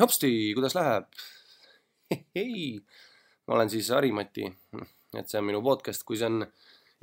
hopsti, 0.00 0.54
kuidas 0.54 0.74
läheb? 0.78 1.04
hei, 2.36 2.78
ma 3.48 3.54
olen 3.56 3.70
siis 3.70 3.88
Harimati, 3.90 4.44
et 5.18 5.28
see 5.28 5.40
on 5.40 5.48
minu 5.48 5.62
podcast, 5.64 6.04
kui 6.06 6.18
see 6.20 6.28
on 6.28 6.44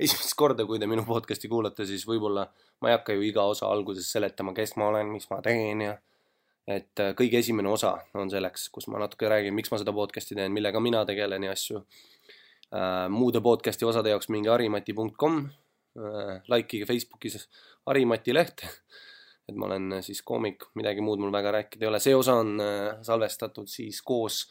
esimest 0.00 0.36
korda, 0.38 0.64
kui 0.64 0.80
te 0.80 0.88
minu 0.88 1.04
podcast'i 1.04 1.50
kuulate, 1.50 1.84
siis 1.88 2.06
võib-olla 2.08 2.46
ma 2.80 2.88
ei 2.88 2.96
hakka 2.96 3.16
ju 3.16 3.26
iga 3.26 3.44
osa 3.50 3.68
alguses 3.68 4.08
seletama, 4.08 4.54
kes 4.56 4.76
ma 4.80 4.88
olen, 4.88 5.10
mis 5.12 5.28
ma 5.30 5.42
teen 5.44 5.84
ja 5.84 5.98
et 6.70 7.02
äh, 7.02 7.12
kõige 7.18 7.40
esimene 7.42 7.68
osa 7.68 7.96
on 8.16 8.30
selleks, 8.32 8.68
kus 8.72 8.88
ma 8.88 9.00
natuke 9.02 9.28
räägin, 9.28 9.54
miks 9.56 9.72
ma 9.72 9.80
seda 9.80 9.92
podcast'i 9.96 10.38
teen, 10.38 10.54
millega 10.54 10.80
mina 10.80 11.04
tegelen 11.08 11.44
ja 11.44 11.52
asju 11.56 11.82
äh,. 11.82 13.08
muude 13.12 13.42
podcast'i 13.44 13.88
osade 13.88 14.14
jaoks 14.14 14.30
minge 14.32 14.52
harimati.com 14.52 15.42
äh,, 15.44 16.40
likeige 16.48 16.88
Facebookis 16.88 17.42
Harimati 17.90 18.36
leht 18.36 18.64
et 19.50 19.58
ma 19.58 19.68
olen 19.68 19.98
äh, 19.98 20.04
siis 20.04 20.22
koomik, 20.26 20.68
midagi 20.78 21.02
muud 21.04 21.20
mul 21.22 21.32
väga 21.34 21.54
rääkida 21.58 21.86
ei 21.86 21.90
ole, 21.90 22.00
see 22.02 22.16
osa 22.16 22.38
on 22.42 22.54
äh, 22.62 23.00
salvestatud 23.06 23.70
siis 23.70 24.00
koos, 24.06 24.44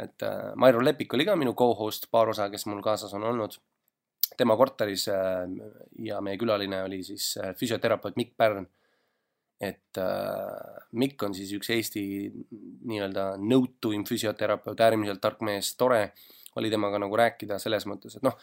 et 0.00 0.24
äh, 0.26 0.52
Mairo 0.60 0.82
Lepik 0.84 1.14
oli 1.14 1.26
ka 1.28 1.36
minu 1.38 1.54
co-host, 1.58 2.10
paar 2.12 2.32
osa, 2.32 2.50
kes 2.52 2.66
mul 2.70 2.82
kaasas 2.84 3.14
on 3.16 3.26
olnud, 3.30 3.58
tema 4.38 4.56
korteris 4.58 5.04
ja 5.06 6.16
meie 6.24 6.38
külaline 6.40 6.80
oli 6.82 7.04
siis 7.06 7.36
füsioterapeut 7.54 8.16
Mikk 8.18 8.32
Pärn. 8.40 8.64
et 9.62 10.00
Mikk 10.98 11.22
on 11.22 11.36
siis 11.36 11.52
üks 11.54 11.70
Eesti 11.70 12.02
nii-öelda 12.88 13.36
nõutuim 13.38 14.02
füsioterapeut, 14.08 14.80
äärmiselt 14.80 15.20
tark 15.22 15.44
mees, 15.46 15.76
tore. 15.78 16.08
Oli 16.58 16.72
temaga 16.72 16.98
nagu 16.98 17.14
rääkida 17.20 17.60
selles 17.62 17.86
mõttes, 17.86 18.16
et 18.16 18.26
noh, 18.26 18.34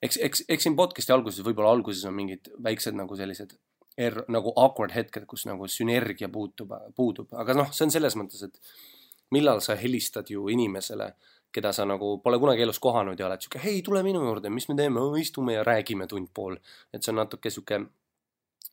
eks, 0.00 0.16
eks, 0.24 0.44
eks 0.48 0.68
siin 0.68 0.78
podcast'i 0.78 1.12
alguses, 1.12 1.44
võib-olla 1.44 1.74
alguses 1.74 2.06
on 2.08 2.16
mingid 2.16 2.48
väiksed 2.62 2.96
nagu 2.96 3.18
sellised 3.18 3.58
er, 4.00 4.16
nagu 4.32 4.52
awkward 4.60 4.94
hetked, 4.94 5.26
kus 5.28 5.46
nagu 5.48 5.68
sünergia 5.70 6.30
puutub, 6.32 6.72
puudub, 6.96 7.34
aga 7.36 7.56
noh, 7.56 7.68
see 7.74 7.86
on 7.86 7.94
selles 7.94 8.16
mõttes, 8.18 8.46
et 8.46 9.34
millal 9.34 9.62
sa 9.64 9.76
helistad 9.78 10.30
ju 10.32 10.48
inimesele, 10.52 11.12
keda 11.54 11.72
sa 11.74 11.86
nagu 11.88 12.16
pole 12.22 12.38
kunagi 12.38 12.62
elus 12.62 12.78
kohanud 12.82 13.18
ja 13.18 13.26
oled 13.26 13.42
sihuke, 13.42 13.60
hei, 13.62 13.80
tule 13.86 14.02
minu 14.06 14.22
juurde, 14.22 14.52
mis 14.54 14.68
me 14.70 14.76
teeme, 14.78 15.02
istume 15.18 15.56
ja 15.56 15.64
räägime 15.66 16.06
tund 16.10 16.30
pool. 16.34 16.56
et 16.92 17.02
see 17.02 17.12
on 17.12 17.18
natuke 17.22 17.50
sihuke 17.50 17.80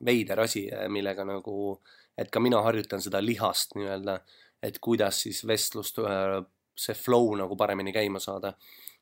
veider 0.05 0.39
asi, 0.43 0.67
millega 0.93 1.25
nagu, 1.25 1.79
et 2.17 2.29
ka 2.31 2.39
mina 2.39 2.61
harjutan 2.61 3.01
seda 3.01 3.21
lihast 3.21 3.73
nii-öelda, 3.75 4.19
et 4.63 4.77
kuidas 4.81 5.23
siis 5.25 5.41
vestlust, 5.47 5.97
see 6.77 6.93
flow 6.93 7.33
nagu 7.37 7.57
paremini 7.57 7.93
käima 7.93 8.21
saada 8.21 8.53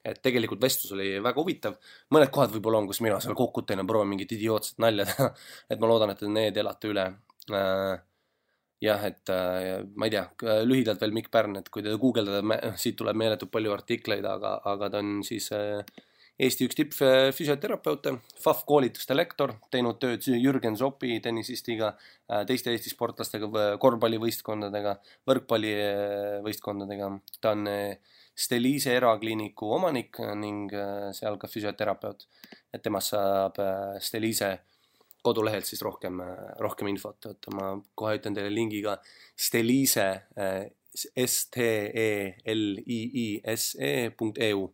et 0.06 0.22
tegelikult 0.24 0.62
vestlus 0.62 0.94
oli 0.96 1.16
väga 1.24 1.42
huvitav. 1.42 1.78
mõned 2.14 2.32
kohad 2.34 2.54
võib-olla 2.56 2.82
on, 2.84 2.90
kus 2.90 3.02
mina 3.02 3.20
seal 3.24 3.38
kokutan 3.38 3.82
ja 3.82 3.88
proovin 3.88 4.12
mingit 4.14 4.36
idiootset 4.38 4.82
nalja 4.84 5.08
teha 5.10 5.30
et 5.72 5.80
ma 5.82 5.92
loodan, 5.92 6.14
et 6.14 6.22
te 6.22 6.32
need 6.32 6.58
elate 6.58 6.92
üle. 6.92 7.06
Äh, 7.52 7.94
jah, 8.86 9.06
et 9.08 9.32
äh, 9.34 9.86
ma 9.96 10.10
ei 10.10 10.16
tea, 10.16 10.26
lühidalt 10.66 11.02
veel 11.02 11.16
Mikk 11.16 11.32
Pärn, 11.34 11.60
et 11.62 11.70
kui 11.74 11.86
te 11.86 11.94
guugeldate, 12.02 12.74
siit 12.82 12.98
tuleb 13.00 13.18
meeletult 13.18 13.54
palju 13.54 13.74
artikleid, 13.74 14.26
aga, 14.30 14.60
aga 14.74 14.92
ta 14.94 15.02
on 15.02 15.24
siis 15.26 15.50
äh, 15.56 15.82
Eesti 16.36 16.66
üks 16.68 16.76
tippfüsioterapeute, 16.76 18.12
FAF 18.44 18.66
koolituste 18.68 19.16
lektor, 19.16 19.54
teinud 19.72 20.02
tööd 20.02 20.26
Jürgen 20.28 20.76
Zopi 20.76 21.22
tennisistiga, 21.24 21.94
teiste 22.50 22.74
Eesti 22.74 22.92
sportlastega, 22.92 23.48
korvpallivõistkondadega, 23.80 24.98
võrkpallivõistkondadega. 25.32 27.08
ta 27.40 27.54
on 27.56 27.70
Stelise 28.36 28.92
erakliiniku 28.98 29.70
omanik 29.78 30.18
ning 30.36 30.74
äh, 30.76 31.14
seal 31.16 31.38
ka 31.40 31.48
füsioterapeut. 31.48 32.28
et 32.74 32.82
temast 32.84 33.14
saab 33.14 33.60
äh, 33.64 33.96
Stelise 34.04 34.60
kodulehelt 35.24 35.66
siis 35.66 35.82
rohkem, 35.82 36.20
äh, 36.20 36.52
rohkem 36.60 36.88
infot, 36.92 37.26
et 37.32 37.48
ma 37.56 37.82
kohe 37.96 38.18
ütlen 38.20 38.36
teile 38.36 38.52
lingi 38.52 38.82
ka 38.84 38.98
S-T-E-L-I-I-S-E 41.16 41.54
punkt 44.20 44.38
EU. 44.44 44.68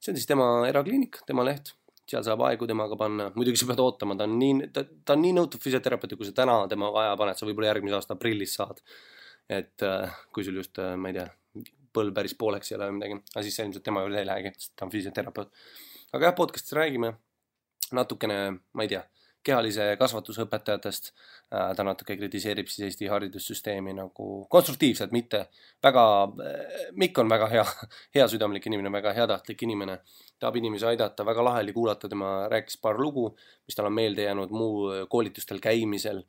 see 0.00 0.12
on 0.12 0.16
siis 0.16 0.28
tema 0.28 0.46
erakliinik, 0.68 1.20
tema 1.28 1.44
leht, 1.44 1.74
seal 2.08 2.24
saab 2.24 2.40
aegu 2.48 2.64
temaga 2.66 2.96
panna, 2.96 3.30
muidugi 3.36 3.60
sa 3.60 3.68
pead 3.68 3.80
ootama, 3.84 4.16
ta 4.16 4.24
on 4.24 4.38
nii, 4.40 4.72
ta, 4.72 4.80
ta 5.04 5.12
on 5.16 5.22
nii 5.26 5.36
nõutud 5.36 5.60
füsioterapeut, 5.60 6.16
kui 6.16 6.28
sa 6.28 6.34
täna 6.40 6.62
temaga 6.70 7.04
aja 7.04 7.16
paned, 7.20 7.36
sa 7.36 7.48
võib-olla 7.48 7.74
järgmise 7.74 7.96
aasta 8.00 8.16
aprillis 8.16 8.56
saad. 8.56 8.78
et 9.52 9.78
kui 10.32 10.42
sul 10.44 10.56
just, 10.58 10.80
ma 10.96 11.12
ei 11.12 11.14
tea 11.20 11.28
põlv 11.96 12.14
päris 12.16 12.36
pooleks 12.38 12.72
ei 12.72 12.78
ole 12.78 12.90
või 12.90 12.98
midagi, 13.00 13.20
aga 13.34 13.44
siis 13.46 13.58
sa 13.58 13.66
ilmselt 13.66 13.84
tema 13.86 14.04
juurde 14.04 14.22
ei 14.22 14.28
lähegi, 14.28 14.54
sest 14.56 14.76
ta 14.76 14.86
on 14.86 14.92
füsioterapeut. 14.92 15.52
aga 16.12 16.30
jah, 16.30 16.36
podcast'is 16.38 16.76
räägime 16.76 17.16
natukene, 17.96 18.40
ma 18.74 18.86
ei 18.86 18.90
tea, 18.90 19.02
kehalise 19.46 19.86
kasvatuse 20.00 20.44
õpetajatest. 20.46 21.12
Äh, 21.54 21.70
ta 21.78 21.84
natuke 21.86 22.16
kritiseerib 22.18 22.70
siis 22.70 22.88
Eesti 22.88 23.10
haridussüsteemi 23.10 23.94
nagu 23.96 24.30
konstruktiivselt, 24.50 25.12
mitte 25.14 25.44
väga, 25.84 26.06
äh, 26.42 26.88
Mikk 26.98 27.22
on 27.22 27.30
väga 27.30 27.50
hea, 27.52 27.64
heasüdamlik 28.18 28.66
inimene, 28.70 28.92
väga 28.92 29.14
heatahtlik 29.16 29.62
inimene. 29.68 30.00
tahab 30.38 30.58
inimesi 30.60 30.84
aidata, 30.84 31.24
väga 31.24 31.44
lahe 31.44 31.62
oli 31.64 31.72
kuulata, 31.72 32.08
tema 32.12 32.48
rääkis 32.52 32.76
paar 32.82 32.98
lugu, 33.00 33.30
mis 33.64 33.76
tal 33.76 33.86
on 33.88 33.94
meelde 33.96 34.26
jäänud 34.26 34.50
muu 34.52 34.90
koolitustel 35.08 35.62
käimisel 35.64 36.20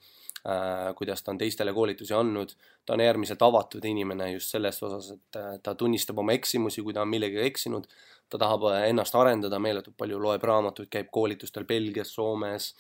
kuidas 0.96 1.24
ta 1.24 1.32
on 1.32 1.38
teistele 1.38 1.74
koolitusi 1.74 2.14
andnud. 2.14 2.50
ta 2.86 2.94
on 2.94 3.02
äärmiselt 3.02 3.42
avatud 3.42 3.86
inimene 3.86 4.32
just 4.32 4.52
selles 4.52 4.84
osas, 4.84 5.12
et 5.12 5.36
äh, 5.36 5.60
ta 5.64 5.76
tunnistab 5.76 6.18
oma 6.18 6.32
eksimusi, 6.32 6.82
kui 6.82 6.94
ta 6.94 7.02
on 7.02 7.10
millegagi 7.10 7.46
eksinud. 7.46 7.88
ta 8.30 8.38
tahab 8.38 8.64
äh, 8.72 8.90
ennast 8.90 9.16
arendada 9.16 9.60
meeletult 9.60 9.98
palju, 9.98 10.20
loeb 10.22 10.44
raamatuid, 10.44 10.90
käib 10.90 11.10
koolitustel 11.12 11.66
Belgias, 11.66 12.14
Soomes 12.16 12.76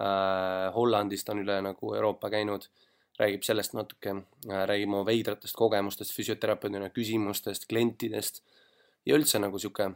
äh,, 0.00 0.74
Hollandis 0.74 1.24
ta 1.24 1.32
on 1.32 1.44
üle 1.44 1.60
nagu 1.62 1.94
Euroopa 1.94 2.30
käinud. 2.30 2.68
räägib 3.16 3.42
sellest 3.42 3.72
natuke, 3.72 4.12
räägib 4.44 4.90
oma 4.92 5.06
veidratest 5.06 5.56
kogemustest 5.56 6.12
füsioterapeudina, 6.12 6.90
küsimustest, 6.90 7.64
klientidest 7.68 8.42
ja 9.06 9.16
üldse 9.16 9.38
nagu 9.40 9.58
sihuke 9.58 9.94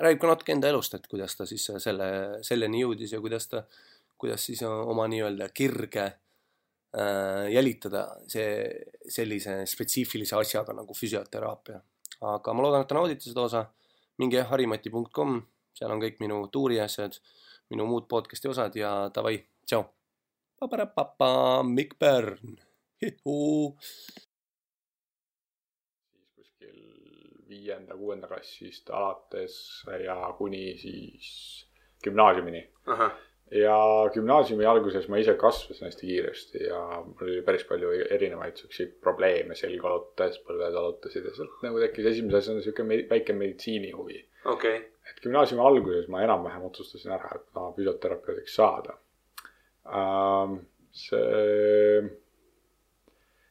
räägib 0.00 0.22
ka 0.22 0.30
natuke 0.30 0.52
enda 0.52 0.68
elust, 0.68 0.94
et 0.94 1.06
kuidas 1.06 1.36
ta 1.36 1.44
siis 1.46 1.66
selle, 1.78 2.08
selleni 2.42 2.80
jõudis 2.80 3.12
ja 3.12 3.20
kuidas 3.20 3.48
ta 3.52 3.58
äh, 3.58 3.95
kuidas 4.18 4.46
siis 4.48 4.62
oma 4.66 5.06
nii-öelda 5.10 5.48
kirge 5.54 6.04
äh, 6.04 7.48
jälitada 7.52 8.06
see 8.28 8.48
sellise 9.12 9.58
spetsiifilise 9.68 10.36
asjaga 10.36 10.74
nagu 10.76 10.94
füsioteraapia. 10.94 11.80
aga 12.20 12.54
ma 12.54 12.62
loodan, 12.64 12.84
et 12.84 12.88
te 12.88 12.96
naudite 12.96 13.28
seda 13.28 13.44
osa. 13.44 13.66
minge 14.18 14.42
harimati.com, 14.48 15.40
seal 15.76 15.92
on 15.92 16.00
kõik 16.00 16.22
minu 16.24 16.38
tuuriasjad, 16.52 17.18
minu 17.70 17.84
muud 17.86 18.06
podcast'i 18.08 18.48
osad 18.48 18.76
ja 18.76 19.10
davai, 19.14 19.36
tšau. 19.66 19.84
paparapapa, 20.60 21.62
Mikk 21.62 21.98
Pärn. 21.98 22.56
siis 26.08 26.28
kuskil 26.34 26.80
viienda-kuuenda 27.48 28.26
klassist 28.30 28.90
alates 28.90 29.84
ja 30.04 30.16
kuni 30.38 30.78
siis 30.80 31.66
gümnaasiumini 32.04 32.64
ja 33.54 33.76
gümnaasiumi 34.14 34.66
alguses 34.66 35.06
ma 35.08 35.20
ise 35.22 35.36
kasvasin 35.38 35.86
hästi 35.86 36.08
kiiresti 36.08 36.64
ja 36.64 36.80
mul 37.06 37.28
oli 37.28 37.42
päris 37.46 37.64
palju 37.68 37.92
erinevaid 38.10 38.58
siukseid 38.58 38.96
probleeme, 39.02 39.54
selg 39.54 39.82
valutas, 39.82 40.40
põlved 40.46 40.74
valutasid 40.74 41.28
ja 41.28 41.34
sealt 41.36 41.62
nagu 41.62 41.80
tekkis 41.82 42.10
esimese 42.12 42.40
asjana 42.42 42.64
siuke 42.64 42.86
väike 43.12 43.36
meditsiinihuvi 43.38 44.18
okay.. 44.52 44.82
et 45.10 45.22
gümnaasiumi 45.22 45.62
alguses 45.62 46.10
ma 46.10 46.24
enam-vähem 46.26 46.66
otsustasin 46.66 47.14
ära, 47.14 47.38
et 47.38 47.46
ma 47.54 47.70
füsioterapeudiks 47.78 48.58
saada 48.58 48.98
ähm,. 49.86 50.62
see 50.96 52.00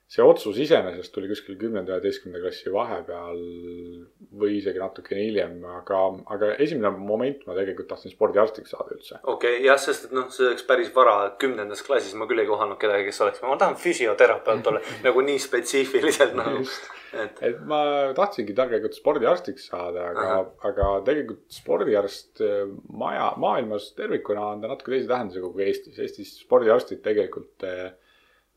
see 0.05 0.21
otsus 0.21 0.57
iseenesest 0.61 1.13
tuli 1.13 1.29
kuskil 1.31 1.55
kümnenda 1.57 1.95
ja 1.95 1.97
üheteistkümnenda 1.97 2.45
klassi 2.45 2.71
vahepeal 2.73 3.39
või 4.37 4.59
isegi 4.59 4.81
natukene 4.81 5.23
hiljem, 5.25 5.55
aga, 5.79 6.01
aga 6.35 6.51
esimene 6.61 6.91
moment 6.93 7.41
ma 7.47 7.55
tegelikult 7.57 7.89
tahtsin 7.89 8.13
spordiarstiks 8.13 8.75
saada 8.75 8.93
üldse. 8.93 9.17
okei 9.23 9.55
okay,, 9.57 9.63
jah, 9.65 9.79
sest 9.81 10.09
et 10.09 10.13
noh, 10.13 10.27
see 10.33 10.45
oleks 10.51 10.67
päris 10.67 10.91
vara, 10.93 11.15
kümnendas 11.41 11.81
klassis 11.87 12.13
ma 12.19 12.29
küll 12.29 12.43
ei 12.43 12.49
kohanud 12.49 12.77
kedagi, 12.81 13.07
kes 13.09 13.23
oleks, 13.25 13.41
ma 13.41 13.57
tahan 13.57 13.79
füsioterapeut 13.81 14.71
olla 14.71 14.83
nagu 15.07 15.25
nii 15.25 15.41
spetsiifiliselt 15.41 16.37
nagu. 16.37 16.61
et, 17.25 17.43
et 17.49 17.65
ma 17.65 17.81
tahtsingi 18.13 18.53
tegelikult 18.53 18.99
spordiarstiks 18.99 19.71
saada, 19.73 20.11
aga, 20.13 20.39
aga 20.69 20.93
tegelikult 21.09 21.59
spordiarst 21.63 22.45
eh, 22.45 22.61
maja, 22.93 23.31
maailmas 23.41 23.89
tervikuna 23.97 24.51
on 24.53 24.61
ta 24.61 24.69
natuke 24.69 24.93
teise 24.93 25.09
tähendusega 25.09 25.49
kui 25.49 25.65
Eestis. 25.65 25.97
Eestis 25.97 26.37
spordiarstid 26.43 27.01
tegelikult 27.01 27.65
äh, 27.65 27.87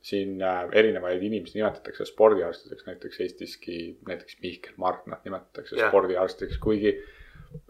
siin 0.09 0.43
äh, 0.43 0.63
erinevaid 0.73 1.23
inimesi 1.23 1.59
nimetatakse 1.59 2.07
spordiarstideks, 2.09 2.87
näiteks 2.87 3.21
Eestiski 3.21 3.79
näiteks 4.09 4.39
Mihkel 4.43 4.77
Marknat 4.77 5.25
nimetatakse 5.25 5.77
yeah. 5.77 5.91
spordiarstiks, 5.91 6.59
kuigi, 6.63 6.95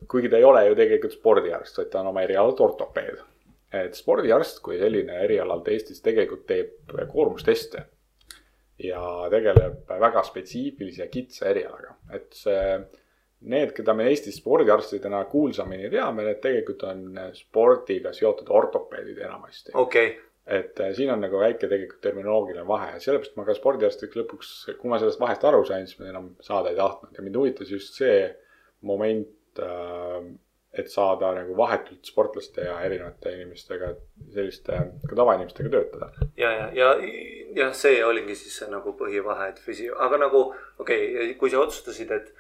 kuigi 0.08 0.30
ta 0.30 0.40
ei 0.40 0.46
ole 0.46 0.66
ju 0.68 0.78
tegelikult 0.78 1.16
spordiarst, 1.16 1.80
vaid 1.80 1.90
ta 1.92 2.02
on 2.02 2.12
oma 2.12 2.24
erialalt 2.26 2.60
ortopeed. 2.60 3.24
et 3.72 3.94
spordiarst 3.94 4.62
kui 4.64 4.78
selline 4.80 5.18
erialalt 5.26 5.66
Eestis 5.68 6.00
tegelikult 6.00 6.46
teeb 6.48 6.94
koormusteste 7.12 7.82
ja 8.80 9.02
tegeleb 9.30 9.90
väga 9.90 10.22
spetsiifilise 10.24 11.02
ja 11.02 11.08
kitsa 11.12 11.50
erialaga, 11.50 11.98
et 12.16 12.32
see 12.32 12.62
need, 13.50 13.74
keda 13.76 13.94
me 13.94 14.06
Eestis 14.08 14.38
spordiarstidena 14.40 15.20
kuulsamini 15.28 15.90
teame, 15.92 16.24
need 16.24 16.40
tegelikult 16.42 16.86
on 16.88 17.04
spordiga 17.36 18.14
seotud 18.16 18.48
ortopeedid 18.48 19.20
enamasti. 19.26 19.74
okei 19.74 20.06
okay 20.06 20.27
et 20.48 20.80
äh, 20.80 20.92
siin 20.96 21.12
on 21.12 21.22
nagu 21.24 21.40
väike 21.40 21.66
tegelikult 21.66 22.00
terminoloogiline 22.04 22.66
vahe 22.68 22.98
sellepärast 23.04 23.36
ma 23.36 23.46
ka 23.46 23.56
spordiarstiks 23.56 24.18
lõpuks, 24.18 24.52
kui 24.80 24.90
ma 24.90 25.00
sellest 25.00 25.20
vahest 25.20 25.44
aru 25.48 25.64
sain, 25.68 25.86
siis 25.86 26.00
ma 26.00 26.10
enam 26.12 26.32
saada 26.44 26.72
ei 26.72 26.78
tahtnud 26.78 27.16
ja 27.16 27.24
mind 27.24 27.40
huvitas 27.40 27.72
just 27.72 27.98
see 28.00 28.22
moment 28.88 29.62
äh, 29.62 30.28
et 30.78 30.90
saada 30.92 31.32
nagu 31.34 31.56
vahetult 31.56 32.04
sportlaste 32.06 32.66
ja 32.66 32.76
erinevate 32.84 33.32
inimestega, 33.34 33.94
selliste 34.34 34.76
ka 35.08 35.16
tavainimestega 35.16 35.70
töötada. 35.72 36.10
ja, 36.36 36.50
ja, 36.52 36.68
ja, 36.76 36.90
jah, 37.56 37.72
see 37.74 38.02
oligi 38.04 38.36
siis 38.36 38.58
see 38.60 38.68
nagu 38.70 38.92
põhivahe, 38.98 39.48
et 39.52 39.62
füsio, 39.64 39.96
aga 40.04 40.20
nagu 40.20 40.44
okei 40.78 41.08
okay,, 41.14 41.32
kui 41.40 41.50
sa 41.50 41.64
otsustasid, 41.64 42.12
et 42.12 42.34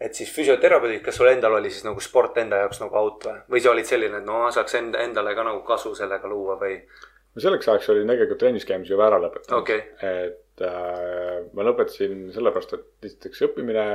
et 0.00 0.14
siis 0.14 0.28
füsioterapeudid, 0.28 1.00
kas 1.04 1.16
sul 1.16 1.30
endal 1.30 1.56
oli 1.56 1.70
siis 1.72 1.86
nagu 1.86 2.00
sport 2.04 2.36
enda 2.38 2.58
jaoks 2.62 2.82
nagu 2.82 2.98
out 3.00 3.24
või, 3.24 3.38
või 3.54 3.62
sa 3.64 3.70
olid 3.72 3.88
selline, 3.88 4.20
et 4.20 4.28
no 4.28 4.42
saaks 4.52 4.76
enda, 4.76 5.00
endale 5.00 5.32
ka 5.34 5.44
nagu 5.46 5.62
kasu 5.66 5.94
sellega 5.96 6.28
luua 6.28 6.58
või? 6.60 6.80
No 7.36 7.44
selleks 7.44 7.68
ajaks 7.68 7.92
olin 7.92 8.08
tegelikult 8.12 8.40
trennis 8.40 8.66
käimise 8.68 8.94
juba 8.94 9.10
ära 9.10 9.20
lõpetanud 9.20 9.60
okay.. 9.60 9.84
et 10.00 10.64
äh, 10.64 11.44
ma 11.52 11.68
lõpetasin 11.68 12.30
sellepärast, 12.34 12.74
et 12.78 13.10
esiteks 13.10 13.44
õppimine 13.50 13.86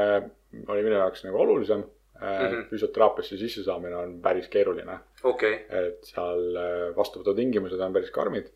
oli 0.67 0.85
minu 0.85 0.95
jaoks 0.99 1.25
nagu 1.25 1.41
olulisem 1.41 1.81
mm 1.81 2.23
-hmm. 2.23 2.65
füsioteraapiasse 2.69 3.37
sissesaamine 3.41 3.95
on 3.97 4.17
päris 4.21 4.47
keeruline 4.47 4.99
okay.. 5.23 5.63
et 5.69 6.13
seal 6.13 6.43
äh, 6.55 6.89
vastuvõtutingimused 6.97 7.81
on 7.81 7.93
päris 7.97 8.13
karmid 8.13 8.51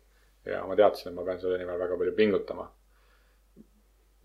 ja 0.46 0.64
ma 0.66 0.76
teadsin, 0.78 1.10
et 1.10 1.16
ma 1.16 1.24
pean 1.26 1.40
selle 1.42 1.58
nimel 1.58 1.78
väga 1.78 1.98
palju 1.98 2.12
pingutama. 2.16 2.70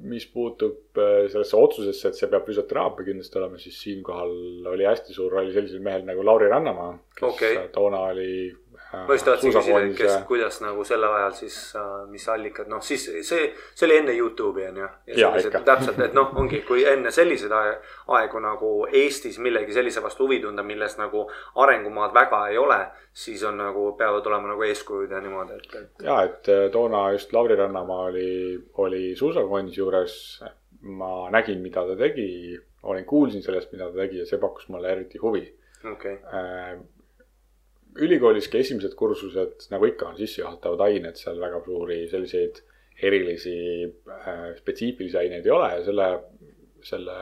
mis 0.01 0.25
puutub 0.33 0.97
äh, 0.97 1.27
sellesse 1.29 1.57
otsusesse, 1.57 2.09
et 2.09 2.17
see 2.17 2.29
peab 2.29 2.47
füsioteraapia 2.47 3.05
kindlasti 3.05 3.37
olema, 3.37 3.57
siis 3.61 3.75
siinkohal 3.83 4.31
oli 4.71 4.85
hästi 4.85 5.13
suur 5.13 5.31
roll 5.31 5.51
sellisel 5.53 5.83
mehel 5.85 6.07
nagu 6.07 6.25
Lauri 6.25 6.47
Rannamaa, 6.49 6.95
kes 7.19 7.27
okay. 7.27 7.67
toona 7.73 7.99
oli 8.09 8.31
ma 8.93 9.15
just 9.15 9.25
tahtsin 9.25 9.53
küsida, 9.53 9.81
kes, 9.95 10.15
kuidas 10.27 10.57
nagu 10.63 10.83
sel 10.87 11.03
ajal 11.07 11.33
siis, 11.35 11.57
äh, 11.79 11.89
mis 12.11 12.25
allikad, 12.29 12.67
noh 12.71 12.81
siis 12.83 13.05
see, 13.27 13.45
see 13.75 13.87
oli 13.87 13.97
enne 14.01 14.15
Youtube'i 14.17 14.67
on 14.69 14.81
ju. 14.81 14.89
ja, 15.15 15.31
ja 15.37 15.61
täpselt, 15.65 15.99
et 16.03 16.15
noh, 16.17 16.33
ongi, 16.41 16.61
kui 16.67 16.83
enne 16.87 17.11
selliseid 17.11 17.53
aegu 17.55 18.41
nagu 18.43 18.71
Eestis 19.01 19.39
millegi 19.39 19.75
sellise 19.75 20.03
vastu 20.03 20.27
huvi 20.27 20.41
tunda, 20.43 20.63
milles 20.67 20.97
nagu 20.99 21.23
arengumaad 21.63 22.15
väga 22.15 22.41
ei 22.51 22.59
ole, 22.59 22.79
siis 23.13 23.43
on 23.47 23.61
nagu, 23.63 23.91
peavad 23.99 24.27
olema 24.27 24.53
nagu 24.53 24.67
eeskujud 24.67 25.11
ja 25.11 25.21
niimoodi, 25.23 25.59
et, 25.59 25.77
et. 25.83 26.07
ja, 26.07 26.21
et 26.27 26.51
äh, 26.51 26.65
toona 26.73 27.07
just 27.15 27.33
Lauri 27.33 27.55
Rannamaa 27.59 28.09
oli, 28.11 28.31
oli 28.83 29.15
suusakondis 29.15 29.77
juures. 29.77 30.17
ma 30.81 31.29
nägin, 31.29 31.59
mida 31.61 31.83
ta 31.85 31.95
tegi, 31.95 32.57
olin, 32.89 33.05
kuulsin 33.05 33.43
sellest, 33.45 33.69
mida 33.71 33.91
ta 33.91 34.01
tegi 34.01 34.17
ja 34.17 34.25
see 34.25 34.39
pakkus 34.41 34.65
mulle 34.73 34.89
eriti 34.89 35.19
huvi 35.21 35.43
okay. 35.85 36.17
Ülikooliski 37.99 38.61
esimesed 38.61 38.93
kursused, 38.95 39.65
nagu 39.71 39.87
ikka, 39.89 40.13
on 40.13 40.19
sissejuhatavad 40.19 40.85
ained, 40.87 41.17
seal 41.19 41.39
väga 41.41 41.59
suuri 41.65 42.05
selliseid 42.11 42.61
erilisi 43.01 43.55
äh, 43.83 44.51
spetsiifilisi 44.59 45.17
aineid 45.17 45.47
ei 45.47 45.51
ole 45.51 45.69
ja 45.73 45.83
selle, 45.83 46.07
selle 46.85 47.15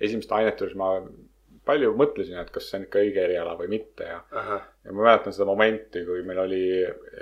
esimeste 0.00 0.34
ainete 0.36 0.64
juures 0.64 0.76
ma 0.78 0.90
palju 1.64 1.94
mõtlesin, 1.96 2.36
et 2.40 2.50
kas 2.54 2.68
see 2.68 2.78
on 2.78 2.84
ikka 2.86 3.00
õige 3.00 3.22
eriala 3.24 3.54
või 3.58 3.70
mitte 3.72 4.06
ja. 4.06 4.18
ja 4.84 4.92
ma 4.92 5.06
mäletan 5.08 5.34
seda 5.34 5.46
momenti, 5.48 6.04
kui 6.06 6.20
meil 6.28 6.42
oli 6.44 6.64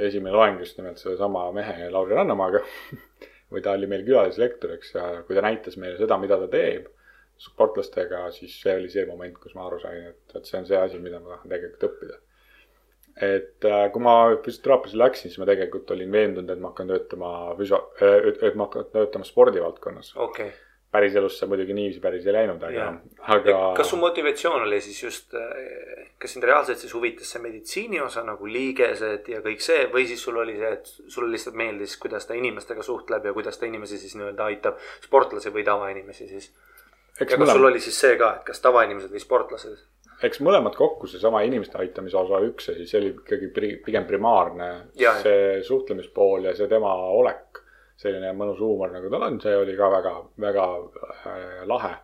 esimene 0.08 0.34
loeng 0.34 0.58
just 0.64 0.80
nimelt 0.80 0.98
sellesama 1.00 1.46
mehe 1.54 1.86
Lauri 1.94 2.18
Rannamaaga 2.18 2.64
või 3.52 3.62
ta 3.62 3.76
oli 3.78 3.88
meil 3.90 4.04
külalislektoriks 4.08 4.96
ja 4.96 5.06
kui 5.28 5.38
ta 5.38 5.46
näitas 5.46 5.78
meile 5.78 5.96
seda, 6.00 6.18
mida 6.18 6.40
ta 6.42 6.50
teeb 6.50 6.90
sportlastega, 7.42 8.26
siis 8.34 8.58
see 8.60 8.74
oli 8.78 8.90
see 8.90 9.06
moment, 9.08 9.38
kus 9.40 9.54
ma 9.56 9.64
aru 9.66 9.78
sain, 9.82 10.10
et, 10.12 10.36
et 10.36 10.44
see 10.46 10.58
on 10.58 10.66
see 10.68 10.78
asi, 10.78 11.00
mida 11.02 11.22
ma 11.22 11.36
tahan 11.36 11.54
tegelikult 11.54 11.88
õppida 11.88 12.20
et 13.20 13.64
äh, 13.68 13.86
kui 13.92 14.02
ma 14.02 14.16
füsioteraapiasse 14.44 14.98
läksin, 14.98 15.30
siis 15.30 15.40
ma 15.40 15.46
tegelikult 15.48 15.90
olin 15.92 16.12
veendunud, 16.12 16.50
et 16.52 16.60
ma 16.60 16.70
hakkan 16.72 16.92
töötama 16.92 17.30
füsio-, 17.58 17.84
äh, 18.00 18.28
et 18.32 18.56
ma 18.56 18.68
hakkan 18.68 18.88
töötama 18.94 19.26
spordivaldkonnas 19.28 20.14
okay.. 20.16 20.48
päriselus 20.92 21.36
see 21.40 21.50
muidugi 21.50 21.76
niiviisi 21.76 22.00
päris 22.00 22.26
ei 22.26 22.36
läinud, 22.38 22.64
aga, 22.68 22.88
aga. 23.36 23.58
kas 23.76 23.92
su 23.92 24.00
motivatsioon 24.00 24.64
oli 24.64 24.80
siis 24.84 25.02
just, 25.04 25.36
äh, 25.36 26.08
kas 26.22 26.36
sind 26.36 26.48
reaalselt 26.48 26.80
siis 26.80 26.94
huvitas 26.96 27.34
see 27.34 27.44
meditsiini 27.44 28.00
osa 28.00 28.24
nagu 28.24 28.48
liigesed 28.48 29.28
ja 29.34 29.44
kõik 29.44 29.64
see 29.64 29.84
või 29.92 30.08
siis 30.08 30.24
sul 30.24 30.40
oli 30.40 30.56
see, 30.56 30.72
et 30.78 30.92
sulle 31.12 31.28
lihtsalt 31.34 31.58
meeldis, 31.60 31.98
kuidas 32.00 32.28
ta 32.28 32.38
inimestega 32.38 32.84
suhtleb 32.86 33.28
ja 33.28 33.36
kuidas 33.36 33.60
ta 33.60 33.68
inimesi 33.68 34.00
siis 34.00 34.16
nii-öelda 34.16 34.48
aitab, 34.48 34.80
sportlasi 35.04 35.52
või 35.52 35.68
tavainimesi 35.68 36.32
siis? 36.32 36.52
ja 37.20 37.28
kas 37.28 37.50
sul 37.52 37.68
oli 37.68 37.80
siis 37.80 38.00
see 38.00 38.16
ka, 38.16 38.38
et 38.40 38.46
kas 38.48 38.64
tavainimesed 38.64 39.12
või 39.12 39.20
sportlased? 39.20 39.84
Eks 40.28 40.42
mõlemad 40.44 40.76
kokku, 40.78 41.08
seesama 41.10 41.42
inimeste 41.46 41.78
aitamise 41.82 42.18
osa 42.20 42.42
üks 42.46 42.70
ja 42.70 42.76
siis 42.76 42.92
see 42.92 43.00
oli 43.00 43.12
ikkagi 43.14 43.50
pigem 43.84 44.06
primaarne. 44.08 44.70
see 45.22 45.62
suhtlemispool 45.66 46.48
ja 46.50 46.56
see 46.58 46.68
tema 46.70 46.92
olek, 47.14 47.62
selline 48.02 48.32
mõnus 48.36 48.60
huumor, 48.62 48.92
nagu 48.94 49.10
tal 49.12 49.28
on, 49.28 49.40
see 49.42 49.56
oli 49.56 49.74
ka 49.78 49.90
väga, 49.92 50.14
väga 50.46 50.68
äh, 50.76 51.58
lahe. 51.70 51.96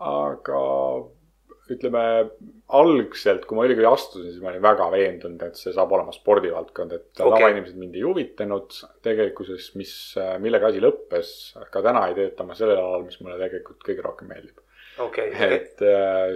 aga 0.00 0.60
ütleme 1.70 2.02
algselt, 2.74 3.44
kui 3.46 3.54
ma 3.54 3.64
ülikooli 3.66 3.86
astusin, 3.86 4.32
siis 4.32 4.42
ma 4.42 4.50
olin 4.50 4.64
väga 4.64 4.88
veendunud, 4.90 5.42
et 5.46 5.58
see 5.58 5.74
saab 5.74 5.92
olema 5.94 6.10
spordivaldkond, 6.14 6.96
et 6.96 7.20
okay. 7.20 7.28
tavainimesed 7.36 7.78
mind 7.78 7.98
ei 7.98 8.02
huvitanud 8.02 8.74
tegelikkuses, 9.06 9.68
mis, 9.78 9.92
millega 10.42 10.70
asi 10.70 10.82
lõppes. 10.82 11.34
ka 11.70 11.84
täna 11.84 12.08
ei 12.10 12.16
tööta 12.18 12.46
ma 12.48 12.58
sellel 12.58 12.80
alal, 12.80 13.06
mis 13.06 13.20
mulle 13.22 13.38
tegelikult 13.38 13.86
kõige 13.86 14.06
rohkem 14.06 14.32
meeldib 14.32 14.58
okay.. 14.98 15.30
et 15.30 15.82
äh, 15.86 16.34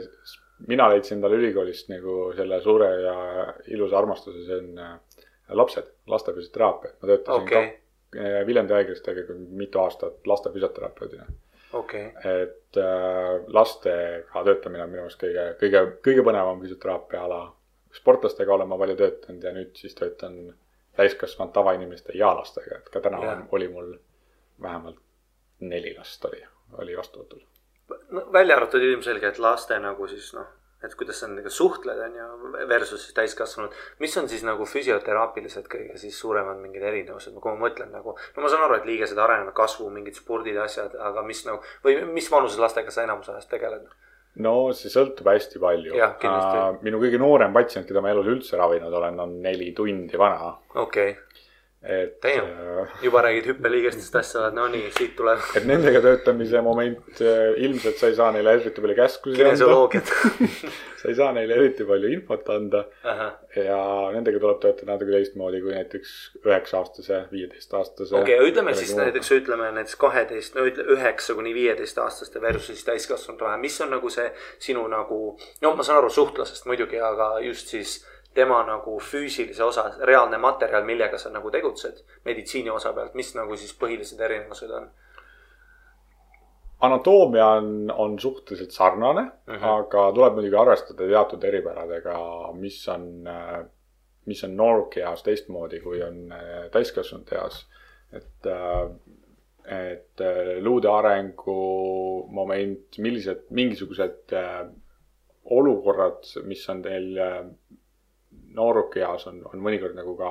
mina 0.66 0.88
leidsin 0.90 1.18
endale 1.18 1.38
ülikoolist 1.40 1.88
nagu 1.92 2.32
selle 2.36 2.60
suure 2.62 2.90
ja 3.02 3.14
ilusa 3.74 3.98
armastuse, 3.98 4.44
see 4.46 4.58
on 4.58 4.78
äh, 4.78 5.24
lapsed, 5.48 5.90
laste 6.06 6.32
füsioteraapia. 6.32 6.92
ma 7.00 7.08
töötasin 7.08 7.42
okay. 7.42 7.70
ka 8.10 8.20
äh, 8.20 8.46
Viljandi 8.46 8.76
haiglas 8.76 9.02
tegelikult 9.02 9.50
mitu 9.62 9.82
aastat 9.82 10.26
laste 10.26 10.52
füsioterapeudina 10.54 11.26
okay.. 11.72 12.10
et 12.40 12.80
äh, 12.80 13.44
lastega 13.46 14.44
töötamine 14.44 14.84
on 14.86 14.92
minu 14.94 15.04
meelest 15.04 15.22
kõige, 15.22 15.46
kõige, 15.60 15.84
kõige 16.08 16.26
põnevam 16.26 16.62
füsioteraapia 16.64 17.24
ala. 17.28 17.44
sportlastega 17.94 18.54
olen 18.54 18.68
ma 18.68 18.78
palju 18.78 18.96
töötanud 19.00 19.44
ja 19.44 19.54
nüüd 19.54 19.74
siis 19.78 19.94
töötan 19.94 20.38
täiskasvanud 20.96 21.52
tavainimeste 21.52 22.14
ja 22.14 22.30
lastega, 22.36 22.78
et 22.78 22.90
ka 22.94 23.02
täna 23.02 23.22
yeah. 23.22 23.42
oli 23.50 23.68
mul 23.68 23.96
vähemalt 24.62 25.02
neli 25.60 25.94
last 25.98 26.24
oli, 26.24 26.40
oli 26.78 26.96
vastuvõtul 26.96 27.42
no 28.14 28.26
välja 28.32 28.58
arvatud 28.58 28.82
ilmselgelt 28.82 29.40
laste 29.42 29.78
nagu 29.82 30.06
siis 30.10 30.30
noh, 30.36 30.46
et 30.84 30.94
kuidas 30.98 31.20
sa 31.20 31.28
nendega 31.28 31.50
suhtled, 31.52 32.00
on 32.06 32.16
ju, 32.18 32.52
versus 32.68 33.06
siis 33.06 33.16
täiskasvanud. 33.16 33.74
mis 34.02 34.16
on 34.20 34.28
siis 34.28 34.44
nagu 34.46 34.66
füsioteraapilised 34.68 35.68
kõige 35.72 35.98
siis 36.00 36.18
suuremad 36.20 36.60
mingid 36.60 36.84
erinevused, 36.84 37.34
kui 37.34 37.54
ma 37.54 37.68
mõtlen 37.68 37.92
nagu, 37.94 38.16
no 38.36 38.44
ma 38.44 38.52
saan 38.52 38.66
aru, 38.66 38.78
et 38.80 38.88
liigesed 38.88 39.18
arenevad, 39.18 39.56
kasvu, 39.56 39.90
mingid 39.94 40.18
spordid, 40.20 40.58
asjad, 40.60 40.96
aga 41.10 41.24
mis 41.26 41.44
nagu 41.48 41.62
või 41.84 42.00
mis 42.12 42.30
vanuses 42.32 42.60
lastega 42.60 42.94
sa 42.94 43.06
enamus 43.08 43.32
ajast 43.32 43.52
tegeled? 43.52 43.86
no 44.44 44.54
see 44.74 44.90
sõltub 44.90 45.28
hästi 45.30 45.60
palju. 45.62 45.94
minu 46.82 47.02
kõige 47.02 47.20
noorem 47.22 47.54
patsient, 47.54 47.86
keda 47.88 48.02
ma 48.02 48.10
elus 48.14 48.32
üldse 48.32 48.58
ravinud 48.60 48.92
olen, 49.00 49.20
on 49.26 49.38
neli 49.42 49.72
tundi 49.76 50.20
vana. 50.20 50.56
okei 50.74 51.14
okay 51.14 51.43
et. 51.84 52.24
Äh, 52.24 52.88
juba 53.02 53.22
räägid 53.22 53.46
hüppeliigestest 53.46 54.16
asja, 54.16 54.48
no 54.54 54.66
nii, 54.72 54.88
siit 54.96 55.14
tuleb. 55.18 55.42
et 55.58 55.66
nendega 55.68 56.00
töötamise 56.04 56.62
moment 56.64 57.20
äh, 57.20 57.52
ilmselt 57.64 58.00
sa 58.00 58.08
ei 58.08 58.16
saa 58.18 58.30
neile 58.34 58.56
eriti 58.56 58.80
palju 58.80 58.96
käskusi 58.98 59.44
anda. 59.44 60.00
sa 61.00 61.10
ei 61.10 61.18
saa 61.18 61.32
neile 61.36 61.58
eriti 61.60 61.86
palju 61.88 62.12
infot 62.16 62.48
anda. 62.54 62.84
ja 63.56 63.80
nendega 64.14 64.40
tuleb 64.42 64.62
töötada 64.62 64.94
natuke 64.94 65.12
teistmoodi 65.12 65.60
kui 65.62 65.74
näiteks 65.76 66.14
üheksa-aastase, 66.44 67.20
viieteistaastase. 67.32 68.16
okei 68.16 68.38
okay,, 68.38 68.50
ütleme 68.50 68.74
siis 68.74 68.94
noor. 68.94 69.10
näiteks, 69.10 69.30
ütleme 69.36 69.70
näiteks 69.76 70.00
kaheteist, 70.00 70.56
no 70.56 70.64
ütle 70.70 70.88
üheksa 70.96 71.36
kuni 71.36 71.54
viieteistaastaste 71.54 72.40
versus 72.42 72.82
täiskasvanud 72.88 73.44
vahe, 73.44 73.60
mis 73.60 73.76
on 73.84 73.92
nagu 73.94 74.10
see 74.10 74.26
sinu 74.58 74.86
nagu, 74.90 75.20
no 75.62 75.76
ma 75.76 75.86
saan 75.86 76.00
aru 76.00 76.10
suhtlusest 76.10 76.66
muidugi, 76.70 77.00
aga 77.00 77.34
just 77.44 77.76
siis 77.76 78.00
tema 78.34 78.62
nagu 78.66 78.98
füüsilise 79.00 79.64
osa, 79.64 79.86
reaalne 80.02 80.38
materjal, 80.38 80.84
millega 80.84 81.18
sa 81.18 81.30
nagu 81.30 81.50
tegutsed 81.50 82.02
meditsiini 82.24 82.70
osa 82.70 82.92
pealt, 82.92 83.14
mis 83.14 83.34
nagu 83.34 83.56
siis 83.56 83.74
põhilised 83.78 84.20
erinevused 84.20 84.70
on? 84.70 84.90
anatoomia 86.84 87.46
on, 87.46 87.92
on 87.96 88.18
suhteliselt 88.18 88.70
sarnane 88.70 89.22
mhm. 89.22 89.56
-huh. 89.56 89.78
aga 89.78 90.12
tuleb 90.12 90.34
muidugi 90.34 90.56
arvestada 90.56 91.06
teatud 91.08 91.44
eripäradega, 91.44 92.16
mis 92.52 92.88
on, 92.88 93.06
mis 94.26 94.44
on 94.44 94.56
noorukieas 94.56 95.22
teistmoodi, 95.22 95.80
kui 95.80 96.02
on 96.02 96.32
äh, 96.32 96.70
täiskasvanute 96.72 97.36
eas. 97.36 97.66
et, 98.12 98.46
äh, 98.46 98.90
et 99.90 100.20
äh, 100.20 100.62
luude 100.62 100.88
arengu 100.88 102.26
moment, 102.30 102.98
millised, 102.98 103.46
mingisugused 103.50 104.34
olukorrad, 105.44 106.22
mis 106.44 106.68
on 106.68 106.82
teil 106.82 107.18
noorukeas 108.54 109.26
on, 109.30 109.42
on 109.52 109.62
mõnikord 109.62 109.96
nagu 109.98 110.16
ka 110.18 110.30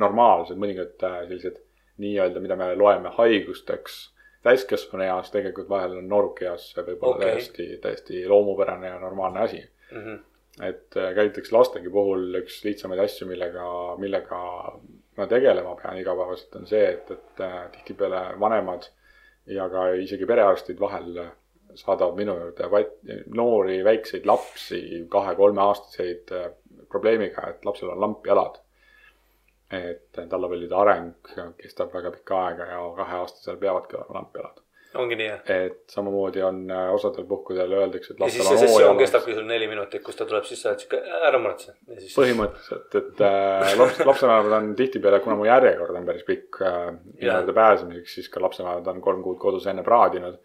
normaalsed, 0.00 0.58
mõningad 0.60 1.04
äh, 1.06 1.20
sellised 1.28 1.60
nii-öelda, 2.02 2.40
mida 2.40 2.56
me 2.56 2.72
loeme 2.76 3.12
haigusteks. 3.18 4.00
täiskasvanu 4.42 5.04
eas 5.04 5.30
tegelikult 5.30 5.68
vahel 5.70 5.98
on 6.00 6.08
noorukeas 6.08 6.72
võib-olla 6.76 7.16
okay. 7.16 7.30
täiesti, 7.30 7.66
täiesti 7.82 8.24
loomupärane 8.28 8.88
ja 8.88 8.98
normaalne 8.98 9.40
asi 9.40 9.60
mm. 9.90 9.98
-hmm. 9.98 10.18
et 10.68 10.96
äh, 10.96 11.14
käitakse 11.14 11.54
lastegi 11.56 11.90
puhul 11.90 12.40
üks 12.40 12.64
lihtsamaid 12.64 13.04
asju, 13.04 13.28
millega, 13.28 13.66
millega 13.98 14.40
ma 15.16 15.26
tegelema 15.26 15.76
pean 15.82 15.98
igapäevaselt, 15.98 16.56
on 16.56 16.66
see, 16.66 16.88
et, 16.88 17.10
et 17.10 17.40
äh, 17.40 17.70
tihtipeale 17.76 18.40
vanemad 18.40 18.88
ja 19.46 19.68
ka 19.68 19.88
isegi 19.92 20.26
perearstid 20.26 20.80
vahel 20.80 21.20
saadavad 21.74 22.16
minu 22.16 22.34
juurde 22.38 22.84
noori 23.34 23.84
väikseid 23.84 24.26
lapsi, 24.26 24.82
kahe-kolmeaastaseid 25.12 26.34
äh, 26.36 26.50
probleemiga, 26.88 27.48
et 27.48 27.64
lapsel 27.64 27.94
on 27.94 28.00
lampjalad. 28.00 28.60
et 29.72 30.18
tallapallide 30.28 30.74
areng 30.76 31.28
kestab 31.56 31.94
väga 31.96 32.10
pikka 32.12 32.40
aega 32.46 32.64
ja 32.68 32.80
kaheaastasel 32.96 33.56
peavadki 33.56 33.96
olema 33.96 34.18
lampjalad. 34.18 34.58
ongi 35.00 35.16
nii, 35.16 35.28
jah? 35.30 35.46
et 35.54 35.94
samamoodi 35.94 36.42
on 36.44 36.58
äh, 36.70 36.90
osadel 36.92 37.24
puhkudel 37.30 37.72
öeldakse, 37.78 38.12
et 38.12 38.20
lapsel 38.20 38.42
on 38.42 38.50
sessioon 38.50 38.74
hoojalad. 38.74 39.00
kestabki 39.00 39.36
sul 39.38 39.48
neli 39.48 39.68
minutit, 39.70 40.04
kus 40.04 40.18
ta 40.18 40.26
tuleb 40.28 40.44
sisse, 40.44 40.74
et 40.74 40.84
sihuke 40.84 41.00
ära 41.30 41.40
muretse. 41.40 41.72
põhimõtteliselt, 42.18 42.98
et 43.00 43.24
äh, 43.30 43.72
laps, 43.80 44.04
lapsevanemad 44.10 44.58
on 44.58 44.70
tihtipeale, 44.82 45.22
kuna 45.24 45.38
mu 45.40 45.48
järjekord 45.48 45.96
on 46.02 46.12
päris 46.12 46.28
pikk 46.28 46.60
äh, 46.68 46.78
nii-öelda 47.14 47.56
pääsemiseks, 47.62 48.18
siis 48.20 48.28
ka 48.28 48.44
lapsevanemad 48.44 48.92
on 48.92 49.00
kolm 49.08 49.24
kuud 49.24 49.40
kodus 49.40 49.70
enne 49.72 49.86
praadinud 49.88 50.36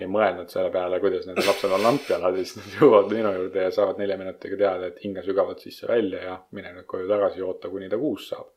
ja 0.00 0.08
mõelnud 0.10 0.50
selle 0.52 0.70
peale, 0.74 1.00
kuidas 1.02 1.26
nende 1.28 1.44
lapsel 1.46 1.72
on 1.76 1.84
lampjalad 1.84 2.36
ja 2.36 2.44
siis 2.44 2.58
nad 2.60 2.76
jõuavad 2.80 3.14
minu 3.14 3.32
juurde 3.38 3.64
ja 3.66 3.72
saavad 3.74 4.02
nelja 4.02 4.18
minutiga 4.20 4.58
teada, 4.60 4.90
et 4.90 5.00
hinga 5.04 5.24
sügavalt 5.26 5.64
sisse-välja 5.64 6.22
ja 6.24 6.36
mine 6.56 6.74
nüüd 6.76 6.88
koju 6.90 7.08
tagasi 7.10 7.42
ja 7.42 7.48
oota, 7.48 7.72
kuni 7.72 7.90
ta 7.92 7.98
kuus 8.00 8.28
saab. 8.32 8.52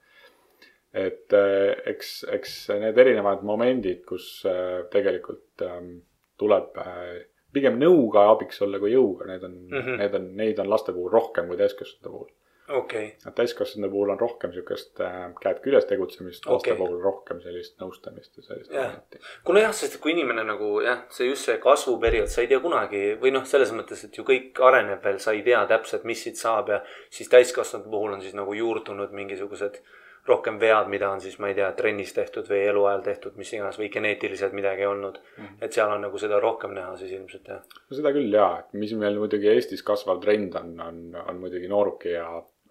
et 0.94 1.34
äh, 1.38 1.76
eks, 1.92 2.14
eks 2.34 2.54
need 2.82 2.98
erinevad 2.98 3.44
momendid, 3.46 4.02
kus 4.10 4.42
äh, 4.50 4.88
tegelikult 4.92 5.62
ähm, 5.62 5.92
tuleb 6.38 6.78
äh, 6.82 7.20
pigem 7.54 7.78
nõuga 7.82 8.26
abiks 8.32 8.62
olla 8.66 8.80
kui 8.82 8.96
jõuga, 8.96 9.28
need 9.30 9.44
on 9.46 9.56
mm. 9.68 9.80
-hmm. 9.80 9.98
need 10.02 10.16
on, 10.18 10.30
neid 10.38 10.60
on 10.60 10.70
laste 10.70 10.94
puhul 10.94 11.12
rohkem 11.14 11.48
kui 11.48 11.58
täiskasvanute 11.58 12.10
puhul 12.10 12.30
okay., 12.78 13.12
täiskasvanute 13.36 13.92
puhul 13.92 14.14
on 14.14 14.20
rohkem 14.20 14.54
siukest 14.54 15.02
äh, 15.04 15.18
käed 15.42 15.62
küljes 15.64 15.88
tegutsemist, 15.90 16.46
laste 16.46 16.74
Okei. 16.74 16.78
puhul 16.80 17.00
rohkem 17.04 17.42
sellist 17.44 17.78
nõustamist 17.82 18.38
ja 18.38 18.46
sellist 18.46 18.74
momenti. 18.74 19.22
kuna 19.48 19.64
jah, 19.66 19.76
sest 19.76 20.00
kui 20.04 20.14
inimene 20.16 20.44
nagu 20.48 20.74
jah, 20.86 21.06
see 21.14 21.30
just 21.30 21.50
see 21.50 21.58
kasvuperiood, 21.64 22.32
sa 22.32 22.44
ei 22.44 22.52
tea 22.52 22.62
kunagi 22.64 23.06
või 23.22 23.34
noh, 23.36 23.46
selles 23.50 23.74
mõttes, 23.76 24.04
et 24.06 24.20
ju 24.20 24.26
kõik 24.28 24.60
areneb 24.70 25.04
veel, 25.06 25.22
sa 25.24 25.36
ei 25.38 25.44
tea 25.46 25.64
täpselt, 25.70 26.06
mis 26.10 26.24
siit 26.26 26.42
saab 26.42 26.74
ja 26.74 26.84
siis 27.10 27.32
täiskasvanute 27.32 27.90
puhul 27.90 28.18
on 28.18 28.22
siis 28.26 28.38
nagu 28.38 28.54
juurdunud 28.58 29.16
mingisugused 29.16 29.82
rohkem 30.30 30.60
vead, 30.62 30.90
mida 30.92 31.10
on 31.10 31.22
siis, 31.24 31.38
ma 31.42 31.50
ei 31.50 31.58
tea, 31.58 31.70
trennis 31.78 32.14
tehtud 32.16 32.48
või 32.50 32.62
eluajal 32.70 33.02
tehtud, 33.06 33.38
mis 33.40 33.52
iganes 33.56 33.80
või 33.80 33.90
geneetiliselt 33.94 34.54
midagi 34.58 34.86
olnud 34.86 35.18
mm. 35.20 35.44
-hmm. 35.44 35.58
et 35.66 35.76
seal 35.76 35.92
on 35.94 36.06
nagu 36.06 36.22
seda 36.22 36.40
rohkem 36.44 36.76
näha 36.78 36.96
siis 37.00 37.16
ilmselt 37.18 37.48
jah. 37.54 37.64
no 37.64 38.00
seda 38.00 38.14
küll 38.16 38.34
jaa, 38.34 38.52
et 38.60 38.78
mis 38.84 38.94
meil 39.00 39.20
muidugi 39.22 39.50
Eestis 39.54 39.84
kasvav 39.86 40.22
trend 40.24 40.56
on, 40.60 40.76
on, 40.86 41.02
on 41.26 41.44
muidugi 41.44 41.72
nooruki 41.72 42.16
ja 42.16 42.28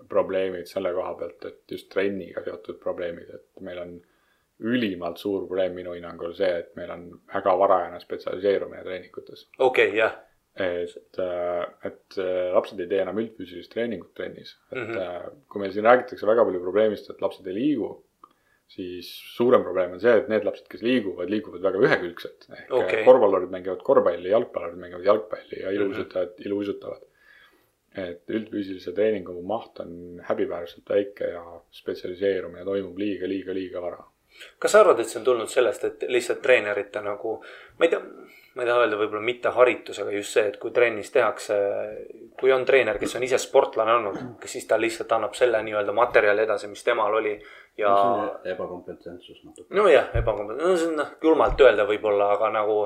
probleemid 0.08 0.68
selle 0.70 0.92
koha 0.94 1.14
pealt, 1.18 1.44
et 1.44 1.74
just 1.74 1.90
trenniga 1.92 2.44
seotud 2.44 2.78
probleemid, 2.82 3.30
et 3.34 3.64
meil 3.66 3.82
on 3.82 3.98
ülimalt 4.58 5.20
suur 5.22 5.44
probleem 5.46 5.74
minu 5.78 5.94
hinnangul 5.94 6.34
see, 6.34 6.50
et 6.62 6.72
meil 6.78 6.90
on 6.90 7.04
väga 7.34 7.54
varajane 7.58 8.00
spetsialiseerumine 8.02 8.82
treeningutes. 8.86 9.46
okei 9.58 9.88
okay,, 9.88 9.98
jah, 9.98 10.16
et, 10.58 11.20
et 11.86 12.18
äh, 12.18 12.50
lapsed 12.54 12.80
ei 12.82 12.90
tee 12.90 13.00
enam 13.04 13.20
üldfüüsilist 13.22 13.72
treeningut 13.74 14.14
trennis, 14.18 14.56
et 14.72 14.78
mm. 14.78 14.92
-hmm. 14.94 15.40
kui 15.48 15.62
meil 15.62 15.74
siin 15.74 15.86
räägitakse 15.86 16.26
väga 16.26 16.44
palju 16.44 16.62
probleemist, 16.64 17.10
et 17.10 17.22
lapsed 17.22 17.46
ei 17.46 17.54
liigu, 17.54 17.92
siis 18.68 19.08
suurem 19.36 19.62
probleem 19.64 19.94
on 19.96 20.00
see, 20.02 20.14
et 20.20 20.28
need 20.28 20.44
lapsed, 20.44 20.66
kes 20.70 20.82
liiguvad, 20.84 21.30
liiguvad 21.32 21.62
väga 21.64 21.84
ühekülgselt. 21.86 22.48
ehk 22.52 22.74
okay. 22.80 23.04
korvpallurid 23.06 23.54
mängivad 23.54 23.84
korvpalli, 23.86 24.32
jalgpallurid 24.34 24.82
mängivad 24.82 25.06
jalgpalli 25.12 25.62
ja 25.62 25.70
Mhm. 25.70 25.76
iluuisutajad 25.76 26.28
mm 26.28 26.34
-hmm. 26.34 26.46
iluuisutavad. 26.46 27.07
Et 28.12 28.34
üldfüüsilise 28.34 28.92
treeningu 28.96 29.34
maht 29.46 29.80
on 29.84 30.20
häbiväärselt 30.28 30.88
väike 30.88 31.32
ja 31.34 31.42
spetsialiseerumine 31.80 32.64
toimub 32.64 32.98
liiga, 32.98 33.28
liiga, 33.28 33.54
liiga 33.54 33.82
vara. 33.82 34.00
kas 34.58 34.72
sa 34.72 34.82
arvad, 34.84 35.00
et 35.00 35.10
see 35.10 35.18
on 35.18 35.24
tulnud 35.26 35.50
sellest, 35.50 35.84
et 35.84 36.04
lihtsalt 36.08 36.42
treenerite 36.42 37.00
nagu, 37.02 37.38
ma 37.78 37.86
ei 37.86 37.90
tea, 37.90 37.98
ma 38.54 38.62
ei 38.62 38.68
taha 38.68 38.84
öelda 38.84 38.98
võib-olla 39.00 39.22
mitte 39.24 39.50
haritus, 39.54 39.98
aga 40.02 40.12
just 40.14 40.36
see, 40.36 40.44
et 40.50 40.58
kui 40.62 40.70
trennis 40.74 41.10
tehakse, 41.14 41.56
kui 42.38 42.52
on 42.54 42.66
treener, 42.68 43.00
kes 43.00 43.16
on 43.18 43.26
ise 43.26 43.38
sportlane 43.42 43.96
olnud, 43.98 44.18
kas 44.42 44.54
siis 44.54 44.66
ta 44.70 44.78
lihtsalt 44.78 45.14
annab 45.16 45.34
selle 45.38 45.62
nii-öelda 45.66 45.94
materjali 45.96 46.44
edasi, 46.46 46.70
mis 46.70 46.86
temal 46.86 47.18
oli 47.18 47.34
ja 47.78 47.92
ebakompetentsus 48.54 49.44
natuke. 49.44 49.74
nojah, 49.74 50.10
ebakompetentne, 50.18 50.70
no 50.70 50.76
see 50.76 50.90
on 50.92 50.98
noh, 51.02 51.14
julmalt 51.22 51.66
öelda 51.66 51.86
võib-olla, 51.88 52.32
aga 52.36 52.50
nagu 52.58 52.78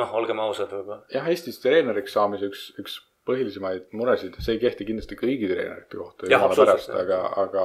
noh, 0.00 0.16
olgem 0.20 0.40
ausad 0.44 0.72
võib-olla. 0.72 1.04
jah, 1.12 1.28
Eestis 1.32 1.60
treeneriks 1.62 2.16
saamise 2.16 2.48
üks, 2.50 2.66
üks 2.80 3.00
põhilisemaid 3.30 3.88
muresid, 3.96 4.36
see 4.42 4.58
ei 4.58 4.62
kehti 4.66 4.86
kindlasti 4.88 5.18
kõigi 5.18 5.48
treenerite 5.50 5.96
kohta, 5.96 6.28
jumala 6.30 6.58
pärast, 6.58 6.92
aga, 6.92 7.22
aga, 7.44 7.64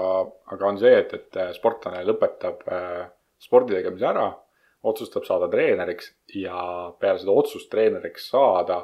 aga 0.55 0.71
on 0.71 0.79
see, 0.81 0.95
et, 1.01 1.13
et 1.17 1.39
sportlane 1.57 2.05
lõpetab 2.07 2.65
äh, 2.69 3.05
spordi 3.41 3.75
tegemise 3.77 4.07
ära, 4.09 4.29
otsustab 4.85 5.25
saada 5.25 5.49
treeneriks 5.51 6.11
ja 6.37 6.59
peale 6.99 7.21
seda 7.21 7.33
otsust 7.33 7.71
treeneriks 7.71 8.29
saada, 8.29 8.83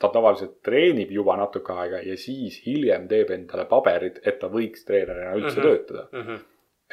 ta 0.00 0.08
tavaliselt 0.12 0.58
treenib 0.64 1.12
juba 1.14 1.36
natuke 1.40 1.74
aega 1.84 2.00
ja 2.04 2.16
siis 2.20 2.58
hiljem 2.66 3.06
teeb 3.10 3.32
endale 3.36 3.66
paberid, 3.68 4.20
et 4.24 4.40
ta 4.40 4.50
võiks 4.52 4.86
treenerina 4.88 5.36
üldse 5.36 5.56
mm 5.56 5.62
-hmm. 5.62 5.68
töötada. 5.68 6.08
Mm 6.12 6.26
-hmm. 6.26 6.40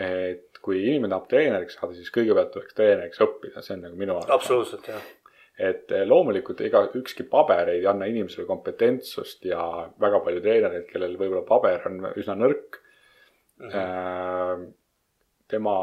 et 0.09 0.61
kui 0.61 0.83
inimene 0.83 1.11
tahab 1.13 1.27
treeneriks 1.31 1.79
saada, 1.79 1.93
siis 1.95 2.11
kõigepealt 2.15 2.51
tuleks 2.53 2.75
treeneriks 2.75 3.21
õppida, 3.25 3.61
see 3.61 3.75
on 3.75 3.81
nagu 3.87 3.95
minu 3.95 4.15
arvamus 4.15 4.35
absoluutselt 4.35 4.87
jah, 4.87 5.09
et 5.59 5.91
eh, 5.91 6.05
loomulikult 6.07 6.61
ega 6.63 6.85
ükski 6.95 7.25
paber 7.29 7.73
ei 7.73 7.85
anna 7.89 8.07
inimesele 8.07 8.47
kompetentsust 8.47 9.45
ja 9.49 9.61
väga 9.99 10.21
palju 10.25 10.43
treenereid, 10.45 10.85
kellel 10.91 11.17
võib-olla 11.19 11.45
paber 11.47 11.87
on 11.89 11.99
üsna 12.15 12.37
nõrk 12.39 12.79
mm. 13.59 13.71
-hmm. 13.73 14.67
tema 15.51 15.75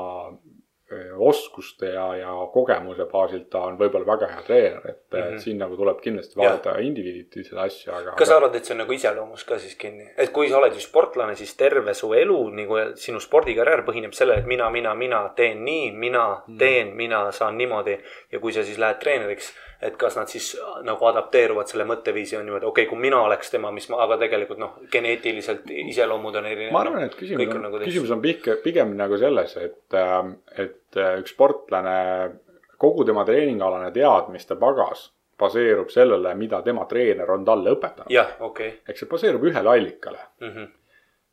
oskuste 1.19 1.87
ja, 1.87 2.17
ja 2.17 2.33
kogemuse 2.53 3.05
baasilt 3.11 3.49
ta 3.51 3.61
on 3.67 3.79
võib-olla 3.79 4.07
väga 4.07 4.29
hea 4.33 4.43
treener, 4.47 4.83
et 4.89 5.01
mm 5.13 5.19
Mhm. 5.19 5.35
-hmm. 5.35 5.41
siin 5.41 5.59
nagu 5.59 5.77
tuleb 5.77 6.01
kindlasti 6.01 6.37
vaadata 6.37 6.79
indiviiditi 6.79 7.45
seda 7.45 7.63
asja, 7.63 7.97
aga. 7.97 8.13
kas 8.17 8.29
sa 8.29 8.37
arvad, 8.37 8.55
et 8.55 8.65
see 8.65 8.75
on 8.75 8.79
nagu 8.79 8.93
iseloomus 8.93 9.45
ka 9.45 9.59
siis 9.59 9.75
kinni, 9.75 10.11
et 10.17 10.31
kui 10.31 10.49
sa 10.49 10.59
oled 10.59 10.75
ju 10.75 10.81
sportlane, 10.81 11.35
siis 11.37 11.57
terve 11.57 11.95
su 11.95 12.13
elu 12.15 12.51
nagu 12.51 12.75
sinu 12.95 13.21
spordikarjäär 13.21 13.83
põhineb 13.83 14.13
sellele, 14.13 14.39
et 14.39 14.47
mina, 14.47 14.71
mina, 14.71 14.95
mina 14.95 15.29
teen 15.37 15.65
nii, 15.65 15.93
mina 15.93 16.43
teen, 16.59 16.97
mina 16.97 17.33
saan 17.33 17.59
niimoodi 17.59 17.99
ja 18.33 18.39
kui 18.39 18.53
sa 18.53 18.63
siis 18.63 18.79
lähed 18.79 18.99
treeneriks, 19.01 19.53
et 19.83 19.97
kas 20.01 20.17
nad 20.17 20.31
siis 20.33 20.53
nagu 20.87 21.07
adapteeruvad 21.07 21.69
selle 21.69 21.85
mõtteviisi 21.89 22.39
on 22.39 22.47
niimoodi, 22.47 22.65
okei 22.67 22.85
okay,, 22.87 22.91
kui 22.91 22.99
mina 23.03 23.21
oleks 23.27 23.51
tema, 23.53 23.71
mis 23.75 23.89
ma, 23.93 24.01
aga 24.07 24.17
tegelikult 24.23 24.59
noh, 24.59 24.79
geneetiliselt 24.93 25.69
iseloomud 25.71 26.37
on 26.41 26.47
erinevad. 26.47 26.73
ma 26.73 26.81
arvan, 26.81 27.05
et 27.09 27.15
küsimus 27.19 27.51
on, 27.55 27.63
nagu 27.67 27.83
küsimus 27.85 28.15
on 28.17 28.23
pigem, 28.25 28.63
pigem 28.65 28.95
nagu 28.97 29.19
selles, 29.21 29.57
et, 29.57 29.99
et 30.57 30.97
äh, 31.03 31.19
üks 31.21 31.35
sportlane, 31.37 31.99
kogu 32.81 33.05
tema 33.09 33.25
treeningalane 33.29 33.93
teadmiste 33.93 34.57
pagas 34.61 35.11
baseerub 35.39 35.91
sellele, 35.93 36.33
mida 36.35 36.63
tema 36.65 36.87
treener 36.89 37.31
on 37.31 37.45
talle 37.45 37.77
õpetanud. 37.77 38.11
jah, 38.13 38.35
okei 38.41 38.71
Mhm. 38.71 38.83
ehk 38.89 38.99
see 38.99 39.09
baseerub 39.09 39.45
ühele 39.45 39.69
allikale. 39.69 40.19
okay.. 40.41 40.67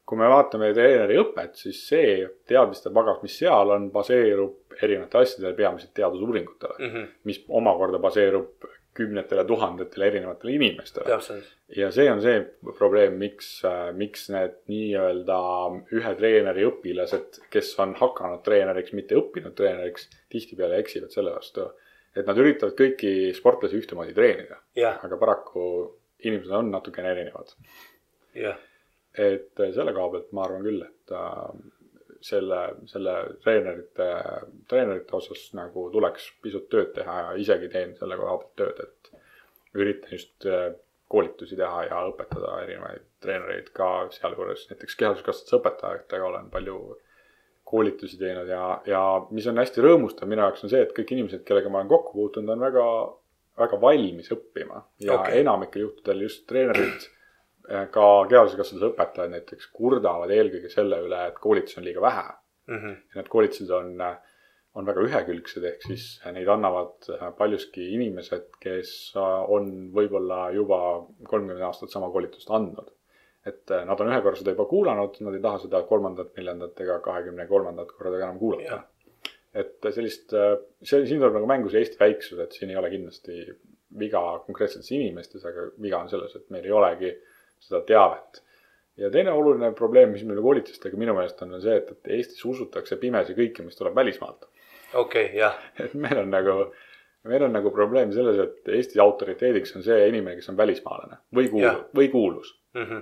Kui 0.06 0.18
me 0.20 0.28
vaatame 0.28 0.74
treeneri 0.76 1.16
õpet, 1.22 1.56
siis 1.56 1.80
see 1.88 2.28
teadmiste 2.50 2.92
pagas, 2.94 3.22
mis 3.24 3.38
seal 3.40 3.72
on, 3.72 3.90
baseerub 3.92 4.76
erinevatele 4.82 5.24
asjadele, 5.24 5.56
peamiselt 5.56 5.94
teadusuuringutele, 5.94 6.76
Mm 6.80 6.90
-hmm. 6.94 7.08
mis 7.24 7.44
omakorda 7.48 8.00
baseerub 8.00 8.66
kümnetele 8.94 9.46
tuhandetele 9.46 10.08
erinevatele 10.08 10.52
inimestele. 10.54 11.10
ja 11.78 11.92
see 11.92 12.12
on 12.12 12.22
see 12.22 12.42
probleem, 12.78 13.14
miks, 13.18 13.62
miks 13.98 14.28
need 14.30 14.60
nii-öelda 14.70 15.38
ühe 15.98 16.16
treeneri 16.20 16.66
õpilased, 16.68 17.40
kes 17.50 17.72
on 17.80 17.96
hakanud 17.98 18.44
treeneriks, 18.46 18.94
mitte 18.94 19.16
õppinud 19.16 19.56
treeneriks, 19.58 20.10
tihtipeale 20.30 20.78
eksivad 20.84 21.10
selle 21.10 21.34
vastu. 21.34 21.72
et 22.16 22.28
nad 22.28 22.38
üritavad 22.38 22.76
kõiki 22.78 23.34
sportlasi 23.34 23.80
ühtemoodi 23.82 24.14
treenida, 24.14 24.60
jah, 24.76 25.00
aga 25.06 25.18
paraku 25.18 25.64
inimesed 26.20 26.52
on 26.52 26.70
natukene 26.72 27.10
erinevad. 27.12 27.56
jah, 28.36 28.58
et 29.18 29.64
selle 29.76 29.94
koha 29.94 30.12
pealt 30.16 30.32
ma 30.34 30.46
arvan 30.48 30.66
küll, 30.66 30.82
et 30.86 31.14
äh, 31.14 31.50
selle, 32.24 32.62
selle 32.90 33.16
treenerite, 33.44 34.10
treenerite 34.72 35.18
osas 35.20 35.50
nagu 35.58 35.90
tuleks 35.94 36.32
pisut 36.42 36.70
tööd 36.72 36.94
teha 36.96 37.20
ja 37.28 37.36
isegi 37.40 37.70
teen 37.74 37.94
selle 38.00 38.18
koha 38.20 38.40
pealt 38.42 38.56
tööd, 38.62 38.84
et 38.88 39.80
üritan 39.84 40.16
just 40.18 40.48
äh, 40.50 40.72
koolitusi 41.14 41.58
teha 41.60 41.88
ja 41.90 42.04
õpetada 42.10 42.60
erinevaid 42.64 43.06
treenereid 43.24 43.70
ka 43.76 43.90
sealjuures 44.16 44.66
näiteks 44.72 44.96
kehalisuskasvatuse 45.00 45.60
õpetajatega 45.60 46.30
olen 46.30 46.48
palju 46.54 46.78
koolitusi 47.74 48.18
teinud 48.20 48.50
ja, 48.50 48.64
ja 48.90 49.02
mis 49.32 49.48
on 49.50 49.62
hästi 49.62 49.84
rõõmustav 49.86 50.30
minu 50.30 50.44
jaoks 50.44 50.66
on 50.66 50.72
see, 50.74 50.82
et 50.84 50.94
kõik 50.96 51.14
inimesed, 51.16 51.44
kellega 51.48 51.72
ma 51.72 51.82
olen 51.82 51.92
kokku 51.92 52.16
puutunud, 52.18 52.52
on 52.54 52.66
väga, 52.66 52.86
väga 53.62 53.80
valmis 53.82 54.32
õppima 54.36 54.84
ja 55.06 55.20
okay. 55.20 55.40
enamikel 55.42 55.86
juhtudel 55.88 56.26
just 56.28 56.46
treenerid, 56.50 57.08
ka 57.64 58.06
kehalisuskasvatuse 58.30 58.90
õpetajad 58.92 59.32
näiteks 59.32 59.70
kurdavad 59.72 60.32
eelkõige 60.36 60.70
selle 60.70 61.00
üle, 61.06 61.20
et 61.30 61.38
koolitusi 61.40 61.80
on 61.80 61.86
liiga 61.88 62.02
vähe 62.04 62.26
Mhm. 62.68 62.90
ja 63.12 63.20
need 63.20 63.30
koolitused 63.32 63.72
on, 63.76 63.98
on 64.80 64.88
väga 64.88 65.04
ühekülgsed, 65.08 65.66
ehk 65.68 65.84
siis 65.86 66.06
neid 66.32 66.48
annavad 66.50 67.10
paljuski 67.38 67.90
inimesed, 67.98 68.54
kes 68.64 68.94
on 69.18 69.72
võib-olla 69.96 70.46
juba 70.56 70.80
kolmkümmend 71.28 71.66
aastat 71.68 71.92
sama 71.94 72.12
koolitust 72.14 72.52
andnud. 72.52 72.92
et 73.46 73.72
äh, 73.76 73.82
nad 73.84 74.00
on 74.00 74.08
ühe 74.08 74.22
korra 74.24 74.40
seda 74.40 74.54
juba 74.54 74.64
kuulanud, 74.70 75.18
nad 75.20 75.36
ei 75.36 75.42
taha 75.44 75.58
seda 75.66 75.82
kolmandat, 75.84 76.30
neljandat 76.38 76.78
ega 76.80 77.02
kahekümne 77.04 77.44
kolmandat 77.50 77.90
korda 77.92 78.22
enam 78.22 78.38
kuulata 78.40 78.70
Jah.. 78.70 78.86
et 79.54 79.88
sellist, 79.92 80.32
see, 80.32 81.02
siin 81.04 81.20
tuleb 81.20 81.36
nagu 81.36 81.50
mängu 81.52 81.72
see 81.74 81.84
Eesti 81.84 82.00
väiksus, 82.00 82.40
et 82.40 82.56
siin 82.56 82.72
ei 82.72 82.80
ole 82.80 82.94
kindlasti 82.94 83.42
viga 84.00 84.22
konkreetsetes 84.46 84.94
inimestes, 84.96 85.44
aga 85.46 85.68
viga 85.84 86.00
on 86.00 86.08
selles, 86.10 86.38
et 86.40 86.48
meil 86.56 86.64
ei 86.70 86.72
olegi 86.72 87.12
seda 87.68 87.82
teavet. 87.88 88.42
ja 88.98 89.10
teine 89.10 89.32
oluline 89.34 89.72
probleem, 89.74 90.12
mis 90.14 90.24
meil 90.30 90.42
koolitustega 90.46 90.98
minu 90.98 91.16
meelest 91.18 91.42
on, 91.42 91.54
on 91.58 91.62
see, 91.64 91.76
et, 91.80 91.88
et 91.96 92.12
Eestis 92.20 92.44
usutakse 92.46 92.98
pimesi 93.02 93.34
kõike, 93.38 93.64
mis 93.66 93.76
tuleb 93.80 93.96
välismaalt. 93.96 94.46
okei 94.94 95.26
okay,, 95.26 95.38
jah, 95.40 95.56
et 95.84 95.94
meil 95.94 96.20
on 96.22 96.30
nagu, 96.30 96.58
meil 97.30 97.44
on 97.48 97.54
nagu 97.58 97.72
probleem 97.74 98.12
selles, 98.14 98.38
et 98.44 98.70
Eesti 98.78 99.00
autoriteediks 99.02 99.76
on 99.80 99.84
see 99.88 99.98
inimene, 100.10 100.36
kes 100.38 100.50
on 100.54 100.58
välismaalane 100.60 101.18
või 101.36 101.50
kuulus, 101.50 101.82
või 101.96 102.12
kuulus. 102.14 102.54
Mhm. 102.78 103.02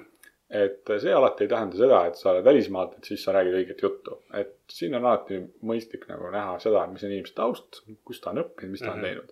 et 0.51 0.89
see 1.00 1.13
alati 1.15 1.46
ei 1.46 1.50
tähenda 1.51 1.77
seda, 1.80 2.00
et 2.10 2.18
sa 2.20 2.34
oled 2.34 2.44
välismaalt, 2.44 2.98
et 2.98 3.06
siis 3.08 3.22
sa 3.24 3.32
räägid 3.32 3.53
õiget 3.56 3.84
juttu. 3.84 4.18
et 4.36 4.56
siin 4.68 4.96
on 4.96 5.06
alati 5.06 5.38
mõistlik 5.63 6.08
nagu 6.10 6.27
näha 6.32 6.58
seda, 6.60 6.82
mis 6.91 7.03
on 7.08 7.12
inimese 7.12 7.36
taust, 7.38 7.84
kus 8.03 8.20
ta 8.20 8.32
on 8.34 8.41
õppinud, 8.44 8.72
mis 8.74 8.82
ta 8.84 8.91
on 8.91 8.98
Mhm. 9.00 9.06
teinud. 9.06 9.30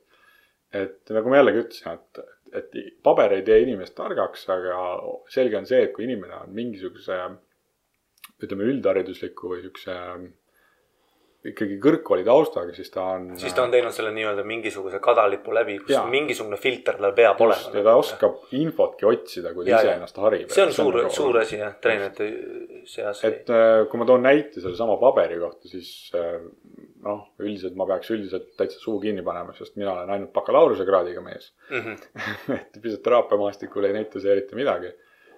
et 0.74 1.09
nagu 1.09 1.29
ma 1.29 1.39
jällegi 1.41 1.63
ütlesin, 1.65 1.93
et, 1.93 2.19
et 2.53 2.75
paber 3.03 3.38
ei 3.38 3.44
tee 3.48 3.62
inimest 3.65 3.96
targaks, 3.98 4.48
aga 4.50 4.79
selge 5.29 5.58
on 5.58 5.65
see, 5.70 5.84
et 5.88 5.94
kui 5.96 6.06
inimene 6.08 6.36
on 6.44 6.53
mingisuguse 6.56 7.20
ütleme 8.44 8.68
üldharidusliku 8.72 9.50
või 9.53 9.63
siukse 9.65 9.96
ikkagi 11.50 11.77
kõrgkooli 11.79 12.25
taustaga, 12.27 12.74
siis 12.75 12.89
ta 12.91 13.06
on. 13.15 13.29
siis 13.39 13.53
ta 13.56 13.63
on 13.63 13.72
teinud 13.72 13.96
selle 13.96 14.12
nii-öelda 14.12 14.44
mingisuguse 14.48 15.00
kadalipu 15.03 15.53
läbi, 15.56 15.77
kus 15.79 15.94
Jaa. 15.96 16.03
mingisugune 16.12 16.58
filter 16.60 16.98
tal 17.00 17.13
peab 17.15 17.39
just, 17.39 17.70
ja 17.70 17.79
olema. 17.79 17.86
ta 17.88 17.94
oskab 18.01 18.56
infotki 18.60 19.08
otsida, 19.08 19.53
kui 19.56 19.63
ta 19.63 19.72
Ja, 19.72 19.79
ise 19.79 19.88
ja. 19.88 19.94
ennast 20.01 20.20
harib. 20.20 20.51
see 20.51 20.65
on 20.65 20.74
suur, 20.75 21.00
suur 21.15 21.39
asi 21.39 21.62
jah, 21.62 21.77
treenerite 21.79 22.27
seas. 22.91 23.24
et 23.24 23.48
äh, 23.56 23.86
kui 23.88 24.01
ma 24.01 24.08
toon 24.10 24.25
näite 24.27 24.60
sellesama 24.60 24.98
paberi 25.00 25.39
kohta, 25.39 25.72
siis 25.72 26.12
äh, 26.20 26.41
noh, 27.06 27.22
üldiselt 27.39 27.77
ma 27.79 27.88
peaks 27.89 28.10
üldiselt 28.13 28.50
täitsa 28.60 28.79
suu 28.82 28.98
kinni 29.03 29.24
panema, 29.25 29.53
sest 29.58 29.77
mina 29.79 29.94
olen 29.94 30.12
ainult 30.15 30.34
bakalaureusekraadiga 30.36 31.24
mees. 31.25 31.51
Mhm. 31.72 32.01
et 32.60 32.82
füsioteraapia 32.82 33.39
maastikul 33.39 33.88
ei 33.88 33.96
näita 33.96 34.22
see 34.24 34.34
eriti 34.34 34.60
midagi. 34.60 34.91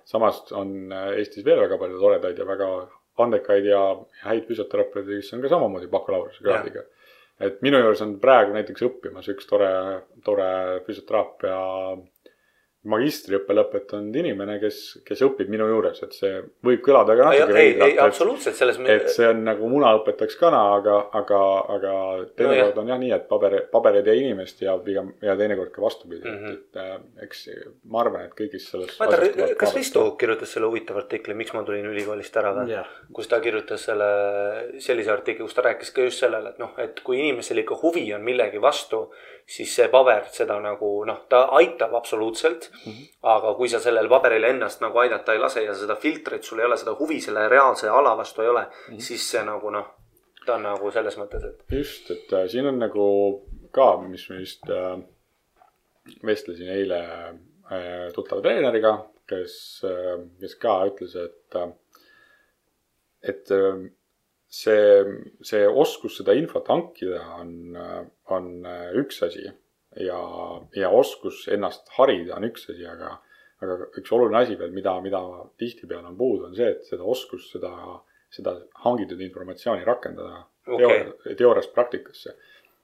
samas 0.06 0.42
on 0.58 0.92
äh, 0.92 1.12
Eestis 1.22 1.46
veel 1.46 1.60
väga 1.62 1.78
palju 1.78 2.00
toredaid 2.02 2.40
ja 2.40 2.46
väga 2.48 2.70
andekaid 3.22 3.68
ja 3.70 3.82
häid 4.24 4.48
füsioterapeuteid, 4.48 5.22
kes 5.22 5.34
on 5.36 5.44
ka 5.44 5.52
samamoodi 5.52 5.92
bakalaureusekraadiga. 5.92 6.84
et 7.40 7.62
minu 7.66 7.78
juures 7.82 8.02
on 8.06 8.16
praegu 8.22 8.54
näiteks 8.58 8.84
õppimas 8.88 9.30
üks 9.34 9.48
tore, 9.50 9.70
tore 10.26 10.50
füsioteraapia 10.88 11.60
magistriõppe 12.90 13.54
lõpetanud 13.54 14.16
inimene, 14.18 14.56
kes, 14.62 14.78
kes 15.06 15.20
õpib 15.28 15.52
minu 15.54 15.68
juures, 15.70 16.00
et 16.02 16.16
see 16.18 16.40
võib 16.66 16.80
kõlada 16.82 17.14
ka 17.18 17.28
ei, 17.30 17.42
natuke 17.44 17.60
ei, 17.60 17.68
ei 17.68 17.76
veidralt, 17.76 17.92
et 17.94 18.00
absoluutselt 18.08 18.58
selles 18.58 18.80
et 18.90 19.12
see 19.14 19.28
on 19.30 19.44
nagu 19.46 19.68
muna 19.70 19.92
õpetaks 20.00 20.40
kana, 20.40 20.62
aga, 20.80 20.96
aga, 21.20 21.42
aga 21.76 21.92
teinekord 22.40 22.80
on 22.82 22.90
jah 22.90 23.02
nii, 23.04 23.12
et 23.20 23.28
paber, 23.30 23.58
paber 23.74 24.00
ei 24.00 24.06
tee 24.08 24.16
inimest 24.24 24.64
ja 24.66 24.74
pigem 24.82 25.12
ja 25.22 25.36
teinekord 25.38 25.70
ka 25.76 25.84
vastupidi 25.84 26.26
mm. 26.26 26.40
-hmm. 26.40 26.56
et, 26.56 26.64
et 26.74 26.82
äh, 26.82 27.28
eks 27.28 27.44
ma 27.86 28.02
arvan, 28.02 28.26
et 28.26 28.34
kõigis 28.40 28.66
selles. 28.72 28.98
kas 29.62 29.76
Risto 29.78 30.08
kirjutas 30.18 30.56
selle 30.56 30.72
huvitava 30.72 31.04
artikli, 31.06 31.38
miks 31.38 31.54
ma 31.54 31.62
tulin 31.68 31.86
ülikoolist 31.86 32.42
ära 32.42 32.56
või? 32.58 32.74
jah, 32.74 32.90
kus 33.14 33.30
ta 33.30 33.40
kirjutas 33.46 33.86
selle, 33.92 34.10
sellise 34.82 35.14
artikli, 35.14 35.46
kus 35.46 35.54
ta 35.54 35.68
rääkis 35.70 35.94
ka 35.94 36.10
just 36.10 36.26
sellele, 36.26 36.56
et 36.56 36.66
noh, 36.66 36.74
et 36.82 37.06
kui 37.06 37.22
inimesel 37.22 37.62
ikka 37.62 37.78
huvi 37.84 38.08
on 38.18 38.26
millegi 38.26 38.62
vastu, 38.62 39.12
siis 39.48 39.76
see 39.76 39.88
paber 39.92 40.28
seda 40.32 40.60
nagu 40.62 40.90
noh, 41.06 41.24
ta 41.30 41.44
aitab 41.60 41.94
absoluutselt 41.96 42.70
mm. 42.72 42.92
-hmm. 42.92 43.08
aga 43.22 43.54
kui 43.54 43.70
sa 43.70 43.80
sellel 43.80 44.10
paberil 44.10 44.44
ennast 44.44 44.82
nagu 44.82 45.00
aidata 45.00 45.34
ei 45.34 45.40
lase 45.40 45.64
ja 45.64 45.74
seda 45.74 45.96
filtrit, 45.96 46.44
sul 46.44 46.60
ei 46.60 46.66
ole 46.66 46.78
seda 46.78 46.96
huvi 47.00 47.22
selle 47.22 47.48
reaalse 47.50 47.90
ala 47.90 48.18
vastu 48.18 48.42
ei 48.42 48.48
ole 48.48 48.62
mm. 48.62 48.96
-hmm. 48.96 49.00
siis 49.00 49.32
see 49.32 49.44
nagu 49.44 49.70
noh, 49.70 49.86
ta 50.46 50.56
on 50.56 50.64
nagu 50.64 50.92
selles 50.92 51.18
mõttes, 51.18 51.46
et 51.46 51.78
just, 51.78 52.12
et 52.12 52.34
äh, 52.34 52.48
siin 52.48 52.68
on 52.68 52.80
nagu 52.80 53.08
ka, 53.72 53.98
mis 54.08 54.30
ma 54.30 54.36
just 54.36 54.70
äh, 54.70 55.00
vestlesin 56.26 56.70
eile 56.70 57.00
äh, 57.72 58.12
tuttava 58.14 58.42
treeneriga, 58.42 58.98
kes 59.28 59.82
äh,, 59.86 60.20
kes 60.40 60.56
ka 60.56 60.86
ütles, 60.90 61.16
et 61.16 61.56
äh, 61.56 61.70
et 63.22 63.52
äh, 63.52 63.92
see, 64.52 65.18
see 65.48 65.66
oskus 65.68 66.18
seda 66.20 66.36
infot 66.36 66.68
hankida 66.68 67.22
on, 67.40 67.52
on 68.36 68.50
üks 69.00 69.22
asi 69.24 69.46
ja, 69.48 70.22
ja 70.76 70.90
oskus 70.92 71.46
ennast 71.52 71.90
harida 71.98 72.36
on 72.38 72.50
üks 72.50 72.68
asi, 72.70 72.86
aga 72.88 73.16
aga 73.62 73.90
üks 74.00 74.14
oluline 74.16 74.40
asi 74.42 74.56
veel, 74.60 74.72
mida, 74.74 74.94
mida 75.06 75.22
tihtipeale 75.62 76.10
on 76.10 76.18
puudu, 76.18 76.48
on 76.50 76.56
see, 76.58 76.72
et 76.74 76.88
seda 76.88 77.06
oskust, 77.08 77.52
seda, 77.54 77.72
seda 78.34 78.56
hangitud 78.86 79.22
informatsiooni 79.22 79.86
rakendada 79.88 80.46
teooria- 80.66 81.36
teooriast 81.38 81.74
praktikasse. 81.76 82.36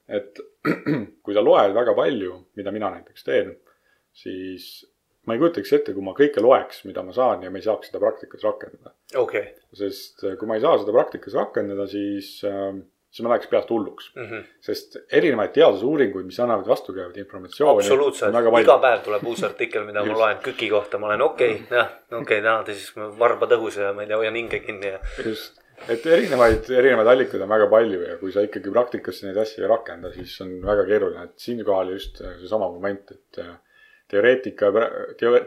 et 0.08 0.40
kui 1.24 1.36
sa 1.36 1.42
loed 1.44 1.74
väga 1.76 1.94
palju, 1.98 2.36
mida 2.56 2.72
mina 2.72 2.92
näiteks 2.94 3.26
teen, 3.28 3.50
siis 4.16 4.86
ma 5.28 5.36
ei 5.36 5.42
kujutaks 5.42 5.74
ette, 5.76 5.94
kui 5.96 6.06
ma 6.06 6.16
kõike 6.18 6.44
loeks, 6.44 6.84
mida 6.88 7.04
ma 7.06 7.16
saan 7.16 7.44
ja 7.44 7.52
ma 7.52 7.60
ei 7.60 7.66
saaks 7.66 7.92
seda 7.92 8.02
praktikas 8.04 8.46
rakendada. 8.48 8.94
okay. 9.16 9.52
sest 9.76 10.24
äh, 10.24 10.38
kui 10.40 10.50
ma 10.50 10.58
ei 10.58 10.64
saa 10.64 10.78
seda 10.82 10.96
praktikas 10.96 11.36
rakendada, 11.38 11.88
siis, 11.92 12.38
siis 12.40 13.26
ma 13.26 13.34
läheks 13.34 13.52
peast 13.52 13.70
hulluks. 13.74 14.10
mm. 14.16 14.26
-hmm. 14.32 14.48
sest 14.70 14.98
erinevaid 15.20 15.54
teadusuuringuid, 15.58 16.26
mis 16.26 16.40
annavad 16.40 16.68
vastukäivat 16.68 17.18
informatsiooni. 17.18 17.84
absoluutselt, 17.84 18.42
iga 18.62 18.80
päev 18.88 19.06
tuleb 19.06 19.28
uus 19.28 19.44
artikkel, 19.44 19.86
mida 19.86 20.06
ma 20.06 20.18
loen 20.24 20.42
KÜK-i 20.44 20.70
kohta, 20.70 20.98
ma 20.98 21.12
olen 21.12 21.22
okei 21.22 21.54
okay,, 21.54 21.78
jah, 21.78 21.94
okei 22.12 22.22
okay,, 22.22 22.42
täna 22.42 22.64
siis 22.66 23.20
varbad 23.20 23.56
õhus 23.60 23.80
ja 23.82 23.94
ma 23.94 24.06
ei 24.06 24.12
tea, 24.12 24.24
hoian 24.24 24.40
hinge 24.40 24.60
kinni 24.64 24.96
ja. 24.96 25.00
just, 25.26 25.60
et 25.86 26.06
erinevaid, 26.06 26.70
erinevaid 26.74 27.12
allikaid 27.14 27.44
on 27.44 27.52
väga 27.52 27.70
palju 27.72 28.02
ja 28.02 28.18
kui 28.22 28.34
sa 28.34 28.44
ikkagi 28.48 28.74
praktikasse 28.74 29.28
neid 29.28 29.38
asju 29.44 29.64
ei 29.64 29.72
rakenda, 29.72 30.12
siis 30.16 30.34
on 30.46 30.58
väga 30.66 30.88
keeruline, 30.90 31.30
et 31.30 31.48
siinkohal 31.48 31.94
just 31.94 32.22
seesama 32.24 32.70
moment, 32.74 33.12
et 33.12 33.42
äh, 33.44 33.56
teoreetika, 34.08 34.72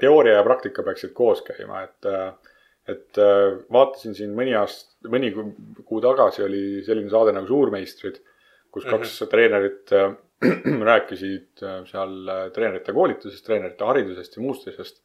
teooria 0.01 0.35
ja 0.39 0.47
praktika 0.47 0.83
peaksid 0.87 1.13
koos 1.17 1.43
käima, 1.47 1.85
et 1.89 2.11
et 2.91 3.19
vaatasin 3.71 4.17
siin 4.17 4.33
mõni 4.35 4.55
aast-, 4.57 4.97
mõni 5.07 5.29
kuu- 5.33 6.01
tagasi 6.03 6.43
oli 6.43 6.63
selline 6.83 7.11
saade 7.13 7.31
nagu 7.37 7.47
Suurmeistrid, 7.47 8.17
kus 8.71 8.85
kaks 8.85 9.21
mm 9.21 9.25
-hmm. 9.25 9.31
treenerit 9.31 9.93
äh, 9.93 10.15
rääkisid 10.91 11.63
äh, 11.63 11.83
seal 11.87 12.29
äh, 12.29 12.47
treenerite 12.53 12.93
koolitusest, 12.93 13.45
treenerite 13.47 13.85
haridusest 13.85 14.37
ja 14.37 14.43
muust 14.43 14.69
asjast. 14.69 15.03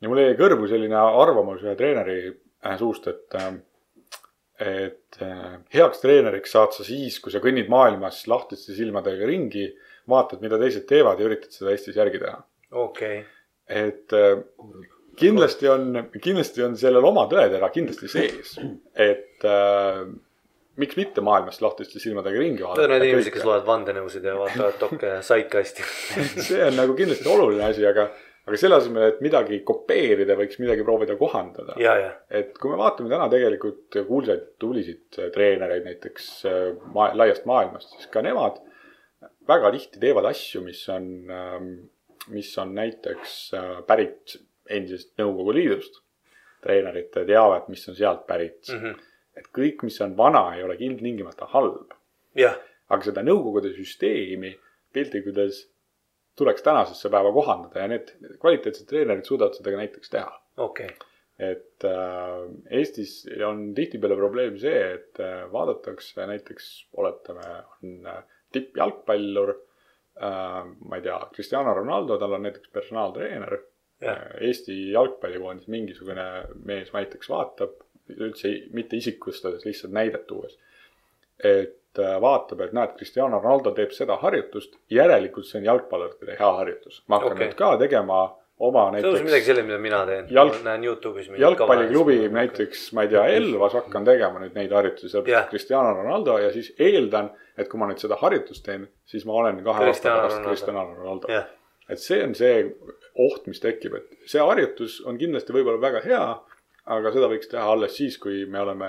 ja 0.00 0.08
mul 0.08 0.18
jäi 0.18 0.38
kõrvu 0.38 0.68
selline 0.68 0.96
arvamus 0.98 1.62
ühe 1.62 1.74
treeneri 1.76 2.16
äh, 2.66 2.78
suust, 2.78 3.06
et 3.06 3.34
äh, 3.34 3.52
et 4.62 5.16
heaks 5.74 5.98
treeneriks 5.98 6.52
saad 6.54 6.70
sa 6.76 6.84
siis, 6.86 7.16
kui 7.18 7.32
sa 7.32 7.40
kõnnid 7.42 7.66
maailmas 7.72 8.20
lahtiste 8.30 8.76
silmadega 8.76 9.26
ringi, 9.26 9.64
vaatad, 10.06 10.38
mida 10.44 10.58
teised 10.60 10.84
teevad 10.86 11.18
ja 11.18 11.26
üritad 11.26 11.50
seda 11.50 11.72
Eestis 11.72 11.96
järgi 11.98 12.20
teha. 12.22 12.36
Okei 12.72 13.20
okay., 13.20 13.30
et 13.72 14.12
äh, 14.16 14.42
kindlasti 15.16 15.68
on, 15.68 16.08
kindlasti 16.22 16.64
on 16.66 16.76
sellel 16.78 17.04
oma 17.08 17.24
tõetera 17.30 17.70
kindlasti 17.72 18.10
sees, 18.10 18.56
et 18.96 19.46
äh, 19.48 20.02
miks 20.80 20.96
mitte 20.96 21.24
maailmas 21.24 21.60
lahtiste 21.62 22.00
silmadega 22.02 22.40
ringi 22.40 22.64
Need 22.64 22.84
on 22.84 22.92
need 22.94 23.06
inimesed, 23.08 23.32
kes 23.34 23.44
vaadata. 23.44 23.52
loevad 23.52 23.70
vandenõusid 23.70 24.28
ja 24.28 24.36
vaatavad 24.40 24.78
dokke 24.80 25.14
Sidecasti. 25.26 25.86
see 26.48 26.60
on 26.64 26.78
nagu 26.80 26.96
kindlasti 26.98 27.28
oluline 27.28 27.66
asi, 27.68 27.84
aga, 27.88 28.08
aga 28.48 28.60
selle 28.60 28.80
asemel, 28.80 29.08
et 29.12 29.22
midagi 29.24 29.60
kopeerida, 29.68 30.36
võiks 30.38 30.60
midagi 30.62 30.86
proovida 30.86 31.16
kohandada. 31.20 31.76
ja, 31.82 31.96
ja, 32.00 32.12
et 32.32 32.56
kui 32.58 32.72
me 32.72 32.80
vaatame 32.80 33.12
täna 33.12 33.28
tegelikult 33.32 34.00
kuulsaid 34.08 34.52
tublisid 34.62 35.22
treenereid 35.36 35.88
näiteks 35.90 36.34
äh, 36.48 36.60
ma 36.96 37.12
laiast 37.16 37.48
maailmast, 37.48 37.92
siis 37.96 38.08
ka 38.12 38.24
nemad 38.24 38.60
väga 39.48 39.72
tihti 39.74 40.00
teevad 40.02 40.26
asju, 40.30 40.62
mis 40.64 40.80
on, 40.92 41.06
mis 42.28 42.50
on 42.58 42.74
näiteks 42.74 43.54
äh, 43.58 43.70
pärit 43.86 44.36
endisest 44.70 45.16
Nõukogude 45.18 45.58
Liidust. 45.58 46.02
treenerite 46.62 47.24
teavet, 47.26 47.64
mis 47.68 47.88
on 47.90 47.96
sealt 47.98 48.26
pärit 48.26 48.68
mm. 48.70 48.78
-hmm. 48.78 48.98
et 49.36 49.48
kõik, 49.58 49.82
mis 49.82 50.00
on 50.00 50.16
vana, 50.16 50.54
ei 50.54 50.62
ole 50.62 50.76
ilmtingimata 50.78 51.48
halb, 51.50 51.94
aga 52.88 53.02
seda 53.04 53.22
Nõukogude 53.22 53.72
süsteemi 53.74 54.54
piltlikult 54.92 55.66
tuleks 56.36 56.62
tänasesse 56.62 57.10
päeva 57.10 57.32
kohandada 57.32 57.80
ja 57.80 57.88
need 57.88 58.14
kvaliteetsed 58.40 58.86
treenerid 58.88 59.24
suudavad 59.24 59.54
seda 59.54 59.70
ka 59.70 59.76
näiteks 59.76 60.10
teha 60.10 60.42
okei, 60.56 60.88
et 61.38 61.84
äh, 61.84 62.78
Eestis 62.78 63.22
on 63.46 63.72
tihtipeale 63.74 64.16
probleem 64.16 64.58
see, 64.60 64.80
et 64.96 65.20
äh, 65.22 65.44
vaadatakse 65.52 66.26
näiteks, 66.28 66.70
oletame, 67.00 67.48
on 67.82 68.06
äh, 68.06 68.22
tippjalgpallur 68.52 69.54
äh,. 69.56 69.68
Ma 70.20 70.96
ei 70.96 71.02
tea, 71.02 71.18
Cristiano 71.34 71.74
Ronaldo, 71.74 72.18
tal 72.18 72.32
on 72.32 72.42
näiteks 72.42 72.68
personaaltreener 72.72 73.58
Jah. 74.02 74.18
äh,. 74.18 74.26
Eesti 74.40 74.90
jalgpallikoondis 74.92 75.68
mingisugune 75.68 76.26
mees 76.64 76.92
näiteks 76.92 77.30
vaatab, 77.30 77.78
üldse 78.10 78.50
mitte 78.72 78.96
isikustades, 78.96 79.64
lihtsalt 79.64 79.92
näidet 79.92 80.26
tuues. 80.26 80.58
et 81.44 81.98
äh, 81.98 82.20
vaatab, 82.20 82.60
et 82.60 82.72
näed, 82.72 82.92
Cristiano 82.96 83.40
Ronaldo 83.40 83.72
teeb 83.74 83.90
seda 83.90 84.16
harjutust, 84.16 84.76
järelikult 84.90 85.46
see 85.46 85.58
on 85.58 85.64
jalgpalluritele 85.64 86.36
hea 86.38 86.52
harjutus. 86.58 87.02
ma 87.08 87.18
hakkan 87.18 87.36
okay. 87.36 87.46
nüüd 87.46 87.56
ka 87.58 87.76
tegema 87.80 88.20
oma 88.62 88.82
see 88.92 89.08
on 89.08 89.12
midagi 89.12 89.30
näiteks 89.30 89.46
sellist, 89.50 89.66
mida 89.66 89.78
mina 89.82 90.00
teen 90.06 90.28
Jalg- 90.30 90.60
näen 90.64 90.84
Youtube'is. 90.86 91.28
jalgpalliklubi 91.42 92.16
näiteks, 92.32 92.82
ma 92.96 93.02
ei 93.06 93.08
tea, 93.12 93.24
Elvas 93.38 93.72
hakkan 93.78 94.04
tegema 94.06 94.38
nüüd 94.42 94.54
neid 94.54 94.70
harjutusi, 94.76 95.08
Jah. 95.08 95.22
sellepärast 95.24 95.50
Cristiano 95.50 95.94
Ronaldo 95.98 96.36
ja 96.38 96.52
siis 96.54 96.72
eeldan, 96.78 97.30
et 97.58 97.68
kui 97.68 97.80
ma 97.80 97.88
nüüd 97.90 97.98
seda 98.02 98.16
harjutust 98.20 98.64
teen, 98.66 98.86
siis 99.06 99.26
ma 99.26 99.32
olen 99.42 99.58
kahe 99.66 99.88
aasta 99.90 100.08
pärast. 100.14 100.42
Cristiano 100.46 100.84
Ronaldo. 100.94 101.28
jah, 101.32 101.46
et 101.88 101.98
see 101.98 102.22
on 102.24 102.34
see 102.38 102.74
oht, 103.18 103.46
mis 103.46 103.60
tekib, 103.60 103.94
et 103.98 104.08
see 104.30 104.40
harjutus 104.40 105.00
on 105.06 105.18
kindlasti 105.18 105.52
võib-olla 105.52 105.80
väga 105.82 106.00
hea, 106.06 106.22
aga 106.86 107.12
seda 107.12 107.28
võiks 107.28 107.50
teha 107.50 107.66
alles 107.72 107.96
siis, 107.96 108.16
kui 108.18 108.44
me 108.46 108.60
oleme 108.62 108.88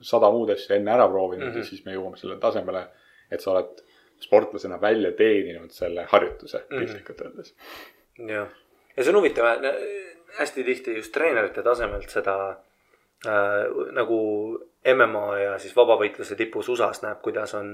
sada 0.00 0.30
muud 0.32 0.48
asja 0.54 0.76
enne 0.78 0.90
ära 0.94 1.08
proovinud 1.08 1.44
mm 1.44 1.50
Mhm. 1.50 1.54
-hmm. 1.58 1.64
ja 1.66 1.70
siis 1.74 1.84
me 1.84 1.92
jõuame 1.98 2.16
sellele 2.16 2.40
tasemele, 2.40 2.86
et 3.30 3.40
sa 3.40 3.50
oled 3.52 3.82
sportlasena 4.20 4.78
välja 4.80 5.12
teeninud 5.12 5.70
selle 5.70 6.04
harjutuse 6.08 6.62
Mhm. 6.70 6.78
piltlikult 6.78 7.20
öeldes. 7.20 7.54
jah. 8.28 8.48
Ja 9.00 9.04
see 9.04 9.14
on 9.14 9.16
huvitav, 9.22 9.64
hästi 10.36 10.64
tihti 10.64 10.96
just 10.98 11.12
treenerite 11.14 11.62
tasemelt 11.64 12.12
seda 12.12 12.34
äh, 13.24 13.62
nagu 13.96 14.18
MMA 14.84 15.38
ja 15.40 15.54
siis 15.58 15.72
vabavõitluse 15.76 16.36
tipus 16.36 16.68
USA-s 16.68 17.00
näeb, 17.04 17.22
kuidas 17.24 17.54
on, 17.56 17.72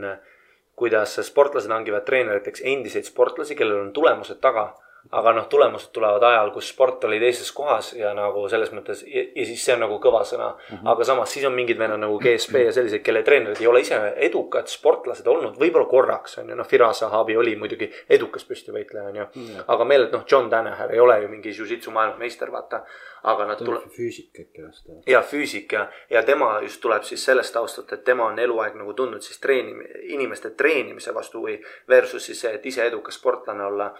kuidas 0.78 1.18
sportlased 1.26 1.72
hangivad 1.72 2.06
treeneriteks 2.06 2.62
endiseid 2.62 3.08
sportlasi, 3.10 3.58
kellel 3.58 3.88
on 3.88 3.92
tulemused 3.96 4.38
taga. 4.38 4.68
Aga 5.10 5.32
noh, 5.32 5.46
tulemused 5.48 5.92
tulevad 5.94 6.22
ajal, 6.22 6.50
kus 6.54 6.68
sport 6.72 7.04
oli 7.04 7.18
teises 7.22 7.52
kohas 7.54 7.92
ja 7.94 8.12
nagu 8.16 8.46
selles 8.50 8.72
mõttes 8.74 9.04
ja, 9.06 9.22
ja 9.34 9.46
siis 9.46 9.64
see 9.64 9.74
on 9.76 9.84
nagu 9.84 9.98
kõva 10.02 10.22
sõna 10.26 10.48
mm. 10.50 10.76
-hmm. 10.76 10.90
aga 10.92 11.04
samas 11.04 11.32
siis 11.32 11.46
on 11.46 11.54
mingid 11.54 11.78
vennad 11.78 12.00
nagu 12.02 12.18
GSP 12.22 12.66
ja 12.66 12.72
sellised, 12.72 13.02
kelle 13.06 13.22
treenerid 13.22 13.60
ei 13.60 13.66
ole 13.70 13.80
ise 13.84 14.00
edukad 14.28 14.66
sportlased 14.70 15.26
olnud, 15.26 15.58
võib-olla 15.60 15.86
korraks 15.90 16.38
on 16.38 16.50
ju, 16.50 16.56
noh, 16.56 16.66
Firas 16.66 17.04
Zahabi 17.04 17.36
oli 17.36 17.56
muidugi 17.56 17.90
edukas 18.08 18.44
püstivõitleja 18.44 19.10
on 19.10 19.16
ju. 19.16 19.26
aga 19.66 19.84
meelet 19.84 20.12
noh, 20.12 20.24
John 20.30 20.50
Danaher 20.50 20.92
ei 20.92 21.00
ole 21.00 21.20
ju 21.22 21.28
mingi 21.28 21.54
jujitsu 21.56 21.90
maailmameister, 21.90 22.52
vaata. 22.52 22.84
Aga 23.26 23.46
nad 23.46 23.62
on 23.68 23.80
füüsik 23.90 24.38
äkki 24.40 24.62
vast. 24.62 24.86
ja 25.06 25.22
füüsik 25.22 25.72
ja, 25.72 25.86
ja 26.10 26.22
tema 26.22 26.60
just 26.62 26.80
tuleb 26.80 27.02
siis 27.02 27.24
sellest 27.24 27.54
taustalt, 27.54 27.92
et 27.92 28.04
tema 28.04 28.28
on 28.30 28.38
eluaeg 28.38 28.76
nagu 28.78 28.94
tundnud 28.94 29.22
siis 29.22 29.40
treenimi-, 29.42 29.88
inimeste 30.14 30.52
treenimise 30.54 31.14
vastu 31.14 31.42
või 31.42 31.56
versus 31.90 32.28
siis 32.30 32.40
see, 32.44 32.52
et 32.54 32.66
ise 32.66 32.86
edukas 32.86 33.18
sportlane 33.18 33.66
olla. 33.66 33.90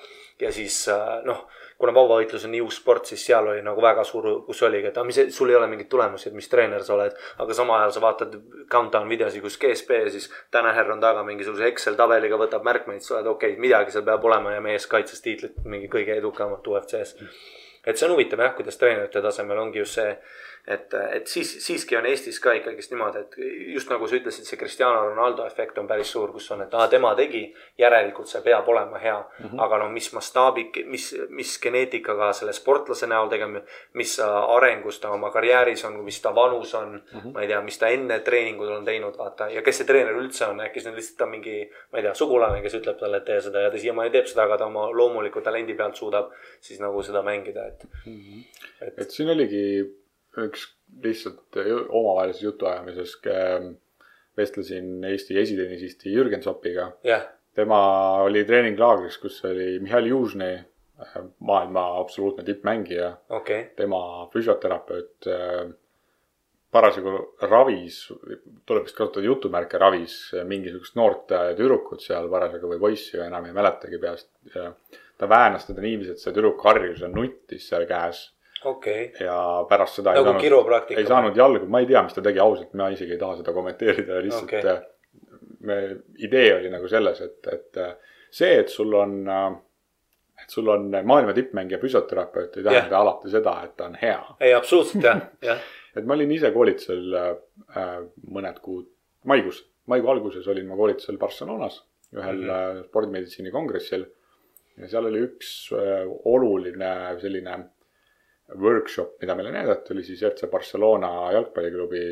ja 0.40 0.52
siis 0.52 0.78
äh, 0.92 1.24
noh, 1.26 1.42
kuna 1.78 1.94
vabavõitlus 1.96 2.46
on 2.46 2.54
nii 2.54 2.62
uus 2.62 2.78
sport, 2.78 3.10
siis 3.10 3.26
seal 3.26 3.50
oli 3.50 3.66
nagu 3.66 3.82
väga 3.82 4.04
suur, 4.06 4.30
kus 4.46 4.62
oligi, 4.68 4.92
et 4.92 4.96
aga 4.96 5.06
mis, 5.10 5.20
sul 5.34 5.50
ei 5.50 5.58
ole 5.58 5.66
mingeid 5.74 5.90
tulemusi, 5.90 6.30
et 6.30 6.38
mis 6.38 6.48
treener 6.48 6.86
sa 6.86 6.94
oled. 6.94 7.18
aga 7.42 7.58
samal 7.58 7.82
ajal 7.82 7.98
sa 7.98 8.06
vaatad 8.06 8.40
countdown 8.70 9.10
videosi, 9.10 9.42
kus 9.42 9.58
GSP 9.58 10.04
siis 10.14 10.30
Danaher 10.52 10.94
on 10.94 11.02
taga 11.02 11.26
mingisuguse 11.26 11.66
Excel 11.72 11.98
tabeliga, 11.98 12.38
võtab 12.38 12.62
märkmeid, 12.62 13.02
sa 13.02 13.18
oled 13.18 13.34
okei 13.34 13.56
okay,, 13.56 13.60
midagi 13.66 13.90
seal 13.90 14.06
peab 14.06 14.24
olema 14.24 14.54
ja 14.54 14.62
mees 14.62 14.86
kaitses 14.86 15.24
tiitlit 15.24 15.64
mingi 15.66 15.90
kõige 15.90 16.14
edukamat 16.14 16.74
UFC-s 16.76 17.18
et 17.86 17.98
see 17.98 18.08
on 18.08 18.16
huvitav 18.16 18.42
jah, 18.42 18.54
kuidas 18.58 18.78
treenerite 18.80 19.22
tasemel 19.22 19.62
ongi 19.62 19.82
just 19.84 20.00
see, 20.00 20.16
et, 20.66 20.94
et 21.12 21.26
siis 21.30 21.50
siiski 21.62 21.96
on 21.96 22.06
Eestis 22.06 22.40
ka 22.42 22.52
ikkagist 22.58 22.90
niimoodi, 22.90 23.20
et 23.22 23.36
just 23.74 23.90
nagu 23.90 24.08
sa 24.08 24.16
ütlesid, 24.18 24.46
see 24.48 24.58
Cristiano 24.58 25.04
Ronaldo 25.06 25.44
efekt 25.46 25.78
on 25.78 25.86
päris 25.86 26.10
suur, 26.10 26.32
kus 26.34 26.48
on, 26.54 26.64
et 26.64 26.72
aa, 26.74 26.88
tema 26.90 27.12
tegi, 27.18 27.44
järelikult 27.78 28.30
see 28.30 28.42
peab 28.42 28.66
olema 28.68 28.98
hea 28.98 29.16
mm. 29.18 29.44
-hmm. 29.44 29.62
aga 29.62 29.78
no 29.78 29.88
mis 29.94 30.10
mastaabi, 30.12 30.66
mis, 30.90 31.06
mis 31.28 31.52
geneetikaga 31.62 32.32
selle 32.32 32.52
sportlase 32.52 33.06
näol 33.06 33.28
tegema, 33.30 33.60
mis 33.94 34.16
arengus 34.20 34.98
ta 35.00 35.10
oma 35.10 35.30
karjääris 35.30 35.84
on, 35.84 36.00
mis 36.04 36.20
ta 36.22 36.34
vanus 36.34 36.74
on 36.74 36.88
mm, 36.92 37.20
-hmm. 37.20 37.34
ma 37.34 37.42
ei 37.42 37.48
tea, 37.48 37.60
mis 37.60 37.78
ta 37.78 37.88
enne 37.88 38.18
treeningud 38.20 38.68
on 38.68 38.84
teinud, 38.84 39.18
vaata 39.18 39.48
ja 39.48 39.62
kes 39.62 39.78
see 39.78 39.86
treener 39.86 40.18
üldse 40.18 40.46
on, 40.46 40.60
äkki 40.60 40.80
see 40.80 40.90
on 40.90 40.96
lihtsalt 40.96 41.18
ta 41.18 41.26
mingi, 41.26 41.70
ma 41.92 41.98
ei 41.98 42.02
tea, 42.02 42.14
sugulane, 42.14 42.62
kes 42.62 42.74
ütleb 42.80 42.98
talle, 42.98 43.22
et 43.22 43.24
tee 43.24 43.40
seda 43.40 43.60
ja 43.60 43.70
ta 43.70 43.78
siiamaani 43.78 44.10
teeb 44.10 44.26
seda, 44.26 44.42
aga 44.42 44.58
ta 44.58 44.66
oma 44.66 44.90
loomuliku 44.90 45.40
talendi 45.40 45.74
pealt 45.74 45.96
suudab 45.96 46.32
siis 46.60 46.80
nagu 46.80 47.02
seda 47.02 47.22
mängida, 47.22 47.66
et 47.66 47.86
et 48.96 49.10
siin 49.10 49.30
oligi 49.30 49.62
üks 50.44 50.66
lihtsalt 51.02 51.56
ju- 51.66 51.86
omavahelises 51.88 52.42
jutuajamises 52.42 53.16
ähm, 53.32 53.72
vestlesin 54.36 55.04
Eesti 55.04 55.38
esitennisisti 55.40 56.12
Jürgen 56.14 56.42
Zopiga. 56.42 56.92
jah, 57.04 57.24
tema 57.54 57.78
oli 58.22 58.44
treeninglaagris, 58.44 59.18
kus 59.18 59.40
oli 59.48 59.78
Mihhail 59.80 60.06
Južni, 60.12 60.52
maailma 61.40 61.86
absoluutne 62.00 62.44
tippmängija, 62.44 63.10
okay., 63.28 63.64
tema 63.76 64.28
füsioterapeut 64.32 65.28
parasjagu 66.72 67.12
ravis, 67.48 67.98
tuleb 68.66 68.84
vist 68.84 68.96
kasutada 68.96 69.24
jutumärke, 69.24 69.78
ravis 69.80 70.16
mingisugust 70.48 70.96
noort 70.98 71.32
tüdrukut 71.56 72.02
seal 72.04 72.28
parasjagu 72.32 72.68
või 72.74 72.80
poissi, 72.82 73.18
enam 73.24 73.48
ei 73.48 73.56
mäletagi 73.56 74.00
peast. 74.02 74.30
ta 75.16 75.28
väänas 75.28 75.64
teda 75.66 75.80
niiviisi, 75.80 76.12
et 76.12 76.20
see 76.20 76.34
tüdruk 76.36 76.60
harjus 76.64 77.00
ja 77.00 77.08
nuttis 77.08 77.68
seal 77.70 77.86
käes 77.88 78.26
okay.. 78.70 79.10
ja 79.20 79.38
pärast 79.68 80.00
seda 80.00 80.14
nagu 80.16 80.34
kiropraktika. 80.40 81.00
ei 81.00 81.06
saanud 81.08 81.38
jalgu, 81.38 81.68
ma 81.70 81.82
ei 81.82 81.88
tea, 81.90 82.02
mis 82.06 82.16
ta 82.16 82.24
tegi 82.24 82.42
ausalt, 82.42 82.74
ma 82.78 82.90
isegi 82.94 83.16
ei 83.16 83.20
taha 83.20 83.38
seda 83.40 83.54
kommenteerida, 83.56 84.18
lihtsalt 84.24 84.50
okay. 84.50 84.76
me, 85.68 85.78
idee 86.26 86.50
oli 86.58 86.72
nagu 86.72 86.90
selles, 86.90 87.22
et, 87.24 87.40
et 87.52 87.80
see, 88.30 88.52
et 88.60 88.72
sul 88.72 88.94
on, 88.98 89.16
et 90.42 90.52
sul 90.52 90.68
on 90.72 90.90
maailma 90.96 91.34
tippmängija 91.36 91.80
füsioterapeut, 91.82 92.56
ei 92.56 92.66
tähenda 92.66 92.94
Jah. 92.94 93.00
alati 93.00 93.32
seda, 93.32 93.56
et 93.64 93.76
ta 93.78 93.90
on 93.90 93.98
hea. 94.02 94.20
ei, 94.40 94.54
absoluutselt 94.54 95.06
jah, 95.06 95.24
jah, 95.50 95.64
et 95.96 96.06
ma 96.06 96.18
olin 96.18 96.36
ise 96.36 96.52
koolitusel 96.54 97.18
äh, 97.22 97.90
mõned 98.30 98.60
kuud, 98.64 98.90
maikuus, 99.28 99.64
maikuu 99.90 100.12
alguses 100.12 100.46
olin 100.50 100.68
ma 100.68 100.78
koolitusel 100.78 101.18
Barcelonas 101.20 101.80
ühel 102.14 102.42
mm. 102.42 102.50
-hmm. 102.50 102.84
spordimeditsiini 102.88 103.50
kongressil. 103.50 104.06
ja 104.76 104.88
seal 104.88 105.08
oli 105.08 105.22
üks 105.24 105.72
äh, 105.72 106.04
oluline 106.28 106.92
selline 107.20 107.56
workshop, 108.54 109.16
mida 109.20 109.34
meile 109.34 109.52
näidati, 109.54 109.94
oli 109.94 110.04
siis 110.06 110.22
FC 110.26 110.50
Barcelona 110.50 111.32
jalgpalliklubi 111.34 112.02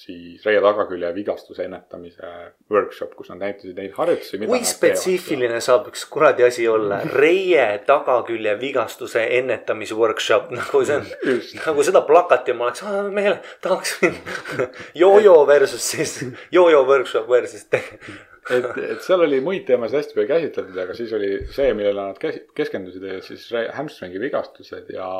siis 0.00 0.44
reie 0.46 0.60
tagakülje 0.64 1.10
vigastuse 1.14 1.66
ennetamise 1.66 2.28
workshop, 2.72 3.12
kus 3.18 3.28
nad 3.32 3.42
näitasid 3.44 3.76
neid 3.76 3.92
harjutusi. 3.96 4.38
kui 4.48 4.62
spetsiifiline 4.64 5.60
saab 5.60 5.90
üks 5.90 6.06
kuradi 6.08 6.46
asi 6.46 6.64
olla, 6.68 7.02
reie 7.22 7.66
tagakülje 7.86 8.54
vigastuse 8.62 9.26
ennetamise 9.40 9.98
workshop, 9.98 10.48
nagu 10.58 10.82
see 10.88 10.96
on, 11.02 11.10
nagu 11.66 11.84
seda 11.86 12.02
plakati 12.08 12.56
ma 12.56 12.70
oleks, 12.70 12.84
meile 13.12 13.36
tahaks 13.60 13.98
minna. 14.00 14.40
Jojo 15.02 15.36
versus 15.50 15.84
siis, 15.92 16.16
Jojo 16.52 16.80
workshop 16.88 17.28
versus. 17.28 17.66
et, 17.76 18.00
et 18.56 19.04
seal 19.04 19.26
oli 19.26 19.42
muid 19.44 19.68
teemasid 19.68 20.00
hästi 20.00 20.16
palju 20.16 20.32
käsitletud, 20.32 20.80
aga 20.86 20.96
siis 20.96 21.12
oli 21.18 21.30
see, 21.52 21.74
millele 21.76 22.08
nad 22.08 22.18
kes- 22.22 22.46
keskendusid, 22.56 23.04
siis 23.28 23.46
hamstringi 23.76 24.22
vigastused 24.22 24.96
ja. 24.96 25.12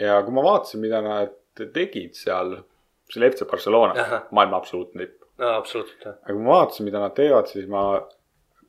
Ja 0.00 0.20
kui 0.24 0.34
ma 0.34 0.44
vaatasin, 0.46 0.82
mida 0.82 1.02
nad 1.04 1.34
tegid 1.74 2.16
seal, 2.16 2.56
see 3.10 3.20
oli 3.20 3.30
FC 3.32 3.48
Barcelona 3.50 4.22
maailma 4.30 4.60
absoluutne 4.62 5.06
tipp. 5.06 5.26
absoluutselt 5.38 6.06
jah, 6.06 6.18
aga 6.22 6.36
kui 6.36 6.44
ma 6.44 6.58
vaatasin, 6.58 6.88
mida 6.88 7.02
nad 7.02 7.16
teevad, 7.16 7.50
siis 7.50 7.68
ma 7.70 7.84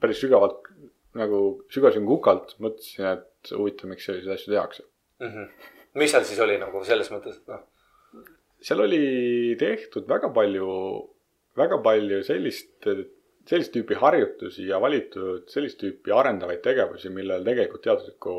päris 0.03 0.19
sügavalt 0.23 0.71
nagu 1.17 1.43
sügasin 1.73 2.07
kukalt, 2.09 2.55
mõtlesin, 2.63 3.05
et 3.13 3.53
huvitav, 3.53 3.91
miks 3.91 4.07
selliseid 4.07 4.33
asju 4.33 4.53
tehakse. 4.55 4.87
mis 5.99 6.11
seal 6.11 6.25
siis 6.27 6.41
oli 6.43 6.57
nagu 6.61 6.81
selles 6.87 7.11
mõttes, 7.13 7.37
et 7.37 7.51
noh, 7.53 7.61
seal 8.63 8.83
oli 8.85 9.55
tehtud 9.59 10.07
väga 10.09 10.31
palju, 10.35 10.69
väga 11.59 11.79
palju 11.85 12.21
sellist, 12.25 12.75
sellist 13.49 13.73
tüüpi 13.75 13.97
harjutusi 13.99 14.67
ja 14.69 14.79
valitud 14.81 15.49
sellist 15.51 15.81
tüüpi 15.81 16.13
arendavaid 16.15 16.63
tegevusi, 16.65 17.11
millel 17.13 17.45
tegelikult 17.45 17.83
teaduslikku 17.85 18.35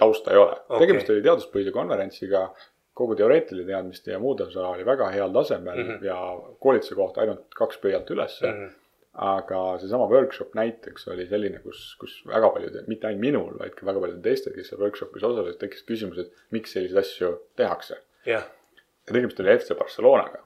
tausta 0.00 0.34
ei 0.34 0.40
ole 0.40 0.56
okay.. 0.56 0.82
tegemist 0.84 1.14
oli 1.14 1.24
teaduspõhise 1.24 1.72
konverentsiga, 1.74 2.42
kogu 3.00 3.16
teoreetiline 3.16 3.68
teadmiste 3.68 4.14
ja 4.14 4.20
muude 4.22 4.48
osa 4.48 4.66
oli 4.72 4.84
väga 4.86 5.08
heal 5.14 5.32
tasemel 5.36 5.78
mm. 5.78 5.90
-hmm. 5.90 6.04
ja 6.04 6.18
koolituse 6.60 6.98
kohta 6.98 7.24
ainult 7.24 7.46
kaks 7.56 7.80
pöialt 7.84 8.10
ülesse 8.10 8.46
mm. 8.46 8.62
-hmm. 8.66 8.76
aga 9.30 9.62
seesama 9.82 10.08
workshop 10.10 10.54
näiteks 10.58 11.08
oli 11.14 11.26
selline, 11.26 11.62
kus, 11.64 11.84
kus 12.00 12.20
väga 12.26 12.50
paljudel, 12.56 12.84
mitte 12.86 13.06
ainult 13.06 13.26
minul, 13.26 13.58
vaid 13.58 13.76
ka 13.78 13.86
väga 13.86 14.00
paljudel 14.00 14.24
teistel, 14.24 14.56
kes 14.56 14.72
seal 14.72 14.82
workshop'is 14.82 15.26
osalesid, 15.32 15.60
tekkis 15.60 15.86
küsimus, 15.92 16.18
et 16.24 16.44
miks 16.50 16.76
selliseid 16.76 17.04
asju 17.04 17.32
tehakse. 17.56 18.02
jah, 18.26 18.44
ja 19.06 19.14
tegemist 19.14 19.40
oli 19.40 19.56
FC 19.58 19.78
Barcelonaga 19.78 20.44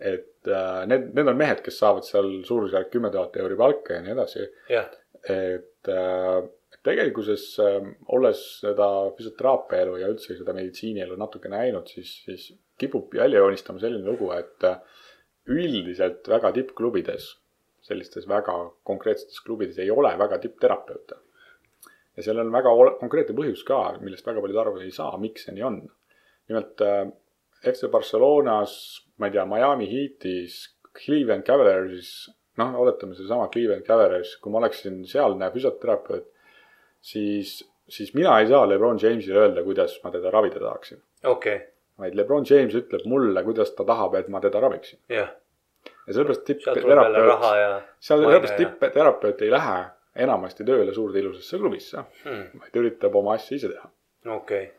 et 0.00 0.48
äh, 0.48 0.86
need, 0.86 1.08
need 1.16 1.28
on 1.30 1.38
mehed, 1.38 1.62
kes 1.64 1.78
saavad 1.80 2.04
seal 2.06 2.28
suurusjärk 2.44 2.90
kümme 2.92 3.10
tuhat 3.12 3.36
euri 3.40 3.56
palka 3.56 3.96
ja 3.96 4.04
nii 4.04 4.12
edasi. 4.12 4.46
jah, 4.70 4.90
et 5.24 5.90
äh, 5.92 6.40
tegelikkuses 6.86 7.44
äh, 7.62 7.88
olles 8.14 8.42
seda 8.62 8.88
füsioteraapia 9.16 9.82
elu 9.84 9.98
ja 10.02 10.12
üldse 10.12 10.36
seda 10.38 10.54
meditsiinielu 10.56 11.18
natuke 11.20 11.50
näinud, 11.52 11.90
siis, 11.90 12.12
siis 12.24 12.48
kipub 12.80 13.14
välja 13.16 13.42
joonistama 13.42 13.82
selline 13.82 14.06
lugu, 14.06 14.30
et 14.36 14.66
äh, 14.68 14.80
üldiselt 15.52 16.26
väga 16.30 16.52
tippklubides, 16.56 17.28
sellistes 17.86 18.26
väga 18.28 18.54
konkreetsetes 18.86 19.42
klubides 19.46 19.78
ei 19.82 19.90
ole 19.90 20.12
väga 20.18 20.40
tippterapeute. 20.42 21.20
ja 22.16 22.24
seal 22.24 22.40
on 22.40 22.52
väga 22.52 22.72
konkreetne 23.00 23.36
põhjus 23.36 23.62
ka, 23.68 23.80
millest 24.00 24.26
väga 24.26 24.40
paljud 24.40 24.62
aru 24.62 24.78
ei 24.80 24.94
saa, 24.94 25.18
miks 25.20 25.46
see 25.46 25.54
nii 25.54 25.66
on. 25.66 25.82
nimelt 26.48 26.82
äh, 26.82 27.04
FC 27.66 27.90
Barcelonas, 27.90 28.74
ma 29.18 29.26
ei 29.28 29.34
tea, 29.34 29.44
Miami 29.48 29.88
Heatis, 29.90 30.58
Cleveland 30.96 31.44
Cavaliersis, 31.46 32.28
noh, 32.60 32.74
oletame 32.80 33.16
sedasama 33.16 33.50
Cleveland 33.52 33.84
Cavaliers, 33.86 34.36
kui 34.40 34.52
ma 34.52 34.60
oleksin 34.62 35.02
sealne 35.08 35.48
füsioterapeut, 35.54 36.28
siis 37.06 37.60
siis 37.88 38.14
mina 38.14 38.38
ei 38.40 38.46
saa 38.46 38.68
Lebron 38.68 38.98
Jamesile 39.02 39.38
öelda, 39.38 39.62
kuidas 39.62 40.00
ma 40.04 40.10
teda 40.10 40.30
ravida 40.30 40.60
tahaksin. 40.60 41.02
okei, 41.24 41.58
vaid 41.98 42.14
Lebron 42.14 42.46
James 42.50 42.74
ütleb 42.74 43.04
mulle, 43.04 43.42
kuidas 43.44 43.70
ta 43.70 43.84
tahab, 43.84 44.14
et 44.14 44.28
ma 44.28 44.40
teda 44.40 44.60
raviksin. 44.60 44.98
jah, 45.08 45.30
ja 46.06 46.14
sellepärast 46.14 46.44
tippterapeut, 46.44 47.44
seal 48.00 48.24
sellepärast 48.24 48.56
tippterapeut 48.56 49.42
ei 49.42 49.50
lähe 49.50 49.84
enamasti 50.26 50.64
tööle 50.64 50.94
suurde 50.94 51.20
ilusasse 51.20 51.58
klubisse, 51.60 52.02
hmm, 52.24 52.62
vaid 52.62 52.80
üritab 52.82 53.14
oma 53.14 53.36
asja 53.36 53.56
ise 53.56 53.72
teha. 53.74 53.90
okei. 54.36 54.70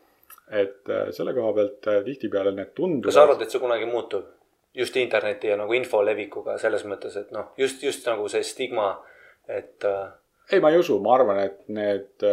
et 0.50 0.90
äh, 0.90 1.08
selle 1.16 1.34
koha 1.36 1.52
pealt 1.56 1.88
äh, 1.88 2.02
tihtipeale 2.04 2.52
need 2.52 2.74
tunduvad. 2.74 3.08
kas 3.08 3.20
sa 3.20 3.26
arvad, 3.26 3.42
et 3.42 3.54
see 3.54 3.62
kunagi 3.62 3.88
muutub? 3.88 4.34
just 4.74 4.96
interneti 4.96 5.48
ja 5.48 5.56
nagu 5.56 5.72
info 5.74 6.04
levikuga 6.04 6.58
selles 6.60 6.84
mõttes, 6.86 7.16
et 7.16 7.30
noh, 7.34 7.52
just, 7.56 7.82
just 7.82 8.04
nagu 8.06 8.28
see 8.28 8.44
stigma, 8.44 8.90
et 9.48 9.84
äh, 9.88 10.10
ei, 10.52 10.60
ma 10.64 10.70
ei 10.72 10.78
usu, 10.80 10.98
ma 11.04 11.14
arvan, 11.16 11.40
et 11.44 11.58
need, 11.74 12.24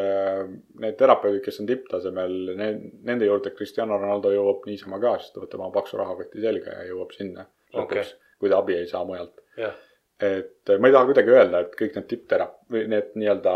need 0.82 0.96
terapeudid, 1.00 1.42
kes 1.46 1.60
on 1.64 1.70
tipptasemel, 1.70 2.36
nende 2.56 3.28
juurde 3.28 3.52
Cristiano 3.58 3.98
Ronaldo 4.00 4.32
jõuab 4.34 4.68
niisama 4.70 5.02
ka, 5.04 5.18
sest 5.20 5.36
ta 5.36 5.44
võtab 5.44 5.66
oma 5.66 5.74
paksu 5.76 6.00
rahakoti 6.00 6.44
selga 6.44 6.78
ja 6.80 6.88
jõuab 6.92 7.12
sinna 7.18 7.48
lõpuks 7.74 8.00
okay., 8.00 8.14
kui 8.40 8.52
ta 8.52 8.62
abi 8.62 8.78
ei 8.80 8.88
saa 8.88 9.04
mujalt. 9.08 9.44
jah, 9.60 9.76
et 10.24 10.72
ma 10.80 10.88
ei 10.88 10.96
taha 10.96 11.10
kuidagi 11.10 11.36
öelda, 11.36 11.66
et 11.66 11.76
kõik 11.76 12.00
need 12.00 12.08
tipptera- 12.12 12.52
või 12.72 12.86
need 12.92 13.12
nii-öelda 13.20 13.56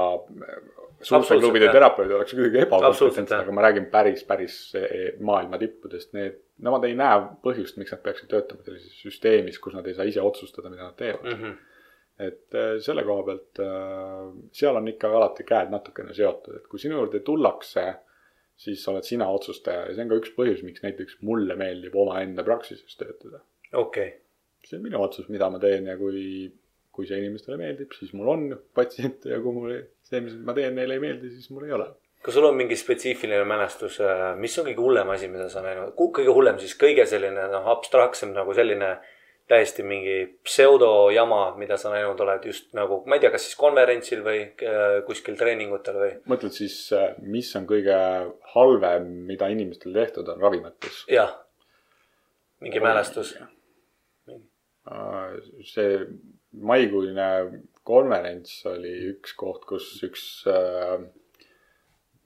suurte 1.00 1.24
Absoluutselt, 1.24 1.44
klubide 1.46 1.72
terapeudid 1.72 2.16
oleks 2.18 2.36
kuidagi 2.36 2.62
ebakompetentsed, 2.66 3.36
aga 3.38 3.54
ma 3.56 3.64
räägin 3.64 3.86
päris, 3.94 4.24
päris 4.28 4.56
maailma 5.24 5.60
tippudest, 5.62 6.12
need, 6.18 6.42
nemad 6.60 6.84
ei 6.90 6.98
näe 7.00 7.22
põhjust, 7.46 7.80
miks 7.80 7.96
nad 7.96 8.02
peaksid 8.04 8.28
töötama 8.32 8.66
sellises 8.68 8.98
süsteemis, 9.06 9.60
kus 9.64 9.78
nad 9.78 9.88
ei 9.88 9.96
saa 9.96 10.08
ise 10.10 10.24
otsustada, 10.24 10.72
mida 10.72 10.90
nad 10.90 10.98
teevad 11.00 11.24
mm. 11.24 11.38
Mhm. 11.40 11.58
Et 12.20 12.56
äh, 12.56 12.78
selle 12.84 13.06
koha 13.08 13.24
pealt 13.28 13.62
äh, 13.64 14.30
seal 14.56 14.78
on 14.80 14.88
ikka 14.92 15.12
alati 15.16 15.46
käed 15.48 15.72
natukene 15.72 16.16
seotud, 16.16 16.60
et 16.60 16.70
kui 16.72 16.82
sinu 16.82 17.00
juurde 17.00 17.22
tullakse, 17.26 17.86
siis 18.60 18.82
oled 18.92 19.08
sina 19.08 19.30
otsustaja 19.32 19.86
ja 19.88 19.94
see 19.94 20.04
on 20.04 20.12
ka 20.12 20.18
üks 20.20 20.34
põhjus, 20.36 20.64
miks 20.68 20.84
näiteks 20.84 21.22
mulle 21.28 21.56
meeldib 21.60 21.96
omaenda 21.96 22.44
praksises 22.48 23.00
töötada. 23.00 23.40
okei, 23.80 24.12
see 24.68 24.80
on 24.80 24.84
minu 24.84 25.00
otsus, 25.04 25.30
mida 25.32 25.48
ma 25.52 25.62
teen 25.64 25.88
ja 25.88 25.96
kui, 26.00 26.50
kui 26.92 27.08
see 27.08 27.22
inimestele 27.22 27.56
meeldib, 27.62 27.96
siis 27.96 28.12
mul 28.18 28.34
on 28.34 28.46
patsiente 28.76 29.32
ja 29.32 29.40
kui 29.44 29.56
mul 29.56 29.78
see, 30.04 30.20
mis 30.26 30.36
ma 30.44 30.56
teen, 30.58 30.76
neile 30.76 31.00
ei 31.00 31.04
meeldi, 31.06 31.32
siis 31.32 31.48
mul 31.56 31.70
ei 31.70 31.76
ole. 31.78 31.88
kas 32.26 32.36
sul 32.36 32.50
on 32.50 32.60
mingi 32.60 32.76
spetsiifiline 32.76 33.46
mälestus, 33.48 34.02
mis 34.42 34.60
on 34.60 34.68
kõige 34.68 34.84
hullem 34.84 35.16
asi, 35.16 35.32
mida 35.32 35.48
sa 35.48 35.64
näinud, 35.64 35.96
kõige 35.96 36.36
hullem 36.36 36.60
siis 36.60 36.76
kõige 36.76 37.08
selline 37.08 37.48
noh, 37.54 37.72
abstraktsem 37.78 38.36
nagu 38.36 38.52
selline 38.58 38.98
täiesti 39.50 39.84
mingi 39.84 40.16
pseudojama, 40.46 41.42
mida 41.58 41.78
sa 41.82 41.92
näinud 41.94 42.20
oled 42.22 42.46
just 42.46 42.70
nagu, 42.78 43.02
ma 43.10 43.18
ei 43.18 43.24
tea, 43.24 43.32
kas 43.34 43.48
siis 43.48 43.58
konverentsil 43.60 44.22
või 44.26 44.44
äh, 44.46 45.00
kuskil 45.08 45.38
treeningutel 45.40 45.98
või? 45.98 46.12
mõtled 46.30 46.54
siis, 46.56 46.78
mis 47.26 47.50
on 47.58 47.66
kõige 47.70 47.98
halvem, 48.54 49.08
mida 49.30 49.50
inimestel 49.50 49.96
tehtud 49.98 50.30
on 50.34 50.44
ravi 50.44 50.62
mõttes? 50.64 51.04
jah, 51.10 51.34
mingi 52.62 52.84
mälestus. 52.84 53.34
see 55.70 55.96
maikuine 56.52 57.30
konverents 57.86 58.62
oli 58.70 58.94
üks 59.14 59.34
koht, 59.38 59.66
kus 59.70 59.90
üks 60.06 60.26
äh, 60.50 61.00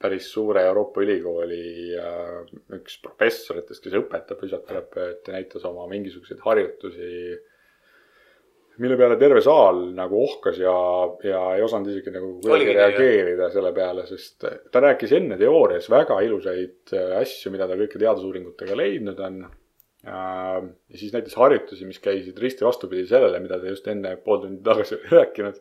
päris 0.00 0.28
suure 0.32 0.64
Euroopa 0.68 1.02
ülikooli 1.04 1.94
äh, 1.96 2.44
üks 2.76 2.98
professoritest, 3.04 3.82
kes 3.84 3.96
õpetab 4.00 4.40
füsioterapeute, 4.42 5.32
näitas 5.32 5.64
oma 5.68 5.86
mingisuguseid 5.90 6.42
harjutusi, 6.44 7.10
mille 8.82 8.96
peale 8.98 9.16
terve 9.20 9.40
saal 9.44 9.84
nagu 9.94 10.18
ohkas 10.24 10.58
ja, 10.58 10.74
ja 11.22 11.42
ei 11.54 11.62
osanud 11.62 11.92
isegi 11.92 12.10
nagu 12.14 12.32
kuidagi 12.42 12.74
reageerida 12.74 13.50
selle 13.54 13.70
peale, 13.76 14.06
sest 14.08 14.48
ta 14.74 14.82
rääkis 14.82 15.14
enne 15.14 15.38
teoorias 15.40 15.86
väga 15.92 16.18
ilusaid 16.26 16.96
äh, 16.96 17.18
asju, 17.20 17.54
mida 17.54 17.70
ta 17.70 17.78
kõike 17.78 18.02
teadusuuringutega 18.02 18.80
leidnud 18.82 19.22
on 19.28 19.44
ja 20.04 20.62
siis 20.94 21.12
näiteks 21.14 21.36
harjutusi, 21.38 21.86
mis 21.88 22.00
käisid 22.02 22.38
risti 22.38 22.64
vastupidi 22.64 23.06
sellele, 23.08 23.40
mida 23.40 23.58
ta 23.60 23.70
just 23.70 23.86
enne 23.88 24.16
pool 24.20 24.42
tundi 24.42 24.60
tagasi 24.64 24.98
oli 24.98 25.12
rääkinud. 25.14 25.60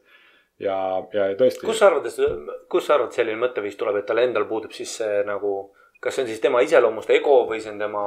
ja, 0.64 0.76
ja 1.14 1.30
tõesti. 1.40 1.66
kus 1.66 1.80
sa 1.82 1.90
arvad, 1.90 2.08
kus 2.72 2.88
sa 2.88 2.98
arvad, 2.98 3.14
selline 3.16 3.40
mõtteviis 3.42 3.78
tuleb, 3.80 4.00
et 4.00 4.08
tal 4.10 4.22
endal 4.24 4.46
puudub 4.50 4.74
siis 4.76 4.96
see 5.00 5.22
nagu, 5.28 5.54
kas 6.04 6.18
see 6.18 6.26
on 6.26 6.32
siis 6.32 6.42
tema 6.44 6.62
iseloomust 6.66 7.12
ego 7.16 7.42
või 7.50 7.62
see 7.64 7.74
on 7.74 7.82
tema 7.82 8.04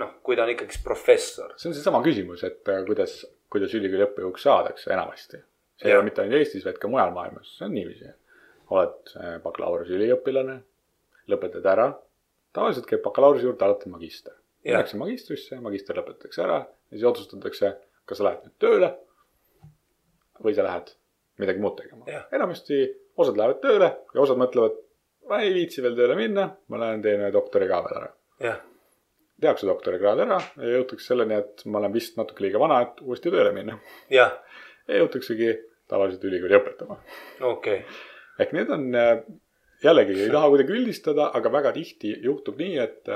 noh, 0.00 0.14
kui 0.24 0.38
ta 0.38 0.46
on 0.46 0.52
ikkagi 0.54 0.82
professor? 0.84 1.54
see 1.60 1.70
on 1.70 1.76
seesama 1.76 2.02
küsimus, 2.04 2.44
et 2.46 2.72
äh, 2.72 2.82
kuidas, 2.88 3.20
kuidas 3.52 3.74
ülikooli 3.78 4.06
õppejõuks 4.08 4.46
saadakse 4.48 4.92
enamasti. 4.94 5.42
see 5.80 5.90
ei 5.90 5.96
ole 5.96 6.08
mitte 6.08 6.24
ainult 6.24 6.40
Eestis, 6.40 6.66
vaid 6.66 6.80
ka 6.82 6.90
mujal 6.90 7.14
maailmas, 7.16 7.56
see 7.58 7.68
on 7.68 7.76
niiviisi. 7.76 8.12
oled 8.74 9.14
äh, 9.20 9.36
bakalaureuseüliõpilane, 9.44 10.58
lõpetad 11.30 11.66
ära, 11.68 11.90
tavaliselt 12.56 12.88
käib 12.88 13.02
bakalaureuse 13.04 13.48
juurde 13.48 13.66
alati 13.66 13.90
magister. 13.92 14.36
Minnakse 14.64 14.96
magistrisse, 14.96 15.58
magister 15.60 15.98
lõpetatakse 15.98 16.40
ära 16.40 16.62
ja 16.64 16.96
siis 16.96 17.04
otsustatakse, 17.10 17.74
kas 18.08 18.20
sa 18.20 18.24
lähed 18.24 18.46
nüüd 18.46 18.54
tööle 18.62 18.94
või 20.40 20.54
sa 20.56 20.64
lähed 20.64 20.94
midagi 21.40 21.62
muud 21.62 21.76
tegema 21.78 22.22
enamasti 22.34 22.82
osad 23.16 23.38
lähevad 23.38 23.62
tööle 23.62 23.90
ja 24.14 24.20
osad 24.22 24.38
mõtlevad, 24.40 24.76
ma 25.30 25.40
ei 25.42 25.54
viitsi 25.54 25.82
veel 25.82 25.96
tööle 25.98 26.18
minna, 26.18 26.48
ma 26.68 26.80
lähen 26.82 27.02
teen 27.02 27.26
doktori 27.34 27.68
ka 27.70 27.82
veel 27.86 28.00
ära 28.02 28.12
tehakse 29.40 29.66
doktorikraad 29.68 30.22
ära 30.24 30.38
ja 30.60 30.74
jõutakse 30.78 31.10
selleni, 31.10 31.38
et 31.42 31.64
ma 31.68 31.80
olen 31.80 31.94
vist 31.94 32.18
natuke 32.18 32.44
liiga 32.44 32.60
vana, 32.62 32.80
et 32.84 33.00
uuesti 33.04 33.32
tööle 33.32 33.52
minna. 33.56 33.78
jah, 34.12 34.36
ja 34.88 35.00
jõutaksegi 35.00 35.50
tavaliselt 35.90 36.24
ülikooli 36.28 36.58
õpetama. 36.60 36.98
okei, 37.50 37.82
ehk 38.40 38.54
need 38.56 38.70
on 38.74 38.86
äh, 38.98 39.16
jällegi 39.84 40.16
ei 40.22 40.32
taha 40.32 40.50
kuidagi 40.52 40.76
üldistada, 40.78 41.28
aga 41.34 41.52
väga 41.52 41.74
tihti 41.76 42.14
juhtub 42.24 42.60
nii, 42.62 42.78
et, 42.84 43.10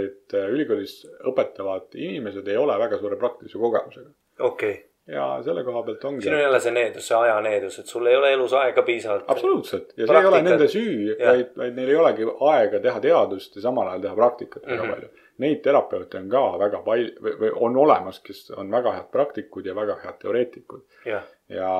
et 0.00 0.36
äh, 0.36 0.50
ülikoolis 0.52 0.98
õpetavad 1.30 1.94
inimesed 1.94 2.48
ei 2.50 2.60
ole 2.60 2.76
väga 2.82 3.00
suure 3.00 3.18
praktilise 3.20 3.62
kogemusega. 3.62 4.12
okei. 4.50 4.76
Ja 5.08 5.26
selle 5.44 5.62
koha 5.64 5.82
pealt 5.86 6.04
ongi 6.04 6.22
siin 6.22 6.34
on. 6.34 6.40
jälle 6.40 6.60
see 6.60 6.72
needus, 6.72 7.08
see 7.08 7.16
ajaneedus, 7.18 7.78
et 7.78 7.86
sul 7.86 8.06
ei 8.06 8.16
ole 8.16 8.32
elus 8.32 8.52
aega 8.52 8.82
piisavalt. 8.82 9.24
absoluutselt 9.28 9.92
ja 9.96 10.06
see 10.06 10.16
ei 10.16 10.26
ole 10.26 10.30
Praktikat. 10.30 10.44
nende 10.50 10.68
süü, 10.68 11.16
vaid, 11.26 11.52
vaid 11.56 11.74
neil 11.76 11.88
ei 11.88 11.96
olegi 11.96 12.26
aega 12.50 12.80
teha 12.80 13.00
teadust 13.00 13.56
ja 13.56 13.62
samal 13.62 13.88
ajal 13.88 14.00
teha 14.08 14.14
praktikat 14.14 14.66
väga 14.66 14.82
Mhm. 14.82 14.92
palju. 14.92 15.08
Neid 15.38 15.58
terapeute 15.62 16.18
on 16.18 16.28
ka 16.32 16.40
väga 16.58 16.78
palju 16.82 17.10
või, 17.20 17.32
või 17.40 17.50
on 17.60 17.76
olemas, 17.76 18.18
kes 18.24 18.50
on 18.56 18.70
väga 18.72 18.92
head 18.92 19.10
praktikud 19.12 19.66
ja 19.66 19.74
väga 19.74 19.96
head 20.02 20.18
teoreetikud 20.22 20.82
jah, 21.04 21.22
ja, 21.48 21.72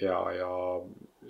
ja, 0.00 0.20
ja 0.38 0.50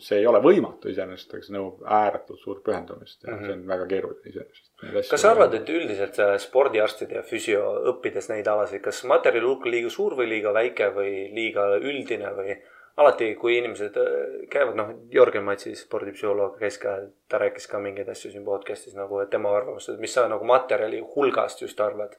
see 0.03 0.21
ei 0.21 0.27
ole 0.27 0.41
võimatu 0.45 0.91
iseenesest, 0.93 1.35
aga 1.35 1.47
see 1.47 1.57
nõuab 1.57 1.83
ääretult 1.99 2.41
suurt 2.43 2.63
pühendumist 2.67 3.23
ja 3.23 3.33
mm. 3.33 3.39
-hmm. 3.39 3.47
see 3.47 3.59
on 3.59 3.67
väga 3.73 3.87
keeruline 3.93 4.33
iseenesest. 4.33 5.11
kas 5.11 5.21
sa 5.21 5.31
arvad, 5.35 5.55
et 5.55 5.69
üldiselt 5.69 6.23
spordiarstide 6.43 7.21
ja 7.21 7.23
füsio 7.23 7.65
õppides 7.93 8.31
neid 8.33 8.49
alasid, 8.49 8.83
kas 8.85 9.05
materjali 9.05 9.47
hulk 9.47 9.67
liiga 9.67 9.91
suur 9.91 10.17
või 10.19 10.29
liiga 10.29 10.55
väike 10.55 10.91
või 10.95 11.13
liiga 11.35 11.69
üldine 11.77 12.33
või 12.37 12.59
alati, 12.97 13.35
kui 13.35 13.59
inimesed 13.59 13.97
äh, 14.01 14.49
käivad, 14.51 14.77
noh, 14.79 14.93
Jörgen 15.13 15.45
Matsi, 15.45 15.75
spordipsühholoog, 15.77 16.57
käis 16.61 16.79
ka, 16.81 16.97
ta 17.29 17.41
rääkis 17.43 17.69
ka 17.69 17.81
mingeid 17.83 18.09
asju 18.09 18.33
siin 18.33 18.45
podcast'is 18.47 18.97
nagu, 18.97 19.21
tema 19.31 19.53
arvamust, 19.57 19.93
et 19.93 20.01
mis 20.01 20.15
sa 20.17 20.27
nagu 20.33 20.49
materjali 20.49 21.03
hulgast 21.15 21.63
just 21.63 21.81
arvad. 21.81 22.17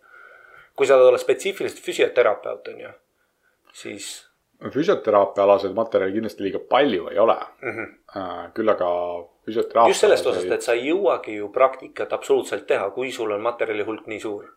kui 0.78 0.86
sa 0.86 0.94
oled 1.02 1.18
spetsiifiliselt 1.18 1.82
füsioterapeut, 1.82 2.68
on 2.70 2.82
ju, 2.84 2.90
siis 3.74 4.27
füsioteraapiaalased 4.58 5.74
materjali 5.78 6.16
kindlasti 6.16 6.44
liiga 6.44 6.60
palju 6.70 7.08
ei 7.12 7.20
ole 7.20 7.36
mm. 7.62 7.74
-hmm. 7.74 8.52
küll 8.54 8.70
aga 8.70 8.88
füsioteraapia. 9.46 9.90
just 9.90 10.02
sellest 10.02 10.28
osast, 10.28 10.52
et 10.52 10.66
sa 10.66 10.74
ei 10.74 10.88
jõuagi 10.90 11.36
ju 11.38 11.50
praktikat 11.54 12.14
absoluutselt 12.14 12.66
teha, 12.68 12.90
kui 12.96 13.12
sul 13.12 13.32
on 13.32 13.42
materjali 13.42 13.86
hulk 13.86 14.08
nii 14.08 14.20
suur. 14.20 14.48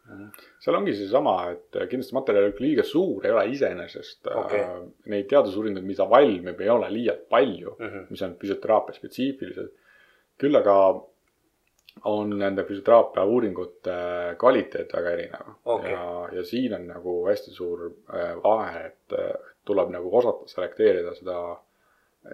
seal 0.58 0.76
ongi 0.76 0.94
seesama, 0.96 1.36
et 1.50 1.82
kindlasti 1.90 2.16
materjali 2.16 2.50
hulk 2.50 2.64
liiga 2.64 2.86
suur 2.86 3.26
ei 3.26 3.32
ole 3.36 3.46
iseenesest 3.52 4.26
Okei. 4.26 4.64
okay.. 4.64 4.88
Neid 5.12 5.28
teadusuuringuid, 5.28 5.84
mida 5.84 6.08
valmib, 6.10 6.60
ei 6.60 6.72
ole 6.72 6.90
liialt 6.92 7.28
palju 7.28 7.76
mm. 7.78 7.86
-hmm. 7.86 8.10
mis 8.10 8.22
on 8.22 8.36
füsioteraapia 8.40 8.96
spetsiifilised. 8.96 9.70
küll 10.40 10.56
aga 10.56 10.76
on 12.04 12.38
nende 12.38 12.64
füsioteraapia 12.64 13.24
uuringute 13.24 13.94
kvaliteet 14.38 14.92
väga 14.92 15.10
erinev 15.10 15.54
Okei. 15.64 15.92
ja, 15.92 16.28
ja 16.32 16.44
siin 16.44 16.74
on 16.74 16.86
nagu 16.86 17.26
hästi 17.26 17.50
suur 17.50 17.86
äh, 18.14 18.36
vahe, 18.42 18.86
et 18.86 19.18
äh, 19.18 19.49
tuleb 19.66 19.90
nagu 19.94 20.12
osata 20.18 20.48
selekteerida 20.50 21.14
seda, 21.18 21.36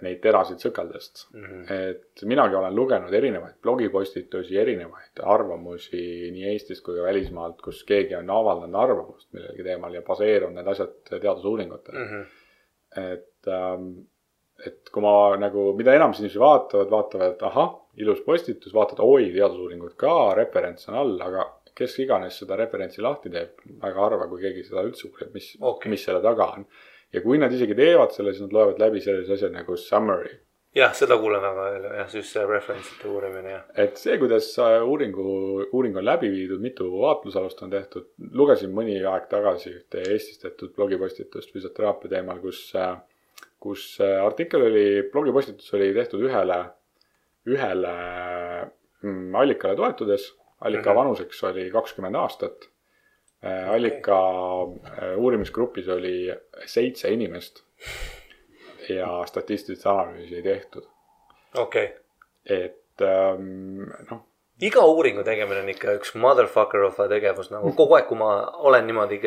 neid 0.02 0.18
terasid 0.22 0.58
sõkeldest 0.62 1.26
Mm 1.32 1.44
-hmm. 1.44 1.90
et 1.90 2.22
minagi 2.26 2.56
olen 2.58 2.74
lugenud 2.74 3.12
erinevaid 3.14 3.54
blogipostitusi, 3.62 4.58
erinevaid 4.58 5.22
arvamusi 5.22 6.30
nii 6.32 6.48
Eestist 6.52 6.84
kui 6.84 6.96
ka 6.96 7.02
välismaalt, 7.02 7.62
kus 7.62 7.84
keegi 7.84 8.14
on 8.18 8.30
avaldanud 8.30 8.80
arvamust 8.82 9.32
millegi 9.32 9.62
teemal 9.62 9.94
ja 9.94 10.02
baseerunud 10.02 10.58
need 10.58 10.66
asjad 10.74 10.98
teadusuuringutel 11.10 11.94
mm. 11.94 12.00
Mm 12.00 12.22
-hmm. 12.22 13.12
et 13.12 13.48
ähm,, 13.48 13.88
et 14.64 14.90
kui 14.92 15.02
ma 15.04 15.36
nagu, 15.40 15.72
mida 15.76 15.94
enam 15.94 16.14
inimesi 16.14 16.40
vaatavad, 16.40 16.90
vaatavad, 16.90 17.34
et 17.34 17.42
ahah, 17.42 17.74
ilus 18.02 18.22
postitus, 18.26 18.74
vaatad, 18.74 19.02
oi, 19.04 19.30
teadusuuringud 19.34 19.96
ka, 20.00 20.34
referents 20.38 20.88
on 20.88 20.98
all, 21.02 21.14
aga 21.28 21.46
kes 21.76 21.98
iganes 22.04 22.38
seda 22.40 22.56
referentsi 22.56 23.04
lahti 23.04 23.32
teeb, 23.32 23.60
väga 23.82 24.04
harva, 24.06 24.28
kui 24.30 24.40
keegi 24.40 24.64
seda 24.64 24.84
üldse 24.86 25.10
uurib, 25.10 25.34
mis 25.36 25.50
okay., 25.60 25.92
mis 25.92 26.06
selle 26.08 26.22
taga 26.24 26.48
on. 26.56 26.64
Ja 27.16 27.22
kui 27.24 27.40
nad 27.40 27.52
isegi 27.52 27.76
teevad 27.78 28.12
selle, 28.14 28.34
siis 28.34 28.46
nad 28.46 28.54
loevad 28.56 28.82
läbi 28.82 29.00
sellise 29.04 29.38
asja 29.38 29.50
nagu 29.54 29.78
summary 29.80 30.36
jah, 30.76 30.92
seda 30.96 31.16
kuulen 31.20 31.40
väga 31.40 31.64
palju 31.64 31.90
jah, 31.98 32.14
just 32.18 32.34
see 32.34 32.44
reference'ite 32.48 33.08
uurimine 33.10 33.52
jah. 33.54 33.64
et 33.84 33.98
see, 34.00 34.16
kuidas 34.20 34.48
äh, 34.62 34.78
uuringu, 34.84 35.26
uuring 35.70 35.96
on 35.96 36.04
läbi 36.04 36.30
viidud, 36.32 36.60
mitu 36.62 36.88
vaatlusalust 36.92 37.62
on 37.64 37.72
tehtud, 37.72 38.10
lugesin 38.36 38.74
mõni 38.76 38.98
aeg 39.00 39.28
tagasi 39.32 39.72
ühte 39.72 40.04
Eestis 40.04 40.42
tehtud 40.42 40.74
blogipostitust 40.76 41.54
füsioteraapia 41.54 42.16
teemal, 42.16 42.42
kus, 42.44 42.62
kus 43.62 43.88
äh, 44.04 44.18
artikkel 44.24 44.68
oli, 44.68 44.86
blogipostitus 45.12 45.72
oli 45.78 45.92
tehtud 45.96 46.26
ühele, 46.28 46.60
ühele 47.48 47.94
mm, 49.02 49.34
allikale 49.34 49.76
toetudes. 49.78 50.34
allika 50.60 50.90
Mhm. 50.90 50.96
vanuseks 50.96 51.42
oli 51.44 51.70
kakskümmend 51.70 52.16
aastat. 52.16 52.70
Allika 53.68 54.18
äh, 54.62 55.16
uurimisgrupis 55.16 55.88
oli 55.88 56.32
seitse 56.66 57.10
inimest 57.12 57.62
ja 58.88 59.22
statistilist 59.26 59.86
analüüsi 59.86 60.36
ei 60.36 60.42
tehtud, 60.42 60.88
okei 61.54 61.84
okay., 61.84 61.96
et 62.46 63.02
ähm, 63.02 63.82
noh, 64.10 64.22
iga 64.56 64.80
uuringu 64.88 65.20
tegemine 65.20 65.60
on 65.60 65.68
ikka 65.68 65.98
üks 65.98 66.14
motherfucker 66.16 66.86
of 66.86 66.96
a 67.00 67.04
tegevus 67.10 67.50
nagu 67.52 67.74
kogu 67.76 67.98
aeg, 67.98 68.06
kui 68.08 68.16
ma 68.16 68.30
olen 68.64 68.86
niimoodi, 68.88 69.18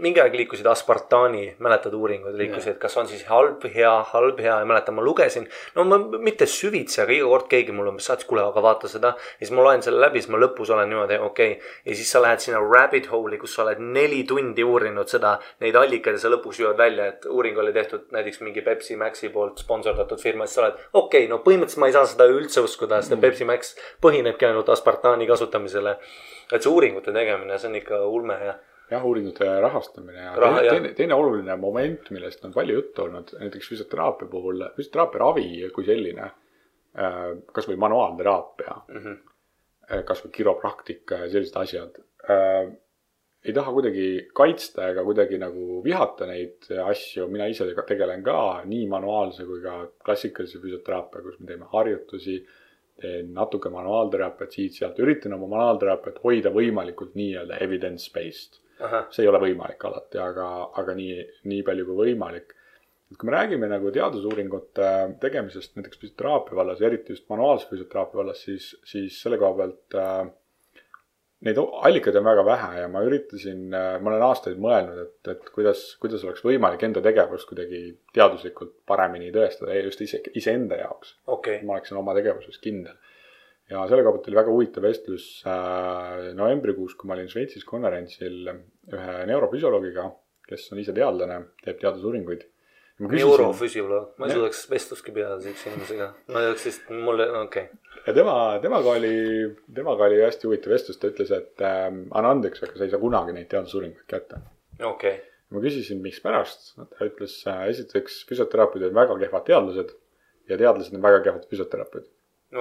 mingi 0.00 0.22
aeg 0.22 0.32
liikusid 0.38 0.64
aspartaani, 0.70 1.42
mäletad 1.60 1.92
uuringud 1.92 2.32
liikusid, 2.38 2.78
kas 2.80 2.96
on 2.96 3.10
siis 3.10 3.26
halb, 3.28 3.66
hea, 3.74 3.90
halb, 4.14 4.40
hea 4.40 4.54
ja 4.62 4.68
mäletan, 4.68 4.96
ma 4.96 5.04
lugesin. 5.04 5.44
no 5.74 5.84
ma 5.84 5.98
mitte 6.24 6.48
süvitsi, 6.48 7.02
aga 7.04 7.12
iga 7.12 7.28
kord 7.28 7.50
keegi 7.52 7.74
mulle 7.76 7.92
saatis, 8.00 8.24
kuule, 8.30 8.40
aga 8.46 8.62
vaata 8.64 8.88
seda. 8.88 9.10
ja 9.18 9.44
siis 9.44 9.52
ma 9.52 9.66
loen 9.66 9.84
selle 9.84 10.00
läbi, 10.00 10.22
siis 10.22 10.32
ma 10.32 10.40
lõpus 10.40 10.72
olen 10.72 10.88
niimoodi, 10.88 11.20
okei 11.28 11.52
okay.. 11.58 11.74
ja 11.84 11.98
siis 12.00 12.14
sa 12.16 12.24
lähed 12.24 12.40
sinna 12.40 12.62
rabbit 12.64 13.10
hole'i, 13.12 13.36
kus 13.42 13.58
sa 13.58 13.66
oled 13.66 13.84
neli 13.84 14.22
tundi 14.24 14.64
uurinud 14.64 15.12
seda, 15.12 15.34
neid 15.60 15.76
allikaid 15.76 16.16
ja 16.16 16.24
sa 16.24 16.32
lõpuks 16.32 16.62
jõuad 16.64 16.80
välja, 16.80 17.10
et 17.12 17.28
uuring 17.28 17.60
oli 17.60 17.76
tehtud 17.76 18.08
näiteks 18.16 18.40
mingi 18.46 18.64
Pepsi 18.64 18.96
Maxi 18.96 19.28
poolt 19.28 19.60
sponsordatud 19.60 20.24
firma, 20.24 20.48
siis 20.48 20.56
sa 20.56 20.64
oled, 20.64 20.80
okei 20.94 21.26
okay,, 21.26 21.28
no 21.28 21.42
põhimõtteliselt 21.44 21.84
ma 21.84 21.92
ei 21.92 21.98
saa 21.98 22.08
seda 22.08 22.30
üldse 22.32 22.64
uskuda, 22.64 23.04
sest 23.04 23.18
mm. 23.18 23.24
Pepsi 23.28 23.52
Max 23.52 23.76
põhinebki 24.00 24.48
ainult 24.48 24.69
aspartaani 24.70 25.26
kasutamisele. 25.26 25.96
et 26.52 26.62
see 26.62 26.72
uuringute 26.72 27.12
tegemine, 27.12 27.58
see 27.58 27.68
on 27.68 27.78
ikka 27.78 28.04
ulme 28.06 28.38
ja 28.44 28.58
jah, 28.90 29.06
uuringute 29.06 29.46
rahastamine 29.60 30.18
ja 30.18 30.34
Raha, 30.36 30.58
teine, 30.58 30.70
teine, 30.70 30.92
teine 30.98 31.14
oluline 31.14 31.56
moment, 31.56 32.10
millest 32.10 32.44
on 32.44 32.54
palju 32.54 32.78
juttu 32.80 33.06
olnud, 33.06 33.32
näiteks 33.38 33.68
füsioteraapia 33.72 34.28
puhul, 34.30 34.64
füsioteraapia 34.76 35.22
ravi 35.22 35.48
kui 35.74 35.86
selline, 35.86 36.30
kasvõi 37.54 37.78
manuaalteraapia, 37.80 38.76
mm. 38.88 39.02
-hmm. 39.02 40.04
kasvõi 40.08 40.32
kiropraktika 40.34 41.24
ja 41.24 41.30
sellised 41.30 41.58
asjad. 41.60 42.00
ei 43.44 43.52
taha 43.56 43.72
kuidagi 43.72 44.28
kaitsta 44.36 44.88
ega 44.92 45.04
kuidagi 45.04 45.38
nagu 45.38 45.82
vihata 45.84 46.26
neid 46.26 46.66
asju, 46.84 47.28
mina 47.28 47.46
ise 47.46 47.64
tegelen 47.86 48.22
ka 48.22 48.62
nii 48.64 48.86
manuaalse 48.86 49.44
kui 49.44 49.62
ka 49.62 49.86
klassikalise 50.04 50.58
füsioteraapiaga, 50.60 51.24
kus 51.24 51.38
me 51.40 51.46
teeme 51.46 51.66
harjutusi. 51.72 52.46
Teen 53.02 53.34
natuke 53.36 53.70
manuaalteraapiat 53.72 54.56
siit-sealt, 54.56 54.98
üritan 55.02 55.36
oma 55.36 55.48
manuaalteraapiat 55.54 56.20
hoida 56.24 56.52
võimalikult 56.54 57.16
nii-öelda 57.18 57.60
evidence 57.64 58.10
based 58.14 58.60
ahah, 58.84 59.10
see 59.12 59.24
ei 59.24 59.30
ole 59.30 59.40
võimalik 59.42 59.84
alati, 59.88 60.18
aga, 60.22 60.46
aga 60.80 60.96
nii, 60.96 61.20
nii 61.50 61.62
palju 61.66 61.86
kui 61.88 61.98
võimalik. 62.04 62.56
et 63.10 63.18
kui 63.18 63.28
me 63.28 63.34
räägime 63.34 63.68
nagu 63.70 63.90
teadusuuringute 63.94 64.90
tegemisest 65.22 65.76
näiteks 65.76 65.98
füsioteraapia 65.98 66.56
vallas, 66.56 66.82
eriti 66.86 67.16
just 67.16 67.26
manuaalse 67.32 67.66
füsioteraapia 67.70 68.22
vallas, 68.22 68.44
siis, 68.46 68.70
siis 68.86 69.18
selle 69.22 69.38
koha 69.40 69.56
pealt 69.58 69.98
äh, 69.98 70.30
neid 71.46 71.58
allikaid 71.60 72.16
on 72.20 72.26
väga 72.26 72.42
vähe 72.44 72.82
ja 72.82 72.88
ma 72.92 73.02
üritasin, 73.06 73.62
ma 73.72 74.10
olen 74.12 74.24
aastaid 74.26 74.58
mõelnud, 74.60 74.98
et, 75.06 75.30
et 75.32 75.52
kuidas, 75.54 75.84
kuidas 76.02 76.24
oleks 76.26 76.44
võimalik 76.44 76.82
enda 76.84 77.02
tegevust 77.04 77.48
kuidagi 77.48 77.80
teaduslikult 78.16 78.74
paremini 78.88 79.30
tõestada 79.32 79.78
just 79.80 80.02
ise, 80.04 80.20
iseenda 80.36 80.82
jaoks 80.82 81.16
okei, 81.32 81.62
ma 81.64 81.78
oleksin 81.78 82.00
oma 82.00 82.14
tegevuses 82.18 82.60
kindel. 82.60 82.98
ja 83.70 83.86
selle 83.88 84.04
koha 84.04 84.18
pealt 84.18 84.28
oli 84.28 84.40
väga 84.40 84.52
huvitav 84.52 84.84
vestlus 84.84 85.28
äh, 85.48 86.30
novembrikuus, 86.36 86.96
kui 86.98 87.08
ma 87.08 87.16
olin 87.16 87.30
Šveitsis 87.32 87.64
konverentsil 87.64 88.50
ühe 88.50 89.18
neurofüsioloogiga, 89.30 90.10
kes 90.50 90.68
on 90.74 90.80
ise 90.82 90.92
teadlane, 90.96 91.44
teeb 91.64 91.78
teadusuuringuid. 91.80 92.44
neurofüsioloog, 93.00 94.12
ma 94.20 94.28
ei 94.28 94.36
suudaks 94.36 94.64
vestlustki 94.70 95.14
pidada 95.14 95.38
siukse 95.42 95.70
inimesega, 95.70 96.10
ma 96.32 96.42
ei 96.42 96.50
oleks 96.50 96.66
vist, 96.68 96.90
mulle, 96.92 97.26
okei. 97.40 97.66
Okay., 97.70 98.02
ja 98.06 98.14
tema, 98.16 98.34
temaga 98.62 98.94
oli, 98.98 99.14
temaga 99.74 100.06
oli 100.08 100.20
hästi 100.22 100.48
huvitav 100.48 100.74
vestlus, 100.74 101.00
ta 101.00 101.10
ütles, 101.12 101.32
et 101.36 101.64
äh, 101.64 101.88
anna 101.88 102.34
andeks, 102.36 102.64
aga 102.66 102.76
sa 102.76 102.86
ei 102.86 102.92
saa 102.92 103.02
kunagi 103.02 103.34
neid 103.36 103.50
teadusuuringuid 103.52 104.06
kätte. 104.10 104.42
okei, 104.92 105.16
ma 105.54 105.64
küsisin, 105.64 106.02
mikspärast, 106.04 106.72
ta 106.76 107.08
ütles 107.08 107.36
äh, 107.50 107.66
esiteks 107.72 108.22
füsioterapeudid 108.30 108.90
on 108.90 108.98
väga 109.00 109.18
kehvad 109.24 109.46
teadlased 109.48 109.94
ja 110.50 110.60
teadlased 110.60 110.96
on 110.96 111.04
väga 111.04 111.22
kehvad 111.28 111.48
füsioterapeudid. 111.50 112.12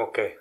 okei, 0.07 0.31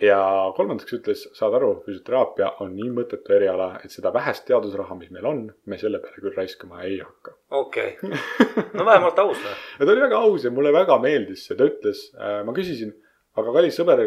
ja 0.00 0.18
kolmandaks 0.56 0.92
ütles, 0.92 1.22
saad 1.36 1.54
aru, 1.56 1.70
füsioteraapia 1.86 2.50
on 2.64 2.74
nii 2.76 2.90
mõttetu 2.98 3.34
eriala, 3.36 3.68
et 3.84 3.94
seda 3.94 4.12
vähest 4.14 4.46
teadusraha, 4.48 4.96
mis 4.98 5.10
meil 5.14 5.28
on, 5.28 5.42
me 5.64 5.78
selle 5.80 6.00
peale 6.02 6.20
küll 6.20 6.36
raiskama 6.36 6.82
ei 6.84 6.98
hakka. 7.00 7.36
okei, 7.60 7.96
no 8.76 8.86
vähemalt 8.86 9.18
aus 9.22 9.42
ja 9.44 9.84
ta 9.84 9.90
oli 9.92 10.04
väga 10.04 10.20
aus 10.28 10.44
ja 10.44 10.52
mulle 10.52 10.72
väga 10.74 10.98
meeldis 11.02 11.46
see, 11.48 11.56
ta 11.58 11.68
ütles, 11.70 12.06
ma 12.16 12.56
küsisin, 12.56 12.92
aga 13.40 13.56
kallis 13.56 13.80
sõber, 13.80 14.04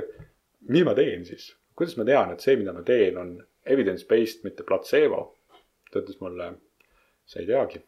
mis 0.70 0.86
ma 0.86 0.96
teen 0.98 1.26
siis? 1.28 1.52
kuidas 1.80 1.98
ma 1.98 2.06
tean, 2.06 2.34
et 2.36 2.44
see, 2.44 2.58
mida 2.60 2.76
ma 2.76 2.84
teen, 2.86 3.18
on 3.18 3.38
evidence 3.66 4.06
based, 4.10 4.44
mitte 4.46 4.68
platseebo? 4.68 5.24
ta 5.90 6.04
ütles 6.04 6.20
mulle, 6.22 6.54
sa 7.26 7.42
ei 7.42 7.50
teagi, 7.50 7.82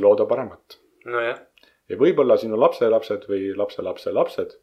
looda 0.00 0.24
paremat. 0.28 0.80
nojah, 1.04 1.42
ja 1.90 1.98
võib-olla 2.00 2.38
sinu 2.40 2.56
lapselapsed 2.60 3.28
või 3.28 3.50
lapselapse 3.58 4.14
lapsed 4.14 4.56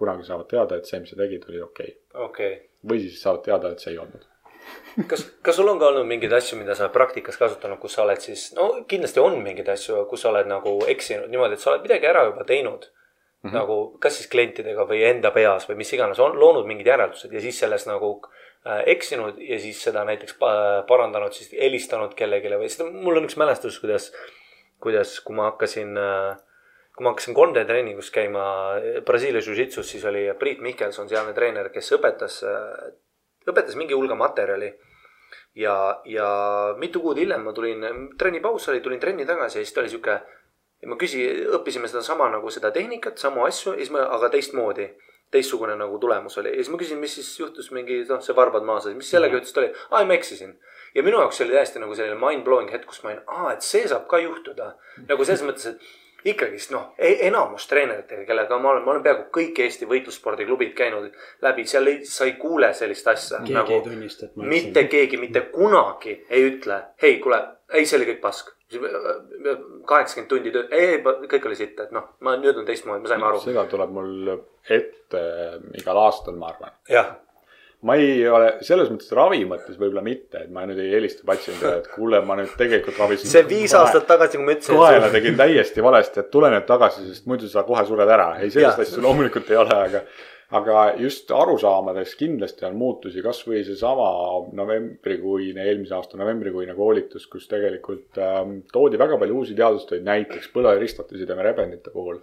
kunagi 0.00 0.26
saavad 0.26 0.48
teada, 0.50 0.80
et 0.80 0.88
see, 0.88 1.00
mis 1.02 1.12
sa 1.12 1.20
tegid, 1.20 1.46
oli 1.48 1.62
okei 1.64 1.94
okay.. 1.94 2.26
okei. 2.26 2.58
või 2.90 3.02
siis 3.04 3.22
saavad 3.22 3.46
teada, 3.46 3.72
et 3.74 3.84
see 3.84 3.94
ei 3.94 4.00
olnud. 4.02 4.26
kas, 5.10 5.24
kas 5.46 5.58
sul 5.60 5.68
on 5.72 5.80
ka 5.80 5.90
olnud 5.90 6.08
mingeid 6.08 6.32
asju, 6.36 6.58
mida 6.60 6.76
sa 6.78 6.90
praktikas 6.92 7.38
kasutanud, 7.40 7.80
kus 7.82 7.98
sa 7.98 8.04
oled 8.06 8.22
siis, 8.22 8.50
no 8.56 8.70
kindlasti 8.88 9.22
on 9.22 9.38
mingeid 9.44 9.68
asju, 9.76 10.04
kus 10.10 10.24
sa 10.24 10.32
oled 10.32 10.48
nagu 10.50 10.78
eksinud 10.94 11.30
niimoodi, 11.32 11.58
et 11.58 11.64
sa 11.64 11.74
oled 11.74 11.86
midagi 11.86 12.10
ära 12.10 12.26
juba 12.30 12.46
teinud 12.48 12.88
mm. 13.42 13.50
-hmm. 13.50 13.54
nagu 13.54 13.96
kas 13.98 14.18
siis 14.18 14.28
klientidega 14.30 14.86
või 14.88 15.02
enda 15.10 15.30
peas 15.30 15.68
või 15.68 15.80
mis 15.80 15.92
iganes, 15.92 16.18
on 16.18 16.38
loonud 16.40 16.66
mingid 16.66 16.86
järeldused 16.86 17.32
ja 17.32 17.40
siis 17.40 17.58
sellest 17.58 17.88
nagu 17.88 18.12
äh, 18.66 18.82
eksinud 18.86 19.38
ja 19.38 19.60
siis 19.60 19.82
seda 19.82 20.04
näiteks 20.04 20.36
pa- 20.38 20.84
parandanud, 20.88 21.32
siis 21.32 21.52
helistanud 21.52 22.14
kellelegi 22.14 22.56
või 22.56 22.68
seda, 22.68 22.90
mul 22.90 23.16
on 23.16 23.28
üks 23.28 23.36
mälestus, 23.40 23.80
kuidas, 23.80 24.12
kuidas, 24.80 25.20
kui 25.20 25.36
ma 25.36 25.50
hakkasin 25.50 25.96
äh, 25.98 26.36
kui 27.00 27.06
ma 27.06 27.14
hakkasin 27.14 27.32
Konde 27.34 27.62
treeningus 27.64 28.10
käima 28.12 28.42
Brasiilia 29.08 29.40
Jiu-Jitsus, 29.40 29.88
siis 29.88 30.02
oli 30.04 30.26
Priit 30.38 30.58
Mihkelson, 30.60 31.08
sealne 31.08 31.32
treener, 31.32 31.70
kes 31.72 31.94
õpetas, 31.96 32.34
õpetas 33.48 33.78
mingi 33.80 33.96
hulga 33.96 34.14
materjali. 34.20 34.68
ja, 35.56 36.02
ja 36.04 36.26
mitu 36.76 37.00
kuud 37.00 37.16
hiljem 37.16 37.40
ma 37.40 37.54
tulin, 37.56 37.86
trennipaus 38.18 38.68
oli, 38.68 38.82
tulin 38.84 39.00
trenni 39.00 39.24
tagasi 39.26 39.58
ja 39.58 39.64
siis 39.64 39.72
ta 39.72 39.80
oli 39.80 39.88
sihuke. 39.88 40.18
ma 40.86 40.96
küsi-, 40.96 41.46
õppisime 41.56 41.88
sedasama 41.88 42.28
nagu 42.30 42.50
seda 42.50 42.70
tehnikat, 42.70 43.16
samu 43.18 43.46
asju 43.46 43.72
ja 43.72 43.78
siis 43.78 43.90
me, 43.90 44.00
aga 44.00 44.28
teistmoodi. 44.28 44.90
teistsugune 45.30 45.76
nagu 45.76 45.98
tulemus 45.98 46.38
oli 46.38 46.50
ja 46.50 46.56
siis 46.56 46.68
ma 46.68 46.78
küsin, 46.78 46.98
mis 46.98 47.14
siis 47.14 47.32
juhtus 47.38 47.70
mingi 47.70 48.04
noh, 48.08 48.20
see 48.20 48.36
varbad 48.36 48.64
maas, 48.66 48.86
mis 48.92 49.10
sellega 49.10 49.40
ütles, 49.40 49.54
ta 49.54 49.60
oli, 49.60 49.72
aa 49.90 50.04
ma 50.04 50.14
eksisin. 50.14 50.52
ja 50.94 51.02
minu 51.02 51.16
jaoks 51.16 51.40
oli 51.40 51.56
täiesti 51.56 51.80
nagu 51.80 51.94
selline 51.94 52.20
mind-blowing 52.20 52.70
hetk, 52.70 52.86
kus 52.92 53.02
ma 53.02 53.14
olin, 53.14 53.24
aa, 53.26 53.52
et 53.54 53.62
see 53.62 53.88
saab 53.88 54.06
ka 54.06 54.18
juhtuda. 54.18 54.74
nagu 55.08 55.24
selles 55.24 55.46
mõttes, 55.48 55.66
et 55.66 56.09
ikkagist 56.24 56.72
noh, 56.74 56.92
enamus 56.98 57.66
treeneritega, 57.70 58.24
kellega 58.28 58.58
ma 58.60 58.74
olen, 58.74 58.84
ma 58.84 58.94
olen 58.94 59.04
peaaegu 59.04 59.26
kõik 59.34 59.60
Eesti 59.64 59.88
võitlusspordiklubid 59.90 60.74
käinud 60.76 61.10
läbi, 61.44 61.66
seal 61.68 61.88
ei, 61.90 62.00
sa 62.08 62.28
ei 62.28 62.36
kuule 62.40 62.72
sellist 62.76 63.08
asja. 63.08 63.40
keegi 63.40 63.56
nagu 63.56 63.76
ei 63.76 63.84
tunnista, 63.86 64.28
et 64.28 64.36
ma 64.36 64.48
mitte 64.50 64.84
keegi 64.92 65.20
mitte 65.20 65.46
kunagi 65.54 66.16
ei 66.28 66.46
ütle, 66.50 66.80
hei, 67.02 67.18
kuule, 67.22 67.40
ei, 67.72 67.86
see 67.86 68.00
oli 68.00 68.10
kõik 68.12 68.24
pask. 68.24 68.54
kaheksakümmend 68.70 70.28
tundi 70.30 70.52
tööd, 70.54 70.68
ei, 70.76 71.00
kõik 71.02 71.48
oli 71.48 71.56
sitt, 71.58 71.80
et 71.82 71.90
noh, 71.94 72.12
ma 72.22 72.36
nüüd 72.38 72.60
on 72.60 72.68
teistmoodi, 72.68 73.02
me 73.02 73.10
saime 73.10 73.26
aru. 73.26 73.40
seda 73.42 73.64
tuleb 73.70 73.96
mul 73.96 74.36
ette 74.70 75.24
igal 75.80 75.98
aastal, 76.04 76.36
ma 76.38 76.52
arvan. 76.52 76.76
jah, 76.88 77.16
ma 77.86 77.96
ei 77.96 78.24
ole 78.28 78.50
selles 78.66 78.90
mõttes 78.92 79.12
ravi 79.16 79.40
mõttes 79.48 79.78
võib-olla 79.80 80.02
mitte, 80.04 80.42
et 80.44 80.50
ma 80.52 80.66
nüüd 80.68 80.80
ei 80.82 80.90
helista 80.92 81.24
patsiendile, 81.28 81.78
et 81.80 81.86
kuule, 81.94 82.20
ma 82.28 82.36
nüüd 82.40 82.52
tegelikult 82.58 82.98
ravisin. 83.00 83.30
see 83.32 83.46
viis 83.48 83.74
aastat 83.76 84.04
tagasi, 84.08 84.36
kui 84.36 84.48
ma 84.48 84.56
ütlesin. 84.56 84.80
kaela 84.82 85.12
tegin 85.14 85.38
täiesti 85.38 85.84
valesti, 85.84 86.20
et 86.20 86.28
tule 86.34 86.50
nüüd 86.52 86.66
tagasi, 86.68 87.06
sest 87.08 87.30
muidu 87.30 87.48
sa 87.48 87.64
kohe 87.68 87.86
sured 87.88 88.12
ära. 88.16 88.34
ei, 88.40 88.52
sellist 88.52 88.84
asja 88.84 89.04
loomulikult 89.04 89.48
ei 89.54 89.60
ole, 89.62 89.78
aga, 89.86 90.02
aga 90.60 90.82
just 91.00 91.32
arusaamades 91.32 92.12
kindlasti 92.20 92.68
on 92.68 92.76
muutusi, 92.80 93.24
kasvõi 93.24 93.62
seesama 93.64 94.10
novembrikuine, 94.60 95.64
eelmise 95.64 95.96
aasta 95.96 96.20
novembrikuine 96.20 96.76
koolitus, 96.76 97.24
kus 97.32 97.48
tegelikult 97.48 98.20
ähm, 98.20 98.58
toodi 98.74 99.00
väga 99.00 99.16
palju 99.22 99.40
uusi 99.40 99.56
teadustöid, 99.56 100.04
näiteks 100.04 100.52
põleristatasideme 100.52 101.48
rebendite 101.48 101.94
puhul. 101.96 102.20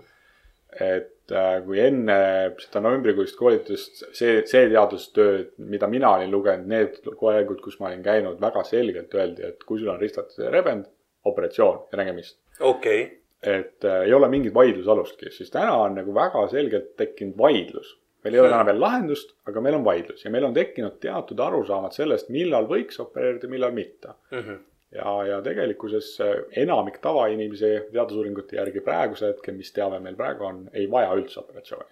Et 0.80 1.34
äh, 1.34 1.58
kui 1.66 1.80
enne 1.82 2.18
seda 2.62 2.82
novembrikuist 2.86 3.38
koolitust 3.40 4.04
see, 4.16 4.42
see 4.50 4.68
teadustöö, 4.72 5.44
mida 5.70 5.90
mina 5.92 6.14
olin 6.18 6.32
lugenud, 6.32 6.68
need 6.70 7.00
koegud, 7.20 7.62
kus 7.64 7.80
ma 7.82 7.90
olin 7.92 8.04
käinud, 8.06 8.40
väga 8.42 8.64
selgelt 8.68 9.14
öeldi, 9.18 9.46
et 9.52 9.66
kui 9.68 9.82
sul 9.82 9.94
on 9.94 10.02
ristatise 10.02 10.52
rebend, 10.54 10.88
operatsioon 11.28 11.88
ja 11.92 12.02
nägemist. 12.02 12.38
okei, 12.60 13.06
et 13.44 13.86
äh, 13.86 14.04
ei 14.08 14.14
ole 14.14 14.30
mingit 14.32 14.54
vaidlusalustki, 14.54 15.32
siis 15.32 15.52
täna 15.54 15.76
on 15.82 15.98
nagu 16.00 16.14
väga 16.16 16.48
selgelt 16.54 16.96
tekkinud 16.98 17.38
vaidlus. 17.38 17.98
meil 18.24 18.36
ei 18.36 18.40
ole 18.42 18.50
täna 18.50 18.66
veel 18.66 18.82
lahendust, 18.82 19.36
aga 19.48 19.62
meil 19.62 19.78
on 19.78 19.86
vaidlus 19.86 20.26
ja 20.26 20.32
meil 20.32 20.46
on 20.48 20.54
tekkinud 20.54 20.98
teatud 21.00 21.40
arusaamad 21.40 21.94
sellest, 21.96 22.30
millal 22.34 22.66
võiks 22.68 23.00
opereerida, 23.00 23.48
millal 23.48 23.72
mitte. 23.72 24.18
Mhm. 24.32 24.66
ja, 24.92 25.26
ja 25.26 25.42
tegelikkuses 25.42 26.22
äh, 26.22 26.36
enamik 26.64 27.00
tavainimese 27.04 27.72
teadusuuringute 27.92 28.56
järgi 28.56 28.82
praegusel 28.82 29.34
hetkel, 29.34 29.58
mis 29.60 29.74
teave 29.76 30.00
meil 30.04 30.16
praegu 30.20 30.48
on, 30.48 30.62
ei 30.74 30.88
vaja 30.92 31.16
üldse 31.18 31.40
operatsiooni. 31.44 31.90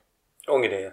ongi 0.48 0.70
nii, 0.72 0.92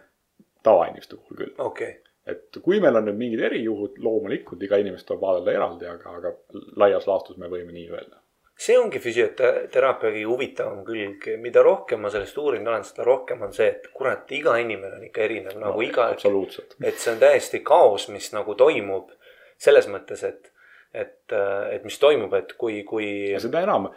tavainimeste 0.63 1.17
puhul 1.17 1.45
küll. 1.45 1.55
okei 1.59 1.91
okay.. 1.91 2.01
et 2.35 2.63
kui 2.65 2.81
meil 2.81 2.99
on 2.99 3.07
nüüd 3.09 3.21
mingid 3.21 3.45
erijuhud, 3.51 4.01
loomulikult 4.03 4.63
iga 4.63 4.81
inimest 4.83 5.07
tuleb 5.07 5.23
vaadelda 5.23 5.55
eraldi, 5.55 5.89
aga, 5.91 6.19
aga 6.19 6.35
laias 6.83 7.07
laastus 7.07 7.39
me 7.39 7.51
võime 7.53 7.75
nii 7.77 7.89
öelda. 7.91 8.19
see 8.59 8.79
ongi 8.79 8.99
füsioteraapia 9.03 10.11
kõige 10.11 10.27
huvitavam 10.31 10.85
külg, 10.87 11.29
mida 11.43 11.63
rohkem 11.63 12.03
ma 12.03 12.11
sellest 12.15 12.39
uurinud 12.39 12.75
olen, 12.75 12.87
seda 12.87 13.07
rohkem 13.07 13.43
on 13.47 13.55
see, 13.55 13.71
et 13.77 13.91
kurat, 13.95 14.27
iga 14.35 14.59
inimene 14.59 14.99
on 14.99 15.07
ikka 15.07 15.23
erinev 15.29 15.59
nagu 15.59 15.79
no, 15.79 15.87
iga, 15.87 16.11
absoluutselt. 16.15 16.77
et 16.83 16.99
see 16.99 17.15
on 17.15 17.23
täiesti 17.23 17.63
kaos, 17.67 18.09
mis 18.11 18.33
nagu 18.35 18.59
toimub 18.59 19.15
selles 19.63 19.87
mõttes, 19.87 20.27
et, 20.27 20.52
et, 20.95 21.33
et 21.73 21.85
mis 21.85 21.99
toimub, 21.99 22.35
et 22.37 22.53
kui, 22.61 22.83
kui 22.89 23.07
ja 23.33 23.41
seda 23.43 23.63
enam, 23.65 23.89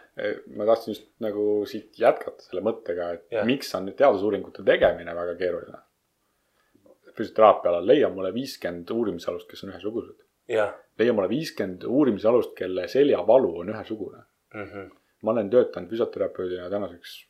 ma 0.55 0.67
tahtsin 0.69 0.93
just 0.93 1.09
nagu 1.23 1.65
siit 1.69 1.99
jätkata 1.99 2.47
selle 2.47 2.63
mõttega, 2.65 3.09
et 3.17 3.35
yeah. 3.35 3.47
miks 3.47 3.73
on 3.75 3.89
nüüd 3.89 3.97
teadusuuringute 3.99 4.63
tegemine 4.67 5.15
väga 5.17 5.35
keeruline. 5.41 5.81
füsioteraapia 7.15 7.71
alal 7.71 7.85
leia 7.87 8.09
mulle 8.11 8.33
viiskümmend 8.35 8.89
uurimisalust, 8.91 9.47
kes 9.51 9.63
on 9.63 9.73
ühesugused. 9.73 10.17
leia 10.99 11.13
mulle 11.13 11.29
viiskümmend 11.29 11.83
uurimisalust, 11.87 12.55
kelle 12.57 12.87
seljavalu 12.87 13.53
on 13.59 13.75
ühesugune. 13.75 14.23
mm. 14.53 14.67
-hmm. 14.71 14.91
ma 15.21 15.31
olen 15.31 15.49
töötanud 15.49 15.89
füsioterapeudina 15.89 16.69
tänaseks 16.69 17.21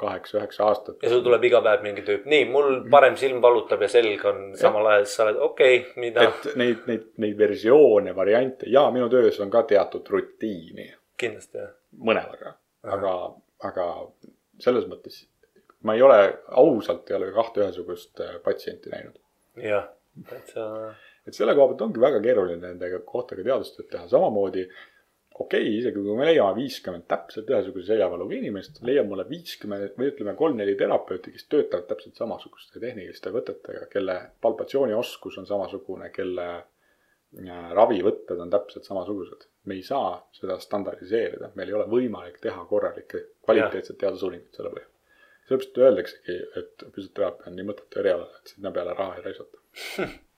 kaheksa-üheksa 0.00 0.64
aastat. 0.66 0.98
ja 1.02 1.12
sul 1.12 1.22
tuleb 1.26 1.44
iga 1.48 1.60
päev 1.64 1.84
mingi 1.84 2.04
tüüp, 2.06 2.26
nii, 2.30 2.46
mul 2.52 2.80
parem 2.92 3.16
silm 3.20 3.42
valutab 3.44 3.82
ja 3.84 3.90
selg 3.92 4.24
on 4.30 4.42
samal 4.58 4.88
ajal, 4.92 5.06
siis 5.08 5.20
sa 5.20 5.26
oled 5.26 5.42
okei 5.48 5.80
okay,, 5.80 6.00
mida? 6.04 6.28
Et 6.28 6.56
neid, 6.60 6.86
neid, 6.90 7.08
neid 7.24 7.38
versioone, 7.38 8.14
variante. 8.16 8.68
Ja 8.72 8.86
minu 8.94 9.10
töös 9.12 9.40
on 9.44 9.52
ka 9.52 9.64
teatud 9.70 10.08
rutiini. 10.14 10.88
Kindlasti 11.20 11.60
jah. 11.60 11.74
mõnevõrra, 12.08 12.54
aga, 12.96 13.16
aga 13.68 13.86
selles 14.60 14.86
mõttes 14.88 15.24
ma 15.84 15.94
ei 15.96 16.02
ole, 16.02 16.18
ausalt 16.60 17.10
ei 17.10 17.16
ole 17.16 17.30
kahte 17.32 17.62
ühesugust 17.64 18.20
äh, 18.20 18.36
patsienti 18.44 18.92
näinud. 18.92 19.16
jah, 19.60 19.88
et 20.32 20.52
sa, 20.54 20.66
et 21.26 21.36
selle 21.36 21.54
koha 21.56 21.72
pealt 21.72 21.84
ongi 21.88 22.02
väga 22.02 22.20
keeruline 22.24 22.60
nende 22.66 22.90
kohta 23.08 23.36
ka 23.36 23.44
teadustööd 23.46 23.88
teha, 23.92 24.06
samamoodi 24.10 24.66
okei 25.40 25.62
okay,, 25.62 25.76
isegi 25.78 26.02
kui 26.04 26.16
me 26.18 26.26
leiame 26.28 26.56
viiskümmend 26.58 27.06
täpselt 27.08 27.48
ühesuguse 27.50 27.92
seljavaluga 27.92 28.36
inimest, 28.36 28.82
leiab 28.86 29.08
mulle 29.08 29.24
viiskümmend 29.28 29.96
või 29.96 30.10
ütleme, 30.12 30.34
kolm-neli 30.38 30.76
terapeuti, 30.80 31.32
kes 31.36 31.48
töötavad 31.52 31.88
täpselt 31.88 32.20
samasuguste 32.20 32.82
tehniliste 32.82 33.32
võtetega, 33.34 33.86
kelle 33.92 34.18
palpatsioonioskus 34.44 35.40
on 35.40 35.48
samasugune, 35.48 36.10
kelle 36.14 36.46
äh, 36.52 37.66
ravivõtted 37.80 38.44
on 38.44 38.52
täpselt 38.52 38.88
samasugused. 38.88 39.48
me 39.64 39.74
ei 39.74 39.82
saa 39.86 40.14
seda 40.32 40.58
standardiseerida, 40.60 41.52
meil 41.54 41.68
ei 41.68 41.78
ole 41.80 41.88
võimalik 41.88 42.40
teha 42.40 42.64
korralikke 42.68 43.24
kvaliteetset 43.44 43.98
teadusuuringut 43.98 44.56
selle 44.56 44.72
põhjal. 44.76 44.90
sellepärast 45.48 45.78
öeldaksegi, 45.84 46.40
et 46.60 46.90
füsioteraapia 46.94 47.50
on 47.50 47.56
nii 47.56 47.70
mõttetu 47.72 48.04
eriala, 48.04 48.28
et 48.38 48.54
sinna 48.54 48.72
peale 48.76 48.96
raha 48.98 49.16
ei 49.16 49.30
raisata. 49.30 49.64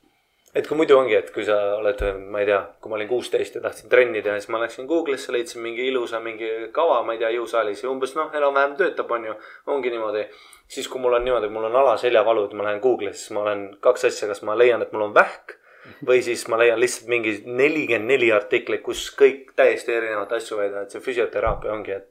et 0.54 0.66
kui 0.68 0.76
muidu 0.76 0.96
ongi, 0.98 1.14
et 1.16 1.30
kui 1.32 1.44
sa 1.48 1.56
oled, 1.78 2.02
ma 2.28 2.42
ei 2.42 2.46
tea, 2.50 2.60
kui 2.80 2.90
ma 2.92 2.98
olin 2.98 3.08
kuusteist 3.08 3.54
ja 3.56 3.62
tahtsin 3.64 3.88
trenni 3.92 4.20
teha, 4.22 4.34
siis 4.40 4.50
ma 4.52 4.60
läksin 4.60 4.88
Google'isse, 4.90 5.32
leidsin 5.32 5.62
mingi 5.64 5.86
ilusa 5.88 6.20
mingi 6.20 6.50
kava, 6.76 6.98
ma 7.06 7.14
ei 7.16 7.22
tea, 7.22 7.30
jõusaalis 7.38 7.84
ja 7.84 7.90
umbes 7.90 8.12
noh, 8.18 8.28
enam-vähem 8.36 8.76
töötab, 8.80 9.10
on 9.16 9.24
ju, 9.30 9.34
ongi 9.72 9.90
niimoodi. 9.94 10.26
siis, 10.72 10.88
kui 10.88 11.00
mul 11.00 11.16
on 11.16 11.24
niimoodi, 11.24 11.48
mul 11.52 11.64
on 11.68 11.76
alaseljavalu, 11.82 12.44
et 12.48 12.52
ma 12.56 12.64
lähen 12.68 12.80
Google'isse, 12.84 13.26
siis 13.26 13.34
ma 13.36 13.42
olen 13.46 13.66
kaks 13.80 14.04
asja, 14.08 14.28
kas 14.28 14.42
ma 14.42 14.56
leian, 14.56 14.82
et 14.82 14.92
mul 14.92 15.08
on 15.08 15.14
vähk 15.16 15.58
või 16.06 16.22
siis 16.22 16.44
ma 16.48 16.56
leian 16.60 16.78
lihtsalt 16.80 17.08
mingi 17.10 17.32
nelikümmend 17.46 18.08
neli 18.12 18.30
artiklit, 18.32 18.82
kus 18.84 19.08
kõik 19.18 19.54
täiesti 19.58 19.92
erinevaid 19.92 20.32
asju 20.36 20.60
väidavad, 20.60 20.90
see 20.92 21.00
füsioteraapia 21.02 21.72
ongi, 21.72 21.96
et 21.96 22.08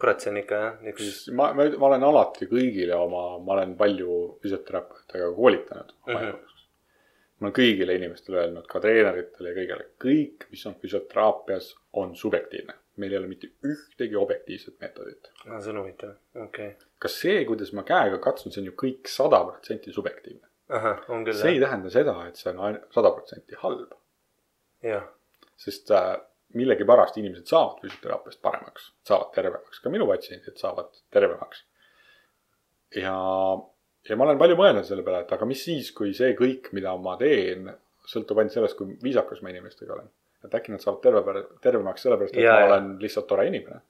kurat, 0.00 0.22
see 0.22 0.30
on 0.30 0.38
ikka 0.40 0.60
jah, 0.62 0.78
üks 0.92 1.26
ma, 1.34 1.50
ma, 1.58 1.66
ma 1.74 1.90
olen 1.90 2.06
alati 2.08 2.46
kõigile 2.50 2.94
oma, 2.96 3.24
ma 3.44 3.56
olen 3.58 3.74
palju 3.76 4.20
füsioterapeutidega 4.42 5.32
koolitanud 5.36 5.92
oma 6.06 6.20
Mhm. 6.20 6.38
Ma 7.38 7.46
olen 7.46 7.54
kõigile 7.54 7.94
inimestele 7.98 8.40
öelnud, 8.42 8.66
ka 8.70 8.80
treeneritele 8.82 9.52
ja 9.52 9.56
kõigile, 9.60 9.86
kõik, 10.02 10.48
mis 10.52 10.64
on 10.66 10.76
füsioteraapias, 10.82 11.72
on 12.02 12.14
subjektiivne. 12.18 12.74
meil 12.98 13.12
ei 13.12 13.18
ole 13.18 13.28
mitte 13.30 13.46
ühtegi 13.62 14.16
objektiivset 14.18 14.80
meetodit. 14.80 15.30
no,, 15.46 15.60
see 15.62 15.70
on 15.70 15.80
huvitav, 15.82 16.16
okei 16.34 16.72
okay.. 16.72 16.88
kas 16.98 17.20
see, 17.22 17.44
kuidas 17.46 17.70
ma 17.72 17.84
käega 17.86 18.18
katsun, 18.22 18.52
see 18.52 18.64
on 18.64 18.72
ju 18.72 18.74
kõik 18.82 19.10
sada 19.12 19.44
protsenti 19.46 19.94
subjektiivne. 19.94 20.48
see 21.30 21.54
ei 21.54 21.62
tähenda 21.62 21.94
seda, 21.94 22.16
et 22.26 22.40
see 22.40 22.54
on 22.54 22.80
sada 22.94 23.14
protsenti 23.14 23.60
halb, 23.62 23.94
jah, 24.82 25.06
sest 25.58 25.94
äh, 25.94 26.16
millegipärast 26.58 27.16
inimesed 27.20 27.46
saavad 27.46 27.80
füsioteraapiast 27.84 28.42
paremaks, 28.42 28.92
saavad 29.06 29.32
tervemaks, 29.34 29.80
ka 29.84 29.92
minu 29.92 30.06
patsiendid 30.10 30.58
saavad 30.58 30.90
tervemaks. 31.14 31.64
ja, 32.96 33.14
ja 34.08 34.16
ma 34.16 34.24
olen 34.28 34.38
palju 34.40 34.56
mõelnud 34.58 34.86
selle 34.86 35.02
peale, 35.06 35.24
et 35.24 35.32
aga 35.34 35.46
mis 35.48 35.62
siis, 35.64 35.90
kui 35.96 36.14
see 36.16 36.34
kõik, 36.38 36.70
mida 36.76 36.94
ma 37.02 37.16
teen, 37.20 37.68
sõltub 38.08 38.38
ainult 38.40 38.54
sellest, 38.54 38.76
kui 38.78 38.94
viisakas 39.02 39.42
ma 39.42 39.50
inimestega 39.52 39.94
olen. 39.96 40.08
et 40.44 40.54
äkki 40.54 40.70
nad 40.70 40.80
saavad 40.80 41.00
terve, 41.02 41.42
tervemaks 41.64 42.04
sellepärast, 42.06 42.36
et 42.36 42.42
Ja, 42.44 42.52
ma 42.54 42.60
ja. 42.60 42.66
olen 42.70 42.90
lihtsalt 43.02 43.26
tore 43.26 43.46
inimene. 43.50 43.80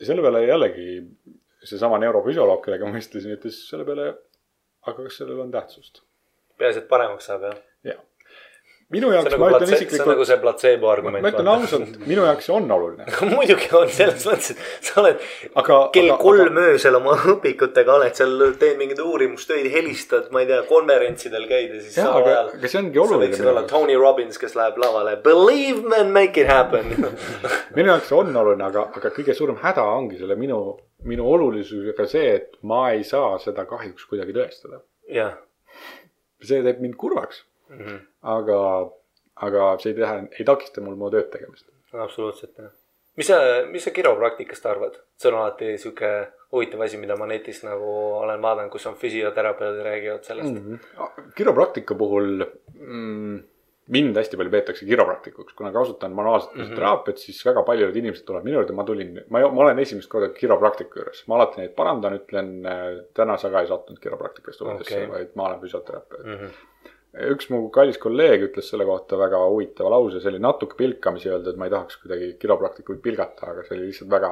ja 0.00 0.06
selle 0.08 0.22
peale 0.24 0.42
jällegi 0.46 0.86
seesama 1.62 1.98
neurofüsioloog, 2.02 2.64
kellega 2.64 2.88
ma 2.88 2.96
vestlesin, 2.98 3.36
ütles 3.36 3.60
selle 3.68 3.84
peale, 3.86 4.08
aga 4.86 5.04
kas 5.06 5.20
sellel 5.20 5.40
on 5.44 5.52
tähtsust? 5.54 6.02
peaasi, 6.58 6.82
et 6.82 6.88
paremaks 6.90 7.26
saab 7.30 7.46
jah. 7.48 7.60
jah. 7.86 8.00
Minu 8.92 9.10
jaoks 9.12 9.32
on 9.32 9.40
ma 9.40 9.48
nagu 9.48 9.56
ütlen 9.56 9.70
platse-, 9.70 9.88
see 9.88 10.02
on 10.02 10.08
nagu 10.10 10.22
isiklikult, 10.22 10.28
see 10.28 10.38
platseebo 10.42 10.90
argument. 10.92 11.24
ma 11.24 11.30
ütlen. 11.32 11.48
ausalt, 11.52 11.94
minu 12.08 12.26
jaoks 12.26 12.48
see 12.48 12.54
on 12.56 12.68
oluline. 12.76 13.06
muidugi 13.32 13.68
on 13.78 13.92
selles 13.92 14.26
mõttes, 14.28 14.52
et 14.52 14.88
sa 14.88 14.98
oled 15.02 15.22
aga, 15.62 15.78
kell 15.94 16.10
aga, 16.10 16.18
kolm 16.20 16.60
öösel 16.64 16.98
oma 16.98 17.16
õpikutega 17.34 17.94
oled 17.96 18.18
seal, 18.18 18.34
teed 18.60 18.80
mingeid 18.80 19.00
uurimustöid, 19.04 19.68
helistad, 19.72 20.28
ma 20.34 20.42
ei 20.44 20.50
tea, 20.50 20.60
konverentsidel 20.68 21.46
käid 21.50 21.76
ja 21.76 21.80
siis 21.80 21.96
samal 21.98 22.26
aga, 22.26 22.38
aga 22.58 22.72
see 22.72 22.82
ongi 22.82 22.98
sa 22.98 23.04
oluline 23.06 23.28
võiksid 23.30 23.50
olla. 23.52 23.64
Tony 23.70 23.96
Robbins, 23.98 24.40
kes 24.42 24.56
läheb 24.58 24.80
lavale. 24.82 25.16
Believe 25.24 25.96
and 25.98 26.12
make 26.14 26.40
it 26.40 26.50
happen. 26.50 26.92
minu 27.78 27.92
jaoks 27.94 28.12
on 28.16 28.32
oluline, 28.32 28.66
aga, 28.68 28.88
aga 29.00 29.12
kõige 29.14 29.36
suurem 29.38 29.60
häda 29.62 29.86
ongi 29.96 30.20
selle 30.20 30.36
minu, 30.40 30.60
minu 31.08 31.28
olulisusega 31.32 32.08
see, 32.10 32.36
et 32.40 32.60
ma 32.68 32.84
ei 32.92 33.06
saa 33.08 33.38
seda 33.42 33.64
kahjuks 33.70 34.04
kuidagi 34.10 34.36
tõestada. 34.36 34.82
jah, 35.12 35.34
see 36.42 36.62
teeb 36.64 36.80
mind 36.82 36.96
kurvaks, 37.00 37.42
Mhm. 37.78 37.96
aga, 38.22 38.60
aga 39.48 39.78
see 39.82 39.92
ei 39.92 39.98
tähenda, 39.98 40.30
ei 40.38 40.44
takista 40.44 40.80
mul 40.84 40.96
mu 41.00 41.10
tööd 41.10 41.30
tegemist. 41.32 41.66
absoluutselt 41.92 42.58
jah. 42.58 42.70
mis 43.16 43.26
sa, 43.26 43.38
mis 43.70 43.84
sa 43.84 43.90
kiropraktikast 43.90 44.66
arvad? 44.66 44.96
see 45.16 45.28
on 45.32 45.38
alati 45.40 45.78
sihuke 45.78 46.10
huvitav 46.52 46.80
asi, 46.84 46.96
mida 47.00 47.16
ma 47.16 47.26
netis 47.26 47.62
nagu 47.64 47.92
olen 48.22 48.42
vaadanud, 48.42 48.70
kus 48.72 48.86
on 48.86 48.94
füsioterapeudid 49.00 49.82
räägivad 49.84 50.24
sellest 50.24 50.52
Mm 50.54 50.78
-hmm. 50.78 51.32
kiropraktika 51.36 51.94
puhul 51.94 52.44
mm, 52.74 53.42
mind 53.92 54.16
hästi 54.16 54.36
palju 54.36 54.50
peetakse 54.50 54.86
kiropraktikuks, 54.86 55.54
kuna 55.54 55.72
kasutan 55.72 56.12
manuaalset 56.12 56.50
Mhm. 56.54 56.60
füsioteraapiat, 56.62 57.18
siis 57.18 57.46
väga 57.46 57.62
paljud 57.62 57.96
inimesed 57.96 58.24
tulevad 58.24 58.44
minu 58.44 58.56
juurde, 58.60 58.72
ma 58.72 58.84
tulin, 58.84 59.24
ma, 59.28 59.40
ma 59.40 59.62
olen 59.62 59.78
esimest 59.78 60.08
korda 60.08 60.28
kiropraktiku 60.28 60.98
juures, 61.00 61.24
ma 61.28 61.34
alati 61.36 61.60
neid 61.60 61.74
parandan, 61.74 62.14
ütlen 62.20 62.62
täna 63.14 63.36
sa 63.38 63.50
ka 63.50 63.60
ei 63.60 63.66
sattunud 63.66 63.98
kiropraktikast 64.00 64.62
Okei. 64.62 64.76
okay., 64.80 65.06
vaid 65.08 65.28
ma 65.34 65.46
olen 65.48 65.60
füsioterapeut 65.60 66.24
mm. 66.24 66.32
-hmm. 66.34 66.50
Üks 67.12 67.50
mu 67.52 67.66
kallis 67.74 67.98
kolleeg 68.00 68.46
ütles 68.48 68.70
selle 68.72 68.86
kohta 68.88 69.18
väga 69.20 69.40
huvitava 69.44 69.90
lause, 69.92 70.20
see 70.20 70.30
oli 70.32 70.40
natuke 70.40 70.78
pilkamisi 70.78 71.28
öeldud, 71.32 71.58
ma 71.60 71.68
ei 71.68 71.74
tahaks 71.74 71.98
kuidagi 72.00 72.30
kiropraktikuid 72.40 73.02
pilgata, 73.04 73.50
aga 73.52 73.66
see 73.66 73.76
oli 73.76 73.90
lihtsalt 73.90 74.12
väga 74.12 74.30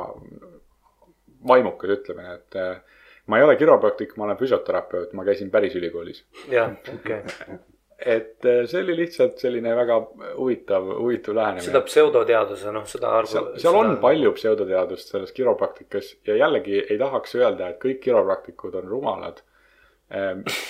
vaimukas 1.48 1.96
ütlemine, 1.96 2.38
et 2.38 2.60
eh, 2.60 3.02
ma 3.28 3.40
ei 3.40 3.44
ole 3.44 3.56
kiropraktik, 3.60 4.16
ma 4.16 4.28
olen 4.28 4.40
füsioterapeut, 4.40 5.12
ma 5.16 5.26
käisin 5.28 5.52
päris 5.52 5.76
ülikoolis. 5.76 6.24
jah, 6.52 6.72
okei 6.94 7.20
okay. 7.20 7.60
et 8.16 8.48
eh, 8.48 8.62
see 8.70 8.80
oli 8.80 8.96
lihtsalt 9.02 9.40
selline 9.42 9.74
väga 9.76 9.98
huvitav, 10.38 10.88
huvitav 11.02 11.34
seda 11.34 11.40
lähenemine. 11.42 11.84
pseudoteaduse, 11.90 12.72
noh, 12.72 12.88
seda 12.88 13.12
arvu. 13.18 13.32
seal, 13.34 13.52
seal 13.60 13.76
on 13.76 13.96
palju 14.00 14.32
pseudoteadust 14.38 15.12
selles 15.12 15.36
kiropraktikas 15.36 16.14
ja 16.26 16.40
jällegi 16.40 16.80
ei 16.80 16.98
tahaks 17.00 17.36
öelda, 17.36 17.70
et 17.70 17.80
kõik 17.82 18.00
kiropraktikud 18.08 18.80
on 18.80 18.88
rumalad. 18.96 19.44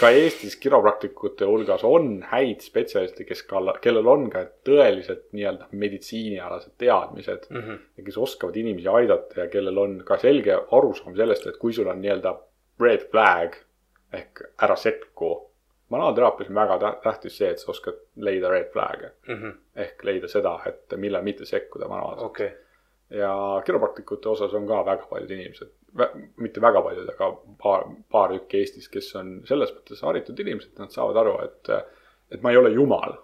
Ka 0.01 0.11
Eestis 0.13 0.57
kiropraktikute 0.61 1.47
hulgas 1.49 1.85
on 1.89 2.23
häid 2.29 2.61
spetsialiste, 2.61 3.25
kes 3.25 3.43
ka, 3.49 3.63
kellel 3.81 4.09
on 4.13 4.27
ka 4.33 4.45
tõeliselt 4.69 5.31
nii-öelda 5.33 5.71
meditsiinialased 5.73 6.75
teadmised 6.79 7.47
mm. 7.49 7.61
-hmm. 7.61 7.79
ja 7.97 8.05
kes 8.05 8.19
oskavad 8.19 8.57
inimesi 8.57 8.89
aidata 8.89 9.41
ja 9.41 9.49
kellel 9.49 9.79
on 9.79 10.03
ka 10.05 10.19
selge 10.21 10.59
arusaam 10.71 11.17
sellest, 11.17 11.47
et 11.47 11.57
kui 11.57 11.73
sul 11.73 11.89
on 11.89 12.03
nii-öelda 12.03 12.35
red 12.81 13.09
flag 13.11 13.57
ehk 14.13 14.43
ära 14.63 14.77
sekku. 14.77 15.51
manuaalteraapias 15.89 16.49
on 16.51 16.55
väga 16.55 16.79
tä- 16.79 16.97
tähtis 17.03 17.39
see, 17.39 17.51
et 17.51 17.59
sa 17.59 17.71
oskad 17.71 17.97
leida 18.17 18.51
red 18.51 18.69
flag'e 18.73 19.11
Mm 19.29 19.35
-hmm. 19.43 19.55
ehk 19.77 20.05
leida 20.05 20.29
seda, 20.29 20.61
et 20.67 20.97
millal 20.97 21.23
mitte 21.23 21.45
sekkuda 21.45 21.89
manuaalselt. 21.89 22.27
okei, 22.27 22.51
ja 23.11 23.63
kiropraktikute 23.67 24.29
osas 24.29 24.55
on 24.55 24.69
ka 24.69 24.85
väga 24.87 25.09
paljud 25.11 25.31
inimesed, 25.35 25.73
mitte 26.37 26.63
väga 26.63 26.83
paljud, 26.83 27.09
aga 27.15 27.31
paar, 27.63 27.89
paar 28.13 28.35
tükki 28.37 28.63
Eestis, 28.63 28.89
kes 28.93 29.11
on 29.19 29.35
selles 29.49 29.73
mõttes 29.75 30.03
haritud 30.07 30.39
inimesed, 30.39 30.77
nad 30.79 30.95
saavad 30.95 31.19
aru, 31.25 31.37
et, 31.49 31.73
et 32.31 32.43
ma 32.45 32.55
ei 32.55 32.61
ole 32.61 32.73
jumal. 32.77 33.19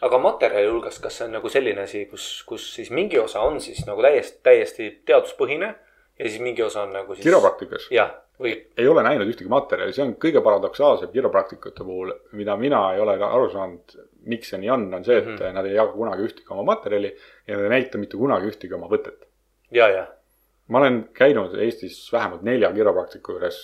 aga 0.00 0.18
materjali 0.18 0.70
hulgas, 0.70 0.98
kas 1.02 1.18
see 1.18 1.26
on 1.28 1.34
nagu 1.36 1.50
selline 1.52 1.82
asi, 1.84 2.06
kus, 2.08 2.28
kus 2.48 2.70
siis 2.74 2.90
mingi 2.94 3.18
osa 3.20 3.42
on 3.44 3.60
siis 3.60 3.82
nagu 3.86 4.02
täiesti, 4.02 4.38
täiesti 4.46 4.90
teaduspõhine 5.06 5.74
ja 6.18 6.28
siis 6.28 6.40
mingi 6.40 6.62
osa 6.62 6.86
on 6.86 6.94
nagu 6.94 7.14
siis. 7.14 7.26
kiropraktikas 7.26 7.90
jah, 7.92 8.14
või 8.40 8.54
ei 8.80 8.88
ole 8.88 9.02
näinud 9.04 9.28
ühtegi 9.28 9.50
materjali, 9.52 9.92
see 9.92 10.04
on 10.06 10.14
kõige 10.20 10.40
paradoksaalsem 10.44 11.12
kiropraktikute 11.12 11.84
puhul, 11.84 12.12
mida 12.38 12.56
mina 12.56 12.86
ei 12.94 13.02
ole 13.02 13.18
aru 13.26 13.50
saanud, 13.52 13.96
miks 14.32 14.52
see 14.52 14.62
nii 14.62 14.72
on, 14.76 14.86
on 14.96 15.04
see, 15.04 15.18
et 15.20 15.26
mm 15.28 15.36
-hmm. 15.36 15.58
nad 15.58 15.68
ei 15.68 15.76
jaga 15.76 15.92
kunagi 15.92 16.24
ühtegi 16.28 16.54
oma 16.56 16.64
materjali 16.72 17.12
ja 17.46 17.56
nad 17.56 17.66
ei 17.66 17.74
näita 17.76 17.98
mitte 17.98 18.16
kunagi 18.16 18.48
ühtegi 18.52 18.74
oma 18.74 18.88
võtet. 18.88 19.28
ja, 19.70 19.88
ja, 19.88 20.06
ma 20.68 20.78
olen 20.78 21.02
käinud 21.14 21.54
Eestis 21.58 22.12
vähemalt 22.12 22.42
nelja 22.42 22.72
kiropraktiku 22.72 23.36
juures 23.36 23.60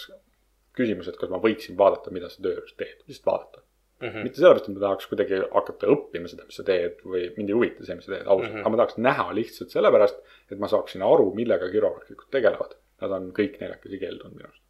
küsimas, 0.77 1.09
et 1.09 1.17
kas 1.17 1.31
ma 1.31 1.41
võiksin 1.41 1.79
vaadata, 1.79 2.11
mida 2.11 2.29
sa 2.29 2.43
töö 2.43 2.59
juures 2.59 2.75
teed, 2.77 3.01
lihtsalt 3.09 3.27
vaadata 3.33 3.63
mm. 4.01 4.09
-hmm. 4.09 4.23
mitte 4.23 4.41
sellepärast, 4.41 4.69
et 4.69 4.75
ma 4.75 4.81
tahaks 4.81 5.07
kuidagi 5.13 5.41
hakata 5.53 5.91
õppima 5.95 6.31
seda, 6.31 6.45
mis 6.49 6.61
sa 6.61 6.67
teed 6.67 7.01
või 7.05 7.31
mind 7.37 7.53
ei 7.53 7.59
huvita 7.59 7.87
see, 7.87 7.97
mis 7.99 8.09
sa 8.09 8.13
teed 8.13 8.27
ausalt 8.27 8.51
mm, 8.51 8.57
-hmm. 8.57 8.67
aga 8.67 8.75
ma 8.75 8.83
tahaks 8.83 9.01
näha 9.09 9.27
lihtsalt 9.41 9.75
sellepärast, 9.77 10.21
et 10.51 10.59
ma 10.63 10.69
saaksin 10.73 11.05
aru, 11.07 11.33
millega 11.35 11.71
kiropraktikud 11.73 12.31
tegelevad. 12.31 12.77
Nad 13.01 13.13
on 13.13 13.33
kõik 13.37 13.59
neljakesi 13.61 13.99
keeldunud 14.01 14.37
minu 14.37 14.49
arust. 14.49 14.63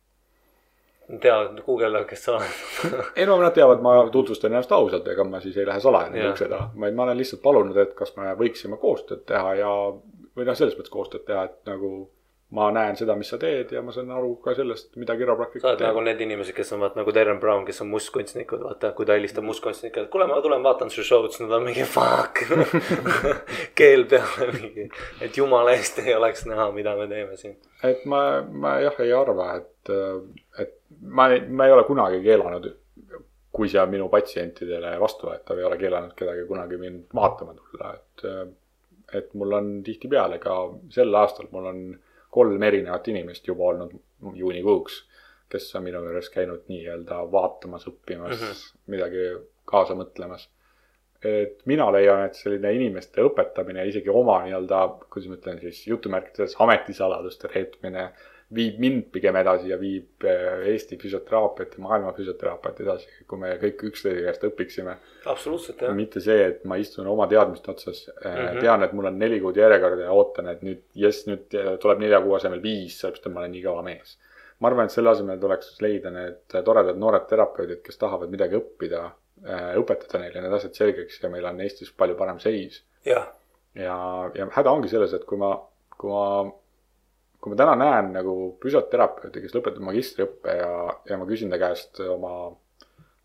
Teavad 1.21 1.61
Google, 1.67 2.05
kes 2.09 2.25
sa 2.25 2.37
oled. 2.37 2.59
ei 3.19 3.27
no 3.29 3.39
nad 3.41 3.55
teavad, 3.55 3.83
ma 3.85 3.97
tutvustan 4.13 4.53
ennast 4.53 4.73
ausalt, 4.75 5.07
ega 5.13 5.25
ma 5.25 5.41
siis 5.41 5.57
ei 5.57 5.67
lähe 5.69 5.81
salaja 5.81 6.11
nende 6.11 6.33
ukse 6.33 6.49
taha, 6.51 6.71
vaid 6.83 6.99
ma 6.99 7.07
olen 7.07 7.21
lihtsalt 7.21 7.43
palunud, 7.45 7.79
et 7.83 7.95
kas 7.99 8.17
me 8.19 8.35
võiksime 8.39 8.79
koostööd 8.83 9.23
teha 9.29 9.55
ja, 9.61 9.73
või 10.37 10.49
noh, 10.49 10.59
selles 10.59 10.77
mõttes 10.79 10.95
koostööd 10.95 11.27
teha, 11.29 11.47
et 11.51 11.71
nagu 11.71 11.93
ma 12.55 12.69
näen 12.71 12.95
seda, 12.95 13.17
mis 13.19 13.31
sa 13.33 13.39
teed 13.43 13.73
ja 13.75 13.81
ma 13.83 13.91
saan 13.95 14.11
aru 14.15 14.37
ka 14.43 14.55
sellest, 14.55 14.93
mida 15.01 15.15
sa 15.15 15.19
kiropraktikud 15.19 15.67
oled 15.67 15.83
nagu 15.83 16.03
need 16.07 16.21
inimesed, 16.23 16.55
kes 16.55 16.71
on 16.77 16.85
vaata 16.85 17.01
nagu 17.01 17.15
Darren 17.15 17.41
Brown, 17.43 17.65
kes 17.67 17.83
on 17.83 17.91
mustkunstnikud, 17.91 18.63
vaata, 18.63 18.93
kui 18.95 19.09
ta 19.09 19.17
helistab 19.19 19.45
mustkunstnikele, 19.49 20.07
et 20.07 20.13
kuule, 20.13 20.29
ma 20.31 20.39
tulen 20.45 20.63
vaatan 20.63 20.93
su 20.95 21.03
show'd, 21.07 21.35
siis 21.35 21.43
nad 21.43 21.57
on 21.59 21.67
mingi 21.67 21.87
fuck. 21.91 22.45
keel 23.79 24.07
peale 24.11 24.49
mingi, 24.55 24.87
et 25.27 25.43
jumala 25.43 25.75
eest 25.75 25.99
ei 26.05 26.15
oleks 26.15 26.47
näha, 26.47 26.71
mida 26.77 26.95
me 26.99 27.11
teeme 27.11 27.37
siin. 27.41 27.59
et 27.83 28.07
ma, 28.07 28.23
ma 28.47 28.77
jah 28.85 29.03
ei 29.03 29.13
arva, 29.17 29.51
et, 29.59 29.95
et 30.63 30.79
ma, 31.03 31.29
ma 31.51 31.67
ei 31.67 31.75
ole 31.75 31.87
kunagi 31.91 32.23
keelanud, 32.23 32.71
kui 33.57 33.73
see 33.73 33.83
on 33.83 33.91
minu 33.91 34.07
patsientidele 34.13 34.95
vastuvõetav, 35.03 35.59
ei 35.59 35.67
ole 35.67 35.83
keelanud 35.83 36.15
kedagi 36.15 36.47
kunagi 36.47 36.79
mind 36.79 37.07
vaatama 37.17 37.59
tulla, 37.59 37.95
et, 37.97 38.27
et 39.19 39.33
mul 39.35 39.59
on 39.59 39.79
tihtipeale 39.83 40.39
ka 40.39 40.61
sel 40.95 41.15
aastal 41.19 41.51
mul 41.51 41.73
on 41.73 41.87
kolm 42.37 42.63
erinevat 42.69 43.09
inimest 43.13 43.49
juba 43.49 43.71
olnud 43.73 43.95
juunikuuks, 44.37 45.01
kes 45.53 45.71
on 45.79 45.87
minu 45.87 46.03
juures 46.05 46.29
käinud 46.35 46.69
nii-öelda 46.69 47.23
vaatamas, 47.33 47.89
õppimas 47.89 48.37
mm, 48.37 48.53
-hmm. 48.53 48.85
midagi 48.93 49.27
kaasa 49.65 49.97
mõtlemas 49.99 50.49
et 51.25 51.61
mina 51.67 51.87
leian, 51.93 52.25
et 52.27 52.37
selline 52.39 52.73
inimeste 52.77 53.25
õpetamine, 53.25 53.85
isegi 53.89 54.13
oma 54.13 54.41
nii-öelda, 54.45 54.83
kuidas 55.11 55.31
ma 55.31 55.39
ütlen 55.39 55.61
siis 55.63 55.83
jutumärkides 55.89 56.57
ametisaladuste 56.63 57.51
reetmine 57.55 58.11
viib 58.55 58.79
mind 58.79 59.09
pigem 59.11 59.37
edasi 59.41 59.73
ja 59.73 59.77
viib 59.81 60.25
eh, 60.27 60.67
Eesti 60.71 60.99
füsioteraapiat 61.01 61.73
ja 61.75 61.83
maailma 61.83 62.13
füsioteraapiat 62.15 62.83
edasi, 62.85 63.09
kui 63.27 63.41
me 63.43 63.55
kõik 63.59 63.83
üksteise 63.89 64.23
käest 64.23 64.45
õpiksime. 64.47 64.95
absoluutselt 65.33 65.83
jah. 65.83 65.95
mitte 65.97 66.23
see, 66.23 66.45
et 66.53 66.63
ma 66.65 66.79
istun 66.79 67.09
oma 67.11 67.27
teadmiste 67.31 67.73
otsas 67.73 68.05
mm. 68.07 68.29
-hmm. 68.29 68.61
tean, 68.61 68.87
et 68.87 68.93
mul 68.93 69.11
on 69.11 69.19
neli 69.19 69.41
kuud 69.43 69.59
järjekorda 69.59 70.07
ja 70.07 70.13
ootan, 70.15 70.51
et 70.53 70.63
nüüd 70.63 70.85
jess, 70.95 71.27
nüüd 71.27 71.59
tuleb 71.83 72.03
nelja 72.03 72.21
kuu 72.23 72.37
asemel 72.39 72.63
viis, 72.63 73.01
sellepärast 73.01 73.27
et 73.27 73.35
ma 73.35 73.43
olen 73.43 73.55
nii 73.57 73.65
kõva 73.65 73.83
mees. 73.83 74.19
ma 74.61 74.69
arvan, 74.71 74.87
et 74.87 74.95
selle 74.95 75.11
asemel 75.11 75.41
tuleks 75.41 75.81
leida 75.83 76.11
need 76.11 76.61
toredad 76.65 76.97
noored 76.97 77.27
terapeudid, 77.29 77.83
kes 77.85 77.99
tahavad 77.99 78.31
midagi 78.31 78.57
õppida, 78.57 79.09
õpetada 79.77 80.23
neile 80.23 80.41
need 80.41 80.55
asjad 80.55 80.79
selgeks 80.79 81.19
ja 81.23 81.29
meil 81.29 81.45
on 81.45 81.61
Eestis 81.61 81.91
palju 81.93 82.15
parem 82.17 82.39
seis. 82.39 82.85
jah, 83.05 83.27
ja, 83.75 83.99
ja 84.35 84.47
häda 84.55 84.71
ongi 84.71 84.89
selles, 84.89 85.13
et 85.13 85.27
kui 85.27 85.39
ma, 85.41 85.51
kui 85.99 86.11
ma, 86.11 86.47
kui 87.41 87.53
ma 87.53 87.59
täna 87.59 87.75
näen 87.79 88.13
nagu 88.17 88.37
füsioterapeuti, 88.63 89.43
kes 89.45 89.55
lõpetab 89.57 89.85
magistriõppe 89.87 90.55
ja, 90.59 90.71
ja 91.11 91.19
ma 91.21 91.29
küsin 91.29 91.53
ta 91.53 91.59
käest 91.61 92.01
oma, 92.07 92.33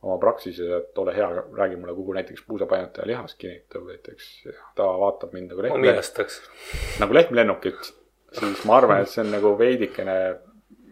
oma 0.02 0.18
praksises, 0.22 0.70
et 0.78 1.02
ole 1.02 1.16
hea, 1.16 1.30
räägi 1.58 1.80
mulle, 1.80 1.96
kuhu 1.98 2.14
näiteks 2.18 2.46
puusapainutaja 2.48 3.08
lihas 3.10 3.36
kinnitub 3.40 3.90
näiteks 3.90 4.30
ta 4.78 4.88
vaatab 5.04 5.34
mind 5.38 5.54
nagu 5.54 5.66
lehm, 5.66 5.82
meelestaks. 5.88 6.42
nagu 7.02 7.18
lehmlennukit, 7.18 7.92
siis 8.40 8.64
ma 8.70 8.78
arvan, 8.82 9.04
et 9.04 9.12
see 9.12 9.24
on 9.26 9.34
nagu 9.34 9.56
veidikene, 9.60 10.18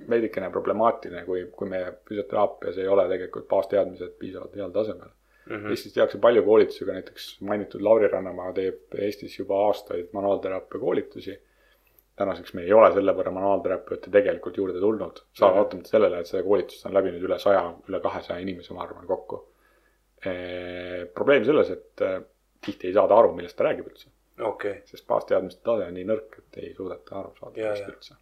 veidikene 0.10 0.50
problemaatiline, 0.54 1.24
kui, 1.28 1.46
kui 1.56 1.70
meie 1.70 1.94
füsioteraapias 2.10 2.82
ei 2.82 2.90
ole 2.90 3.08
tegelikult 3.12 3.50
baasteadmised 3.52 4.18
piisavalt 4.22 4.58
heal 4.58 4.74
tasemel 4.74 5.12
mm. 5.50 5.56
-hmm. 5.56 5.70
Eestis 5.70 5.94
tehakse 5.94 6.18
palju 6.18 6.44
koolitusi, 6.44 6.86
ka 6.86 6.94
näiteks 6.94 7.42
mainitud 7.42 7.82
Lauri 7.82 8.08
Rannamaa 8.08 8.54
teeb 8.54 8.96
Eestis 8.98 9.40
juba 9.40 9.66
aastaid 9.68 10.10
manuaalteraapia 10.14 10.80
koolitusi. 10.80 11.40
Tänaseks 12.20 12.54
meil 12.58 12.68
ei 12.68 12.76
ole 12.76 12.90
selle 12.96 13.14
võrra 13.16 13.32
manuaalterapeute 13.36 14.12
tegelikult 14.12 14.58
juurde 14.60 14.82
tulnud, 14.84 15.22
vaatamata 15.40 15.94
sellele, 15.94 16.20
et 16.20 16.30
seda 16.30 16.44
koolitust 16.46 16.88
on 16.90 16.96
läbinud 16.98 17.24
üle 17.30 17.40
saja, 17.42 17.64
üle 17.88 18.02
kahesaja 18.04 18.44
inimese, 18.44 18.76
ma 18.76 18.84
arvan, 18.86 19.08
kokku. 19.10 19.42
probleem 21.16 21.46
selles, 21.48 21.70
et 21.72 22.04
eh, 22.04 22.18
tihti 22.66 22.90
ei 22.90 22.96
saada 22.98 23.16
aru, 23.16 23.32
millest 23.38 23.56
ta 23.56 23.70
räägib 23.70 23.88
üldse, 23.88 24.10
okay., 24.50 24.82
sest 24.90 25.08
baasteadmiste 25.08 25.64
tase 25.64 25.88
on 25.88 25.96
nii 25.96 26.08
nõrk, 26.10 26.42
et 26.42 26.60
ei 26.64 26.74
suudeta 26.76 27.22
aru 27.22 27.32
saada 27.40 27.62
ja. 27.62 27.72
üldse. 27.88 28.18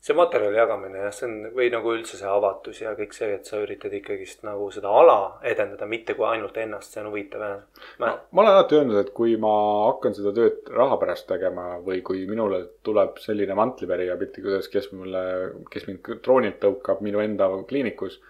See 0.00 0.14
materjali 0.14 0.56
jagamine 0.56 1.00
jah, 1.02 1.14
see 1.14 1.26
on 1.26 1.48
või 1.56 1.68
nagu 1.74 1.90
üldse 1.90 2.18
see 2.20 2.28
avatus 2.30 2.78
ja 2.84 2.92
kõik 2.98 3.16
see, 3.16 3.32
et 3.34 3.48
sa 3.48 3.58
üritad 3.64 3.94
ikkagist 3.98 4.44
nagu 4.46 4.68
seda 4.74 4.92
ala 4.94 5.16
edendada, 5.46 5.88
mitte 5.90 6.14
kui 6.14 6.26
ainult 6.28 6.56
ennast, 6.62 6.94
see 6.94 7.02
on 7.02 7.10
huvitav 7.10 7.42
jah. 7.42 7.64
ma, 8.02 8.12
ma 8.30 8.44
olen 8.44 8.52
alati 8.52 8.78
öelnud, 8.78 9.00
et 9.02 9.10
kui 9.16 9.34
ma 9.42 9.52
hakkan 9.88 10.14
seda 10.14 10.32
tööd 10.36 10.70
raha 10.74 11.00
pärast 11.02 11.26
tegema 11.30 11.66
või 11.84 12.00
kui 12.06 12.22
minule 12.30 12.62
tuleb 12.86 13.18
selline 13.22 13.58
mantlipärija 13.58 14.16
piltlikult 14.20 14.54
öeldes, 14.54 14.70
kes 14.72 14.90
mulle, 14.94 15.24
kes 15.72 15.88
mind 15.90 16.12
droonilt 16.22 16.60
tõukab 16.62 17.02
minu 17.04 17.24
enda 17.24 17.50
kliinikus, 17.68 18.20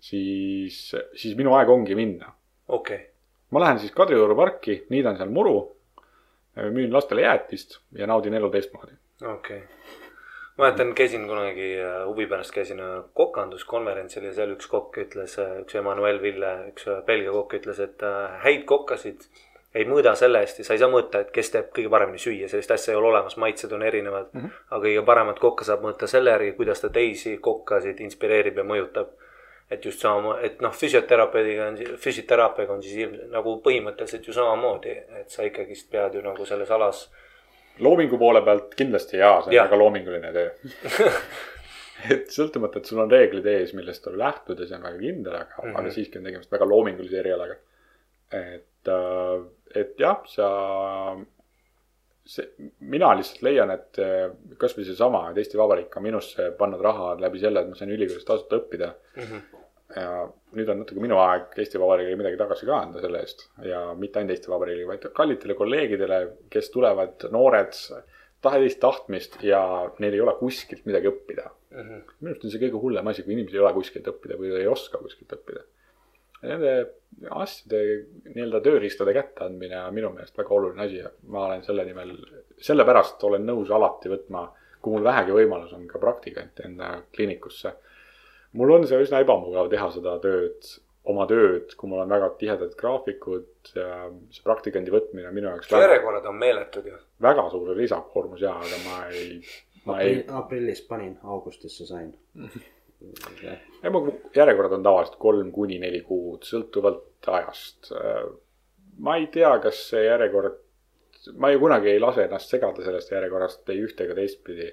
siis, 0.00 0.82
siis 1.12 1.36
minu 1.36 1.52
aeg 1.58 1.68
ongi 1.68 1.98
minna. 1.98 2.32
okei 2.68 2.96
okay., 2.96 3.08
ma 3.52 3.66
lähen 3.66 3.82
siis 3.82 3.92
Kadrioru 3.92 4.38
parki, 4.38 4.86
niidan 4.88 5.20
seal 5.20 5.28
muru, 5.34 5.58
müün 6.56 6.92
lastele 6.94 7.28
jäätist 7.28 7.82
ja 7.98 8.08
naudin 8.08 8.40
elu 8.40 8.48
teistmoodi. 8.56 8.96
okei 9.20 9.66
okay.. 9.66 10.08
Ma 10.56 10.66
mäletan, 10.66 10.94
käisin 10.94 11.28
kunagi 11.28 11.68
äh, 11.80 12.00
huvi 12.06 12.26
pärast 12.26 12.54
käisin 12.54 12.80
äh, 12.80 12.96
kokanduskonverentsil 13.14 14.24
ja 14.28 14.32
seal 14.36 14.56
üks 14.56 14.68
kokk 14.70 14.98
ütles, 15.04 15.38
üks 15.62 15.78
Emmanuel 15.78 16.22
Ville, 16.22 16.56
üks 16.72 16.88
äh, 16.88 17.04
Belgia 17.06 17.32
kokk 17.36 17.60
ütles, 17.60 17.80
et 17.80 18.02
äh, 18.06 18.40
häid 18.44 18.66
kokkasid 18.68 19.28
ei 19.74 19.86
mõõda 19.86 20.16
selle 20.18 20.42
eest 20.42 20.58
ja 20.58 20.66
sa 20.66 20.74
ei 20.74 20.82
saa 20.82 20.90
mõõta, 20.90 21.22
et 21.22 21.30
kes 21.34 21.52
teeb 21.54 21.70
kõige 21.76 21.90
paremini 21.92 22.18
süüa, 22.18 22.48
sellist 22.50 22.72
asja 22.74 22.94
ei 22.94 22.98
ole 22.98 23.12
olemas, 23.12 23.36
maitsed 23.38 23.72
on 23.72 23.84
erinevad 23.86 24.32
mm. 24.32 24.40
-hmm. 24.40 24.66
aga 24.70 24.82
kõige 24.86 25.04
paremat 25.06 25.38
kokka 25.38 25.64
saab 25.64 25.84
mõõta 25.86 26.08
selle 26.10 26.34
järgi, 26.34 26.52
kuidas 26.58 26.82
ta 26.82 26.90
teisi 26.90 27.36
kokkasid 27.38 28.00
inspireerib 28.00 28.58
ja 28.58 28.64
mõjutab. 28.64 29.16
et 29.70 29.84
just 29.84 30.00
sama, 30.00 30.40
et 30.42 30.60
noh, 30.60 30.72
füsioterapeudiga 30.74 31.66
on, 31.68 31.76
füsioteraapiaga 31.96 32.72
on 32.72 32.82
siis 32.82 32.96
ilm, 33.04 33.12
nagu 33.30 33.52
põhimõtteliselt 33.62 34.26
ju 34.26 34.32
samamoodi, 34.32 34.96
et 35.20 35.30
sa 35.30 35.44
ikkagist 35.46 35.90
pead 35.90 36.14
ju 36.14 36.22
nagu 36.22 36.44
selles 36.44 36.70
alas 36.70 37.04
loomingu 37.78 38.18
poole 38.18 38.42
pealt 38.44 38.74
kindlasti 38.76 39.20
jaa, 39.20 39.40
see 39.40 39.52
on 39.52 39.56
Jah. 39.56 39.68
väga 39.68 39.78
loominguline 39.78 40.32
töö. 40.34 40.50
et 42.14 42.30
sõltumata, 42.32 42.80
et 42.80 42.88
sul 42.90 43.02
on 43.02 43.10
reeglid 43.10 43.46
ees, 43.50 43.74
millest 43.76 44.04
tuleb 44.04 44.20
lähtuda, 44.20 44.68
see 44.68 44.78
on 44.78 44.86
väga 44.88 45.02
kindel, 45.02 45.36
aga 45.36 45.58
mm, 45.58 45.66
-hmm. 45.66 45.80
aga 45.80 45.96
siiski 45.96 46.20
on 46.20 46.28
tegemist 46.28 46.52
väga 46.52 46.68
loomingulise 46.68 47.20
erialaga. 47.20 47.58
et, 48.30 48.90
et 49.74 50.00
jah, 50.00 50.20
sa, 50.30 50.48
see, 52.24 52.46
mina 52.80 53.14
lihtsalt 53.18 53.42
leian, 53.42 53.72
et 53.74 53.98
äh, 53.98 54.28
kasvõi 54.58 54.84
seesama, 54.86 55.24
et 55.30 55.40
Eesti 55.42 55.58
Vabariik 55.58 55.96
on 55.96 56.06
minusse 56.06 56.50
pannud 56.58 56.80
raha 56.84 57.16
läbi 57.20 57.42
selle, 57.42 57.64
et 57.64 57.72
ma 57.72 57.78
sain 57.78 57.90
ülikoolis 57.90 58.24
tasuta 58.28 58.60
õppida 58.60 58.92
mm. 59.16 59.22
-hmm. 59.22 59.59
Ja 59.96 60.28
nüüd 60.56 60.70
on 60.70 60.82
natuke 60.82 61.02
minu 61.02 61.18
aeg 61.22 61.56
Eesti 61.58 61.80
Vabariigile 61.82 62.18
midagi 62.20 62.38
tagasi 62.40 62.68
ka 62.68 62.78
anda 62.84 63.02
selle 63.02 63.22
eest 63.24 63.46
ja 63.66 63.82
mitte 63.98 64.20
ainult 64.20 64.36
Eesti 64.36 64.52
Vabariigile, 64.52 64.88
vaid 64.90 65.08
kallitele 65.16 65.56
kolleegidele, 65.58 66.20
kes 66.52 66.70
tulevad 66.74 67.26
noored, 67.34 67.74
tahes 68.44 68.78
tahtmist 68.82 69.40
ja 69.44 69.62
neil 69.98 70.16
ei 70.16 70.22
ole 70.24 70.36
kuskilt 70.38 70.86
midagi 70.88 71.10
õppida. 71.10 71.50
Mm 71.70 71.82
-hmm. 71.82 72.14
minu 72.20 72.32
arust 72.32 72.44
on 72.44 72.54
see 72.54 72.62
kõige 72.62 72.80
hullem 72.82 73.10
asi, 73.12 73.22
kui 73.22 73.34
inimesel 73.36 73.60
ei 73.60 73.66
ole 73.66 73.74
kuskilt 73.76 74.08
õppida 74.10 74.38
või 74.38 74.54
ei 74.58 74.66
oska 74.70 74.98
kuskilt 74.98 75.36
õppida. 75.36 75.66
Nende 76.40 76.72
asjade 77.36 77.80
nii-öelda 78.32 78.62
tööriistade 78.64 79.12
kätteandmine 79.12 79.76
on 79.84 79.94
minu 79.94 80.10
meelest 80.14 80.38
väga 80.38 80.54
oluline 80.56 80.86
asi 80.86 81.02
ja 81.02 81.10
ma 81.28 81.44
olen 81.46 81.62
selle 81.66 81.84
nimel, 81.84 82.14
sellepärast 82.56 83.24
olen 83.28 83.44
nõus 83.46 83.70
alati 83.76 84.08
võtma, 84.08 84.46
kui 84.80 84.94
mul 84.94 85.04
vähegi 85.04 85.36
võimalus 85.36 85.74
on 85.76 85.84
ka 85.88 86.00
praktikante 86.00 86.64
enda 86.64 86.94
kliinikusse. 87.16 87.74
Mul 88.58 88.76
on 88.76 88.86
see 88.88 89.02
üsna 89.04 89.22
ebamugav 89.24 89.70
teha 89.72 89.90
seda 89.94 90.16
tööd 90.22 90.70
oma 91.10 91.26
tööd, 91.30 91.72
kui 91.78 91.88
mul 91.90 92.02
on 92.02 92.12
väga 92.12 92.28
tihedad 92.40 92.74
graafikud, 92.78 93.48
see 93.70 94.44
praktikandi 94.44 94.92
võtmine 94.92 95.30
on 95.30 95.36
minu 95.36 95.48
jaoks 95.48 95.72
järjekorrad 95.72 96.28
on 96.28 96.36
meeletud 96.40 96.86
ju. 96.90 96.98
väga 97.22 97.46
suur 97.52 97.72
lisakoormus 97.78 98.44
ja, 98.44 98.52
aga 98.60 98.80
ma 98.84 98.98
ei, 99.08 99.40
ma 99.88 100.00
ei, 100.04 100.20
aprillis 100.42 100.82
panin, 100.88 101.16
augustisse 101.24 101.88
sain. 101.88 102.12
ei 103.82 103.92
mu 103.92 104.04
järjekorrad 104.36 104.76
on 104.76 104.84
tavaliselt 104.84 105.20
kolm 105.22 105.52
kuni 105.56 105.80
neli 105.80 106.02
kuud, 106.06 106.44
sõltuvalt 106.46 107.30
ajast. 107.32 107.92
ma 109.00 109.16
ei 109.16 109.30
tea, 109.32 109.54
kas 109.64 109.86
see 109.92 110.04
järjekord, 110.04 110.60
ma 111.40 111.52
ju 111.52 111.62
kunagi 111.64 111.94
ei 111.94 112.02
lase 112.02 112.26
ennast 112.26 112.52
segada 112.52 112.84
sellest 112.84 113.12
järjekorrast 113.12 113.72
ei 113.72 113.84
ühte 113.86 114.04
ega 114.04 114.18
teistpidi. 114.20 114.68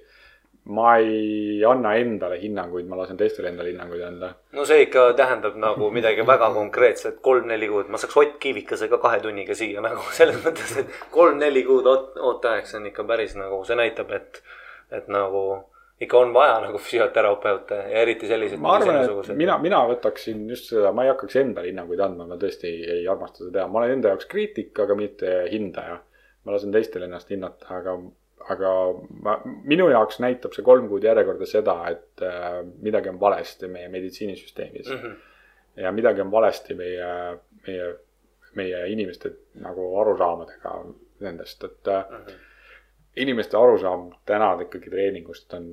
Ma 0.67 0.97
ei 0.97 1.63
anna 1.63 1.93
endale 1.95 2.39
hinnanguid, 2.41 2.87
ma 2.89 2.97
lasen 2.99 3.17
teistele 3.19 3.51
endale 3.51 3.71
hinnanguid 3.71 4.03
anda. 4.03 4.33
no 4.57 4.65
see 4.67 4.83
ikka 4.87 5.05
tähendab 5.19 5.55
nagu 5.63 5.89
midagi 5.95 6.25
väga 6.27 6.49
konkreetset, 6.55 7.21
kolm-neli 7.23 7.69
kuud, 7.71 7.87
ma 7.93 8.01
saaks 8.01 8.17
Ott 8.17 8.35
Kiivikesega 8.43 8.99
kahe 9.03 9.21
tunniga 9.23 9.55
siia 9.55 9.83
nagu 9.83 10.03
selles 10.19 10.41
mõttes, 10.43 10.75
et 10.81 10.99
kolm-neli 11.13 11.63
kuud 11.67 11.87
oot-, 11.87 12.19
ooteaeg, 12.19 12.67
see 12.67 12.81
on 12.81 12.91
ikka 12.91 13.07
päris 13.07 13.37
nagu, 13.39 13.63
see 13.67 13.79
näitab, 13.79 14.11
et, 14.17 14.41
et 14.91 15.07
nagu 15.13 15.47
ikka 16.01 16.19
on 16.19 16.33
vaja 16.33 16.59
nagu 16.61 16.77
füsioterapeute 16.77 17.75
ja 17.75 18.03
eriti 18.03 18.27
selliseid. 18.27 18.61
ma 18.61 18.75
arvan, 18.75 18.99
et 19.01 19.31
mina, 19.39 19.57
mina 19.61 19.81
võtaksin 19.89 20.43
just 20.51 20.69
seda, 20.73 20.91
ma 20.91 21.07
ei 21.07 21.13
hakkaks 21.13 21.39
endale 21.41 21.71
hinnanguid 21.71 22.03
andma, 22.03 22.27
ma 22.29 22.37
tõesti 22.41 22.69
ei, 22.69 22.83
ei 22.99 23.07
armasta 23.07 23.45
seda 23.45 23.55
teha, 23.55 23.71
ma 23.71 23.81
olen 23.81 23.97
enda 23.97 24.13
jaoks 24.13 24.29
kriitik, 24.29 24.75
aga 24.83 24.99
mitte 24.99 25.39
hindaja. 25.51 26.01
ma 26.43 26.53
lasen 26.53 26.71
teistel 26.71 27.03
ennast 27.07 27.31
hinnata, 27.33 27.67
aga, 27.75 27.97
aga 28.49 28.71
ma, 29.23 29.37
minu 29.45 29.89
jaoks 29.91 30.19
näitab 30.23 30.55
see 30.55 30.65
kolm 30.65 30.87
kuud 30.91 31.03
järjekorda 31.07 31.47
seda, 31.49 31.77
et 31.91 32.25
äh, 32.25 32.61
midagi 32.83 33.09
on 33.09 33.19
valesti 33.19 33.69
meie 33.71 33.89
meditsiinisüsteemis 33.93 34.89
mm. 34.89 34.99
-hmm. 35.01 35.15
ja 35.83 35.91
midagi 35.91 36.21
on 36.21 36.31
valesti 36.31 36.75
meie, 36.75 37.09
meie, 37.67 37.93
meie 38.55 38.83
inimeste 38.91 39.33
nagu 39.61 39.89
arusaamadega 40.01 40.77
nendest, 41.19 41.63
et 41.63 41.93
mm 41.93 42.23
-hmm 42.23 42.45
inimeste 43.17 43.57
arusaam 43.57 44.11
täna 44.25 44.51
ikkagi 44.61 44.91
treeningust 44.93 45.53
on 45.57 45.67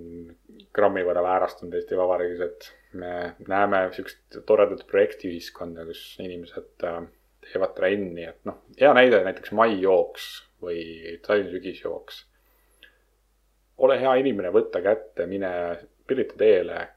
grammi 0.75 1.05
võrra 1.07 1.23
väärastunud 1.25 1.77
Eesti 1.77 1.99
Vabariigis, 1.99 2.41
et 2.41 2.69
me 3.01 3.35
näeme 3.49 3.83
siukest 3.93 4.39
toredat 4.49 4.85
projektiühiskonda, 4.91 5.85
kus 5.89 6.03
inimesed 6.25 6.87
äh, 6.89 7.03
teevad 7.45 7.75
trenni, 7.77 8.29
et 8.31 8.41
noh, 8.49 8.62
hea 8.81 8.93
näide 8.97 9.21
näiteks 9.27 9.53
maijooks 9.57 10.29
või 10.65 11.19
Tallinna 11.27 11.53
sügisjooks. 11.53 12.25
Ole 13.79 14.01
hea 14.01 14.14
inimene, 14.14 14.53
võta 14.53 14.83
kätte, 14.83 15.27
mine 15.27 15.51
Pirita 16.07 16.37
teele 16.37 16.89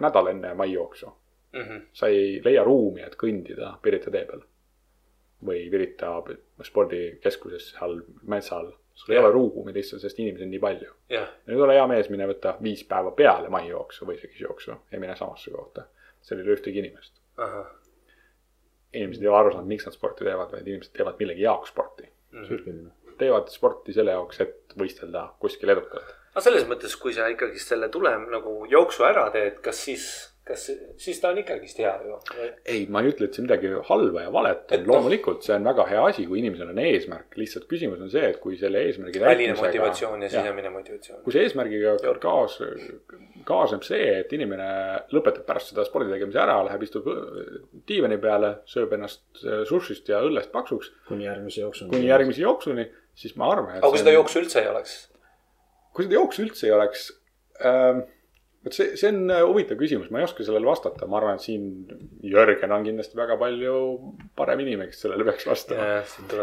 nädal 0.00 0.26
enne 0.26 0.54
maijooksu 0.54 1.06
mm. 1.06 1.62
-hmm. 1.62 1.80
sa 1.92 2.06
ei 2.06 2.40
leia 2.44 2.64
ruumi, 2.64 3.02
et 3.02 3.16
kõndida 3.16 3.76
Pirita 3.82 4.10
tee 4.10 4.24
peal 4.24 4.42
või 5.46 5.70
Pirita 5.70 6.10
spordikeskuses 6.62 7.70
seal 7.70 8.00
metsa 8.22 8.56
all. 8.56 8.72
sul 8.94 9.12
ei 9.12 9.18
Jah. 9.18 9.24
ole 9.24 9.32
ruumi 9.32 9.72
lihtsalt, 9.74 10.00
sest 10.00 10.18
inimesi 10.18 10.44
on 10.44 10.50
nii 10.50 10.60
palju. 10.60 10.92
ja 11.08 11.26
nüüd 11.46 11.60
ole 11.60 11.74
hea 11.76 11.86
mees, 11.86 12.10
mine 12.10 12.26
võta 12.26 12.56
viis 12.62 12.84
päeva 12.84 13.10
peale 13.10 13.48
maijooksu 13.52 14.06
või 14.06 14.18
sügisjooksu 14.20 14.76
ja 14.92 15.00
mine 15.00 15.16
samasse 15.16 15.50
kohta. 15.50 15.84
seal 16.22 16.40
ei 16.40 16.46
ole 16.46 16.56
ühtegi 16.56 16.78
inimest. 16.78 17.20
inimesed 18.92 19.22
ei 19.22 19.28
ole 19.28 19.38
aru 19.38 19.52
saanud, 19.52 19.68
miks 19.68 19.86
nad 19.86 19.94
sporti 19.94 20.24
teevad, 20.24 20.52
vaid 20.52 20.66
inimesed 20.66 20.92
teevad 20.96 21.18
millegi 21.18 21.42
jaoks 21.42 21.68
sporti. 21.74 22.08
sürgimine. 22.48 22.90
teevad 23.18 23.48
sporti 23.48 23.92
selle 23.92 24.16
jaoks, 24.16 24.40
et 24.40 24.74
võistelda 24.78 25.28
kuskil 25.40 25.68
edukalt. 25.76 26.16
Aga 26.36 26.44
selles 26.44 26.66
mõttes, 26.68 26.92
kui 27.00 27.14
sa 27.16 27.26
ikkagi 27.32 27.56
selle 27.62 27.88
tulem 27.92 28.26
nagu 28.28 28.66
jooksu 28.68 29.06
ära 29.08 29.30
teed, 29.32 29.54
kas 29.64 29.78
siis, 29.86 30.02
kas 30.46 30.66
siis 31.00 31.16
ta 31.22 31.30
on 31.32 31.38
ikkagist 31.40 31.78
hea 31.80 31.94
ju? 32.04 32.18
ei, 32.68 32.82
ma 32.92 33.00
ei 33.00 33.08
ütle, 33.08 33.30
et 33.30 33.38
see 33.38 33.42
midagi 33.46 33.70
halba 33.88 34.26
ja 34.26 34.32
valet 34.34 34.66
Et 34.68 34.82
on, 34.82 34.84
noh- 34.84 34.92
loomulikult 34.98 35.46
see 35.46 35.56
on 35.56 35.64
väga 35.64 35.86
hea 35.88 36.02
asi, 36.10 36.26
kui 36.28 36.42
inimesel 36.42 36.74
on 36.74 36.82
eesmärk, 36.84 37.32
lihtsalt 37.40 37.64
küsimus 37.70 38.04
on 38.04 38.12
see, 38.12 38.28
et 38.34 38.36
kui 38.42 38.58
selle 38.60 38.84
eesmärgi 38.84 39.22
väline 39.24 39.56
motivatsioon 39.56 40.26
ja 40.26 40.30
sisemine 40.34 40.74
motivatsioon. 40.76 41.24
kui 41.24 41.34
see 41.38 41.46
eesmärgiga 41.48 41.96
kaas, 42.22 42.60
kaasneb 43.48 43.88
see, 43.88 44.12
et 44.20 44.36
inimene 44.36 44.68
lõpetab 45.16 45.48
pärast 45.48 45.72
seda 45.72 45.88
spordi 45.88 46.12
tegemise 46.12 46.44
ära, 46.44 46.60
läheb, 46.68 46.84
istub 46.86 47.08
äh, 47.10 47.58
diivani 47.88 48.20
peale, 48.22 48.58
sööb 48.68 48.92
ennast 48.98 49.24
äh, 49.40 49.64
sushist 49.72 50.12
ja 50.12 50.20
õllest 50.28 50.52
paksuks 50.54 50.92
kuni 51.08 51.26
järgmise 51.30 51.64
jooksuni. 51.64 51.90
kuni 51.96 52.12
järgmise 52.12 52.44
jooksuni, 52.44 52.88
siis 53.16 53.34
ma 53.40 53.48
arvan, 53.56 53.78
et 53.78 53.82
aga 53.82 53.94
kui 53.96 54.04
seda 54.04 54.14
jooksu 54.20 54.44
üldse 54.44 54.60
ei 54.62 54.70
oleks? 54.76 54.98
Kui 55.96 56.06
seda 56.06 56.20
jooksu 56.20 56.44
üldse 56.44 56.68
ei 56.68 56.76
oleks 56.76 57.08
ähm,, 57.64 58.04
vot 58.66 58.74
see, 58.74 58.96
see 58.98 59.10
on 59.12 59.30
äh, 59.30 59.42
huvitav 59.46 59.78
küsimus, 59.78 60.08
ma 60.10 60.20
ei 60.20 60.26
oska 60.26 60.44
sellele 60.44 60.66
vastata, 60.66 61.06
ma 61.10 61.20
arvan, 61.20 61.38
et 61.38 61.44
siin 61.44 61.66
Jörgen 62.26 62.74
on 62.74 62.86
kindlasti 62.86 63.18
väga 63.18 63.36
palju 63.40 63.74
parem 64.38 64.62
inimene, 64.64 64.90
kes 64.90 65.04
sellele 65.04 65.26
peaks 65.28 65.46
vastama. 65.48 65.86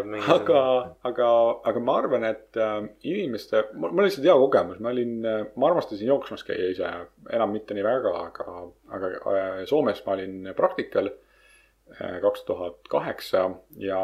mingi. 0.07 0.23
aga, 0.31 0.61
aga, 1.09 1.31
aga 1.71 1.83
ma 1.83 1.97
arvan, 1.99 2.27
et 2.29 2.59
äh, 2.59 2.77
inimeste, 3.09 3.65
mul 3.75 3.91
on 3.91 4.07
lihtsalt 4.07 4.29
hea 4.29 4.37
kogemus, 4.45 4.79
ma 4.83 4.93
olin, 4.93 5.17
ma 5.23 5.69
armastasin 5.69 6.09
jooksmas 6.09 6.45
käia 6.47 6.71
ise, 6.71 6.93
enam 7.33 7.53
mitte 7.55 7.75
nii 7.75 7.85
väga, 7.85 8.15
aga, 8.29 8.61
aga 8.95 9.11
äh, 9.33 9.59
Soomes 9.69 9.99
ma 10.07 10.15
olin 10.15 10.53
praktikal 10.57 11.11
äh, 11.11 12.21
kaks 12.23 12.47
tuhat 12.47 12.87
kaheksa 12.91 13.49
ja 13.83 13.99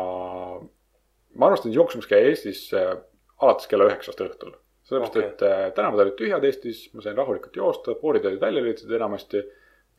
ma 1.40 1.48
armastasin 1.48 1.78
jooksmas 1.78 2.10
käia 2.10 2.34
Eestis 2.34 2.68
äh, 2.76 2.98
alates 3.40 3.70
kella 3.72 3.88
üheksast 3.88 4.20
õhtul. 4.28 4.58
Sellepärast 4.90 5.16
okay., 5.16 5.30
et 5.30 5.44
äh, 5.46 5.68
tänavad 5.78 6.06
olid 6.06 6.18
tühjad 6.20 6.46
Eestis, 6.48 6.88
ma 6.94 7.06
sain 7.06 7.18
rahulikult 7.18 7.56
joosta, 7.56 7.96
poolid 8.02 8.26
olid 8.26 8.42
välja 8.42 8.64
lülitatud 8.64 8.96
enamasti, 8.98 9.44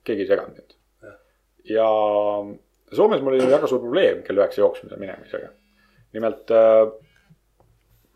keegi 0.04 0.26
ei 0.26 0.30
seganud 0.32 0.58
mind. 0.58 0.76
ja 1.70 1.86
Soomes 2.96 3.22
mul 3.22 3.36
oli 3.36 3.46
väga 3.46 3.68
suur 3.70 3.82
probleem 3.84 4.24
kell 4.26 4.40
üheksa 4.40 4.64
jooksmise 4.64 4.96
minemisega. 4.98 5.52
nimelt 6.12 6.50
äh, 6.50 6.90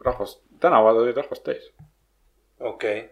rahvast, 0.04 0.42
tänavad 0.60 0.98
olid 1.02 1.16
rahvast 1.16 1.44
täis. 1.46 1.70
okei, 2.60 3.04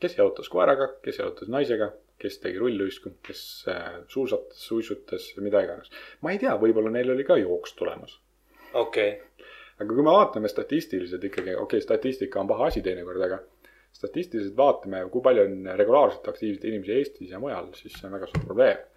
kes 0.00 0.18
jalutas 0.18 0.48
koeraga, 0.52 0.92
kes 1.02 1.18
jalutas 1.18 1.50
naisega, 1.50 1.92
kes 2.22 2.38
tegi 2.38 2.58
rulluisku, 2.62 3.16
kes 3.26 3.42
äh, 3.68 3.98
suusatas, 4.08 4.62
suitsutas, 4.68 5.32
mida 5.42 5.64
iganes. 5.66 5.90
ma 6.20 6.30
ei 6.30 6.38
tea, 6.38 6.54
võib-olla 6.60 6.94
neil 6.94 7.10
oli 7.16 7.26
ka 7.26 7.40
jooks 7.40 7.74
tulemas. 7.78 8.20
okei, 8.72 9.16
aga 9.82 9.96
kui 9.96 10.04
me 10.04 10.14
vaatame 10.14 10.50
statistiliselt 10.50 11.24
ikkagi, 11.28 11.54
okei 11.54 11.64
okay,, 11.64 11.84
statistika 11.84 12.40
on 12.40 12.48
paha 12.50 12.70
asi 12.70 12.82
teinekord, 12.84 13.22
aga 13.26 13.40
statistiliselt 13.92 14.56
vaatame, 14.56 15.04
kui 15.12 15.24
palju 15.24 15.44
on 15.48 15.68
regulaarselt 15.78 16.28
aktiivseid 16.32 16.64
inimesi 16.70 16.96
Eestis 16.96 17.34
ja 17.34 17.40
mujal, 17.42 17.68
siis 17.76 17.98
see 17.98 18.08
on 18.08 18.16
väga 18.16 18.30
suur 18.30 18.46
probleem. 18.46 18.88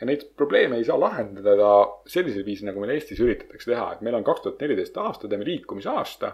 ja 0.00 0.06
neid 0.06 0.24
probleeme 0.36 0.76
ei 0.76 0.84
saa 0.84 0.98
lahendada 1.00 1.72
sellisel 2.10 2.44
viisil, 2.44 2.66
nagu 2.68 2.82
meil 2.82 2.96
Eestis 2.96 3.20
üritatakse 3.22 3.70
teha, 3.70 3.88
et 3.94 4.04
meil 4.04 4.18
on 4.18 4.26
kaks 4.26 4.44
tuhat 4.44 4.62
neliteist 4.64 4.96
aasta, 4.98 5.28
teeme 5.28 5.48
liikumisaasta. 5.48 6.32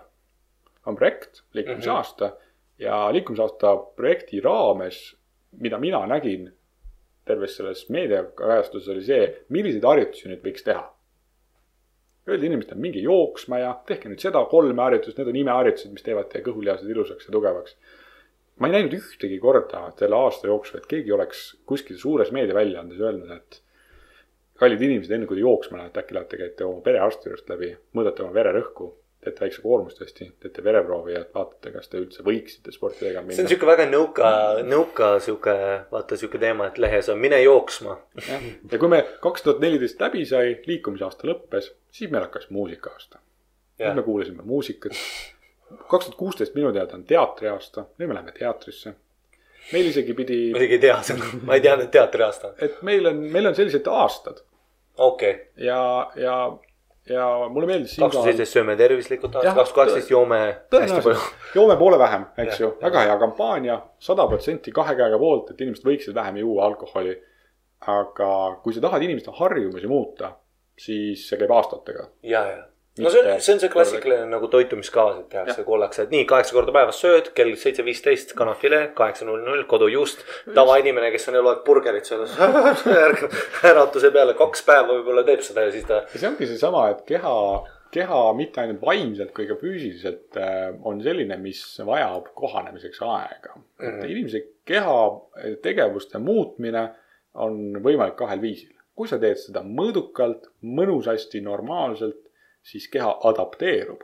on 0.86 0.96
projekt, 0.96 1.42
liikumisaasta 1.54 2.26
mm 2.26 2.32
-hmm. 2.32 2.84
ja 2.84 3.12
liikumisaasta 3.12 3.76
projekti 3.96 4.40
raames, 4.40 5.16
mida 5.60 5.78
mina 5.78 6.06
nägin 6.06 6.52
terves 7.24 7.56
selles 7.56 7.88
meediakajastuses 7.90 8.88
oli 8.88 9.04
see, 9.04 9.44
milliseid 9.48 9.84
harjutusi 9.84 10.28
nüüd 10.28 10.42
võiks 10.44 10.64
teha 10.64 10.97
öeldi 12.28 12.50
inimestele, 12.50 12.80
minge 12.80 13.00
jooksma 13.04 13.62
ja 13.62 13.70
tehke 13.88 14.10
nüüd 14.10 14.22
seda 14.22 14.42
kolme 14.50 14.82
harjutust, 14.82 15.18
need 15.18 15.30
on 15.32 15.40
imeharjutused, 15.42 15.92
mis 15.94 16.04
teevad 16.06 16.28
teie 16.32 16.44
kõhulihased 16.46 16.90
ilusaks 16.90 17.28
ja 17.28 17.34
tugevaks. 17.34 17.76
ma 18.58 18.66
ei 18.66 18.74
näinud 18.74 18.94
ühtegi 18.98 19.38
korda 19.38 19.84
selle 19.98 20.16
aasta 20.18 20.48
jooksul, 20.50 20.80
et 20.80 20.86
keegi 20.90 21.12
oleks 21.14 21.42
kuskil 21.66 21.98
suures 21.98 22.32
meediaväljaandes 22.34 23.00
öelnud, 23.00 23.30
et 23.36 23.60
kallid 24.58 24.82
inimesed, 24.82 25.12
enne 25.14 25.28
kui 25.30 25.38
te 25.38 25.44
jooksma 25.44 25.78
lähete, 25.78 26.02
äkki 26.02 26.16
lähete, 26.16 26.40
käite 26.40 26.66
oma 26.66 26.82
perearsti 26.82 27.30
juurest 27.30 27.52
läbi, 27.52 27.70
mõõdate 27.94 28.24
oma 28.24 28.34
vererõhku, 28.34 28.90
teete 29.24 29.40
väikse 29.40 29.62
koormustesti, 29.62 30.28
teete 30.40 30.64
vereproovi 30.64 31.14
ja 31.14 31.22
vaatate, 31.34 31.72
kas 31.74 31.90
te 31.90 31.98
üldse 31.98 32.22
võiksite 32.26 32.72
sporti 32.74 33.02
tegema 33.02 33.26
see 33.26 33.42
on 33.42 33.46
minna. 33.46 33.50
sihuke 33.52 33.66
väga 33.68 33.86
nõuka, 33.90 34.28
nõuka 34.66 35.08
sihuke, 35.24 35.54
vaata 35.90 36.18
sihuke 36.20 36.38
teema, 36.42 36.68
et 36.70 36.78
lehes 36.78 37.10
on 37.10 37.18
mine 37.22 37.40
jooksma. 37.42 37.96
ja 38.28 38.78
kui 38.78 38.92
me 38.92 39.02
kaks 39.24 39.46
tuhat 39.46 39.64
neliteist 39.64 40.00
läbi 40.04 40.22
sai, 40.28 40.54
liikumisaasta 40.68 41.26
lõppes, 41.30 41.72
siis 41.90 42.12
meil 42.14 42.28
hakkas 42.28 42.46
muusika-aasta. 42.54 43.18
nüüd 43.82 44.00
me 44.00 44.06
kuulasime 44.06 44.46
muusikat. 44.46 44.94
kaks 45.88 46.08
tuhat 46.08 46.18
kuusteist 46.20 46.54
minu 46.54 46.72
teada 46.72 46.94
on 46.94 47.04
teatriaasta, 47.04 47.88
nüüd 47.98 48.12
me 48.12 48.20
läheme 48.20 48.36
teatrisse. 48.38 48.94
meil 49.72 49.90
isegi 49.90 50.14
pidi, 50.14 50.42
ma 50.54 50.62
isegi 50.62 50.78
ei 50.78 50.84
tea 50.86 51.02
seda, 51.10 51.32
ma 51.42 51.58
ei 51.58 51.66
teadnud, 51.66 51.90
et 51.90 51.96
teatriaasta 51.98 52.52
on. 52.52 52.60
et 52.62 52.82
meil 52.86 53.10
on, 53.10 53.26
meil 53.34 53.50
on 53.50 53.58
sellised 53.58 53.90
aastad 53.90 54.46
okei 54.98 55.30
okay., 55.30 55.64
ja, 55.66 56.10
ja, 56.16 56.58
ja 57.10 57.26
mulle 57.52 57.68
meeldis 57.70 57.96
kaks 57.98 58.14
tuhat 58.14 58.28
seitseteist 58.28 58.56
sööme 58.56 58.76
tervislikult, 58.78 59.36
kaks 59.38 59.54
tuhat 59.54 59.74
kaksteist 59.76 60.10
joome 60.12 60.40
hästi 60.72 61.00
palju. 61.04 61.26
Joome 61.56 61.76
poole 61.80 61.98
vähem, 62.00 62.26
eks 62.44 62.60
ju, 62.60 62.72
väga 62.82 63.04
hea 63.08 63.18
kampaania, 63.20 63.78
sada 64.02 64.26
protsenti 64.30 64.74
kahe 64.74 64.96
käega 64.98 65.20
poolt, 65.20 65.52
et 65.52 65.60
inimesed 65.64 65.86
võiksid 65.88 66.16
vähem 66.16 66.42
juua 66.44 66.66
alkoholi. 66.68 67.16
aga 67.88 68.28
kui 68.62 68.74
sa 68.74 68.80
tahad 68.82 69.02
inimeste 69.06 69.30
harjumusi 69.38 69.86
muuta, 69.86 70.32
siis 70.78 71.28
see 71.28 71.38
käib 71.38 71.52
aastatega. 71.54 72.08
Ja, 72.26 72.40
ja, 72.50 72.64
no 73.02 73.12
see 73.12 73.22
on, 73.22 73.40
see 73.44 73.54
on 73.54 73.62
see 73.62 73.70
klassikaline 73.72 74.26
nagu 74.30 74.50
toitumiskavas, 74.52 75.22
et 75.22 75.30
tehakse 75.32 75.64
kollakse, 75.66 76.04
et 76.04 76.12
nii 76.14 76.26
kaheksa 76.28 76.56
korda 76.56 76.74
päevas 76.74 77.00
sööd, 77.02 77.30
kell 77.36 77.54
seitse 77.60 77.84
viisteist 77.86 78.34
kanafilee, 78.38 78.90
kaheksa 78.98 79.28
null 79.28 79.44
null 79.46 79.64
kodujuust. 79.70 80.24
tavainimene, 80.54 81.10
kes 81.14 81.28
on 81.32 81.40
eluaeg 81.40 81.64
burgerit 81.66 82.08
söönud, 82.08 82.30
äratuse 83.70 84.12
peale 84.14 84.36
kaks 84.38 84.64
päeva 84.66 84.92
võib-olla 84.92 85.24
teeb 85.26 85.42
seda 85.46 85.66
ja 85.66 85.74
siis 85.74 85.88
ta. 85.88 86.04
see 86.14 86.30
ongi 86.30 86.50
seesama, 86.50 86.86
et 86.92 87.02
keha, 87.08 87.34
keha 87.94 88.22
mitte 88.38 88.62
ainult 88.62 88.84
vaimselt 88.84 89.34
kui 89.36 89.48
ka 89.50 89.58
füüsiliselt 89.60 90.38
äh, 90.40 90.70
on 90.88 91.02
selline, 91.04 91.40
mis 91.42 91.62
vajab 91.86 92.32
kohanemiseks 92.38 93.02
aega 93.02 93.54
mm. 93.56 93.66
-hmm. 93.78 93.98
et 94.04 94.10
inimese 94.10 94.44
keha 94.68 94.98
tegevuste 95.62 96.20
muutmine 96.22 96.88
on 97.38 97.78
võimalik 97.84 98.16
kahel 98.18 98.42
viisil. 98.42 98.74
kui 98.98 99.06
sa 99.06 99.14
teed 99.22 99.38
seda 99.38 99.60
mõõdukalt, 99.62 100.48
mõnusasti, 100.66 101.38
normaalselt, 101.38 102.18
siis 102.62 102.88
keha 102.88 103.18
adapteerub. 103.24 104.00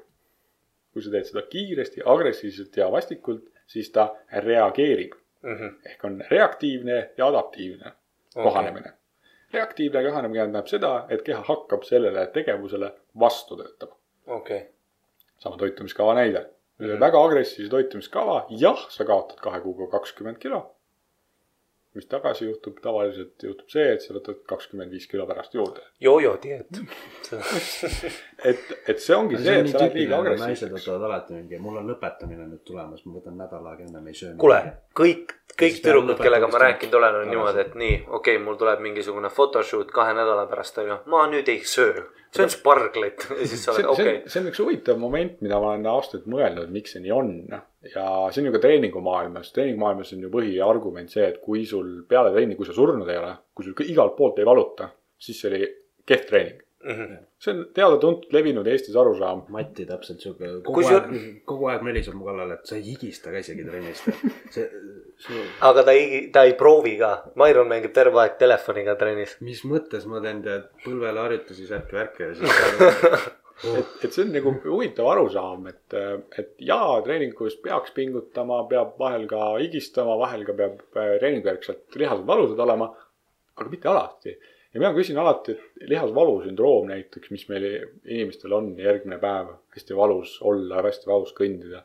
kui 0.93 1.03
sa 1.03 1.11
teed 1.11 1.27
seda 1.27 1.43
kiiresti, 1.51 2.05
agressiivselt 2.07 2.77
ja 2.77 2.87
vastikult, 2.93 3.49
siis 3.67 3.91
ta 3.91 4.15
reageerib 4.31 5.17
ehk 5.85 6.05
on 6.05 6.21
reaktiivne 6.31 7.11
ja 7.17 7.27
adaptiivne 7.27 7.93
kohanemine 8.35 8.89
okay.. 8.89 8.99
reaktiivne 9.53 10.03
kohanemine 10.05 10.41
tähendab 10.41 10.67
seda, 10.67 11.07
et 11.09 11.23
keha 11.23 11.43
hakkab 11.49 11.83
sellele 11.83 12.27
tegevusele 12.27 12.93
vastu 13.21 13.57
töötama. 13.57 13.97
okei, 14.27 14.63
sama 15.39 15.57
toitumiskava 15.57 16.15
näide 16.15 16.41
mm. 16.79 16.87
-hmm. 16.87 17.01
väga 17.01 17.25
agressiivse 17.25 17.71
toitumiskava, 17.71 18.47
jah, 18.51 18.87
sa 18.91 19.05
kaotad 19.05 19.41
kahe 19.41 19.61
kuuga 19.61 19.91
kakskümmend 19.99 20.39
kilo. 20.39 20.74
Mis 21.95 22.07
tagasi 22.11 22.49
juhtub, 22.49 22.79
tavaliselt 22.83 23.45
juhtub 23.47 23.71
see, 23.71 23.85
et 23.95 24.03
sa 24.03 24.15
võtad 24.17 24.41
kakskümmend 24.51 24.91
viis 24.95 25.07
kilo 25.11 25.27
pärast 25.29 25.55
juurde. 25.55 25.85
jojo 26.03 26.33
dieet. 26.43 26.81
et, 28.51 28.65
et 28.89 29.03
see 29.03 29.15
ongi 29.15 29.39
see 29.39 29.47
see, 29.47 29.61
on 29.61 29.69
et 29.69 29.71
sa 29.71 29.83
lähed 29.85 29.95
liiga 30.01 30.19
tüüpiline, 30.19 30.41
naised 30.43 30.75
võtavad 30.75 31.07
alati 31.09 31.39
mingi, 31.39 31.61
mul 31.63 31.79
on 31.79 31.93
lõpetamine 31.93 32.49
nüüd 32.49 32.65
tulemas, 32.67 33.05
ma 33.07 33.19
võtan 33.21 33.39
nädal 33.39 33.69
aega 33.71 33.87
ennem 33.87 34.11
ei 34.11 34.19
söö. 34.19 34.35
kuule, 34.43 34.61
kõik, 34.99 35.37
kõik 35.55 35.79
tüdrukud, 35.85 36.19
kellega 36.23 36.51
ma 36.51 36.63
rääkinud 36.65 36.99
olen, 37.01 37.21
on 37.21 37.31
niimoodi, 37.31 37.63
et 37.63 37.79
nii, 37.79 37.97
okei 38.09 38.39
okay,, 38.39 38.45
mul 38.49 38.59
tuleb 38.61 38.83
mingisugune 38.85 39.31
photoshoot 39.35 39.95
kahe 39.95 40.17
nädala 40.19 40.49
pärast, 40.51 40.83
onju. 40.83 40.99
ma 41.15 41.27
nüüd 41.31 41.51
ei 41.53 41.63
söö, 41.69 42.09
söön 42.35 42.51
sparglit 42.51 43.29
ja 43.39 43.47
siis 43.47 43.63
sa 43.63 43.77
see 43.77 43.87
oled, 43.87 43.93
on, 43.93 43.97
see 43.97 44.09
okei 44.09 44.17
on, 44.19 44.35
see 44.35 44.43
on 44.43 44.51
üks 44.51 44.65
huvitav 44.65 44.99
moment, 44.99 45.39
mida 45.45 45.63
ma 45.63 45.77
olen 45.77 45.87
aastaid 45.95 46.27
mõelnud, 46.31 46.75
miks 46.75 46.97
see 46.97 47.05
nii 47.07 47.15
on. 47.15 47.33
Ja 47.95 48.05
see 48.33 48.43
on 48.43 48.47
ju 48.51 48.53
ka 48.57 48.63
treeningumaailmas, 48.65 49.53
treeningumaailmas 49.53 50.13
on 50.17 50.21
ju 50.27 50.31
põhiargument 50.33 51.11
see, 51.13 51.27
et 51.29 51.41
kui 51.45 51.65
sul 51.69 52.05
peale 52.09 52.33
trenni, 52.35 52.57
kui 52.57 52.67
sa 52.69 52.73
surnud 52.77 53.09
ei 53.11 53.19
ole, 53.21 53.33
kui 53.55 53.65
sul 53.67 53.75
igalt 53.89 54.17
poolt 54.17 54.39
ei 54.39 54.47
valuta, 54.49 54.89
siis 55.19 55.41
see 55.41 55.51
oli 55.53 55.67
kehv 56.07 56.25
treening. 56.31 56.61
Mhm. 56.85 57.13
see 57.41 57.53
on 57.55 57.61
teada-tuntud 57.73 58.33
levinud 58.37 58.67
Eestis 58.69 58.97
arusaam. 59.01 59.39
Mati 59.49 59.87
täpselt 59.89 60.21
siuke, 60.21 60.45
Kui 60.61 60.61
kogu 60.67 60.83
see- 60.85 60.99
aeg, 60.99 61.39
kogu 61.49 61.69
aeg 61.73 61.81
möliseb 61.87 62.13
mu 62.17 62.27
kallal, 62.27 62.51
et 62.53 62.67
sa 62.69 62.77
ei 62.77 62.83
higista 62.85 63.31
ka 63.33 63.39
isegi 63.41 63.65
trennist. 63.65 64.05
see, 64.53 64.67
see, 65.17 65.45
aga 65.65 65.83
ta 65.87 65.93
ei, 65.97 66.27
ta 66.33 66.43
ei 66.45 66.53
proovi 66.61 66.99
ka. 67.01 67.11
Mairon 67.41 67.69
mängib 67.73 67.93
terve 67.97 68.21
aeg 68.21 68.37
telefoniga 68.39 68.99
trennis. 69.01 69.37
mis 69.41 69.63
mõttes 69.65 70.05
ma 70.07 70.21
teen 70.21 70.43
tead 70.45 70.69
põlvele 70.85 71.25
harjutusi 71.25 71.65
särki-värki 71.73 72.23
ja 72.29 72.35
siis. 72.35 73.33
et, 73.63 73.93
et 74.05 74.13
see 74.13 74.25
on 74.25 74.33
nagu 74.35 74.51
huvitav 74.65 75.07
arusaam, 75.13 75.67
et, 75.71 75.95
et 76.39 76.51
jaa, 76.59 77.01
treeningus 77.07 77.55
peaks 77.63 77.95
pingutama, 77.97 78.65
peab 78.71 78.97
vahel 78.99 79.29
ka 79.31 79.55
higistama, 79.61 80.17
vahel 80.19 80.43
ka 80.49 80.53
peab 80.59 80.81
äh, 80.99 81.15
treeningujärgselt 81.23 81.97
lihased 82.01 82.27
valusad 82.27 82.59
olema. 82.67 82.91
aga 83.57 83.71
mitte 83.71 83.89
alati. 83.89 84.33
ja 84.75 84.81
mina 84.81 84.91
küsin 84.97 85.19
alati, 85.23 85.53
et 85.55 85.89
lihasvalu 85.93 86.41
sündroom 86.43 86.89
näiteks, 86.91 87.31
mis 87.31 87.45
meil 87.49 87.67
inimestel 88.05 88.53
on 88.53 88.73
järgmine 88.79 89.19
päev, 89.23 89.53
hästi 89.77 89.97
valus 89.97 90.41
olla, 90.43 90.83
hästi 90.83 91.07
valus 91.07 91.35
kõndida. 91.39 91.85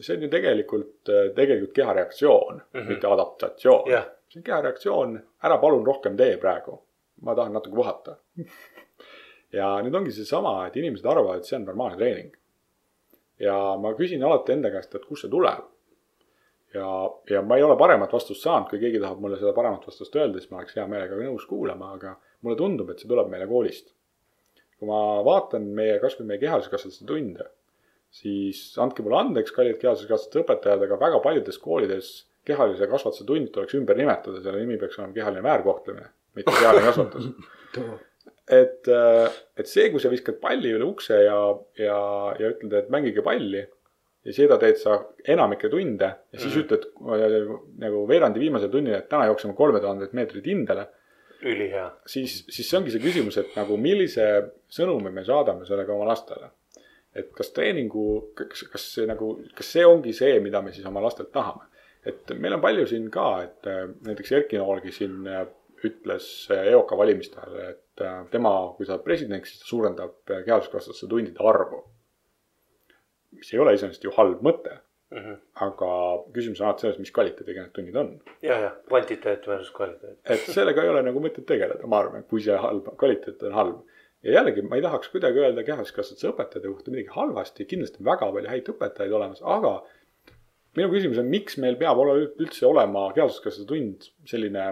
see 0.00 0.14
on 0.16 0.22
ju 0.22 0.28
tegelikult, 0.30 1.10
tegelikult 1.34 1.72
kehareaktsioon 1.72 2.54
mm, 2.54 2.62
Mhm. 2.72 2.78
-hmm. 2.84 2.88
mitte 2.94 3.06
adaptatsioon 3.06 3.90
Jah. 3.90 4.06
see 4.28 4.40
on 4.40 4.44
kehareaktsioon, 4.44 5.20
ära 5.42 5.58
palun 5.58 5.86
rohkem 5.86 6.16
tee 6.16 6.36
praegu. 6.36 6.82
ma 7.22 7.34
tahan 7.34 7.52
natuke 7.52 7.74
puhata. 7.76 8.16
ja 9.56 9.70
nüüd 9.84 9.94
ongi 9.96 10.12
seesama, 10.14 10.58
et 10.66 10.76
inimesed 10.76 11.06
arvavad, 11.08 11.40
et 11.40 11.48
see 11.48 11.56
on 11.58 11.64
normaalne 11.68 11.98
treening. 12.00 12.36
ja 13.40 13.56
ma 13.80 13.92
küsin 13.96 14.22
alati 14.24 14.54
enda 14.54 14.70
käest, 14.72 14.94
et 14.96 15.04
kust 15.08 15.26
see 15.26 15.32
tuleb. 15.32 15.64
ja, 16.74 16.86
ja 17.30 17.42
ma 17.42 17.56
ei 17.56 17.64
ole 17.64 17.76
paremat 17.80 18.12
vastust 18.12 18.44
saanud, 18.44 18.68
kui 18.70 18.80
keegi 18.82 19.00
tahab 19.02 19.20
mulle 19.24 19.40
seda 19.40 19.52
paremat 19.56 19.84
vastust 19.88 20.16
öelda, 20.16 20.40
siis 20.40 20.52
ma 20.52 20.60
oleks 20.62 20.76
hea 20.76 20.86
meelega 20.90 21.18
nõus 21.20 21.46
kuulama, 21.48 21.92
aga 21.98 22.16
mulle 22.42 22.58
tundub, 22.60 22.90
et 22.90 23.02
see 23.02 23.10
tuleb 23.10 23.30
meile 23.32 23.48
koolist. 23.50 23.92
kui 24.76 24.88
ma 24.90 25.22
vaatan 25.24 25.70
meie, 25.76 26.00
kasvõi 26.02 26.26
meie 26.28 26.40
kehalise 26.42 26.68
kasvatuse 26.72 27.06
tunde, 27.08 27.46
siis 28.12 28.58
andke 28.82 29.04
mulle 29.04 29.22
andeks, 29.22 29.54
kallid 29.56 29.78
kehalise 29.80 30.08
kasvatuse 30.10 30.42
õpetajad, 30.44 30.84
aga 30.84 30.98
väga 31.00 31.22
paljudes 31.24 31.58
koolides 31.62 32.10
kehalise 32.46 32.88
kasvatuse 32.90 33.24
tund 33.26 33.48
tuleks 33.54 33.74
ümber 33.78 33.96
nimetada, 33.98 34.42
selle 34.42 34.60
nimi 34.60 34.76
peaks 34.80 35.00
olema 35.00 35.16
kehaline 35.16 35.42
väärkohtlemine, 35.48 36.12
mitte 36.36 36.58
kehaline 36.60 36.90
kasvatus. 36.90 37.32
et, 38.46 38.88
et 39.58 39.66
see, 39.66 39.88
kui 39.90 40.02
sa 40.02 40.10
viskad 40.12 40.36
palli 40.42 40.70
üle 40.76 40.86
ukse 40.86 41.16
ja, 41.24 41.38
ja, 41.80 41.98
ja 42.38 42.52
ütled, 42.52 42.76
et 42.78 42.92
mängige 42.94 43.24
palli 43.26 43.64
ja 44.26 44.34
seda 44.34 44.58
teed 44.60 44.78
sa 44.80 44.98
enamikke 45.28 45.70
tunde 45.70 46.08
ja 46.08 46.40
siis 46.40 46.54
mm. 46.54 46.64
ütled 46.64 46.86
äh, 47.14 47.50
nagu 47.82 48.04
veerandi 48.10 48.42
viimasel 48.42 48.72
tunnil, 48.72 48.98
et 48.98 49.08
täna 49.10 49.28
jookseme 49.30 49.54
kolme 49.58 49.80
tuhandet 49.82 50.16
meetrit 50.18 50.46
hindele, 50.50 50.88
ülihea. 51.46 51.86
siis, 52.10 52.40
siis 52.50 52.66
see 52.66 52.78
ongi 52.80 52.94
see 52.94 53.04
küsimus, 53.04 53.38
et 53.42 53.54
nagu 53.58 53.78
millise 53.78 54.26
sõnumi 54.72 55.12
me 55.14 55.24
saadame 55.26 55.68
sellega 55.68 55.94
oma 55.94 56.08
lastele. 56.10 56.50
et 57.16 57.30
kas 57.32 57.48
treeningu, 57.56 58.32
kas, 58.36 58.66
kas 58.72 58.90
see 58.96 59.06
nagu, 59.08 59.30
kas 59.56 59.70
see 59.76 59.86
ongi 59.88 60.12
see, 60.16 60.34
mida 60.44 60.60
me 60.62 60.74
siis 60.74 60.86
oma 60.90 61.04
lastelt 61.04 61.30
tahame. 61.32 61.70
et 62.06 62.34
meil 62.38 62.58
on 62.58 62.64
palju 62.64 62.86
siin 62.90 63.06
ka, 63.10 63.28
et 63.46 63.70
äh, 63.70 63.86
näiteks 64.08 64.32
Erki 64.40 64.58
Noolgi 64.58 64.94
siin 64.94 65.22
äh, 65.30 65.46
ütles 65.88 66.30
äh, 66.52 66.72
EOK 66.72 66.96
valimistel, 66.98 67.60
et 67.70 68.04
äh, 68.04 68.24
tema, 68.32 68.54
kui 68.76 68.88
saab 68.88 69.04
presidendiks, 69.06 69.54
siis 69.54 69.62
ta 69.64 69.70
suurendab 69.70 70.32
äh, 70.32 70.42
kehaduskasvatuse 70.48 71.08
tundide 71.10 71.44
arvu. 71.52 71.84
mis 73.36 73.52
ei 73.52 73.58
ole 73.60 73.74
iseenesest 73.76 74.04
ju 74.04 74.12
halb 74.16 74.40
mõte, 74.44 74.78
Mhm. 75.06 75.34
aga 75.62 75.88
küsimus 76.34 76.60
on 76.60 76.66
alati 76.66 76.82
selles, 76.82 76.96
mis 76.98 77.12
kvaliteediga 77.14 77.62
need 77.62 77.74
tunnid 77.76 77.98
on 78.00 78.08
ja, 78.42 78.56
ja 78.58 78.70
kvantiteet 78.88 79.44
versus 79.46 79.70
kvaliteet. 79.70 80.16
et 80.34 80.48
sellega 80.50 80.82
ei 80.82 80.90
ole 80.90 81.02
nagu 81.06 81.20
mõtet 81.22 81.46
tegeleda, 81.46 81.86
ma 81.86 82.00
arvan, 82.02 82.24
kui 82.26 82.42
see 82.42 82.56
halb, 82.58 82.88
kvaliteet 82.98 83.44
on 83.46 83.54
halb. 83.54 83.76
ja 84.26 84.34
jällegi, 84.40 84.64
ma 84.66 84.80
ei 84.80 84.82
tahaks 84.82 85.12
kuidagi 85.12 85.44
öelda 85.44 85.62
kehaduskasvatuse 85.68 86.32
õpetajate 86.32 86.72
kohta 86.72 86.90
midagi 86.90 87.14
halvasti, 87.14 87.68
kindlasti 87.70 88.02
on 88.02 88.10
väga 88.10 88.32
palju 88.34 88.50
häid 88.50 88.72
õpetajaid 88.74 89.14
olemas, 89.20 89.44
aga 89.56 89.72
minu 90.80 90.90
küsimus 90.90 91.22
on, 91.22 91.30
miks 91.30 91.60
meil 91.62 91.78
peab 91.78 92.02
ole, 92.02 92.18
üldse 92.42 92.66
olema 92.66 93.06
kehaduskasvatuse 93.14 93.70
tund 93.70 94.10
selline 94.26 94.66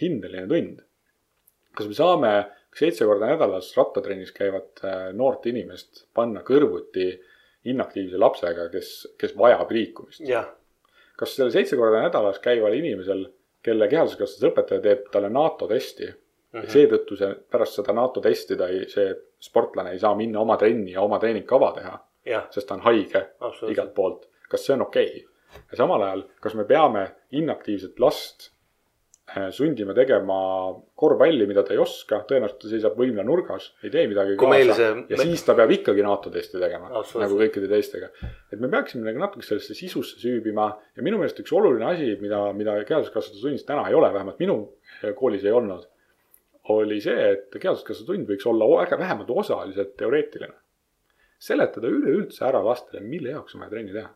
hindeline 0.00 0.48
tund? 0.48 0.80
kas 1.76 1.86
me 1.86 1.94
saame 1.94 2.32
seitse 2.76 3.06
korda 3.06 3.32
nädalas 3.32 3.70
rattatrennis 3.76 4.32
käivat 4.32 4.82
äh, 4.84 5.10
noort 5.16 5.46
inimest 5.50 6.06
panna 6.14 6.42
kõrvuti 6.46 7.10
inaktiivse 7.70 8.18
lapsega, 8.18 8.68
kes, 8.72 8.90
kes 9.20 9.36
vajab 9.38 9.70
liikumist? 9.74 10.24
kas 11.20 11.36
selle 11.36 11.52
seitse 11.54 11.76
korda 11.76 12.02
nädalas 12.06 12.40
käival 12.42 12.74
inimesel, 12.78 13.26
kelle 13.62 13.88
kehaduskasvatuse 13.92 14.48
õpetaja 14.48 14.84
teeb 14.84 15.08
talle 15.12 15.28
NATO 15.28 15.68
testi 15.68 16.06
mm 16.06 16.60
-hmm. 16.60 16.70
seetõttu 16.74 17.16
see 17.16 17.34
pärast 17.50 17.76
seda 17.76 17.92
NATO 17.92 18.20
testi 18.20 18.56
ta 18.56 18.68
ei, 18.68 18.86
see 18.88 19.10
sportlane 19.38 19.92
ei 19.92 19.98
saa 19.98 20.14
minna 20.14 20.40
oma 20.40 20.56
trenni 20.56 20.92
ja 20.92 21.02
oma 21.02 21.18
treeningkava 21.18 21.72
teha, 21.76 21.98
sest 22.50 22.68
ta 22.68 22.74
on 22.74 22.80
haige 22.80 23.26
igalt 23.68 23.94
poolt. 23.94 24.28
kas 24.48 24.66
see 24.66 24.74
on 24.74 24.82
okei 24.82 25.06
okay?? 25.06 25.26
ja 25.70 25.76
samal 25.76 26.02
ajal, 26.02 26.24
kas 26.40 26.54
me 26.54 26.64
peame 26.64 27.10
inaktiivset 27.30 28.00
last 28.00 28.50
sundima 29.54 29.94
tegema 29.94 30.36
korvpalli, 30.98 31.46
mida 31.46 31.62
ta 31.66 31.74
ei 31.74 31.78
oska, 31.82 32.22
tõenäoliselt 32.28 32.58
ta 32.64 32.70
seisab 32.72 32.96
võimla 32.98 33.22
nurgas, 33.26 33.68
ei 33.84 33.90
tee 33.94 34.06
midagi 34.10 34.34
Kui 34.40 34.48
kaasa 34.50 34.74
see- 34.78 35.04
ja 35.12 35.16
me- 35.20 35.26
siis 35.28 35.44
ta 35.46 35.54
peab 35.54 35.70
ikkagi 35.70 36.02
NATO 36.02 36.30
testi 36.34 36.58
tegema, 36.58 36.88
Absoluutselt. 36.90 37.22
nagu 37.26 37.38
kõikide 37.38 37.68
teistega. 37.70 38.08
et 38.52 38.58
me 38.60 38.68
peaksime 38.68 39.04
nagu 39.06 39.18
natuke 39.22 39.46
sellesse 39.46 39.74
sisusse 39.74 40.18
süübima 40.18 40.66
ja 40.96 41.02
minu 41.02 41.18
meelest 41.18 41.38
üks 41.40 41.52
oluline 41.52 41.86
asi, 41.92 42.16
mida, 42.20 42.52
mida 42.52 42.74
kehaduskasvatuse 42.84 43.40
tunnis 43.42 43.64
täna 43.64 43.86
ei 43.88 43.94
ole, 43.94 44.12
vähemalt 44.12 44.38
minu 44.38 44.72
koolis 45.16 45.44
ei 45.44 45.52
olnud, 45.52 45.86
oli 46.70 47.00
see, 47.00 47.30
et 47.32 47.50
kehaduskasvatuse 47.50 48.06
tund 48.06 48.26
võiks 48.28 48.46
olla 48.46 48.66
vähemalt 48.98 49.30
osaliselt 49.30 49.96
teoreetiline. 49.96 50.54
seletada 51.40 51.88
üleüldse 51.88 52.42
ära 52.44 52.60
lastele, 52.64 53.00
mille 53.00 53.30
jaoks 53.30 53.54
on 53.54 53.60
vaja 53.62 53.70
trenni 53.70 53.92
teha. 53.92 54.10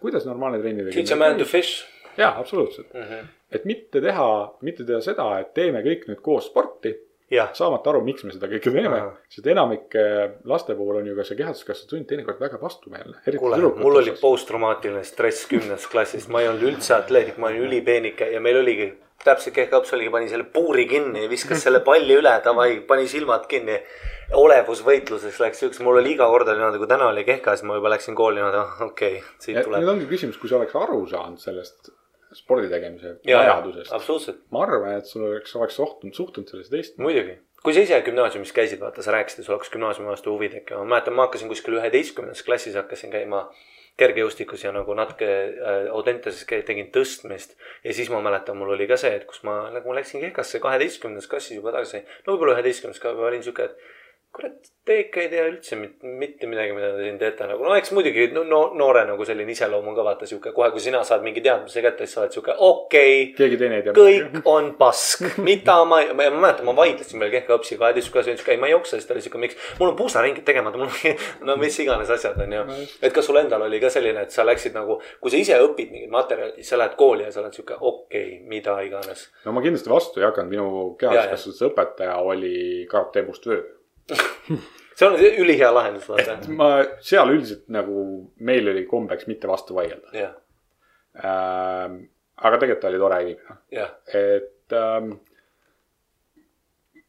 kuidas 0.00 0.24
normaalne 0.26 0.60
trenni 0.62 0.84
Teach 0.92 1.12
a 1.12 1.16
man 1.16 1.38
to 1.38 1.44
fish. 1.44 1.84
jaa, 2.18 2.34
absoluutselt. 2.38 2.92
Mhm. 2.94 3.30
et 3.52 3.64
mitte 3.68 4.00
teha, 4.00 4.28
mitte 4.62 4.84
teha 4.88 5.00
seda, 5.04 5.28
et 5.40 5.54
teeme 5.54 5.82
kõik 5.84 6.06
nüüd 6.08 6.22
koos 6.24 6.46
sporti, 6.48 6.94
saamata 7.56 7.92
aru, 7.92 8.02
miks 8.04 8.24
me 8.26 8.32
seda 8.34 8.48
kõike 8.50 8.72
teeme 8.72 8.98
Ahah.. 8.98 9.12
sest 9.32 9.46
enamike 9.48 10.02
laste 10.48 10.74
puhul 10.76 10.98
on 11.00 11.06
ju 11.08 11.14
ka 11.16 11.24
see 11.24 11.38
kehaduskasvatuse 11.38 11.88
tund 11.90 12.08
teinekord 12.10 12.40
väga 12.40 12.60
vastumeelne. 12.60 13.22
kuule, 13.38 13.60
mul 13.80 14.00
oli 14.02 14.12
posttraumaatiline 14.20 15.04
stress 15.04 15.46
kümnendast 15.50 15.88
klassist, 15.92 16.28
ma 16.28 16.42
ei 16.42 16.50
olnud 16.50 16.66
üldse 16.72 16.96
atleetik, 16.98 17.38
ma 17.40 17.48
olin 17.48 17.64
ülipeenike 17.68 18.28
ja 18.34 18.40
meil 18.40 18.60
oligi 18.60 18.92
täpselt 19.24 19.54
kehvkaps 19.54 19.94
oligi, 19.94 20.10
pani 20.10 20.28
selle 20.28 20.44
puuri 20.50 20.84
kinni, 20.90 21.28
viskas 21.30 21.62
selle 21.62 21.80
palli 21.86 22.16
üle, 22.18 22.34
davai, 22.44 22.80
pani 22.88 23.08
silmad 23.08 23.46
kinni. 23.50 23.78
olevusvõitluseks 24.32 25.42
läks 25.42 25.58
siukse, 25.60 25.82
mul 25.84 25.98
oli 26.00 26.14
iga 26.14 26.24
kord 26.32 26.48
oli 26.48 26.56
niimoodi, 26.56 26.78
kui 26.80 26.88
täna 26.88 27.10
oli 27.12 27.24
kehka, 27.26 27.52
siis 27.52 27.68
ma 27.68 27.74
juba 27.76 27.90
läksin 27.92 28.16
kooli 28.16 28.40
niimoodi, 28.40 28.60
ah 28.62 28.86
okei 28.86 29.18
okay,, 29.18 29.34
siit 29.38 29.58
nüüd 29.58 29.66
tuleb. 29.68 29.88
ongi 29.92 30.06
küsimus, 30.08 30.38
kui 30.40 30.48
sa 30.48 30.56
oleks 30.56 30.76
aru 30.80 31.02
saanud 31.10 31.42
sellest 31.42 31.92
spordi 32.36 32.70
tegemise 32.72 33.16
ja, 33.24 33.32
ja 33.32 33.40
vajadusest. 33.42 33.92
absoluutselt, 33.92 34.44
ma 34.54 34.64
arvan, 34.66 34.98
et 34.98 35.08
sul 35.08 35.26
oleks, 35.28 35.56
oleks 35.56 35.78
suhtunud, 35.80 36.14
suhtunud 36.16 36.52
sellesse 36.52 36.74
teistmoodi. 36.74 37.08
muidugi. 37.08 37.38
kui 37.62 37.76
sa 37.76 37.84
ise 37.86 38.00
gümnaasiumis 38.06 38.54
käisid, 38.56 38.80
vaata, 38.82 39.04
sa 39.04 39.14
rääkisid, 39.14 39.46
sul 39.46 39.56
hakkas 39.56 39.72
gümnaasiumi 39.74 40.10
vastu 40.10 40.34
huvi 40.34 40.50
tekkima, 40.52 40.82
ma 40.82 40.96
mäletan, 40.96 41.16
ma 41.18 41.28
hakkasin 41.28 41.52
kuskil 41.52 41.78
üheteistkümnendas 41.78 42.42
klassis 42.46 42.78
hakkasin 42.78 43.14
käima 43.14 43.46
kergejõustikus 44.00 44.64
ja 44.64 44.72
nagu 44.72 44.94
natuke 44.96 45.28
äh, 45.28 45.88
Audentases 45.92 46.46
tegin 46.48 46.88
tõstmist 46.94 47.58
ja 47.84 47.92
siis 47.92 48.08
ma 48.10 48.22
mäletan, 48.24 48.56
mul 48.58 48.72
oli 48.74 48.88
ka 48.88 48.96
see, 49.00 49.12
et 49.18 49.26
kus 49.28 49.42
ma 49.46 49.66
nagu 49.74 49.94
läksin 49.94 50.24
kehkasse 50.24 50.62
kaheteistkümnendas 50.64 51.28
klassis 51.28 51.58
juba 51.58 51.74
tagasi, 51.76 52.00
no 52.24 52.34
võib-olla 52.34 52.56
üheteistkümnes 52.56 53.02
ka, 53.02 53.12
olin 53.28 53.44
siuke, 53.44 53.68
et 53.68 54.00
kurat, 54.32 54.70
te 54.86 54.94
ikka 55.02 55.20
ei 55.20 55.28
tea 55.28 55.42
üldse 55.44 55.76
mitte, 55.76 56.08
mitte 56.08 56.48
midagi, 56.48 56.72
mida 56.72 56.88
te 56.96 57.04
siin 57.04 57.18
teete 57.20 57.46
nagu, 57.50 57.62
no 57.66 57.74
eks 57.76 57.90
muidugi 57.92 58.30
no, 58.32 58.42
no, 58.48 58.60
noore 58.78 59.02
nagu 59.06 59.26
selline 59.28 59.52
iseloom 59.52 59.90
on 59.90 59.96
ka 59.98 60.06
vaata 60.06 60.28
sihuke, 60.28 60.54
kohe 60.56 60.70
kui 60.72 60.80
sina 60.80 61.02
saad 61.04 61.20
mingi 61.26 61.42
teadmise 61.44 61.82
kätte, 61.84 62.06
siis 62.06 62.16
sa 62.16 62.22
oled 62.22 62.32
sihuke 62.32 62.54
okei 62.56 63.10
okay, 63.12 63.26
keegi 63.36 63.58
teine 63.60 63.78
ei 63.78 63.84
tea. 63.84 63.94
kõik 63.98 64.48
on 64.48 64.70
pask, 64.78 65.26
mida 65.44 65.76
ma, 65.84 65.98
ma, 66.16 66.30
ma 66.32 66.40
mäletan, 66.46 66.64
ma 66.66 66.74
vaidlesin 66.78 67.20
veel 67.20 67.34
kehva 67.34 67.58
õpsi 67.60 67.76
kaheteist 67.82 68.12
klassi, 68.14 68.32
ütles, 68.38 68.48
ei 68.54 68.62
ma 68.62 68.70
ei 68.70 68.74
jookse, 68.74 68.96
siis 68.96 69.10
ta 69.10 69.14
oli 69.14 69.26
siuke, 69.26 69.42
miks. 69.42 69.58
mul 69.82 69.92
on 69.92 69.98
puusaringid 70.00 70.48
tegemata, 70.48 70.80
mul 70.80 70.88
on, 70.88 71.20
no 71.50 71.58
mis 71.60 71.76
iganes 71.84 72.14
asjad 72.16 72.40
on 72.46 72.56
ju. 72.56 72.64
et 73.04 73.12
kas 73.12 73.28
sul 73.28 73.42
endal 73.42 73.66
oli 73.68 73.82
ka 73.84 73.92
selline, 73.92 74.24
et 74.24 74.32
sa 74.32 74.48
läksid 74.48 74.72
nagu, 74.78 74.96
kui 75.20 75.34
sa 75.34 75.42
ise 75.44 75.60
õpid 75.66 75.92
mingit 75.92 76.14
materjali, 76.14 76.56
siis 76.62 76.72
sa 76.72 76.80
lähed 76.80 76.96
kooli 76.96 77.28
ja 77.28 77.36
sa 77.36 77.44
oled 77.44 77.60
siuke 77.60 77.76
okei 77.76 78.24
okay,, 78.32 78.40
mida 78.48 78.80
iganes. 78.88 79.28
no 79.44 79.52
ma 79.52 79.60
kindlasti 79.60 79.92
vastu 79.92 80.24
ei 80.24 80.30
hakanud, 80.30 80.56
minu 80.56 80.72
kehaskasvatuse 81.04 81.68
õpetaja 81.68 82.18
oli 82.24 82.56
karate 82.88 83.28
mustvöö. 83.28 83.60
See 84.10 85.08
on 85.08 85.18
ülihea 85.18 85.72
lahendus, 85.74 86.08
vaata. 86.10 86.38
ma 86.52 86.70
seal 87.04 87.32
üldiselt 87.34 87.68
nagu 87.72 88.06
meil 88.44 88.70
oli 88.72 88.86
kombeks 88.90 89.28
mitte 89.30 89.50
vastu 89.50 89.76
vaielda 89.78 90.14
jah, 90.16 90.32
ähm,. 91.24 92.00
aga 92.42 92.58
tegelikult 92.58 92.82
ta 92.82 92.90
oli 92.90 93.02
tore 93.02 93.20
inimene, 93.26 93.58
jah, 93.72 93.92
et 94.08 94.76
ähm, 94.78 95.12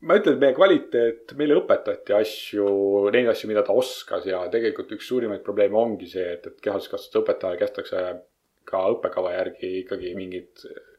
ma 0.04 0.20
ütlen, 0.20 0.36
et 0.36 0.44
meie 0.44 0.56
kvaliteet, 0.58 1.34
meile 1.39 1.58
õpetati 1.62 2.16
asju, 2.18 2.68
neid 3.16 3.30
asju, 3.32 3.50
mida 3.52 3.64
ta 3.66 3.76
oskas 3.78 4.28
ja 4.30 4.44
tegelikult 4.54 4.91
üks 4.98 5.08
suurimaid 5.10 5.44
probleeme 5.46 5.80
ongi 5.80 6.10
see, 6.12 6.26
et, 6.38 6.48
et 6.52 6.64
kehaskasvatuse 6.64 7.24
õpetajale 7.24 7.62
kästakse 7.62 8.08
ka 8.68 8.82
õppekava 8.96 9.34
järgi 9.36 9.70
ikkagi 9.84 10.14
mingit 10.18 10.66
öö, 10.70 10.93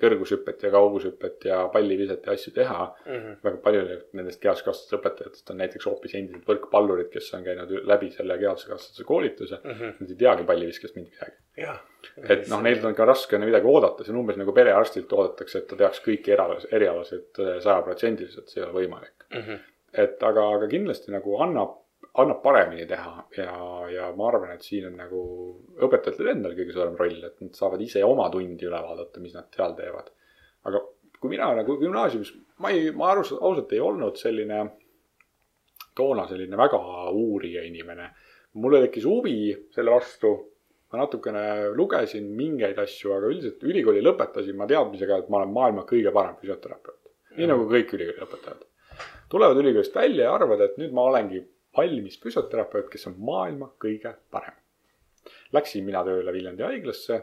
kõrgushüpet 0.00 0.62
ja 0.62 0.70
kaugushüpet 0.70 1.44
ja 1.48 1.56
palliviset 1.72 2.26
ja 2.26 2.32
asju 2.32 2.52
teha 2.54 2.84
mm. 3.06 3.12
-hmm. 3.12 3.38
väga 3.44 3.56
paljud 3.64 3.88
nendest 4.12 4.40
kehaskasvatuse 4.40 4.96
õpetajatest 5.00 5.50
on 5.50 5.58
näiteks 5.62 5.86
hoopis 5.90 6.14
endised 6.14 6.46
võrkpallurid, 6.46 7.10
kes 7.10 7.32
on 7.34 7.44
käinud 7.44 7.72
läbi 7.84 8.10
selle 8.14 8.38
kehaskasvatuse 8.38 9.04
koolituse 9.04 9.58
mm. 9.64 9.70
-hmm. 9.70 9.94
Nad 10.00 10.10
ei 10.10 10.16
teagi 10.16 10.44
palliviskest 10.44 10.96
mitte 10.96 11.16
midagi. 11.16 11.36
et 12.28 12.48
noh, 12.48 12.62
neilt 12.62 12.84
on 12.84 12.94
ka 12.94 13.04
raske 13.08 13.38
midagi 13.38 13.66
oodata, 13.66 14.04
see 14.04 14.12
on 14.14 14.20
umbes 14.20 14.36
nagu 14.36 14.52
perearstilt 14.52 15.12
oodatakse, 15.12 15.58
et 15.58 15.66
ta 15.70 15.76
teaks 15.76 16.02
kõiki 16.04 16.34
erialasid 16.70 17.40
äh, 17.40 17.56
sajaprotsendiliselt, 17.64 18.48
see 18.48 18.62
ei 18.62 18.68
ole 18.68 18.84
võimalik. 18.84 19.26
Mhm. 19.34 19.64
et 19.96 20.22
aga, 20.22 20.42
aga 20.58 20.66
kindlasti 20.68 21.12
nagu 21.12 21.38
annab, 21.42 21.78
annab 22.22 22.42
paremini 22.42 22.86
teha 22.88 23.12
ja, 23.36 23.54
ja 23.92 24.10
ma 24.16 24.28
arvan, 24.30 24.54
et 24.54 24.64
siin 24.64 24.88
on 24.88 24.96
nagu 25.00 25.20
õpetajatel 25.86 26.32
endal 26.32 26.56
kõige 26.56 26.74
suurem 26.74 26.96
roll, 26.98 27.18
et 27.28 27.40
nad 27.44 27.58
saavad 27.58 27.82
ise 27.84 28.04
oma 28.04 28.28
tundi 28.32 28.68
üle 28.68 28.80
vaadata, 28.82 29.20
mis 29.20 29.36
nad 29.36 29.50
seal 29.54 29.76
teevad. 29.78 30.10
aga 30.66 30.80
kui 31.20 31.32
mina 31.32 31.50
nagu 31.56 31.76
gümnaasiumis, 31.80 32.32
ma 32.62 32.72
ei, 32.74 32.90
ma 32.96 33.12
arus-, 33.12 33.34
ausalt 33.36 33.72
ei 33.72 33.80
olnud 33.82 34.18
selline 34.20 34.64
toona 35.96 36.26
selline 36.28 36.56
väga 36.56 36.80
uurija 37.12 37.64
inimene. 37.64 38.10
mul 38.56 38.78
tekkis 38.80 39.04
huvi 39.04 39.52
selle 39.74 39.92
vastu, 39.92 40.30
ma 40.92 41.02
natukene 41.02 41.42
lugesin 41.76 42.30
mingeid 42.36 42.78
asju, 42.80 43.12
aga 43.12 43.28
üldiselt 43.32 43.64
ülikooli 43.68 44.00
lõpetasin 44.04 44.56
ma 44.56 44.68
teadmisega, 44.70 45.18
et 45.20 45.28
ma 45.28 45.42
olen 45.42 45.52
maailma 45.52 45.84
kõige 45.88 46.12
parem 46.12 46.38
füsioterapeut. 46.40 47.02
nii 47.36 47.50
nagu 47.52 47.68
kõik 47.72 47.92
ülikooli 47.98 48.22
lõpetajad. 48.22 48.64
tulevad 49.28 49.60
ülikoolist 49.60 49.94
välja 49.94 50.30
ja 50.30 50.34
arvavad, 50.34 50.60
et 50.60 50.80
nüüd 50.80 50.92
ma 50.96 51.08
olengi 51.10 51.42
valmis 51.76 52.20
füsioterapeut, 52.22 52.88
kes 52.92 53.06
on 53.10 53.16
maailma 53.18 53.70
kõige 53.82 54.14
parem. 54.30 54.54
Läksin 55.52 55.84
mina 55.86 56.02
tööle 56.06 56.32
Viljandi 56.32 56.64
haiglasse, 56.66 57.20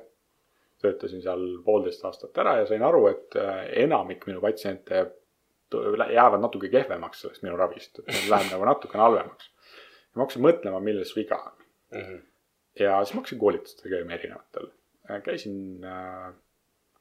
töötasin 0.84 1.22
seal 1.24 1.44
poolteist 1.66 2.04
aastat 2.06 2.38
ära 2.44 2.58
ja 2.60 2.66
sain 2.68 2.84
aru, 2.84 3.06
et 3.12 3.38
äh, 3.40 3.66
enamik 3.86 4.28
minu 4.28 4.42
patsiente 4.44 5.06
jäävad 6.12 6.42
natuke 6.42 6.70
kehvemaks 6.70 7.22
sellest 7.22 7.44
minu 7.44 7.58
ravist, 7.58 8.00
et 8.06 8.28
läheb 8.30 8.52
nagu 8.52 8.66
natukene 8.68 9.04
halvemaks. 9.04 9.50
ja 9.50 10.20
ma 10.20 10.26
hakkasin 10.26 10.46
mõtlema, 10.46 10.82
milles 10.84 11.16
viga 11.16 11.40
on. 11.40 11.66
Mhm. 11.98 12.22
ja 12.80 12.98
siis 13.04 13.14
ma 13.14 13.22
hakkasin 13.22 13.40
koolitustel 13.40 13.92
käima 13.92 14.14
erinevatel. 14.14 14.70
käisin, 15.24 15.86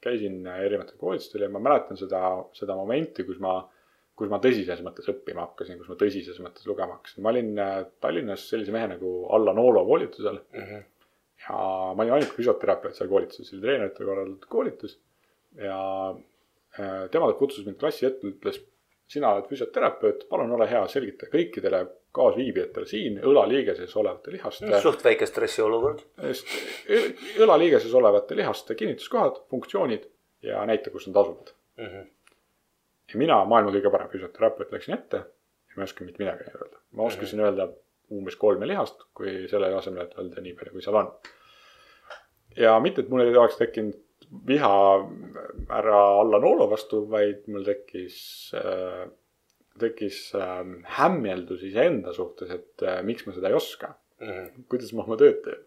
käisin 0.01 0.47
erinevatel 0.47 0.97
koolitustel 0.97 1.41
ja 1.41 1.49
ma 1.49 1.59
mäletan 1.59 1.97
seda, 1.97 2.21
seda 2.53 2.75
momenti, 2.75 3.23
kus 3.23 3.39
ma, 3.39 3.69
kus 4.15 4.29
ma 4.29 4.37
tõsises 4.39 4.81
mõttes 4.85 5.07
õppima 5.09 5.41
hakkasin, 5.47 5.77
kus 5.79 5.89
ma 5.89 5.95
tõsises 5.99 6.37
mõttes 6.43 6.67
lugema 6.69 6.93
hakkasin. 6.99 7.23
ma 7.23 7.29
olin 7.33 7.53
äh, 7.59 7.85
Tallinnas 8.01 8.43
sellise 8.49 8.71
mehe 8.75 8.87
nagu 8.93 9.13
Allan 9.33 9.57
Oolo 9.59 9.85
koolitusel 9.85 10.39
Mhm. 10.53 10.83
ja 11.47 11.55
ma 11.95 12.03
olin 12.03 12.13
ainuke 12.19 12.35
füsioterapeut 12.37 12.95
seal 12.95 13.09
koolituses, 13.09 13.49
see 13.49 13.57
oli 13.57 13.65
treenerite 13.65 14.05
korraldatud 14.05 14.45
koolitus. 14.49 14.99
ja 15.57 15.79
äh, 16.79 17.09
tema 17.11 17.33
kutsus 17.37 17.65
mind 17.65 17.77
klassi 17.81 18.05
ette, 18.07 18.27
ütles, 18.27 18.61
sina 19.13 19.33
oled 19.35 19.49
füsioterapeut, 19.49 20.23
palun 20.29 20.51
ole 20.55 20.65
hea, 20.69 20.85
selgita 20.89 21.27
kõikidele 21.29 21.83
kaasviibijatele 22.13 22.85
siin 22.89 23.19
õlaliigeses 23.25 23.93
olevate 23.97 24.31
lihaste 24.33 24.79
suht 24.81 25.03
väike 25.05 25.25
stressiolukord. 25.29 26.01
just 26.29 26.47
õ- 26.87 27.13
õlaliigeses 27.45 27.93
olevate 27.97 28.35
lihaste 28.37 28.75
kinnituskohad, 28.75 29.41
funktsioonid 29.49 30.05
ja 30.45 30.65
näita, 30.69 30.89
kus 30.93 31.07
nad 31.09 31.17
asuvad. 31.23 31.53
Mhm. 31.81 32.09
Ja 33.11 33.19
mina, 33.19 33.39
maailma 33.49 33.73
kõige 33.75 33.91
parem 33.93 34.11
füsioterapeut, 34.11 34.71
läksin 34.73 34.95
ette 34.97 35.23
ja 35.23 35.77
ma 35.77 35.83
ei 35.83 35.89
osanud 35.89 36.09
mitte 36.09 36.23
midagi 36.23 36.49
öelda. 36.49 36.81
ma 36.91 37.07
oskasin 37.09 37.43
öelda 37.43 37.69
umbes 38.13 38.37
kolme 38.39 38.67
lihast, 38.69 39.07
kui 39.17 39.47
selle 39.51 39.71
asemel, 39.75 40.07
et 40.07 40.17
öelda 40.19 40.43
nii 40.43 40.55
palju, 40.59 40.75
kui 40.75 40.85
seal 40.85 40.99
on. 41.01 41.09
ja 42.59 42.77
mitte, 42.83 43.03
et 43.03 43.11
mul 43.11 43.25
ei 43.25 43.35
oleks 43.35 43.57
tekkinud 43.61 43.99
viha 44.47 44.75
härra 45.69 45.99
Allan 46.21 46.47
Oolo 46.47 46.69
vastu, 46.71 47.03
vaid 47.09 47.43
mul 47.51 47.65
tekkis 47.67 48.17
äh,, 48.57 49.03
tekkis 49.79 50.29
äh, 50.37 50.63
hämmeldus 50.99 51.65
iseenda 51.65 52.13
suhtes, 52.13 52.49
et 52.53 52.85
äh, 52.85 53.01
miks 53.05 53.27
ma 53.27 53.33
seda 53.35 53.49
ei 53.49 53.57
oska 53.57 53.95
Mhm. 54.23 54.65
kuidas 54.69 54.93
ma 54.93 55.03
oma 55.03 55.17
tööd 55.19 55.41
teen. 55.45 55.61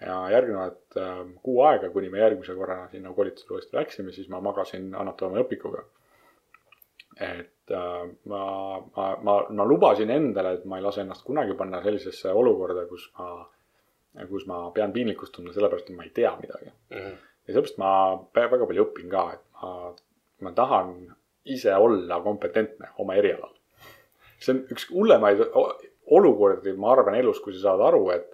ja 0.00 0.14
järgnevad 0.32 0.96
äh, 0.96 1.18
kuu 1.44 1.58
aega, 1.68 1.90
kuni 1.92 2.08
me 2.08 2.22
järgmise 2.22 2.54
korra 2.56 2.86
sinna 2.88 3.10
koolitusele 3.12 3.58
uuesti 3.58 3.76
läksime, 3.76 4.12
siis 4.16 4.30
ma 4.32 4.40
magasin 4.40 4.94
anatoomia 4.96 5.44
õpikuga. 5.44 5.82
Et 7.20 7.74
äh, 7.76 8.10
ma, 8.32 8.42
ma, 8.96 9.06
ma, 9.22 9.36
ma 9.50 9.66
lubasin 9.68 10.10
endale, 10.10 10.56
et 10.58 10.64
ma 10.68 10.78
ei 10.80 10.84
lase 10.84 11.02
ennast 11.04 11.24
kunagi 11.26 11.56
panna 11.58 11.82
sellisesse 11.84 12.32
olukorda, 12.32 12.86
kus 12.88 13.06
ma, 13.18 13.30
kus 14.30 14.46
ma 14.50 14.62
pean 14.74 14.94
piinlikkust 14.96 15.36
tundma 15.36 15.54
sellepärast, 15.54 15.90
et 15.90 15.98
ma 15.98 16.06
ei 16.08 16.14
tea 16.16 16.32
midagi. 16.40 16.72
Mhm. 16.96 17.16
ja 17.46 17.54
sellepärast 17.54 17.80
ma 17.82 17.92
väga 18.36 18.66
palju 18.66 18.88
õpin 18.88 19.12
ka, 19.12 19.26
et 19.36 19.44
ma, 19.60 19.94
ma 20.46 20.54
tahan 20.56 20.94
ise 21.44 21.74
olla 21.76 22.20
kompetentne 22.24 22.92
oma 22.98 23.16
erialal. 23.20 23.54
see 24.40 24.54
on 24.54 24.60
üks 24.72 24.86
hullemaid 24.88 25.40
olukordi, 26.16 26.72
ma 26.80 26.94
arvan, 26.94 27.14
elus, 27.18 27.40
kui 27.44 27.52
sa 27.52 27.68
saad 27.68 27.82
aru, 27.90 28.06
et 28.14 28.30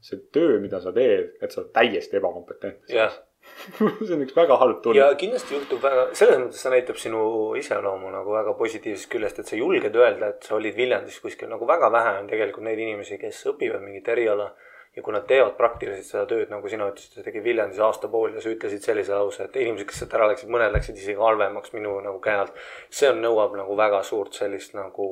see 0.00 0.22
töö, 0.32 0.56
mida 0.62 0.80
sa 0.80 0.92
teed, 0.96 1.34
et 1.42 1.52
sa 1.52 1.60
oled 1.60 1.72
täiesti 1.76 2.16
ebakompetentne. 2.16 2.94
jah, 2.94 3.12
see 3.78 4.14
on 4.14 4.24
üks 4.24 4.34
väga 4.36 4.56
halb 4.60 4.80
tunne 4.84 5.00
ja. 5.00 5.10
kindlasti 5.20 5.56
juhtub 5.56 5.82
väga, 5.84 6.06
selles 6.16 6.40
mõttes 6.42 6.62
see 6.64 6.72
näitab 6.72 6.98
sinu 7.00 7.22
iseloomu 7.60 8.12
nagu 8.12 8.34
väga 8.34 8.54
positiivsest 8.58 9.10
küljest, 9.12 9.40
et 9.40 9.52
sa 9.52 9.58
julged 9.58 9.96
öelda, 9.96 10.32
et 10.34 10.46
sa 10.46 10.56
olid 10.58 10.76
Viljandis 10.76 11.20
kuskil 11.24 11.50
nagu 11.52 11.68
väga 11.68 11.90
vähe 11.92 12.16
on 12.20 12.28
tegelikult 12.30 12.66
neid 12.66 12.80
inimesi, 12.80 13.18
kes 13.20 13.42
õpivad 13.52 13.84
mingit 13.84 14.08
eriala. 14.12 14.50
Ja 14.96 15.02
kui 15.06 15.14
nad 15.14 15.22
teevad 15.28 15.52
praktiliselt 15.54 16.06
seda 16.08 16.24
tööd, 16.26 16.48
nagu 16.50 16.68
sina 16.68 16.88
ütlesid, 16.90 17.12
sa 17.14 17.22
tegid 17.22 17.44
Viljandis 17.44 17.78
aasta 17.86 18.08
pool 18.10 18.32
ja 18.34 18.40
sa 18.42 18.50
ütlesid 18.50 18.82
sellise 18.82 19.14
lause, 19.14 19.44
et 19.46 19.56
inimesed, 19.60 19.86
kes 19.86 20.00
sealt 20.02 20.16
ära 20.18 20.26
läksid, 20.32 20.50
mõned 20.50 20.72
läksid 20.74 20.98
isegi 20.98 21.18
halvemaks 21.20 21.70
minu 21.76 21.92
nagu 22.02 22.18
käe 22.24 22.34
alt. 22.40 22.58
see 22.90 23.08
on, 23.12 23.20
nõuab 23.22 23.54
nagu 23.60 23.76
väga 23.78 24.02
suurt 24.02 24.34
sellist 24.34 24.74
nagu 24.74 25.06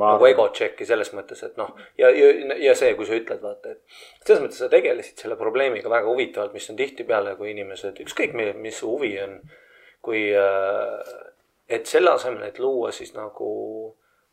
nagu 0.00 0.26
ego 0.30 0.48
check'i 0.56 0.88
selles 0.88 1.12
mõttes, 1.12 1.42
et 1.44 1.60
noh, 1.60 1.74
ja, 2.00 2.08
ja, 2.08 2.56
ja 2.56 2.74
see, 2.78 2.94
kui 2.96 3.06
sa 3.08 3.18
ütled, 3.18 3.42
vaata, 3.44 3.76
et 3.76 4.26
selles 4.26 4.42
mõttes 4.46 4.62
sa 4.64 4.70
tegelesid 4.72 5.20
selle 5.20 5.36
probleemiga 5.36 5.92
väga 5.92 6.08
huvitavalt, 6.08 6.56
mis 6.56 6.70
on 6.72 6.80
tihtipeale, 6.80 7.36
kui 7.36 7.52
inimesed, 7.52 8.00
ükskõik 8.06 8.32
mi- 8.38 8.52
mis 8.64 8.80
huvi 8.82 9.12
on, 9.20 9.40
kui 10.00 10.30
äh,, 10.32 11.16
et 11.68 11.86
selle 11.86 12.16
asemel, 12.16 12.48
et 12.48 12.58
luua 12.58 12.90
siis 12.92 13.12
nagu 13.14 13.52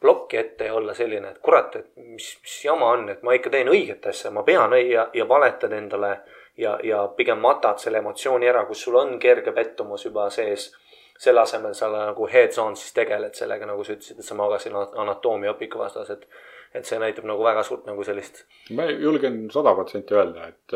plokki 0.02 0.38
ette 0.38 0.66
ja 0.70 0.74
olla 0.74 0.94
selline, 0.96 1.34
et 1.34 1.40
kurat, 1.44 1.76
et 1.76 1.90
mis, 1.96 2.28
mis 2.44 2.60
jama 2.66 2.92
on, 2.96 3.10
et 3.12 3.24
ma 3.24 3.34
ikka 3.36 3.52
teen 3.52 3.68
õiget 3.68 4.06
asja, 4.12 4.32
ma 4.32 4.44
pean 4.48 4.76
ja, 4.80 5.10
ja 5.14 5.28
valetad 5.28 5.74
endale 5.76 6.14
ja, 6.58 6.78
ja 6.84 7.02
pigem 7.18 7.42
matad 7.44 7.82
selle 7.84 8.00
emotsiooni 8.00 8.48
ära, 8.48 8.66
kus 8.68 8.86
sul 8.88 8.96
on 9.00 9.18
kerge 9.20 9.52
pettumus 9.56 10.06
juba 10.06 10.30
sees. 10.30 10.72
selle 11.20 11.42
asemel 11.42 11.74
sa 11.76 11.90
nagu 11.92 12.28
heads-on 12.32 12.78
siis 12.80 12.94
tegeled 12.96 13.34
sellega, 13.36 13.66
nagu 13.68 13.84
sa 13.84 13.92
ütlesid, 13.92 14.20
et 14.22 14.26
sa 14.26 14.36
magasid 14.40 14.72
ana- 14.72 15.02
anatoomia 15.04 15.52
õpiku 15.52 15.82
vastas, 15.82 16.10
et 16.10 16.28
et 16.74 16.86
see 16.86 17.00
näitab 17.02 17.26
nagu 17.26 17.44
väga 17.44 17.64
suurt 17.66 17.88
nagu 17.90 18.04
sellist 18.06 18.44
ma 18.78 18.86
julgen 18.86 19.48
sada 19.52 19.74
protsenti 19.76 20.14
öelda, 20.14 20.48
et, 20.52 20.76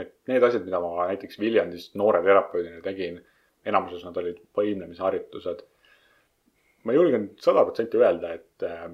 et 0.00 0.14
need 0.32 0.42
asjad, 0.46 0.64
mida 0.64 0.80
ma 0.80 1.06
näiteks 1.10 1.38
Viljandis 1.40 1.90
noore 2.00 2.22
terapeudina 2.24 2.80
tegin, 2.84 3.20
enamuses 3.66 4.04
nad 4.06 4.16
olid 4.16 4.40
võimlemisharjutused. 4.56 5.62
Ma 6.84 6.92
julgen 6.96 7.30
sada 7.40 7.64
protsenti 7.64 7.98
öelda, 8.00 8.34
et 8.38 8.62
äh, 8.66 8.86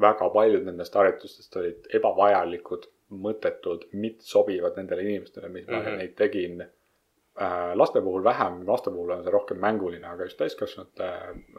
väga 0.00 0.30
paljud 0.30 0.64
nendest 0.66 0.94
harjutustest 0.94 1.56
olid 1.56 1.86
ebavajalikud, 1.98 2.86
mõttetud, 3.10 3.86
mitte 3.92 4.22
sobivad 4.28 4.76
nendele 4.76 5.02
inimestele, 5.06 5.48
mis 5.48 5.66
ma 5.66 5.78
Mhm. 5.80 5.96
neid 6.02 6.16
tegin. 6.16 6.66
laste 7.78 8.00
puhul 8.02 8.24
vähem, 8.24 8.64
laste 8.66 8.90
puhul 8.90 9.10
on 9.14 9.20
see 9.22 9.30
rohkem 9.30 9.60
mänguline, 9.62 10.02
aga 10.04 10.24
just 10.26 10.38
täiskasvanute 10.40 11.06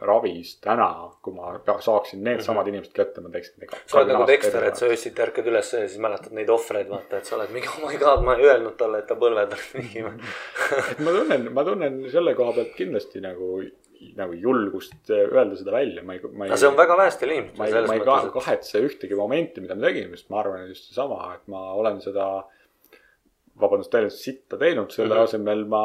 ravis 0.04 0.58
täna, 0.60 0.88
kui 1.24 1.32
ma 1.32 1.54
saaksin 1.80 2.20
needsamad 2.22 2.68
inimesed 2.68 2.92
kätte, 2.92 3.22
ma 3.24 3.30
teeksin. 3.32 3.54
Mhm. 3.64 3.78
sa 3.86 3.98
oled 3.98 4.12
nagu 4.12 4.26
Dexter, 4.28 4.64
et 4.64 4.76
sa 4.76 4.86
öösiti 4.86 5.22
ärkad 5.24 5.46
üles 5.48 5.72
ja 5.72 5.88
siis 5.88 5.96
mäletad 5.98 6.32
neid 6.36 6.50
ohvreid, 6.52 6.88
vaata, 6.90 7.16
et 7.16 7.24
sa 7.24 7.36
oled 7.38 7.48
mingi 7.56 7.68
oh 7.72 7.80
my 7.88 7.96
god, 7.96 8.22
ma 8.24 8.34
ei 8.36 8.44
öelnud 8.44 8.76
talle, 8.76 8.98
et 8.98 9.06
ta 9.08 9.14
põlved 9.14 9.56
on 9.56 9.64
mingi. 9.78 10.04
et 10.92 11.00
ma 11.00 11.10
tunnen, 11.16 11.48
ma 11.54 11.64
tunnen 11.64 12.10
selle 12.12 12.34
koha 12.34 12.52
pealt 12.52 12.74
kindlasti 12.76 13.20
nagu, 13.24 13.62
nagu 14.16 14.32
julgust 14.32 15.10
öelda 15.12 15.56
seda 15.60 15.72
välja, 15.74 16.02
ma 16.02 16.14
ei, 16.16 16.20
ma 16.32 16.46
ei 16.46 16.50
aga 16.50 16.56
see 16.62 16.68
on 16.70 16.76
väga 16.78 16.96
vähestel 16.96 17.30
inimestel 17.34 17.58
ma 17.60 17.66
ei, 17.66 17.72
ma 17.88 17.94
ei 17.94 18.00
mõttes, 18.00 18.30
ka- 18.32 18.40
kahetse 18.40 18.80
ühtegi 18.86 19.16
momenti, 19.18 19.60
mida 19.60 19.74
ma 19.76 19.86
tegin, 19.90 20.08
sest 20.16 20.30
ma 20.32 20.40
arvan, 20.40 20.62
et 20.64 20.72
just 20.74 20.88
seesama, 20.88 21.34
et 21.34 21.46
ma 21.52 21.60
olen 21.76 22.00
seda, 22.04 22.26
vabandust, 23.60 23.90
täielikult 23.92 24.16
sitta 24.24 24.56
teinud, 24.60 24.90
selle 24.94 25.14
Mhm. 25.14 25.22
asemel 25.28 25.64
ma 25.68 25.84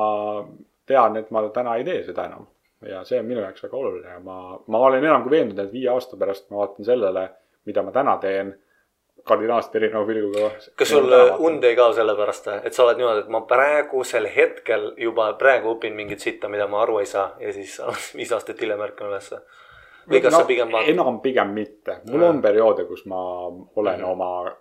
tean, 0.87 1.17
et 1.17 1.31
ma 1.31 1.41
täna 1.49 1.75
ei 1.77 1.83
tee 1.83 2.03
seda 2.03 2.25
enam. 2.31 2.47
ja 2.85 2.99
see 3.03 3.17
on 3.19 3.25
minu 3.25 3.39
jaoks 3.41 3.63
väga 3.63 3.77
oluline 3.79 4.09
ja 4.11 4.19
ma, 4.19 4.59
ma 4.67 4.77
olen 4.85 5.03
enam 5.03 5.23
kui 5.23 5.31
veendunud, 5.31 5.57
et 5.63 5.71
viie 5.73 5.87
aasta 5.89 6.17
pärast 6.21 6.51
ma 6.51 6.57
vaatan 6.59 6.85
sellele, 6.85 7.23
mida 7.65 7.81
ma 7.81 7.91
täna 7.91 8.17
teen, 8.21 8.51
kardinaalselt 9.25 9.75
erineva 9.75 10.05
pilguga. 10.05 10.49
kas 10.77 10.89
sul 10.89 11.11
und 11.47 11.63
ei 11.63 11.75
kao 11.75 11.93
sellepärast, 11.97 12.47
et 12.63 12.73
sa 12.73 12.83
oled 12.85 12.97
niimoodi, 13.01 13.23
et 13.25 13.29
ma 13.33 13.41
praegusel 13.49 14.27
hetkel 14.35 14.91
juba 15.01 15.31
praegu 15.39 15.75
õpin 15.75 15.95
mingit 15.97 16.19
sitta, 16.21 16.47
mida 16.49 16.67
ma 16.67 16.81
aru 16.85 16.99
ei 17.01 17.05
saa 17.09 17.31
ja 17.39 17.53
siis 17.53 17.79
viis 18.17 18.31
aastat 18.31 18.61
hiljem 18.61 18.81
ärkan 18.85 19.09
ülesse. 19.09 19.41
või 20.09 20.21
kas 20.21 20.33
no, 20.35 20.39
sa 20.43 20.45
pigem 20.45 20.69
vaatad, 20.71 20.89
enam 20.93 21.19
pigem 21.21 21.53
mitte, 21.53 21.99
mul 22.11 22.21
Jaa. 22.21 22.29
on 22.29 22.41
perioode, 22.41 22.85
kus 22.85 23.05
ma 23.09 23.21
olen 23.75 23.99
Mhm. 23.99 24.09
oma 24.11 24.51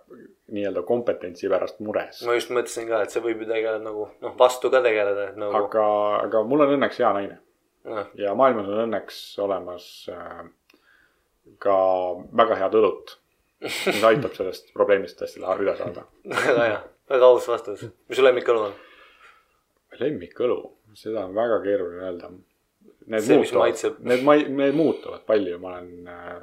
nii-öelda 0.51 0.81
kompetentsi 0.85 1.49
pärast 1.49 1.79
mures. 1.79 2.23
ma 2.25 2.33
just 2.33 2.49
mõtlesin 2.49 2.87
ka, 2.87 3.01
et 3.01 3.09
see 3.13 3.21
võib 3.21 3.39
ju 3.41 3.45
tegelikult 3.49 3.83
nagu 3.83 4.07
noh, 4.21 4.33
vastu 4.37 4.69
ka 4.73 4.81
tegeleda, 4.81 5.29
et 5.29 5.37
nagu 5.37 5.55
aga, 5.55 5.85
aga 6.25 6.43
mul 6.43 6.61
on 6.65 6.73
õnneks 6.79 6.97
hea 7.01 7.13
naine 7.13 7.37
noh, 7.85 8.07
ja 8.17 8.33
maailmas 8.35 8.67
on 8.67 8.81
õnneks 8.89 9.19
olemas 9.45 10.09
äh, 10.09 10.43
ka 11.61 11.77
väga 12.33 12.55
head 12.63 12.73
õlut, 12.81 13.15
mis 13.65 14.03
aitab 14.09 14.35
sellest 14.37 14.73
probleemist 14.73 15.21
hästi 15.21 15.43
üle 15.43 15.75
saada. 15.77 16.05
väga 16.31 16.67
hea, 16.69 16.81
väga 17.11 17.31
aus 17.31 17.47
vastus. 17.51 17.85
mis 18.09 18.19
su 18.19 18.25
lemmikõlu 18.25 18.67
on? 18.69 18.75
lemmikõlu, 19.99 20.59
seda 20.97 21.25
on 21.25 21.35
väga 21.35 21.61
keeruline 21.63 22.03
öelda. 22.09 22.31
Need 23.05 23.21
See, 23.21 23.37
muutuvad 23.37 23.81
need, 24.01 24.47
need 24.57 24.75
muutuvad 24.75 25.25
palju, 25.29 25.59
ma 25.61 25.75
olen 25.75 26.07
äh,, 26.09 26.39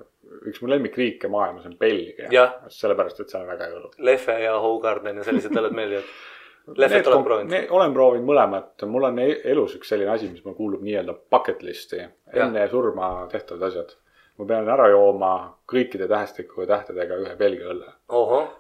üks 0.47 0.63
mu 0.63 0.71
lemmikriike 0.71 1.29
maailmas 1.31 1.67
on 1.67 1.75
Belgia 1.79 2.29
sellepärast 2.71 3.25
et 3.25 3.33
seal 3.33 3.43
on 3.43 3.51
väga 3.51 3.67
hea 3.67 3.81
õlu. 3.81 3.91
Lehve 4.07 4.37
ja 4.45 4.53
Hogarden 4.63 5.19
ja 5.19 5.27
sellised 5.27 5.55
õlled 5.59 5.75
meeldivad. 5.77 6.13
Lehvet 6.79 7.09
oled 7.11 7.25
proovinud? 7.27 7.73
olen 7.75 7.95
proovinud 7.97 8.29
mõlemat, 8.29 8.85
mul 8.87 9.09
on 9.09 9.19
e- 9.19 9.41
elus 9.51 9.75
üks 9.81 9.91
selline 9.91 10.13
asi, 10.13 10.29
mis 10.31 10.45
mul 10.47 10.55
kuulub 10.55 10.85
nii-öelda 10.87 11.17
bucket 11.35 11.65
list'i, 11.67 12.05
enne 12.31 12.69
surma 12.71 13.09
tehtavad 13.33 13.67
asjad. 13.67 13.97
Ma 14.43 14.49
pean 14.51 14.69
ära 14.75 14.89
jooma 14.91 15.33
kõikide 15.71 16.09
tähestikuga 16.11 16.67
tähtedega 16.75 17.19
ühe 17.23 17.35
Belgia 17.39 17.71
õlle. 17.73 17.93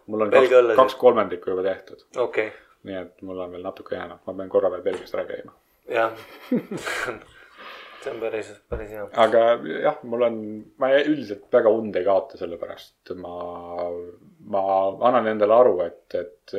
mul 0.07 0.27
on 0.27 0.31
Belgia 0.31 0.63
kaks, 0.63 0.77
kaks 0.79 0.99
kolmandikku 1.01 1.53
juba 1.53 1.67
tehtud, 1.67 2.05
okay., 2.23 2.53
nii 2.87 2.99
et 3.01 3.23
mul 3.27 3.41
on 3.43 3.55
veel 3.55 3.67
natuke 3.67 3.97
jäänud, 3.99 4.23
ma 4.27 4.35
pean 4.39 4.51
korra 4.53 4.71
veel 4.73 4.85
Belgiast 4.87 5.17
ära 5.19 5.27
käima. 5.29 5.55
jah. 5.91 6.13
see 8.03 8.13
on 8.13 8.21
päris, 8.23 8.53
päris 8.71 8.93
hea. 8.95 9.09
aga 9.25 9.43
jah, 9.83 9.99
mul 10.07 10.27
on, 10.29 10.39
ma 10.83 10.93
üldiselt 11.01 11.49
väga 11.53 11.73
und 11.75 11.99
ei 11.99 12.07
kaota, 12.07 12.39
sellepärast 12.39 13.15
ma, 13.19 13.35
ma 14.55 14.63
annan 15.09 15.33
endale 15.35 15.59
aru, 15.59 15.77
et, 15.87 16.07
et 16.19 16.57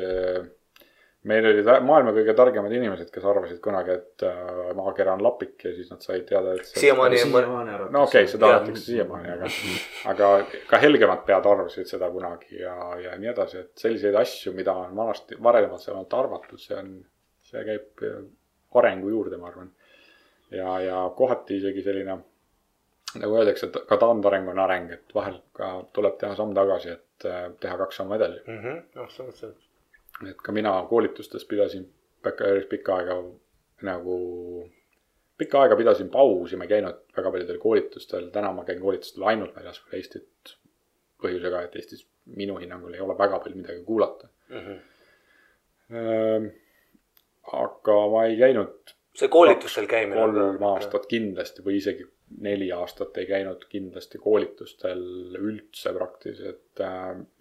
meil 1.29 1.45
olid 1.47 1.67
maailma 1.87 2.11
kõige 2.15 2.33
targemad 2.35 2.73
inimesed, 2.75 3.09
kes 3.13 3.25
arvasid 3.31 3.59
kunagi, 3.63 3.95
et 3.95 4.25
äh, 4.27 4.71
maakera 4.75 5.13
on 5.15 5.23
lapik 5.23 5.63
ja 5.63 5.71
siis 5.75 5.91
nad 5.93 6.03
said 6.03 6.25
teada, 6.27 6.55
et 6.57 6.67
see- 6.67 6.81
siiamaani 6.83 7.21
on 7.21 7.71
arvatakse. 7.75 7.93
no 7.95 8.03
okei 8.03 8.25
okay,, 8.25 8.31
seda 8.33 8.49
arvatakse 8.51 8.83
siiamaani, 8.89 9.31
aga, 9.37 9.51
aga 10.13 10.31
ka 10.69 10.81
helgemad 10.83 11.23
pead 11.29 11.47
arvasid 11.53 11.87
seda 11.89 12.11
kunagi 12.11 12.59
ja, 12.59 12.75
ja 13.05 13.15
nii 13.21 13.31
edasi, 13.31 13.63
et 13.63 13.85
selliseid 13.85 14.19
asju, 14.19 14.55
mida 14.57 14.75
on 14.83 14.95
vanasti, 14.99 15.39
varemalt 15.43 16.19
arvatud, 16.19 16.59
see 16.59 16.77
on, 16.81 16.93
see 17.47 17.63
käib 17.71 18.05
äh, 18.09 18.19
arengu 18.83 19.15
juurde, 19.15 19.39
ma 19.39 19.51
arvan. 19.53 19.71
ja, 20.51 20.77
ja 20.83 21.01
kohati 21.15 21.61
isegi 21.61 21.85
selline, 21.85 22.19
nagu 23.15 23.37
öeldakse, 23.39 23.69
et 23.69 23.83
ka 23.87 23.97
taandareng 24.01 24.49
on 24.51 24.59
areng, 24.59 24.91
et 24.91 25.15
vahel 25.15 25.39
ka 25.55 25.75
tuleb 25.95 26.17
teha 26.19 26.35
samm 26.35 26.51
tagasi, 26.57 26.97
et 26.97 27.29
äh, 27.29 27.45
teha 27.63 27.77
kaks 27.85 28.01
sammu 28.01 28.19
edasi. 28.19 28.43
absoluutselt. 29.05 29.62
Et 30.29 30.39
ka 30.43 30.55
mina 30.55 30.73
koolitustes 30.89 31.45
pidasin 31.49 31.85
päris 32.23 32.65
pikka 32.71 32.95
aega 33.01 33.17
nagu, 33.87 34.17
pikka 35.37 35.63
aega 35.63 35.75
pidasin 35.79 36.09
pausi, 36.13 36.57
ma 36.57 36.67
ei 36.67 36.73
käinud 36.75 37.01
väga 37.17 37.31
paljudel 37.31 37.59
koolitustel, 37.59 38.29
täna 38.35 38.53
ma 38.55 38.65
käin 38.67 38.81
koolitustel 38.81 39.27
ainult 39.31 39.55
väljaspool 39.55 39.99
Eestit. 39.99 40.57
põhjusega, 41.23 41.61
et 41.63 41.75
Eestis 41.79 42.07
minu 42.35 42.57
hinnangul 42.59 42.93
ei 42.93 43.03
ole 43.03 43.15
väga 43.17 43.39
palju 43.39 43.57
midagi 43.57 43.83
kuulata. 43.87 44.27
aga 47.53 47.95
ma 48.11 48.25
ei 48.27 48.37
käinud 48.39 48.93
see 49.15 49.29
koolitustel 49.29 49.87
käimine. 49.89 50.19
kolm 50.19 50.63
aastat 50.73 51.05
kindlasti 51.11 51.63
või 51.65 51.77
isegi 51.79 52.05
neli 52.43 52.71
aastat 52.73 53.17
ei 53.21 53.27
käinud 53.29 53.65
kindlasti 53.69 54.21
koolitustel 54.21 55.03
üldse 55.37 55.93
praktiliselt. 55.93 56.83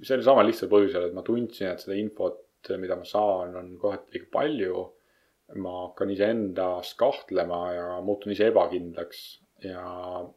see 0.02 0.16
oli 0.16 0.26
sama 0.26 0.44
lihtsal 0.46 0.70
põhjusel, 0.72 1.08
et 1.08 1.16
ma 1.16 1.24
tundsin, 1.26 1.70
et 1.72 1.80
seda 1.80 1.96
infot, 1.96 2.42
mida 2.78 2.96
ma 2.96 3.04
saan, 3.04 3.56
on 3.56 3.70
kohati 3.78 4.12
liiga 4.18 4.28
palju. 4.32 4.88
ma 5.54 5.72
hakkan 5.88 6.08
iseendas 6.10 6.94
kahtlema 6.96 7.56
ja 7.74 7.86
muutun 8.00 8.32
ise 8.32 8.46
ebakindlaks 8.48 9.18
ja, 9.60 9.82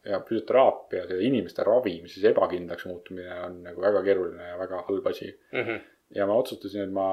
ja 0.03 0.17
füsioteraapia, 0.27 1.05
see 1.07 1.21
inimeste 1.29 1.63
ravimises 1.63 2.23
ebakindlaks 2.27 2.83
muutumine 2.89 3.37
on 3.45 3.61
nagu 3.63 3.81
väga 3.81 4.01
keeruline 4.03 4.49
ja 4.49 4.57
väga 4.59 4.81
halb 4.89 5.07
asi 5.07 5.29
Mhm. 5.53 5.77
ja 6.15 6.25
ma 6.27 6.35
otsustasin, 6.41 6.81
et 6.83 6.91
ma 6.91 7.07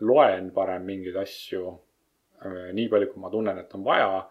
loen 0.00 0.52
parem 0.54 0.84
mingeid 0.86 1.16
asju 1.16 1.64
äh, 2.44 2.70
nii 2.72 2.88
palju, 2.88 3.10
kui 3.12 3.20
ma 3.24 3.30
tunnen, 3.30 3.58
et 3.58 3.74
on 3.74 3.84
vaja. 3.84 4.28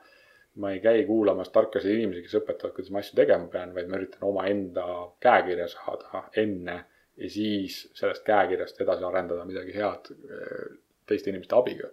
ma 0.55 0.71
ei 0.71 0.79
käi 0.83 1.03
kuulamas 1.07 1.49
tarkasid 1.49 1.91
inimesi, 1.95 2.21
kes 2.25 2.33
õpetavad, 2.41 2.73
kuidas 2.75 2.91
ma 2.91 2.99
asju 2.99 3.15
tegema 3.15 3.47
pean, 3.47 3.69
vaid 3.75 3.87
ma 3.87 3.95
üritan 3.97 4.23
omaenda 4.27 4.83
käekirja 5.23 5.67
saada 5.71 6.25
enne 6.35 6.73
ja 7.21 7.29
siis 7.29 7.83
sellest 7.97 8.23
käekirjast 8.25 8.79
edasi 8.81 9.05
arendada 9.05 9.45
midagi 9.45 9.75
head 9.75 10.11
äh, 10.11 10.77
teiste 11.09 11.29
inimeste 11.31 11.57
abiga. 11.57 11.89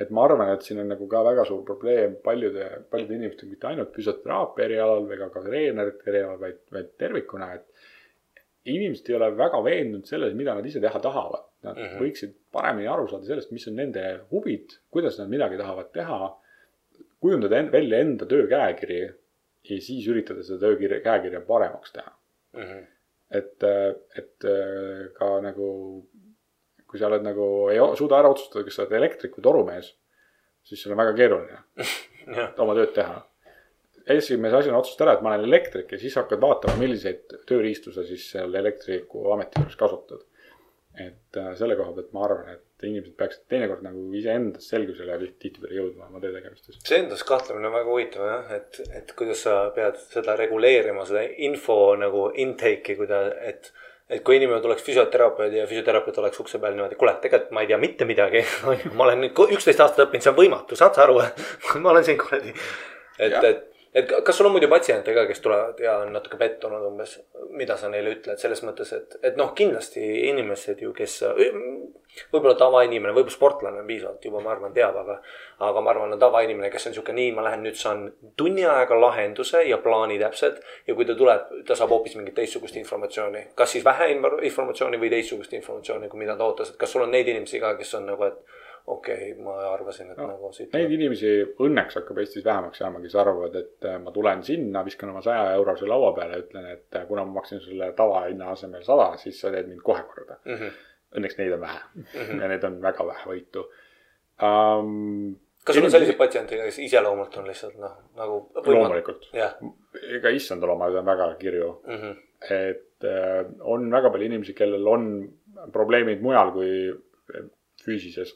et 0.00 0.10
ma 0.14 0.24
arvan, 0.24 0.52
et 0.54 0.62
siin 0.64 0.78
on 0.80 0.88
nagu 0.88 1.06
ka 1.10 1.20
väga 1.26 1.44
suur 1.44 1.64
probleem 1.66 2.14
paljude, 2.24 2.66
paljude 2.90 3.16
inimestega, 3.16 3.50
mitte 3.50 3.66
ainult 3.68 3.90
füsioteraapia 3.94 4.68
erialal 4.68 5.08
või 5.08 5.18
ka, 5.18 5.42
treenerite 5.44 6.12
erialal, 6.12 6.38
vaid, 6.40 6.60
vaid 6.72 6.92
tervikuna, 7.02 7.48
et 7.58 7.66
inimesed 8.70 9.10
ei 9.10 9.16
ole 9.18 9.30
väga 9.36 9.60
veendunud 9.64 10.06
selles, 10.08 10.36
mida 10.38 10.54
nad 10.56 10.66
ise 10.66 10.80
teha 10.80 11.00
tahavad. 11.02 11.46
Nad 11.66 11.76
mm. 11.76 11.88
-hmm. 11.88 12.04
võiksid 12.04 12.36
paremini 12.52 12.88
aru 12.88 13.08
saada 13.08 13.26
sellest, 13.26 13.50
mis 13.52 13.66
on 13.68 13.76
nende 13.76 14.04
huvid, 14.30 14.78
kuidas 14.94 15.18
nad 15.18 15.28
midagi 15.28 15.58
tahavad 15.60 15.90
teha. 15.92 16.36
kujundada 17.20 17.58
en- 17.58 17.72
välja 17.72 17.98
enda 17.98 18.26
töö 18.26 18.46
käekiri 18.48 19.00
ja 19.70 19.80
siis 19.80 20.06
üritada 20.08 20.42
seda 20.42 20.58
töökirja, 20.60 21.00
käekirja 21.04 21.40
paremaks 21.40 21.92
teha. 21.92 22.12
Mhm. 22.56 22.78
et, 23.30 23.64
et 24.18 24.48
äh, 24.48 25.08
ka 25.16 25.30
nagu, 25.44 25.70
kui 26.90 27.00
sa 27.00 27.08
oled 27.10 27.24
nagu, 27.24 27.46
ei 27.72 27.80
suuda 27.98 28.20
ära 28.20 28.30
otsustada, 28.32 28.64
kas 28.66 28.78
sa 28.78 28.86
oled 28.86 28.96
elektrik 28.98 29.36
või 29.38 29.46
torumees, 29.46 29.92
siis 30.66 30.82
sul 30.82 30.94
on 30.94 31.02
väga 31.02 31.16
keeruline 31.18 32.48
oma 32.62 32.76
tööd 32.78 32.94
teha. 32.96 33.20
esimese 34.10 34.58
asjana 34.58 34.80
otsustad 34.80 35.06
ära, 35.06 35.18
et 35.18 35.22
ma 35.24 35.34
olen 35.34 35.46
elektrik 35.46 35.92
ja 35.94 36.00
siis 36.00 36.16
hakkad 36.18 36.42
vaatama, 36.42 36.78
milliseid 36.80 37.38
tööriistu 37.46 37.94
sa 37.94 38.04
siis 38.06 38.26
seal 38.32 38.54
elektriku 38.58 39.28
ameti 39.34 39.60
juures 39.60 39.78
kasutad. 39.78 40.26
Et 40.98 41.38
äh, 41.38 41.52
selle 41.58 41.76
koha 41.78 41.92
pealt 41.94 42.14
ma 42.14 42.24
arvan, 42.26 42.48
et 42.56 42.86
inimesed 42.86 43.14
peaksid 43.18 43.44
teinekord 43.52 43.84
nagu 43.84 44.02
iseendas 44.16 44.66
selgusele 44.72 45.18
tihti- 45.20 45.38
tihtipeale 45.44 45.76
jõudma 45.76 46.08
oma 46.08 46.22
töö 46.22 46.32
tegemistes. 46.34 46.80
see 46.86 46.98
endas 47.04 47.22
kahtlemine 47.28 47.68
on 47.68 47.76
väga 47.76 47.92
huvitav 47.92 48.26
jah, 48.26 48.50
et, 48.56 48.80
et 48.98 49.12
kuidas 49.18 49.44
sa 49.46 49.60
pead 49.76 50.00
seda 50.02 50.34
reguleerima, 50.40 51.06
seda 51.06 51.22
info 51.46 51.78
nagu 52.00 52.26
intake'i, 52.44 52.98
kuida-, 52.98 53.22
et, 53.46 53.70
et 54.10 54.24
kui 54.26 54.40
inimene 54.40 54.62
tuleks 54.64 54.82
füsioterapeudi 54.88 55.62
ja 55.62 55.70
füsioterapeut 55.70 56.18
oleks 56.24 56.42
ukse 56.42 56.58
peal 56.58 56.74
niimoodi, 56.74 56.98
kuule, 56.98 57.14
tegelikult 57.22 57.54
ma 57.54 57.64
ei 57.64 57.70
tea 57.70 57.80
mitte 57.86 58.08
midagi 58.10 58.44
ma 58.96 59.06
olen 59.06 59.26
nüüd 59.26 59.44
üksteist 59.46 59.86
aastat 59.86 60.08
õppinud, 60.08 60.26
see 60.26 60.34
on 60.34 60.40
võimatu, 60.42 60.80
saad 60.80 60.98
sa 60.98 61.06
aru 61.06 61.20
ma 61.84 61.94
olen 61.94 62.06
siin 62.08 62.18
kuradi. 62.18 62.56
et, 63.20 63.38
et, 63.44 63.66
et 63.94 64.12
kas 64.24 64.36
sul 64.36 64.46
on 64.46 64.54
muidu 64.54 64.68
patsiente 64.70 65.14
ka, 65.14 65.24
kes 65.26 65.40
tulevad 65.42 65.80
ja 65.82 65.96
on 66.04 66.12
natuke 66.14 66.38
pettunud 66.38 66.84
umbes, 66.86 67.16
mida 67.58 67.76
sa 67.76 67.90
neile 67.90 68.14
ütled 68.16 68.38
selles 68.38 68.62
mõttes, 68.62 68.92
et, 68.94 69.16
et 69.26 69.40
noh, 69.40 69.50
kindlasti 69.56 70.04
inimesed 70.30 70.84
ju, 70.84 70.92
kes 70.94 71.16
võib-olla 72.30 72.54
tavainimene, 72.58 73.14
võib-olla 73.14 73.34
sportlane 73.34 73.82
piisavalt 73.86 74.24
juba, 74.26 74.42
ma 74.44 74.52
arvan, 74.54 74.74
teab, 74.76 74.96
aga. 75.02 75.18
aga 75.66 75.82
ma 75.82 75.92
arvan, 75.92 76.14
on 76.14 76.22
tavainimene, 76.22 76.70
kes 76.70 76.86
on 76.90 76.96
sihuke, 76.96 77.14
nii, 77.16 77.32
ma 77.34 77.44
lähen 77.48 77.64
nüüd 77.66 77.78
saan 77.78 78.06
tunni 78.38 78.64
ajaga 78.66 78.98
lahenduse 79.00 79.64
ja 79.66 79.78
plaani 79.82 80.18
täpselt. 80.22 80.62
ja 80.86 80.94
kui 80.94 81.06
ta 81.06 81.18
tuleb, 81.18 81.50
ta 81.66 81.78
saab 81.78 81.90
hoopis 81.94 82.16
mingit 82.18 82.34
teistsugust 82.38 82.78
informatsiooni, 82.78 83.48
kas 83.58 83.74
siis 83.74 83.84
vähe 83.84 84.12
informatsiooni 84.14 85.02
või 85.02 85.10
teistsugust 85.16 85.54
informatsiooni, 85.58 86.08
kui 86.08 86.22
mida 86.22 86.38
ta 86.38 86.46
ootas, 86.46 86.70
et 86.70 86.80
kas 86.80 86.94
sul 86.94 87.06
on 87.06 87.14
neid 87.14 87.28
inimesi 87.28 87.62
ka, 87.62 87.74
kes 87.78 87.94
on 87.98 88.10
nagu, 88.12 88.30
et 88.30 88.59
okei 88.86 89.32
okay,, 89.32 89.42
ma 89.44 89.54
arvasin, 89.72 90.10
et 90.12 90.18
no, 90.18 90.26
nagu 90.32 90.52
siit. 90.52 90.72
Neid 90.72 90.92
inimesi 90.96 91.32
õnneks 91.66 92.00
hakkab 92.00 92.18
Eestis 92.22 92.44
vähemaks 92.44 92.80
jääma, 92.80 93.00
kes 93.04 93.16
arvavad, 93.20 93.56
et 93.56 93.88
äh, 93.88 93.98
ma 94.02 94.12
tulen 94.14 94.44
sinna, 94.46 94.84
viskan 94.84 95.12
oma 95.12 95.22
saja 95.24 95.54
eurose 95.58 95.88
laua 95.90 96.12
peale 96.16 96.42
ütlen, 96.44 96.70
et 96.74 97.00
äh, 97.00 97.06
kuna 97.08 97.24
ma 97.24 97.40
maksin 97.40 97.60
sulle 97.60 97.92
tavahinna 97.96 98.52
asemel 98.54 98.84
sada, 98.86 99.12
siis 99.22 99.40
sa 99.40 99.52
teed 99.54 99.68
mind 99.68 99.82
kohe 99.86 100.06
korda 100.14 100.40
mm. 100.44 100.54
-hmm 100.54 100.78
õnneks 101.16 101.38
neid 101.40 101.54
on 101.54 101.62
vähe 101.64 101.78
mm 101.94 102.04
-hmm. 102.04 102.42
ja 102.42 102.48
neid 102.48 102.64
on 102.66 102.82
väga 102.82 103.06
vähe 103.06 103.30
võitu 103.30 103.64
um,. 104.42 105.36
kas 105.64 105.76
sul 105.76 105.84
on 105.84 105.92
selliseid 105.92 106.18
patsiente, 106.18 106.56
kes 106.56 106.78
iseloomult 106.86 107.36
on 107.36 107.48
lihtsalt 107.50 107.78
noh, 107.78 107.96
nagu. 108.16 108.38
loomulikult, 108.66 109.28
ega 110.18 110.32
issandal 110.34 110.76
omad 110.76 110.94
on 111.02 111.06
väga 111.06 111.34
kirju 111.40 111.70
mm. 111.86 111.96
-hmm. 111.96 112.14
et 112.58 113.04
äh, 113.04 113.44
on 113.60 113.90
väga 113.90 114.10
palju 114.10 114.30
inimesi, 114.30 114.54
kellel 114.54 114.86
on 114.86 115.10
probleemid 115.72 116.22
mujal 116.22 116.52
kui 116.52 116.70
füüsises. 117.84 118.32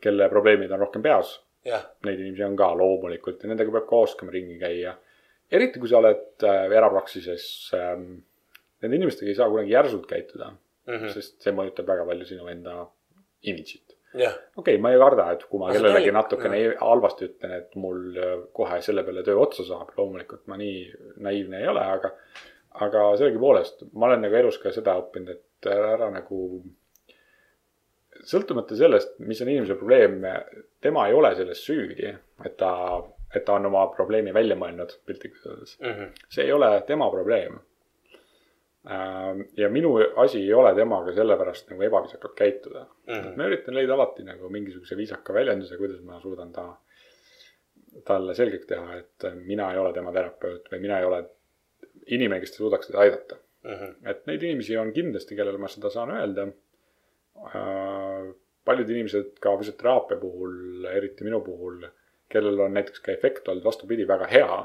Kelle 0.00 0.28
probleemid 0.28 0.72
on 0.72 0.84
rohkem 0.84 1.02
peas. 1.02 1.38
Neid 2.04 2.20
inimesi 2.20 2.44
on 2.44 2.56
ka 2.56 2.70
loomulikult 2.76 3.42
ja 3.42 3.48
nendega 3.48 3.72
peab 3.72 3.88
ka 3.88 4.04
oskama 4.04 4.34
ringi 4.34 4.58
käia. 4.60 4.96
eriti 5.52 5.80
kui 5.80 5.88
sa 5.88 5.98
oled 6.02 6.44
äh, 6.44 6.70
erapraksises 6.72 7.48
ähm,. 7.74 8.22
Nende 8.84 8.98
inimestega 8.98 9.30
ei 9.30 9.36
saa 9.38 9.48
kunagi 9.48 9.70
järsult 9.72 10.06
käituda 10.06 10.50
mm. 10.50 10.94
-hmm. 10.94 11.12
sest 11.14 11.40
see 11.40 11.52
mõjutab 11.56 11.86
väga 11.88 12.04
palju 12.04 12.26
sinu 12.28 12.48
enda 12.52 12.74
imidžit 13.48 13.94
okei 14.56 14.74
okay,, 14.74 14.82
ma 14.82 14.92
ei 14.92 14.98
karda, 14.98 15.26
et 15.34 15.44
kui 15.50 15.60
ma 15.60 15.68
Aga 15.68 15.78
kellelegi 15.78 16.12
natukene 16.14 16.60
yeah. 16.60 16.76
halvasti 16.80 17.28
ütlen, 17.28 17.54
et 17.58 17.74
mul 17.80 18.02
äh, 18.14 18.34
kohe 18.54 18.80
selle 18.84 19.04
peale 19.06 19.24
töö 19.26 19.40
otsa 19.42 19.66
saab, 19.66 19.90
loomulikult 19.98 20.46
ma 20.50 20.58
nii 20.60 20.84
naiivne 21.26 21.62
ei 21.62 21.68
ole, 21.72 21.84
aga. 21.98 22.12
aga 22.84 23.02
sellegipoolest 23.18 23.84
ma 23.92 24.08
olen 24.08 24.24
nagu 24.26 24.38
elus 24.38 24.58
ka 24.62 24.72
seda 24.74 24.96
õppinud, 25.02 25.34
et 25.34 25.68
ära, 25.70 25.92
ära 25.98 26.10
nagu. 26.14 26.38
Sõltumata 28.24 28.76
sellest, 28.76 29.18
mis 29.18 29.42
on 29.42 29.50
inimese 29.52 29.76
probleem, 29.78 30.22
tema 30.80 31.08
ei 31.08 31.14
ole 31.14 31.34
selles 31.36 31.60
süüdi, 31.66 32.14
et 32.44 32.56
ta, 32.56 32.72
et 33.34 33.44
ta 33.44 33.58
on 33.58 33.70
oma 33.70 33.86
probleemi 33.96 34.34
välja 34.34 34.56
mõelnud 34.56 34.98
piltlikult 35.06 35.46
öeldes 35.46 35.78
mm. 35.80 35.94
-hmm. 35.94 36.26
see 36.28 36.44
ei 36.44 36.52
ole 36.52 36.70
tema 36.88 37.10
probleem 37.10 37.60
Ähm, 38.90 39.40
ja 39.56 39.68
minu 39.72 39.94
asi 40.16 40.42
ei 40.42 40.52
ole 40.52 40.74
temaga 40.76 41.12
sellepärast 41.16 41.70
nagu 41.72 41.86
ebaviisakalt 41.86 42.34
käituda 42.36 42.82
mm. 42.84 43.14
-hmm. 43.14 43.36
ma 43.36 43.46
üritan 43.48 43.74
leida 43.78 43.94
alati 43.94 44.26
nagu 44.26 44.48
mingisuguse 44.52 44.96
viisaka 44.96 45.32
väljenduse, 45.34 45.78
kuidas 45.80 46.02
ma 46.04 46.18
suudan 46.20 46.50
ta, 46.52 46.66
talle 48.04 48.34
selgeks 48.36 48.66
teha, 48.68 48.98
et 48.98 49.26
mina 49.46 49.70
ei 49.72 49.80
ole 49.80 49.92
tema 49.96 50.12
terapeut 50.12 50.68
või 50.72 50.82
mina 50.82 50.98
ei 51.00 51.08
ole 51.08 51.22
inimene, 52.12 52.42
kes 52.44 52.52
suudaks 52.58 52.90
teda 52.90 53.00
aidata 53.06 53.38
mm. 53.62 53.70
-hmm. 53.70 54.10
et 54.10 54.26
neid 54.26 54.44
inimesi 54.50 54.76
on 54.76 54.92
kindlasti, 54.92 55.36
kellele 55.40 55.58
ma 55.64 55.72
seda 55.72 55.90
saan 55.90 56.12
öelda 56.18 56.44
äh,. 56.44 58.13
Paljud 58.64 58.90
inimesed 58.90 59.36
ka 59.40 59.52
füsioteraapia 59.60 60.16
puhul, 60.20 60.84
eriti 60.92 61.26
minu 61.26 61.40
puhul, 61.44 61.84
kellel 62.32 62.64
on 62.66 62.74
näiteks 62.74 63.02
ka 63.04 63.12
efekt 63.12 63.48
olnud 63.48 63.64
vastupidi 63.64 64.06
väga 64.08 64.28
hea. 64.30 64.58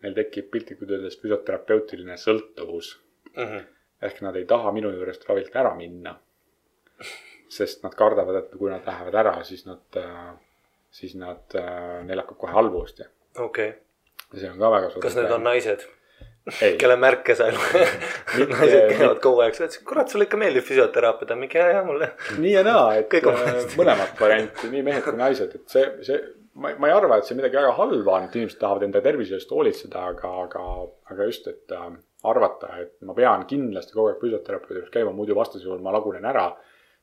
Neil 0.00 0.16
tekib 0.16 0.48
piltlikult 0.54 0.90
öeldes 0.96 1.18
füsioterapeutiline 1.20 2.16
sõltuvus 2.16 2.94
mm. 3.34 3.44
-hmm. 3.44 3.64
ehk 4.08 4.22
nad 4.24 4.36
ei 4.36 4.46
taha 4.48 4.72
minu 4.72 4.92
juurest 4.94 5.28
ravilt 5.28 5.56
ära 5.56 5.74
minna. 5.76 6.18
sest 7.50 7.82
nad 7.82 7.94
kardavad, 7.98 8.36
et 8.36 8.50
kui 8.58 8.70
nad 8.70 8.84
lähevad 8.86 9.14
ära, 9.14 9.32
siis 9.44 9.64
nad, 9.66 9.96
siis 10.90 11.14
nad, 11.18 11.56
neil 12.06 12.20
hakkab 12.22 12.38
kohe 12.38 12.52
halvusti. 12.52 13.02
okei 13.38 13.68
okay.. 13.68 13.80
ja 14.32 14.40
see 14.40 14.50
on 14.50 14.58
ka 14.58 14.70
väga 14.70 14.90
suur. 14.90 15.02
kas 15.02 15.16
need 15.16 15.32
on 15.34 15.44
naised? 15.44 15.86
Kelle 16.80 16.96
märke 16.96 17.34
sa 17.36 17.48
naised 17.52 18.94
käivad 18.96 19.20
kogu 19.22 19.42
aeg, 19.44 19.54
sa 19.56 19.66
ütlesid, 19.66 19.84
kurat, 19.88 20.10
sulle 20.10 20.26
ikka 20.26 20.40
meeldib 20.40 20.64
füsioteraapia, 20.66 21.28
ta 21.28 21.36
on 21.36 21.42
mingi 21.44 21.60
hea, 21.60 21.66
hea 21.76 21.82
mulle. 21.86 22.12
nii 22.40 22.52
ja 22.54 22.62
naa, 22.66 22.94
et 23.00 23.16
mõlemat 23.78 24.14
varianti, 24.20 24.70
nii 24.72 24.84
mehed 24.86 25.04
kui 25.04 25.18
naised, 25.20 25.56
et 25.58 25.74
see, 25.74 25.84
see, 26.06 26.20
ma, 26.54 26.72
ma 26.80 26.90
ei 26.90 26.96
arva, 26.96 27.20
et 27.20 27.28
see 27.28 27.36
midagi 27.38 27.60
väga 27.60 27.74
halba 27.76 28.16
on, 28.16 28.28
et 28.28 28.40
inimesed 28.40 28.60
tahavad 28.62 28.88
enda 28.88 29.04
tervise 29.04 29.36
eest 29.36 29.52
hoolitseda, 29.52 30.06
aga, 30.14 30.32
aga, 30.46 30.64
aga 31.12 31.28
just, 31.28 31.50
et 31.52 31.76
äh, 31.76 31.86
arvata, 32.32 32.72
et 32.80 32.96
ma 33.06 33.16
pean 33.16 33.46
kindlasti 33.50 33.96
kogu 33.96 34.10
aeg 34.10 34.24
füsioterapeudi 34.24 34.80
juures 34.80 34.96
käima, 34.96 35.14
muidu 35.16 35.36
vastasel 35.36 35.70
juhul 35.70 35.84
ma 35.84 35.94
lagunen 35.96 36.28
ära. 36.32 36.50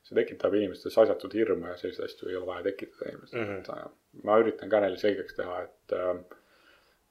see 0.08 0.16
tekitab 0.16 0.54
inimestes 0.54 0.94
asjatut 1.02 1.34
hirmu 1.36 1.66
ja 1.68 1.74
selliseid 1.76 2.06
asju 2.06 2.28
ei 2.30 2.36
ole 2.38 2.46
vaja 2.48 2.62
tekitada 2.64 3.10
inimestel 3.10 3.40
mm, 3.42 3.48
-hmm. 3.58 3.88
et 4.14 4.24
ma 4.24 4.36
üritan 4.40 4.70
ka 4.70 4.78
neile 4.80 4.96
selgeks 4.96 5.34
teha, 5.36 5.56
et 5.66 5.92
äh, 5.92 6.38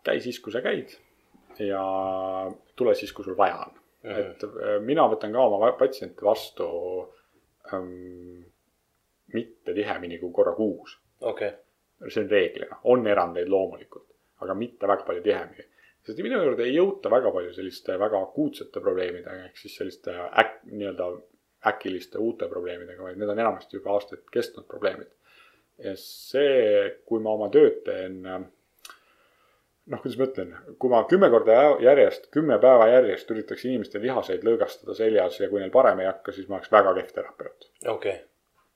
käi 0.08 0.22
siis, 0.24 0.40
kui 0.40 0.56
sa 0.56 0.64
käid 0.66 0.96
ja 1.60 1.84
tule 2.76 2.96
siis, 2.96 3.14
kui 3.14 3.26
sul 3.26 3.38
vaja 3.38 3.58
on 3.66 3.74
mm. 3.74 4.10
-hmm. 4.10 4.20
et 4.20 4.44
äh, 4.44 4.82
mina 4.82 5.08
võtan 5.08 5.32
ka 5.32 5.46
oma 5.46 5.72
patsiente 5.80 6.26
vastu 6.26 6.68
ähm, 7.74 8.44
mitte 9.34 9.74
tihemini 9.74 10.20
kui 10.20 10.32
korra 10.34 10.56
kuus. 10.56 11.00
okay.. 11.22 11.52
see 12.08 12.24
on 12.24 12.30
reeglina, 12.30 12.80
on 12.84 13.08
erandeid 13.08 13.50
loomulikult, 13.50 14.10
aga 14.42 14.54
mitte 14.54 14.88
väga 14.88 15.04
palju 15.04 15.24
tihemini 15.24 15.66
sest 16.08 16.24
minu 16.24 16.40
juurde 16.40 16.64
ei 16.64 16.76
jõuta 16.78 17.12
väga 17.12 17.32
palju 17.36 17.54
selliste 17.56 17.98
väga 18.00 18.22
akuutsete 18.30 18.80
probleemidega, 18.84 19.50
ehk 19.50 19.58
siis 19.60 19.76
selliste 19.76 20.14
äk-, 20.14 20.62
nii-öelda 20.72 21.10
äkiliste 21.68 22.22
uute 22.24 22.48
probleemidega, 22.48 23.04
vaid 23.04 23.20
need 23.20 23.32
on 23.34 23.42
enamasti 23.44 23.80
juba 23.80 23.96
aastaid 23.98 24.24
kestnud 24.32 24.68
probleemid. 24.70 25.10
ja 25.84 25.94
see, 26.00 26.88
kui 27.06 27.22
ma 27.22 27.34
oma 27.38 27.50
tööd 27.54 27.84
teen, 27.86 28.22
noh, 29.92 30.02
kuidas 30.04 30.18
ma 30.20 30.28
ütlen, 30.28 30.56
kui 30.82 30.92
ma 30.92 31.04
kümme 31.10 31.30
korda 31.34 31.58
järjest, 31.84 32.30
kümme 32.34 32.58
päeva 32.64 32.88
järjest 32.92 33.30
üritaks 33.34 33.66
inimeste 33.68 34.02
lihaseid 34.04 34.44
lõõgastada 34.48 34.96
seljas 34.98 35.40
ja 35.42 35.50
kui 35.52 35.62
neil 35.62 35.74
parem 35.74 36.02
ei 36.04 36.10
hakka, 36.10 36.36
siis 36.36 36.50
ma 36.50 36.60
oleks 36.60 36.72
väga 36.74 36.96
kehv 36.98 37.14
terapeut. 37.16 37.70
okei 37.86 38.16
okay. 38.16 38.26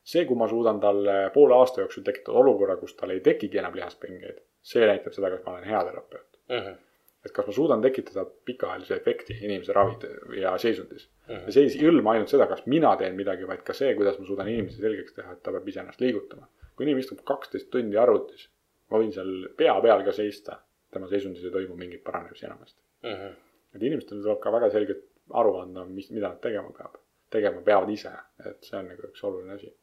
see, 0.03 0.25
kui 0.29 0.39
ma 0.39 0.47
suudan 0.51 0.79
talle 0.83 1.17
poole 1.33 1.57
aasta 1.57 1.83
jooksul 1.83 2.05
tekitada 2.07 2.37
olukorra, 2.43 2.77
kus 2.81 2.95
tal 2.99 3.15
ei 3.15 3.23
tekigi 3.25 3.61
enam 3.63 3.75
lihaspingeid, 3.77 4.39
see 4.73 4.87
näitab 4.87 5.17
seda, 5.17 5.33
kas 5.35 5.43
ma 5.45 5.57
olen 5.57 5.67
hea 5.73 5.83
terapeut 5.89 6.41
mm. 6.47 6.63
-hmm 6.63 6.79
et 7.25 7.31
kas 7.31 7.45
ma 7.45 7.53
suudan 7.53 7.81
tekitada 7.81 8.23
pikaajalise 8.45 8.95
efekti 8.95 9.35
inimese 9.41 9.73
ravid 9.77 10.05
ja 10.39 10.55
seisundis 10.57 11.03
mm. 11.05 11.35
-hmm. 11.35 11.43
ja 11.45 11.51
see 11.51 11.67
ei 11.67 11.83
hõlma 11.83 12.15
ainult 12.15 12.33
seda, 12.33 12.47
kas 12.49 12.65
mina 12.65 12.95
teen 12.97 13.15
midagi, 13.15 13.47
vaid 13.47 13.61
ka 13.67 13.75
see, 13.77 13.93
kuidas 13.95 14.17
ma 14.19 14.25
suudan 14.25 14.49
inimesele 14.49 14.87
selgeks 14.87 15.13
teha, 15.13 15.35
et 15.35 15.43
ta 15.43 15.53
peab 15.53 15.67
ise 15.67 15.79
ennast 15.83 16.01
liigutama. 16.01 16.47
kui 16.75 16.85
inimene 16.85 17.03
istub 17.05 17.21
kaksteist 17.27 17.69
tundi 17.69 17.97
arvutis, 17.97 18.47
ma 18.89 18.97
võin 18.97 19.11
seal 19.13 19.31
pea 19.57 19.75
peal 19.81 20.03
ka 20.07 20.15
seista, 20.17 20.57
tema 20.91 21.07
seisundis 21.11 21.45
ei 21.45 21.53
toimu 21.53 21.77
mingit 21.79 22.03
paranemisi 22.03 22.45
enamasti 22.45 22.81
mm. 23.03 23.13
-hmm. 23.13 23.37
et 23.75 23.83
inimestele 23.83 24.23
tuleb 24.23 24.39
ka 24.43 24.51
väga 24.51 24.69
selgelt 24.69 25.05
aru 25.41 25.55
anda, 25.61 25.85
mis, 25.85 26.09
mida 26.11 26.29
nad 26.29 26.41
tegema 26.43 26.73
peab, 26.77 26.97
tegema 27.29 27.61
peavad 27.61 27.89
ise, 27.89 28.11
et 28.45 28.63
see 28.67 28.79
on 28.79 28.89
nagu 28.91 29.07
üks 29.07 29.23
oluline 29.23 29.53
asi. 29.53 29.73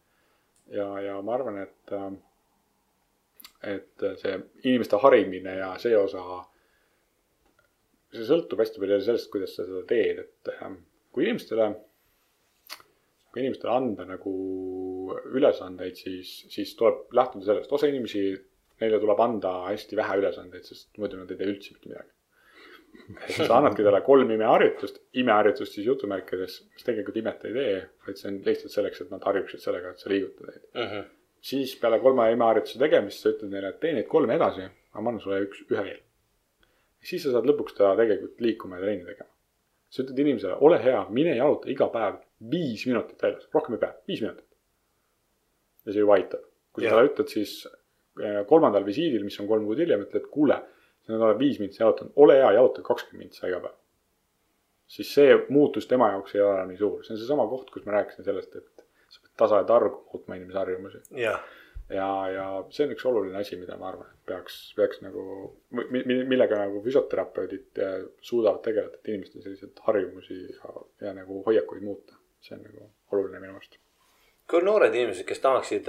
ja, 0.81 0.89
ja 1.01 1.23
ma 1.23 1.35
arvan, 1.35 1.63
et, 1.63 1.95
et 3.63 4.07
see 4.23 4.35
inimeste 4.65 5.01
harimine 5.03 5.57
ja 5.57 5.73
see 5.81 5.97
osa 5.97 6.25
see 8.15 8.25
sõltub 8.29 8.63
hästi 8.63 8.81
palju 8.81 9.01
sellest, 9.05 9.31
kuidas 9.33 9.55
sa 9.57 9.67
seda 9.67 9.85
teed, 9.89 10.23
et 10.25 10.53
ähm, 10.63 10.79
kui 11.13 11.27
inimestele, 11.27 11.69
kui 13.33 13.43
inimestele 13.43 13.75
anda 13.75 14.07
nagu 14.09 14.35
ülesandeid, 15.37 15.99
siis, 16.01 16.33
siis 16.53 16.75
tuleb 16.79 17.13
lähtuda 17.17 17.51
sellest, 17.51 17.73
osa 17.73 17.91
inimesi, 17.91 18.31
neile 18.83 19.01
tuleb 19.03 19.21
anda 19.25 19.53
hästi 19.67 19.99
vähe 19.99 20.21
ülesandeid, 20.23 20.65
sest 20.69 21.03
muidu 21.03 21.21
nad 21.21 21.31
ei 21.31 21.41
tee 21.41 21.51
üldse 21.53 21.75
mitte 21.75 21.93
midagi. 21.93 22.11
et 23.29 23.37
sa 23.37 23.59
annadki 23.59 23.85
talle 23.85 24.01
kolm 24.07 24.31
imeharjutust, 24.35 25.03
imeharjutust 25.23 25.77
siis 25.77 25.87
jutumärkides, 25.87 26.59
mis 26.73 26.87
tegelikult 26.87 27.21
imet 27.21 27.47
ei 27.47 27.55
tee, 27.55 27.79
vaid 28.07 28.21
see 28.21 28.33
on 28.33 28.41
lihtsalt 28.47 28.75
selleks, 28.75 29.05
et 29.05 29.15
nad 29.15 29.25
harjuksid 29.29 29.63
sellega, 29.63 29.93
et 29.93 30.03
sa 30.03 30.11
liigutad 30.13 30.51
neid 30.51 30.65
uh. 30.65 30.91
-huh. 30.93 31.07
siis 31.53 31.77
peale 31.81 32.01
kolme 32.03 32.31
imeharjutuse 32.33 32.81
tegemist 32.83 33.23
sa 33.23 33.35
ütled 33.35 33.55
neile, 33.55 33.75
et 33.75 33.81
tee 33.81 33.95
neid 33.95 34.11
kolme 34.11 34.35
edasi, 34.41 34.67
aga 34.93 35.05
ma 35.05 35.13
annan 35.13 35.23
sulle 35.23 35.43
üks, 35.47 35.65
ühe 35.71 35.85
veel 35.85 36.05
siis 37.05 37.25
sa 37.25 37.35
saad 37.35 37.47
lõpuks 37.49 37.77
teda 37.77 37.95
tegelikult 37.99 38.41
liikuma 38.43 38.79
ja 38.79 38.85
trenni 38.87 39.07
tegema. 39.07 39.31
sa 39.89 40.03
ütled 40.03 40.19
inimesele, 40.21 40.59
ole 40.61 40.77
hea, 40.83 40.99
mine 41.17 41.33
jaluta 41.39 41.71
iga 41.73 41.87
päev 41.93 42.19
viis 42.53 42.83
minutit 42.87 43.23
väljas, 43.23 43.47
rohkem 43.55 43.79
ei 43.79 43.83
pea, 43.85 43.95
viis 44.11 44.21
minutit. 44.25 44.47
ja 45.87 45.93
see 45.93 46.05
juba 46.05 46.19
aitab. 46.19 46.43
kui 46.73 46.85
sa 46.85 46.95
talle 46.95 47.13
ütled 47.13 47.33
siis 47.33 47.55
kolmandal 48.49 48.87
visiidil, 48.87 49.25
mis 49.25 49.39
on 49.41 49.49
kolm 49.51 49.67
kuud 49.69 49.81
hiljem, 49.83 50.05
ütled, 50.07 50.27
kuule, 50.33 50.59
sa 51.05 51.15
nüüd 51.15 51.25
oled 51.25 51.39
viis 51.41 51.61
minutit 51.61 51.81
jalutanud, 51.81 52.13
ole 52.25 52.39
hea, 52.41 52.51
jaluta 52.59 52.85
kakskümmend 52.87 53.27
mintsa 53.29 53.49
iga 53.49 53.61
päev. 53.65 53.77
siis 54.89 55.09
see 55.13 55.37
muutus 55.53 55.87
tema 55.87 56.11
jaoks 56.15 56.35
ei 56.35 56.43
ole 56.45 56.67
nii 56.71 56.79
suur. 56.81 57.05
see 57.05 57.15
on 57.15 57.21
seesama 57.21 57.47
koht, 57.49 57.71
kus 57.71 57.87
ma 57.87 57.97
rääkisin 57.99 58.25
sellest, 58.25 58.57
et 58.57 58.85
sa 59.09 59.23
pead 59.23 59.33
tasa 59.43 59.63
ja 59.63 59.69
targu 59.69 60.05
muutma 60.13 60.37
inimese 60.37 60.59
harjumusi. 60.59 61.03
jah, 61.25 61.43
ja, 61.89 62.09
ja 62.35 62.47
see 62.71 62.87
on 62.87 62.95
üks 62.97 63.09
oluline 63.09 63.41
asi, 63.41 63.57
mida 63.61 63.77
ma 63.81 63.91
arvan, 63.93 64.09
et 64.13 64.33
peaks, 64.33 64.61
peaks 64.77 65.03
nagu, 65.05 65.25
millega 65.73 66.61
nagu 66.61 66.83
füsioterapeudid 66.85 67.83
äh, 67.85 67.99
suudavad 68.21 68.63
tegeleda, 68.65 69.01
et 69.01 69.13
inimestel 69.13 69.45
selliseid 69.45 69.85
harjumusi 69.89 70.41
ja, 70.47 70.75
ja 71.07 71.15
nagu 71.21 71.43
hoiakuid 71.47 71.85
muuta. 71.85 72.21
see 72.41 72.55
on 72.55 72.61
nagu 72.63 72.91
oluline 73.13 73.41
minu 73.41 73.57
meelest. 73.57 73.81
kui 74.49 74.61
on 74.61 74.69
noored 74.69 74.95
inimesed, 74.95 75.27
kes 75.29 75.41
tahaksid, 75.45 75.89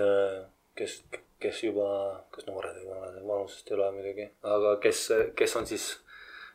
kes, 0.75 1.03
kes 1.39 1.63
juba, 1.63 1.87
kas 2.31 2.47
noored 2.47 2.75
või 2.81 2.89
vanad, 2.91 3.19
vanusest 3.27 3.71
ei 3.71 3.77
ole 3.77 3.91
muidugi, 3.95 4.27
aga 4.43 4.75
kes, 4.83 5.05
kes 5.39 5.55
on 5.55 5.67
siis 5.69 5.85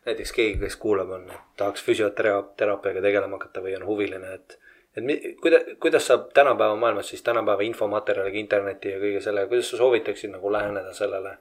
näiteks 0.05 0.33
keegi, 0.37 0.59
kes 0.61 0.77
kuulab, 0.77 1.11
on, 1.17 1.31
tahaks 1.57 1.83
füsioteraapiaga 1.85 3.01
tegelema 3.01 3.39
hakata 3.39 3.63
või 3.65 3.77
on 3.79 3.87
huviline, 3.89 4.35
et 4.35 4.59
et 4.95 5.41
kuidas, 5.43 5.65
kuidas 5.83 6.07
saab 6.07 6.29
tänapäeva 6.35 6.77
maailmas 6.77 7.09
siis 7.09 7.23
tänapäeva 7.23 7.63
infomaterjaliga, 7.67 8.39
interneti 8.39 8.93
ja 8.93 9.01
kõige 9.03 9.21
sellega, 9.25 9.51
kuidas 9.51 9.71
sa 9.73 9.81
soovitaksid 9.81 10.31
nagu 10.31 10.53
läheneda 10.53 10.93
sellele, 10.95 11.37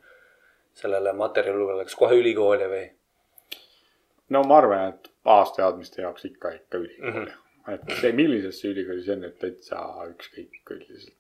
sellele 0.74 1.14
materjalile, 1.14 1.84
kas 1.86 2.00
kohe 2.00 2.18
ülikooli 2.18 2.70
või? 2.72 2.88
no 4.34 4.42
ma 4.50 4.58
arvan, 4.58 4.96
et 4.96 5.12
baasteadmiste 5.24 6.02
jaoks 6.02 6.26
ikka, 6.32 6.56
ikka 6.58 6.82
ülikooli 6.82 7.12
mm. 7.12 7.20
-hmm. 7.20 7.43
Et 7.72 7.92
see, 7.96 8.12
ülikooli 8.74 9.04
see 9.06 9.16
on 9.16 9.22
nüüd 9.24 9.36
täitsa 9.40 9.82
ükskõik 10.10 10.72
üldiselt. 10.76 11.16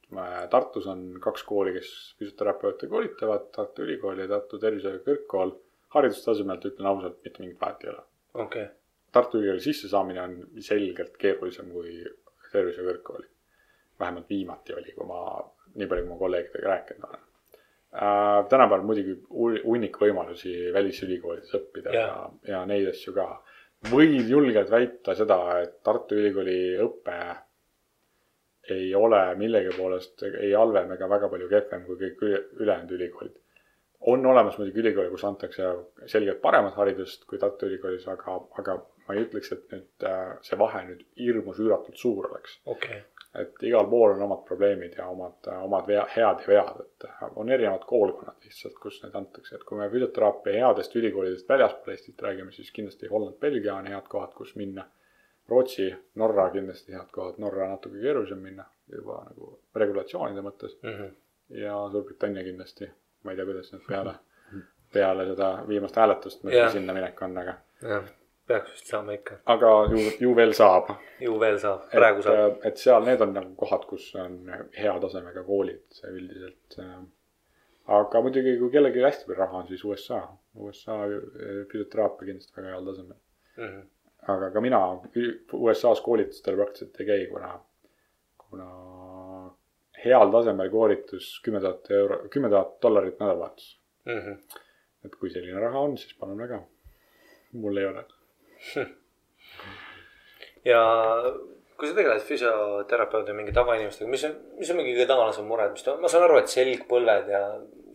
Tartus 0.52 0.88
on 0.92 1.06
kaks 1.24 1.44
kooli, 1.48 1.74
kes 1.78 1.90
füsioterapeute 2.20 2.90
koolitavad, 2.92 3.48
Tartu 3.56 3.86
Ülikool 3.86 4.20
ja 4.20 4.28
Tartu 4.28 4.60
Tervishoiu 4.60 5.04
Kõrgkool. 5.08 5.56
haridustasemelt 5.94 6.64
ütlen 6.66 6.88
ausalt, 6.90 7.20
mitte 7.24 7.42
mingit 7.44 7.60
vahet 7.62 7.84
ei 7.84 7.90
ole. 7.90 8.04
okay., 8.34 8.68
Tartu 9.12 9.38
Ülikooli 9.38 9.62
sissesaamine 9.62 10.22
on 10.22 10.36
selgelt 10.60 11.18
keerulisem 11.18 11.70
kui 11.72 12.04
Tervishoiu 12.52 12.90
Kõrgkooli. 12.90 13.28
vähemalt 14.00 14.30
viimati 14.30 14.74
oli, 14.74 14.92
kui 14.92 15.06
ma, 15.08 15.20
nii 15.76 15.88
palju, 15.88 16.04
kui 16.04 16.14
ma 16.14 16.18
kolleegidega 16.18 16.68
rääkinud 16.68 17.04
olen 17.10 17.20
äh,. 17.94 18.46
tänapäeval 18.50 18.86
muidugi 18.86 19.14
hu- 19.30 19.64
hunnik 19.64 19.98
võimalusi 20.02 20.74
välisülikoolides 20.74 21.54
õppida 21.60 21.94
Jah. 21.94 22.10
ja, 22.10 22.56
ja 22.56 22.66
neid 22.66 22.90
asju 22.90 23.14
ka. 23.14 23.28
Võin 23.92 24.30
julgelt 24.30 24.70
väita 24.72 25.16
seda, 25.16 25.40
et 25.64 25.80
Tartu 25.84 26.16
Ülikooli 26.16 26.60
õpe 26.84 27.20
ei 28.74 28.94
ole 28.96 29.22
millegi 29.36 29.74
poolest 29.76 30.24
ei 30.30 30.54
halvem 30.56 30.94
ega 30.96 31.10
väga 31.12 31.28
palju 31.30 31.50
kehvem 31.52 31.82
kui 31.88 31.98
kõik 32.00 32.22
üle- 32.28 32.44
ülejäänud 32.64 32.94
ülikoolid 32.96 33.40
on 34.06 34.26
olemas 34.26 34.58
muidugi 34.58 34.80
ülikoole, 34.80 35.10
kus 35.10 35.24
antakse 35.28 35.70
selgelt 36.12 36.42
paremat 36.42 36.76
haridust 36.80 37.24
kui 37.30 37.40
Tartu 37.40 37.70
Ülikoolis, 37.70 38.08
aga, 38.12 38.36
aga 38.60 38.76
ma 39.08 39.16
ei 39.16 39.24
ütleks, 39.26 39.52
et 39.56 39.72
nüüd 39.72 40.08
äh, 40.10 40.34
see 40.48 40.60
vahe 40.60 40.84
nüüd 40.90 41.04
hirmus 41.20 41.60
üüratult 41.64 42.00
suur 42.00 42.28
oleks. 42.32 42.58
okay., 42.66 43.04
et 43.36 43.64
igal 43.66 43.88
pool 43.90 44.12
on 44.14 44.22
omad 44.22 44.44
probleemid 44.46 44.98
ja 44.98 45.08
omad, 45.10 45.48
omad 45.64 45.88
vea, 45.88 46.04
head 46.16 46.44
ja 46.44 46.48
vead, 46.48 46.82
et 46.82 47.06
on 47.36 47.50
erinevad 47.50 47.86
koolkonnad 47.90 48.46
lihtsalt, 48.46 48.76
kus 48.82 49.00
neid 49.04 49.16
antakse, 49.18 49.56
et 49.56 49.64
kui 49.68 49.80
me 49.80 49.90
füsioteraapia 49.90 50.68
headest 50.68 50.96
ülikoolidest 50.96 51.50
väljaspool 51.50 51.96
Eestit 51.96 52.22
räägime, 52.22 52.52
siis 52.52 52.72
kindlasti 52.72 53.10
Holland, 53.10 53.40
Belgia 53.42 53.76
on 53.76 53.90
head 53.90 54.10
kohad, 54.10 54.36
kus 54.38 54.56
minna. 54.56 54.86
Rootsi, 55.50 55.90
Norra 56.16 56.46
kindlasti 56.54 56.94
head 56.96 57.10
kohad, 57.12 57.40
Norra 57.44 57.68
natuke 57.74 58.00
keerulisem 58.00 58.40
minna 58.40 58.64
juba 58.92 59.18
nagu 59.26 59.50
regulatsioonide 59.76 60.42
mõttes 60.46 60.78
mm 60.82 60.90
-hmm. 60.90 61.16
ja 61.60 61.76
Suurbritannia 61.92 62.44
kindlasti, 62.44 62.88
ma 63.24 63.32
ei 63.32 63.38
tea, 63.38 63.46
kuidas 63.46 63.74
nad 63.74 63.82
peale, 63.92 64.14
peale 64.94 65.26
seda 65.26 65.54
viimast 65.68 65.96
hääletust 65.96 66.44
Jah. 66.44 66.54
yeah. 66.54 66.72
sinna 66.72 66.94
minek 66.94 67.22
on, 67.22 67.38
aga, 67.38 67.58
jah, 67.82 68.04
peaks 68.48 68.72
vist 68.76 68.92
saama 68.92 69.16
ikka, 69.18 69.40
aga 69.54 69.72
ju, 69.92 70.04
ju 70.20 70.34
veel 70.36 70.54
saab. 70.58 70.92
ju 71.24 71.36
veel 71.40 71.60
saab, 71.60 71.88
praegu 71.92 72.24
saab. 72.26 72.60
et 72.68 72.78
seal 72.82 73.06
need 73.08 73.22
on 73.26 73.34
nagu 73.38 73.56
kohad, 73.60 73.86
kus 73.90 74.10
on 74.20 74.38
hea 74.78 74.94
tasemega 75.06 75.44
koolid 75.48 76.02
üldiselt. 76.12 76.80
aga 77.98 78.22
muidugi, 78.26 78.58
kui 78.60 78.72
kellelgi 78.74 79.04
hästi 79.04 79.28
palju 79.28 79.40
raha 79.40 79.62
on, 79.62 79.68
siis 79.72 79.84
USA, 79.88 80.22
USA 80.56 81.00
füsioteraapia 81.72 82.32
kindlasti 82.32 82.58
väga 82.58 82.74
heal 82.74 82.90
tasemel. 82.92 83.20
Mm 83.58 83.70
-hmm. 83.70 83.86
aga 84.34 84.52
ka 84.52 84.62
mina 84.62 84.82
USA-s 85.54 86.02
koolitustel 86.02 86.56
praktiliselt 86.56 87.00
ei 87.00 87.06
käi, 87.06 87.28
kuna, 87.32 87.60
kuna 88.38 88.68
heal 90.06 90.32
tasemel 90.32 90.70
koolitus 90.70 91.40
kümme 91.46 91.60
tuhat 91.64 91.92
euro, 91.92 92.20
kümme 92.30 92.50
tuhat 92.50 92.76
dollarit 92.82 93.20
nädalavahetus. 93.20 93.80
Mm 94.06 94.20
-hmm. 94.20 94.60
et 95.06 95.16
kui 95.16 95.30
selline 95.30 95.60
raha 95.60 95.80
on, 95.80 95.98
siis 95.98 96.18
palun 96.20 96.38
väga. 96.38 96.62
mul 97.54 97.78
ei 97.78 97.86
ole. 97.86 98.06
ja 100.72 100.82
kui 101.78 101.90
sa 101.90 101.96
tegeled 101.98 102.26
füsioterapeudi 102.28 103.36
mingi 103.36 103.54
tavainimestega, 103.56 104.10
mis 104.12 104.26
on, 104.28 104.36
mis 104.60 104.70
on 104.72 104.80
mingi 104.80 104.94
kõige 104.96 105.10
tavalisem 105.10 105.48
mure, 105.50 105.70
mis 105.74 105.86
ta, 105.86 105.96
ma 106.00 106.12
saan 106.12 106.28
aru, 106.28 106.38
et 106.40 106.54
selgpõlved 106.54 107.32
ja 107.34 107.42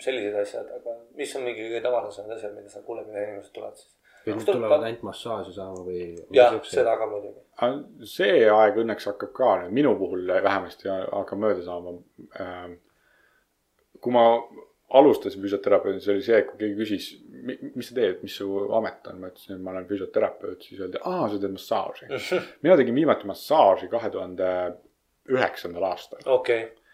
sellised 0.02 0.36
asjad, 0.42 0.72
aga 0.80 0.96
mis 1.18 1.32
on 1.38 1.46
mingi 1.46 1.64
kõige 1.64 1.84
tavalisemad 1.86 2.36
asjad, 2.36 2.56
mida 2.56 2.72
sa 2.72 2.82
kuuled, 2.84 3.06
mida 3.08 3.24
inimesed 3.24 3.54
tulevad 3.54 3.80
siis? 3.80 3.94
või 4.26 4.34
nad 4.34 4.48
tulevad 4.50 4.84
ainult 4.84 5.04
massaaži 5.06 5.54
saama 5.56 5.84
või? 5.86 6.00
jah, 6.34 6.56
seda 6.68 6.96
ka 7.00 7.06
muidugi. 7.08 8.08
see 8.12 8.42
aeg 8.52 8.80
õnneks 8.82 9.08
hakkab 9.08 9.32
ka 9.36 9.54
nüüd 9.62 9.76
minu 9.78 9.94
puhul 10.00 10.26
vähemasti 10.28 10.90
hakkab 10.90 11.40
mööda 11.40 11.64
saama. 11.64 11.94
kui 14.02 14.14
ma 14.14 14.24
alustasin 14.96 15.42
füsioterapeudina, 15.42 16.00
see 16.00 16.14
oli 16.14 16.24
see, 16.24 16.42
kui 16.48 16.60
keegi 16.62 16.76
küsis, 16.78 17.08
mis 17.74 17.90
sa 17.90 17.96
teed, 17.98 18.22
mis 18.24 18.36
su 18.40 18.46
amet 18.76 19.10
on, 19.10 19.18
ma 19.20 19.28
ütlesin, 19.32 19.58
et 19.58 19.64
ma 19.64 19.74
olen 19.74 19.88
füsioterapeut, 19.88 20.62
siis 20.64 20.80
öeldi, 20.80 21.00
aa, 21.04 21.26
sa 21.28 21.40
teed 21.40 21.52
massaaži. 21.54 22.08
mina 22.64 22.76
tegin 22.80 22.96
viimati 22.96 23.28
massaaži 23.28 23.90
kahe 23.92 24.10
tuhande 24.14 24.52
üheksandal 25.28 25.90
aastal, 25.90 26.24
okei 26.24 26.64
okay., 26.64 26.86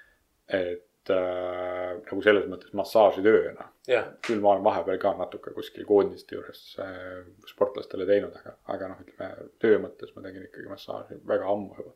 et 0.54 1.12
äh, 1.12 1.92
nagu 2.00 2.24
selles 2.24 2.48
mõttes 2.50 2.74
massaažitööna. 2.76 3.68
jah, 3.88 4.10
küll 4.26 4.42
ma 4.42 4.54
olen 4.54 4.64
vahepeal 4.66 4.98
ka 5.00 5.14
natuke 5.18 5.54
kuskil 5.54 5.86
koondiste 5.88 6.36
juures 6.36 6.64
äh, 6.82 7.22
sportlastele 7.48 8.08
teinud, 8.08 8.34
aga, 8.40 8.56
aga 8.74 8.90
noh, 8.90 9.04
ütleme 9.06 9.48
töö 9.62 9.78
mõttes 9.86 10.12
ma 10.16 10.24
tegin 10.26 10.48
ikkagi 10.48 10.68
massaaži 10.72 11.20
väga 11.30 11.48
ammu 11.52 11.78
juba. 11.78 11.94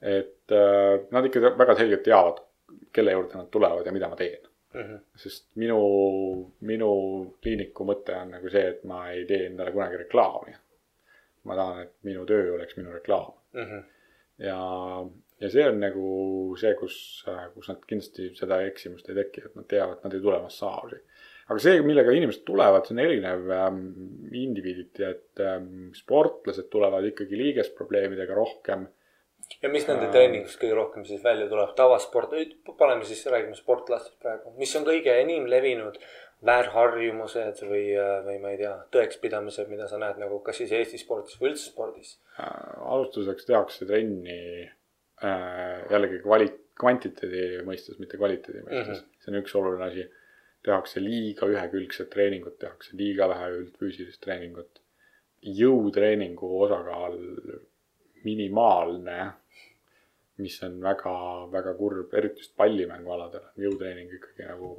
et 0.00 0.56
äh, 0.56 0.96
nad 1.12 1.28
ikka 1.28 1.54
väga 1.60 1.78
selgelt 1.78 2.04
teavad, 2.08 2.42
kelle 2.94 3.14
juurde 3.14 3.38
nad 3.38 3.52
tulevad 3.52 3.86
ja 3.86 3.92
mida 3.94 4.08
ma 4.08 4.18
teen. 4.18 4.48
Mhm. 4.74 4.96
sest 5.16 5.44
minu, 5.56 5.78
minu 6.66 6.90
kliiniku 7.42 7.84
mõte 7.86 8.16
on 8.20 8.30
nagu 8.34 8.50
see, 8.50 8.64
et 8.74 8.84
ma 8.84 9.04
ei 9.12 9.24
tee 9.28 9.46
endale 9.46 9.72
kunagi 9.72 9.96
reklaami. 10.04 10.54
ma 11.44 11.54
tahan, 11.58 11.82
et 11.82 11.92
minu 12.08 12.24
töö 12.26 12.54
oleks 12.54 12.76
minu 12.78 12.92
reklaam 12.92 13.32
Mhm. 13.54 13.82
ja, 14.38 14.58
ja 15.40 15.50
see 15.50 15.66
on 15.68 15.78
nagu 15.80 16.56
see, 16.56 16.74
kus, 16.74 17.24
kus 17.54 17.68
nad 17.68 17.82
kindlasti 17.86 18.30
seda 18.38 18.62
eksimust 18.66 19.08
ei 19.10 19.14
teki, 19.18 19.44
et 19.44 19.56
nad 19.56 19.66
teavad, 19.68 19.98
nad 20.04 20.14
ei 20.14 20.20
tule 20.24 20.40
massaaži. 20.42 21.00
aga 21.50 21.58
see, 21.60 21.80
millega 21.84 22.10
inimesed 22.16 22.44
tulevad, 22.48 22.86
see 22.86 22.94
on 22.96 23.02
erinev 23.04 23.50
ähm, 23.52 23.80
indiviiditi, 24.32 25.04
et 25.04 25.40
ähm, 25.44 25.90
sportlased 25.92 26.70
tulevad 26.72 27.04
ikkagi 27.04 27.36
liigesprobleemidega 27.36 28.34
rohkem. 28.34 28.86
Ja 29.62 29.70
mis 29.72 29.86
nende 29.88 30.10
treeningust 30.12 30.60
kõige 30.60 30.76
rohkem 30.78 31.06
siis 31.08 31.22
välja 31.24 31.48
tuleb, 31.48 31.72
tavasport, 31.78 32.36
paneme 32.78 33.04
siis, 33.04 33.24
räägime 33.26 33.56
sportlastest 33.58 34.18
praegu, 34.22 34.54
mis 34.58 34.74
on 34.76 34.86
kõige 34.88 35.14
enim 35.20 35.46
levinud 35.50 35.98
väärharjumused 36.44 37.62
või, 37.64 37.86
või 38.26 38.38
ma 38.42 38.50
ei 38.52 38.58
tea, 38.60 38.74
tõekspidamised, 38.92 39.68
mida 39.70 39.86
sa 39.88 39.98
näed 40.02 40.18
nagu 40.20 40.42
kas 40.44 40.58
siis 40.60 40.72
Eesti 40.76 41.00
spordis 41.00 41.38
või 41.40 41.52
üldse 41.52 41.70
spordis 41.70 42.18
Äh, 42.34 42.82
alustuseks 42.90 43.46
tehakse 43.46 43.86
trenni 43.86 44.64
äh, 45.22 45.82
jällegi 45.90 46.18
kvali-, 46.24 46.50
kvantiteedi 46.80 47.60
mõistes, 47.66 48.00
mitte 48.02 48.18
kvaliteedi 48.18 48.64
mõistes 48.64 48.88
mm. 48.88 48.96
-hmm. 48.96 49.20
see 49.22 49.30
on 49.30 49.38
üks 49.38 49.54
oluline 49.60 49.86
asi. 49.86 50.06
tehakse 50.64 51.00
liiga 51.04 51.46
ühekülgset 51.46 52.08
treeningut, 52.10 52.56
tehakse 52.58 52.96
liiga 52.96 53.28
vähe 53.28 53.50
üldfüüsilist 53.58 54.20
treeningut. 54.24 54.80
jõutreeningu 55.44 56.48
osakaal 56.64 57.18
minimaalne, 58.24 59.32
mis 60.42 60.56
on 60.66 60.80
väga, 60.82 61.14
väga 61.52 61.74
kurb, 61.78 62.14
eriti 62.14 62.42
just 62.42 62.56
pallimängualadel 62.58 63.44
on 63.52 63.66
jõutreening 63.66 64.14
ikkagi 64.16 64.48
nagu 64.48 64.70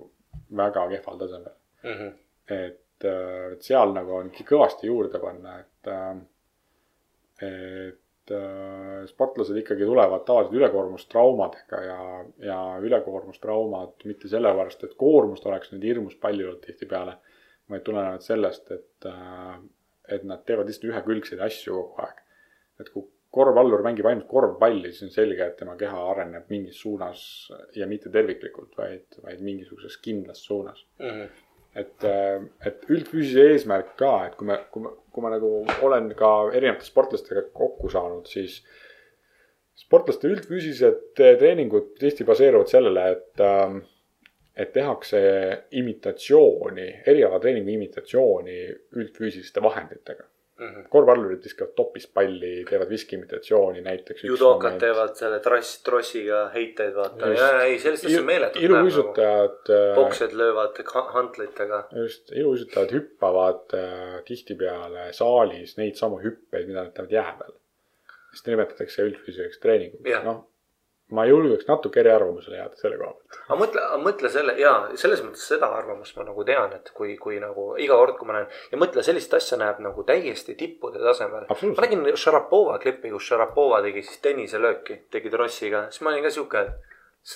väga 0.58 0.88
kehval 0.92 1.20
tasemel 1.20 1.54
mm. 1.84 1.92
-hmm. 1.92 2.16
et, 2.56 3.06
et 3.06 3.62
seal 3.64 3.94
nagu 3.96 4.18
on 4.20 4.32
kõvasti 4.36 4.90
juurde 4.90 5.20
panna, 5.20 5.60
et, 5.60 5.92
et 7.48 8.34
äh, 8.36 9.06
sportlased 9.08 9.58
ikkagi 9.62 9.88
tulevad 9.88 10.26
tavaliselt 10.28 10.60
ülekoormustraumadega 10.60 11.82
ja, 11.86 12.00
ja 12.50 12.60
ülekoormustraumad 12.82 14.06
mitte 14.06 14.32
sellepärast, 14.32 14.84
et 14.84 15.00
koormust 15.00 15.46
oleks 15.46 15.72
nüüd 15.72 15.88
hirmus 15.88 16.16
palju 16.20 16.56
tihtipeale, 16.66 17.18
vaid 17.70 17.84
tulenevad 17.88 18.22
sellest, 18.22 18.72
et, 18.72 19.10
et 20.08 20.24
nad 20.24 20.44
teevad 20.46 20.68
lihtsalt 20.70 20.92
ühekülgseid 20.92 21.42
asju 21.42 21.74
kogu 21.80 22.02
aeg. 22.06 22.22
et 22.80 22.90
kui 22.92 23.08
korvpallur 23.36 23.84
mängib 23.86 24.08
ainult 24.10 24.28
korvpalli, 24.32 24.92
siis 24.92 25.10
on 25.10 25.16
selge, 25.16 25.50
et 25.50 25.58
tema 25.60 25.76
keha 25.80 26.04
areneb 26.12 26.52
mingis 26.54 26.80
suunas 26.82 27.26
ja 27.76 27.88
mitte 27.90 28.12
terviklikult, 28.14 28.72
vaid, 28.80 29.20
vaid 29.26 29.44
mingisuguses 29.44 30.00
kindlas 30.04 30.46
suunas 30.46 30.86
Mm 31.00 31.10
-hmm. 31.10 31.30
et, 31.82 32.06
et 32.66 32.90
üldfüüsise 32.90 33.50
eesmärk 33.52 33.96
ka, 34.00 34.14
et 34.28 34.36
kui 34.40 34.48
me, 34.48 34.60
kui 34.72 34.84
ma, 34.84 34.92
kui 35.12 35.24
ma 35.24 35.30
nagu 35.34 35.52
olen 35.88 36.14
ka 36.16 36.32
erinevate 36.54 36.88
sportlastega 36.88 37.42
kokku 37.54 37.90
saanud, 37.90 38.26
siis 38.32 38.62
sportlaste 39.76 40.28
üldfüüsilised 40.32 41.02
treeningud 41.18 41.96
tihti 42.00 42.24
baseeruvad 42.28 42.72
sellele, 42.72 43.10
et, 43.12 43.44
et 44.56 44.72
tehakse 44.74 45.20
imitatsiooni, 45.72 46.88
erialatreeningu 47.12 47.76
imitatsiooni 47.76 48.58
üldfüüsiliste 48.96 49.64
vahenditega. 49.64 50.24
Mhm. 50.60 50.86
korvpallurid 50.90 51.44
viskavad 51.44 51.74
topispalli, 51.76 52.66
teevad 52.70 52.90
viskiimitatsiooni 52.90 53.82
näiteks. 53.82 54.24
judokad 54.24 54.78
teevad 54.80 55.16
selle 55.20 55.40
trass, 55.44 55.82
trossiga 55.84 56.46
heiteid, 56.54 56.94
vaata. 56.96 57.28
Ja, 57.28 57.50
ei, 57.64 57.80
sellist 57.80 58.06
asja 58.06 58.20
on 58.20 58.26
meeletult. 58.26 58.64
iluuisutajad, 58.64 59.72
poksjad 59.96 60.32
löövad 60.34 60.80
ka- 60.84 61.10
hantlitega. 61.12 61.84
just, 61.96 62.32
iluuisutajad 62.32 62.92
hüppavad 62.96 63.74
äh, 63.74 64.24
tihtipeale 64.26 65.10
saalis 65.14 65.78
neid 65.78 65.96
samu 66.00 66.20
hüppeid, 66.24 66.68
mida 66.68 66.84
nad 66.84 66.94
teevad 66.96 67.12
jää 67.12 67.36
peal. 67.40 67.52
sest 68.32 68.48
nimetatakse 68.48 69.04
üldfüüsiliseks 69.10 69.60
treeninguks 69.60 70.24
noh, 70.24 70.46
ma 71.14 71.26
julgeks 71.30 71.68
natuke 71.70 72.00
eriarvamusele 72.02 72.58
jääda 72.58 72.80
selle 72.80 72.98
koha 72.98 73.12
pealt. 73.14 73.38
aga 73.46 73.58
mõtle, 73.60 73.84
mõtle 74.02 74.32
selle 74.34 74.56
ja 74.58 74.72
selles 74.98 75.22
mõttes 75.22 75.44
seda 75.52 75.70
arvamust 75.78 76.18
ma 76.18 76.26
nagu 76.26 76.46
tean, 76.48 76.74
et 76.74 76.90
kui, 76.98 77.14
kui 77.22 77.38
nagu 77.42 77.68
iga 77.82 77.98
kord, 78.00 78.18
kui 78.18 78.30
ma 78.30 78.40
näen 78.40 78.50
ja 78.72 78.80
mõtle, 78.82 79.04
sellist 79.06 79.34
asja 79.38 79.60
näeb 79.62 79.84
nagu 79.86 80.06
täiesti 80.08 80.58
tippude 80.58 81.04
tasemel. 81.04 81.46
ma 81.52 81.86
nägin 81.86 82.10
Šarapova 82.18 82.80
klippi, 82.82 83.14
kus 83.14 83.30
Šarapova 83.30 83.84
tegi 83.86 84.02
siis 84.02 84.20
tenniselööki, 84.26 85.04
tegi 85.14 85.34
trossiga, 85.34 85.86
siis 85.94 86.02
ma 86.02 86.14
olin 86.14 86.26
ka 86.26 86.34
sihuke, 86.34 86.66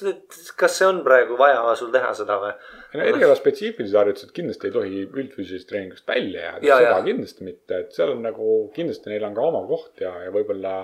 et 0.09 0.41
kas 0.57 0.81
see 0.81 0.89
on 0.89 1.03
praegu 1.05 1.37
vaja 1.37 1.61
sul 1.77 1.93
teha 1.93 2.09
seda 2.17 2.41
või? 2.41 2.53
no 2.97 3.05
eriala 3.13 3.37
spetsiifilised 3.37 4.01
harjutused 4.01 4.33
kindlasti 4.33 4.69
ei 4.69 4.73
tohi 4.73 5.01
üldfüüsilisest 5.05 5.69
treeningust 5.69 6.09
välja 6.09 6.47
jääda, 6.47 6.65
seda 6.65 6.93
ja. 6.97 7.01
kindlasti 7.05 7.45
mitte, 7.45 7.83
et 7.85 7.93
seal 7.93 8.17
on 8.17 8.25
nagu 8.25 8.61
kindlasti 8.73 9.13
neil 9.13 9.29
on 9.29 9.37
ka 9.37 9.45
oma 9.53 9.67
koht 9.69 10.01
ja, 10.01 10.15
ja 10.25 10.33
võib-olla 10.33 10.79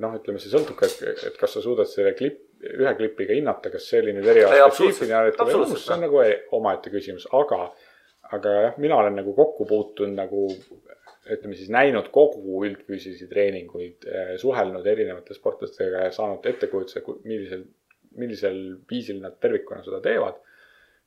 noh, 0.00 0.16
ütleme, 0.18 0.40
see 0.42 0.52
sõltub 0.52 0.78
ka, 0.78 0.88
et, 0.88 1.36
kas 1.40 1.56
sa 1.56 1.62
suudad 1.64 1.88
selle 1.90 2.14
klipp, 2.18 2.44
ühe 2.62 2.92
klipiga 2.98 3.34
hinnata, 3.36 3.72
kas 3.72 3.88
selline 3.90 4.22
eriala 4.22 4.56
Ei, 4.56 4.62
spetsiifiline 4.70 5.18
harjutus 5.18 5.48
või 5.48 5.64
muus, 5.64 5.84
see 5.84 5.96
on 5.96 6.04
nagu 6.06 6.22
e- 6.22 6.38
omaette 6.58 6.92
küsimus, 6.94 7.26
aga, 7.36 7.60
aga 8.36 8.54
jah, 8.68 8.78
mina 8.82 9.00
olen 9.02 9.18
nagu 9.18 9.34
kokku 9.36 9.66
puutunud 9.68 10.16
nagu 10.16 10.46
ütleme 11.32 11.54
siis 11.54 11.70
näinud 11.70 12.08
kogu 12.14 12.64
üldfüüsilisi 12.66 13.28
treeninguid, 13.30 14.06
suhelnud 14.42 14.86
erinevate 14.90 15.36
sportlastega 15.36 16.06
ja 16.08 16.14
saanud 16.14 16.46
ettekujutuse, 16.50 17.02
millisel, 17.22 17.66
millisel 18.18 18.58
viisil 18.90 19.20
nad 19.22 19.38
tervikuna 19.42 19.84
seda 19.86 20.00
teevad 20.02 20.40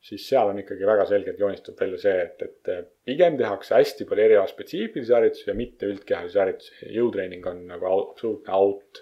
siis 0.05 0.27
seal 0.29 0.51
on 0.51 0.61
ikkagi 0.61 0.85
väga 0.85 1.07
selgelt 1.09 1.41
joonistub 1.41 1.79
välja 1.81 1.97
see, 2.01 2.13
et, 2.27 2.45
et 2.69 2.91
pigem 3.07 3.37
tehakse 3.39 3.73
hästi 3.77 4.05
palju 4.09 4.27
eriala 4.27 4.47
spetsiifilisi 4.49 5.15
harjutusi 5.15 5.49
ja 5.49 5.57
mitte 5.57 5.89
üldkehalisi 5.89 6.41
harjutusi. 6.41 6.89
jõutreening 6.93 7.47
on 7.49 7.63
nagu 7.71 7.89
absoluutne 7.89 8.53
out. 8.53 9.01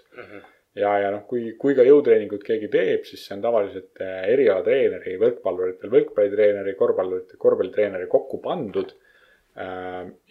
ja, 0.80 0.94
ja 1.04 1.10
noh, 1.14 1.26
kui, 1.28 1.52
kui 1.60 1.76
ka 1.76 1.84
jõutreeningut 1.86 2.44
keegi 2.46 2.70
teeb, 2.72 3.04
siis 3.08 3.24
see 3.26 3.36
on 3.36 3.44
tavaliselt 3.44 4.00
eh, 4.04 4.20
erialatreeneri, 4.32 5.18
võrkpalluritel 5.20 5.92
võrkpallitreeneri, 5.92 6.76
korvpalluritel 6.80 7.42
korvpallitreeneri 7.46 8.08
kokku 8.12 8.40
pandud. 8.44 9.00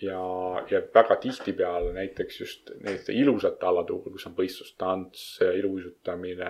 ja, 0.03 0.21
ja 0.67 0.79
väga 0.97 1.15
tihtipeale 1.23 1.93
näiteks 1.95 2.39
just 2.41 2.73
selliste 2.73 3.13
ilusate 3.15 3.69
alade 3.69 3.93
puhul, 3.93 4.17
kus 4.17 4.25
on 4.27 4.33
võistlustants, 4.35 5.21
iluuisutamine, 5.61 6.49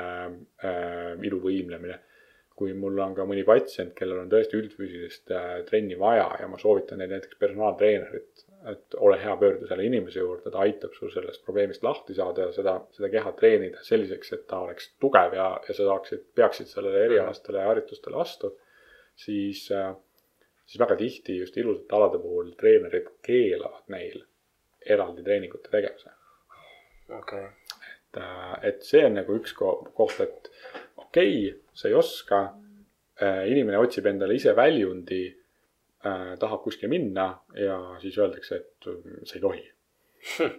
iluvõimlemine 1.29 1.99
kui 2.63 2.71
mul 2.79 2.99
on 3.03 3.11
ka 3.17 3.25
mõni 3.27 3.43
patsient, 3.43 3.91
kellel 3.97 4.21
on 4.21 4.29
tõesti 4.31 4.55
üldfüüsilist 4.55 5.31
äh, 5.35 5.55
trenni 5.67 5.97
vaja 5.99 6.29
ja 6.39 6.47
ma 6.47 6.59
soovitan 6.61 7.01
neil 7.01 7.11
näiteks 7.11 7.35
personaaltreenerit, 7.41 8.45
et 8.71 8.95
ole 9.03 9.17
hea, 9.19 9.33
pöördu 9.41 9.67
selle 9.67 9.83
inimese 9.83 10.21
juurde, 10.21 10.51
ta 10.53 10.61
aitab 10.63 10.93
sul 10.95 11.11
sellest 11.11 11.43
probleemist 11.43 11.83
lahti 11.83 12.15
saada 12.15 12.45
ja 12.47 12.53
seda, 12.55 12.77
seda 12.95 13.09
keha 13.11 13.33
treenida 13.39 13.83
selliseks, 13.83 14.31
et 14.37 14.45
ta 14.47 14.61
oleks 14.63 14.93
tugev 15.03 15.35
ja, 15.35 15.49
ja 15.67 15.75
sa 15.75 15.89
saaksid, 15.89 16.23
peaksid 16.39 16.71
sellele 16.71 17.03
erialastele 17.09 17.65
harjutustele 17.67 18.21
vastu, 18.21 18.53
siis, 19.25 19.65
siis 19.67 20.79
väga 20.85 20.95
tihti 21.03 21.35
just 21.41 21.59
ilusate 21.59 21.99
alade 21.99 22.23
puhul 22.23 22.53
treenerid 22.59 23.11
keelavad 23.27 23.91
neil 23.91 24.23
eraldi 24.95 25.27
treeningute 25.27 25.73
tegemise. 25.73 26.15
Okei, 27.19 27.43
et, 27.91 28.23
et 28.71 28.87
see 28.87 29.03
on 29.03 29.19
nagu 29.19 29.35
üks 29.35 29.51
ko- 29.59 29.81
koht, 29.99 30.23
et 30.23 30.53
okei 31.13 31.47
okay,, 31.47 31.61
sa 31.73 31.87
ei 31.87 31.93
oska 31.97 32.41
äh,, 33.21 33.45
inimene 33.51 33.77
otsib 33.77 34.09
endale 34.09 34.35
ise 34.39 34.55
väljundi 34.57 35.21
äh,, 35.29 36.33
tahab 36.41 36.65
kuskile 36.65 36.89
minna 36.89 37.29
ja 37.57 37.77
siis 38.01 38.17
öeldakse, 38.17 38.61
et 38.63 38.89
mm, 38.89 39.23
sa 39.29 39.37
ei 39.37 39.43
tohi. 39.45 39.65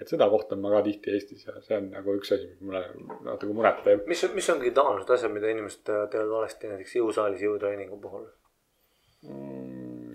et 0.00 0.08
seda 0.08 0.28
kohtan 0.32 0.62
ma 0.62 0.72
ka 0.72 0.82
tihti 0.86 1.12
Eestis 1.12 1.44
ja 1.44 1.58
see 1.60 1.76
on 1.76 1.90
nagu 1.92 2.14
üks 2.16 2.32
asi, 2.32 2.48
mis 2.48 2.60
mulle 2.64 2.84
natuke 3.26 3.52
muret 3.56 3.82
teeb. 3.84 4.06
mis, 4.08 4.22
mis 4.32 4.48
ongi 4.52 4.72
tavalised 4.76 5.12
asjad, 5.16 5.34
mida 5.34 5.50
inimesed 5.52 5.84
teevad 5.84 6.30
valesti 6.32 6.70
näiteks 6.70 6.96
jõusaalis 6.96 7.44
jõutreeningu 7.44 8.00
puhul? 8.00 8.24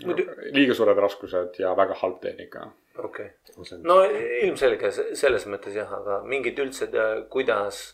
Muidu- 0.05 0.25
liiga 0.55 0.73
suured 0.73 0.97
raskused 0.97 1.59
ja 1.61 1.75
väga 1.77 1.93
halb 2.01 2.17
tehnika. 2.23 2.71
okei 2.97 3.29
okay., 3.53 3.77
no 3.83 3.99
ilmselge 4.41 4.91
se- 4.91 5.11
selles 5.15 5.45
mõttes 5.51 5.77
jah, 5.77 5.93
aga 5.99 6.23
mingid 6.25 6.57
üldse, 6.65 6.89
kuidas, 7.29 7.85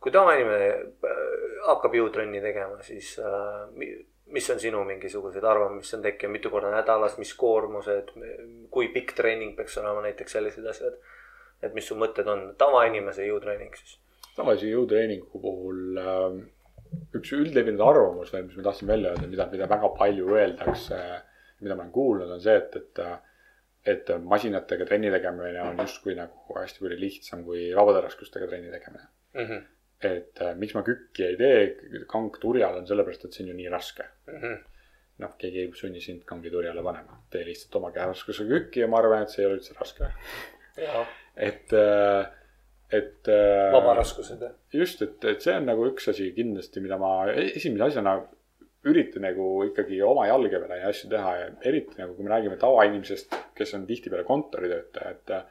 kui 0.00 0.12
tavainimene 0.12 0.68
äh, 0.70 1.18
hakkab 1.66 1.94
jõutrenni 1.94 2.40
tegema, 2.40 2.78
siis 2.82 3.18
äh, 3.18 3.66
mi- 3.76 4.06
mis 4.30 4.50
on 4.50 4.60
sinu 4.62 4.84
mingisugused 4.86 5.44
arvamused, 5.44 5.82
mis 5.82 5.94
on 5.98 6.02
tekkinud 6.02 6.32
mitu 6.32 6.50
korda 6.52 6.70
nädalas, 6.70 7.16
mis 7.18 7.32
koormused, 7.34 8.12
kui 8.70 8.88
pikk 8.94 9.12
treening 9.18 9.56
peaks 9.58 9.78
olema, 9.82 10.04
näiteks 10.06 10.32
sellised 10.38 10.66
asjad. 10.70 11.00
et 11.62 11.74
mis 11.74 11.84
su 11.84 11.94
mõtted 11.98 12.28
on, 12.30 12.54
tavainimese 12.56 13.26
jõutreening 13.26 13.74
siis? 13.76 13.98
tavalise 14.36 14.68
jõutreeningu 14.70 15.40
puhul 15.42 15.98
äh, 16.00 16.38
üks 17.18 17.32
üldlevinud 17.36 17.82
arvamus 17.84 18.30
veel, 18.32 18.46
mis 18.46 18.56
ma 18.56 18.62
tahtsin 18.70 18.88
välja 18.88 19.10
öelda, 19.10 19.26
mida, 19.28 19.46
mida 19.52 19.66
väga 19.68 19.90
palju 19.98 20.30
öeldakse, 20.36 21.00
mida 21.60 21.74
ma 21.76 21.82
olen 21.84 21.92
kuulnud, 21.92 22.30
on 22.30 22.40
see, 22.40 22.56
et, 22.56 22.76
et 22.76 23.02
et 23.90 24.10
masinatega 24.22 24.84
trenni 24.84 25.08
tegemine 25.12 25.60
on 25.64 25.78
justkui 25.80 26.12
nagu 26.14 26.56
hästi 26.56 26.82
palju 26.84 26.98
lihtsam 27.00 27.44
kui 27.46 27.70
vabade 27.76 28.02
raskustega 28.04 28.46
trenni 28.46 28.70
tegemine. 28.70 29.06
Mm 29.34 29.46
-hmm. 29.46 29.62
Et 30.04 30.40
äh, 30.40 30.56
miks 30.56 30.74
ma 30.76 30.82
kükki 30.86 31.26
ei 31.26 31.36
tee 31.36 32.04
kangturjal 32.08 32.80
on 32.80 32.88
sellepärast, 32.88 33.26
et 33.26 33.36
see 33.36 33.44
on 33.44 33.52
ju 33.52 33.56
nii 33.58 33.70
raske. 33.72 34.06
Mm 34.30 34.42
-hmm. 34.42 34.58
noh, 35.20 35.36
keegi 35.38 35.60
ei 35.60 35.70
sunni 35.76 36.00
sind 36.00 36.24
kangiturjale 36.24 36.82
panema, 36.82 37.20
tee 37.30 37.44
lihtsalt 37.44 37.76
oma 37.76 37.92
kehaskusega 37.92 38.48
kükki 38.48 38.80
ja 38.80 38.88
ma 38.88 38.98
arvan, 38.98 39.22
et 39.22 39.30
see 39.30 39.42
ei 39.42 39.48
ole 39.50 39.58
üldse 39.58 39.76
raske. 39.80 40.12
et, 41.36 41.72
et. 42.90 43.28
vabaraskused 43.72 44.42
jah? 44.42 44.52
just, 44.72 45.02
et, 45.02 45.24
et 45.24 45.40
see 45.40 45.56
on 45.56 45.66
nagu 45.66 45.86
üks 45.90 46.08
asi 46.08 46.32
kindlasti, 46.32 46.80
mida 46.80 46.98
ma 46.98 47.30
e- 47.30 47.52
esimese 47.56 47.84
asjana 47.90 48.16
üritan 48.88 49.26
nagu 49.26 49.46
ikkagi 49.68 50.00
oma 50.02 50.26
jalge 50.28 50.60
peale 50.62 50.78
ja 50.80 50.88
asju 50.88 51.10
teha 51.12 51.32
ja 51.36 51.48
eriti 51.68 52.00
nagu, 52.00 52.14
kui 52.16 52.24
me 52.24 52.32
räägime 52.32 52.56
tavainimesest, 52.60 53.34
kes 53.56 53.74
on 53.76 53.86
tihtipeale 53.88 54.24
kontoritöötaja, 54.24 55.10
et 55.10 55.32
äh, 55.36 55.42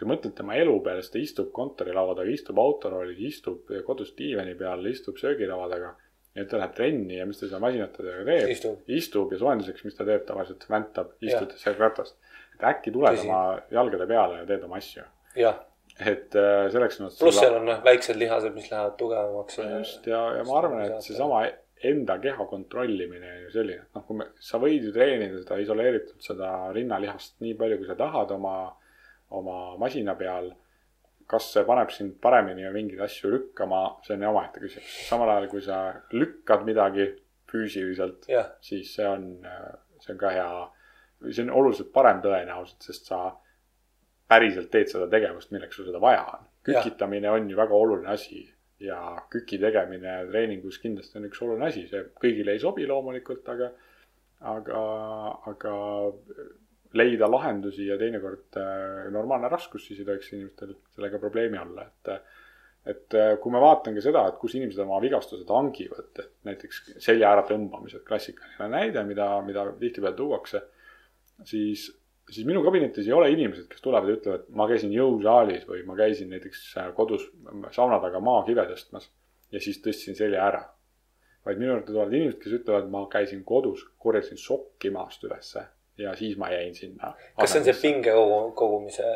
kui 0.00 0.06
sa 0.06 0.12
mõtled 0.14 0.32
tema 0.36 0.56
elu 0.56 0.74
peale, 0.84 1.02
siis 1.04 1.12
ta 1.12 1.20
istub 1.20 1.50
kontorilaua 1.52 2.14
taga, 2.16 2.32
istub 2.32 2.58
autoroolis, 2.62 3.18
istub 3.28 3.68
kodus 3.84 4.14
diivani 4.16 4.54
peal, 4.56 4.86
istub 4.88 5.20
söögilaua 5.20 5.68
taga. 5.68 5.96
ja 6.34 6.44
ta 6.46 6.60
läheb 6.60 6.74
trenni 6.76 7.16
ja 7.18 7.24
mis 7.26 7.40
ta 7.40 7.48
seal 7.50 7.60
masinatega 7.60 8.20
teeb, 8.24 8.50
Istub. 8.52 8.90
istub 8.94 9.32
ja 9.34 9.38
soojenduseks, 9.40 9.82
mis 9.84 9.96
ta 9.98 10.04
teeb 10.06 10.22
tavaliselt, 10.28 10.62
väntab, 10.70 11.16
istudes 11.20 11.60
seal 11.60 11.74
ratast. 11.78 12.16
et 12.54 12.62
äkki 12.70 12.92
tuled 12.94 13.18
Tõsi. 13.18 13.26
oma 13.26 13.40
jalgade 13.74 14.06
peale 14.06 14.38
ja 14.38 14.46
teed 14.46 14.64
oma 14.64 14.78
asju. 14.78 15.04
et 16.00 16.36
äh, 16.38 16.68
selleks 16.72 17.00
on. 17.00 17.10
pluss 17.18 17.40
seal 17.42 17.58
on 17.58 17.66
noh, 17.68 17.82
väiksed 17.84 18.16
lihased, 18.16 18.54
mis 18.54 18.70
lähevad 18.70 18.96
tugevamaks. 18.96 19.58
just 19.58 20.06
ja, 20.06 20.22
ja 20.38 20.46
ma 20.48 20.62
arvan, 20.62 20.86
et 20.86 21.02
seesama 21.04 21.42
enda 21.90 22.18
keha 22.22 22.46
kontrollimine 22.46 23.32
on 23.34 23.42
ju 23.46 23.50
selline, 23.54 23.84
et 23.84 23.98
noh, 23.98 24.04
kui 24.06 24.20
me, 24.20 24.30
sa 24.44 24.60
võid 24.62 24.84
ju 24.86 24.92
treenida 24.94 25.40
seda 25.40 25.58
isoleeritult 25.62 26.24
seda 26.24 26.50
rinnalihast 26.76 27.38
nii 27.44 27.56
palju, 27.58 27.80
kui 27.80 27.88
sa 27.88 27.96
tahad 27.98 28.32
oma, 28.36 28.54
oma 29.30 29.76
masina 29.78 30.16
peal. 30.18 30.52
kas 31.30 31.44
see 31.52 31.62
paneb 31.62 31.92
sind 31.94 32.16
paremini 32.18 32.64
mingeid 32.74 33.04
asju 33.04 33.30
lükkama, 33.30 33.84
see 34.02 34.16
on 34.16 34.24
omaette 34.32 34.58
küsimus. 34.58 34.94
samal 35.06 35.30
ajal, 35.30 35.46
kui 35.52 35.62
sa 35.62 35.76
lükkad 36.10 36.64
midagi 36.66 37.06
füüsiliselt, 37.50 38.26
jah, 38.30 38.48
siis 38.60 38.90
see 38.96 39.06
on, 39.06 39.28
see 40.02 40.14
on 40.14 40.18
ka 40.18 40.32
hea, 40.34 40.48
see 41.28 41.44
on 41.44 41.52
oluliselt 41.60 41.92
parem 41.94 42.18
tõenäoliselt, 42.24 42.82
sest 42.82 43.12
sa 43.12 43.20
päriselt 44.30 44.70
teed 44.74 44.90
seda 44.90 45.06
tegevust, 45.10 45.52
milleks 45.54 45.78
sul 45.78 45.86
seda 45.86 46.02
vaja 46.02 46.24
on. 46.34 46.48
Kükitamine 46.66 47.30
on 47.30 47.46
ju 47.50 47.58
väga 47.58 47.78
oluline 47.78 48.10
asi 48.14 48.42
ja 48.80 48.98
küki 49.32 49.58
tegemine 49.60 50.24
treeningus 50.30 50.78
kindlasti 50.82 51.18
on 51.20 51.28
üks 51.28 51.42
oluline 51.44 51.68
asi, 51.68 51.86
see 51.90 52.04
kõigile 52.20 52.54
ei 52.56 52.62
sobi 52.62 52.86
loomulikult, 52.88 53.48
aga, 53.54 53.70
aga, 54.54 54.82
aga 55.52 55.74
leida 56.98 57.28
lahendusi 57.30 57.86
ja 57.86 57.98
teinekord 57.98 58.58
äh, 58.58 59.10
normaalne 59.14 59.48
raskus, 59.52 59.86
siis 59.86 60.00
ei 60.00 60.08
tohiks 60.08 60.32
inimestel 60.32 60.74
sellega 60.94 61.20
probleemi 61.22 61.58
olla, 61.60 61.86
et 61.86 62.14
et 62.88 63.14
äh, 63.14 63.34
kui 63.42 63.52
ma 63.52 63.60
vaatan 63.60 63.94
ka 63.96 64.02
seda, 64.04 64.24
et 64.30 64.38
kus 64.40 64.54
inimesed 64.56 64.80
oma 64.86 64.98
vigastused 65.04 65.48
hangivad, 65.52 66.10
et 66.22 66.30
näiteks 66.48 66.82
selja 67.04 67.34
äratõmbamised, 67.34 68.02
klassikaline 68.06 68.70
näide, 68.72 69.02
mida, 69.04 69.26
mida 69.44 69.66
tihtipeale 69.82 70.16
tuuakse, 70.16 70.62
siis, 71.44 71.90
siis 72.30 72.46
minu 72.48 72.64
kabinetis 72.64 73.06
ei 73.06 73.16
ole 73.16 73.28
inimesed, 73.34 73.68
kes 73.68 73.84
tulevad 73.84 74.08
ja 74.08 74.16
ütlevad, 74.16 74.46
ma 74.56 74.66
käisin 74.70 74.94
jõusaalis 74.96 75.66
või 75.68 75.84
ma 75.88 75.98
käisin 75.98 76.32
näiteks 76.32 76.62
äh, 76.80 76.92
kodus 76.96 77.28
sauna 77.76 78.00
taga 78.02 78.22
maakive 78.24 78.64
tõstmas 78.72 79.10
ja 79.52 79.60
siis 79.60 79.82
tõstsin 79.84 80.16
selja 80.16 80.46
ära. 80.48 80.64
vaid 81.44 81.60
minu 81.60 81.70
juurde 81.72 81.92
tulevad 81.92 82.16
inimesed, 82.16 82.40
kes 82.40 82.56
ütlevad, 82.62 82.88
ma 82.92 83.04
käisin 83.12 83.44
kodus, 83.44 83.84
korjasin 83.98 84.40
sokki 84.40 84.90
maast 84.92 85.24
ülesse 85.24 85.68
ja 86.00 86.14
siis 86.18 86.36
ma 86.40 86.50
jäin 86.52 86.74
sinna. 86.74 87.14
kas 87.38 87.52
see 87.52 87.60
on 87.62 87.68
see 87.68 87.78
pinge 87.82 88.12
kogu- 88.16 88.52
kogumise? 88.58 89.06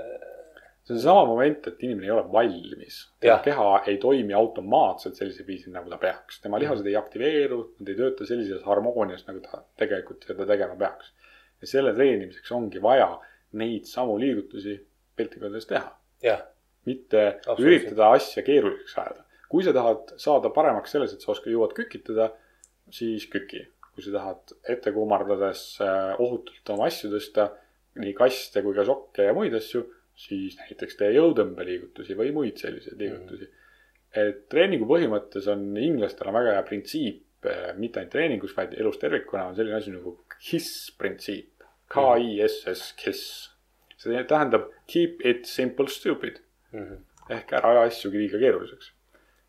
see 0.85 0.93
on 0.93 1.01
seesama 1.01 1.25
moment, 1.31 1.67
et 1.71 1.83
inimene 1.83 2.07
ei 2.07 2.13
ole 2.13 2.25
valmis. 2.33 2.99
tema 3.21 3.39
keha 3.45 3.69
ei 3.89 3.99
toimi 3.99 4.35
automaatselt 4.37 5.17
sellisel 5.17 5.47
viisil, 5.47 5.73
nagu 5.73 5.91
ta 5.91 5.99
peaks. 5.99 6.41
tema 6.45 6.61
lihased 6.61 6.87
ei 6.87 6.97
aktiveeru, 7.01 7.61
nad 7.81 7.93
ei 7.93 8.01
tööta 8.01 8.27
sellises 8.29 8.63
harmoonias, 8.69 9.25
nagu 9.29 9.41
ta 9.45 9.63
tegelikult 9.81 10.27
seda 10.29 10.47
tegema 10.51 10.77
peaks. 10.77 11.13
ja 11.61 11.71
selle 11.71 11.95
treenimiseks 11.97 12.53
ongi 12.53 12.83
vaja 12.83 13.15
neid 13.53 13.87
samu 13.89 14.19
liigutusi 14.21 14.77
piltlikult 15.17 15.69
teha, 15.71 15.93
jah, 16.23 16.43
mitte 16.85 17.27
üritada 17.59 18.11
asja 18.19 18.43
keeruliseks 18.45 18.99
ajada. 18.99 19.25
kui 19.49 19.63
sa 19.65 19.73
tahad 19.73 20.17
saada 20.21 20.51
paremaks 20.51 20.91
selles, 20.91 21.15
et 21.15 21.23
sa 21.23 21.31
oskad, 21.33 21.53
jõuad 21.53 21.73
kükitada, 21.77 22.33
siis 22.91 23.25
küki. 23.31 23.63
Kui 23.95 24.05
sa 24.05 24.15
tahad 24.15 24.55
ette 24.75 24.93
kummardades 24.95 25.65
äh, 25.85 26.15
ohutult 26.21 26.73
oma 26.75 26.89
asju 26.91 27.13
tõsta, 27.13 27.49
nii 28.03 28.15
kaste 28.19 28.63
kui 28.65 28.75
ka 28.77 28.87
sokke 28.89 29.29
ja 29.29 29.35
muid 29.37 29.55
asju, 29.55 29.85
siis 30.19 30.57
näiteks 30.61 30.99
tee 30.99 31.13
jõutõmbeliigutusi 31.17 32.17
või 32.19 32.33
muid 32.35 32.59
selliseid 32.63 32.99
liigutusi. 33.01 33.51
et 34.15 34.45
treeningu 34.51 34.87
põhimõttes 34.87 35.49
on 35.51 35.65
inglastel 35.77 36.31
on 36.31 36.37
väga 36.39 36.53
hea 36.55 36.67
printsiip, 36.67 37.49
mitte 37.77 38.01
ainult 38.01 38.13
treeningus, 38.15 38.55
vaid 38.57 38.77
elus 38.79 38.99
tervikuna 39.03 39.49
on 39.51 39.57
selline 39.59 39.77
asi 39.77 39.91
nagu 39.93 40.15
KISS 40.39 40.95
printsiip. 40.99 41.51
K-I-S-S, 41.93 42.95
KISS. 42.99 43.51
see 44.01 44.23
tähendab 44.29 44.69
keep 44.91 45.21
it 45.25 45.47
simple 45.49 45.87
stupid 45.89 46.41
ehk 47.33 47.53
ära 47.57 47.71
aja 47.73 47.85
asju 47.89 48.11
liiga 48.13 48.41
keeruliseks. 48.41 48.94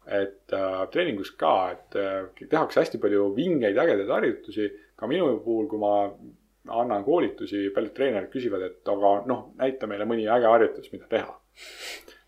Et 0.06 0.54
äh, 0.54 0.82
treeningus 0.94 1.32
ka, 1.40 1.54
et 1.74 1.98
äh, 1.98 2.48
tehakse 2.50 2.84
hästi 2.84 3.00
palju 3.02 3.30
vingeid 3.36 3.78
ägedaid 3.82 4.12
harjutusi, 4.14 4.68
ka 4.96 5.10
minu 5.10 5.40
puhul, 5.44 5.68
kui 5.72 5.82
ma 5.82 5.94
annan 6.82 7.06
koolitusi, 7.06 7.70
paljud 7.74 7.94
treenerid 7.98 8.32
küsivad, 8.34 8.66
et 8.66 8.92
aga 8.92 9.16
noh, 9.30 9.48
näita 9.60 9.90
meile 9.90 10.08
mõni 10.10 10.28
äge 10.32 10.50
harjutus, 10.50 10.92
mida 10.94 11.10
teha. 11.10 11.38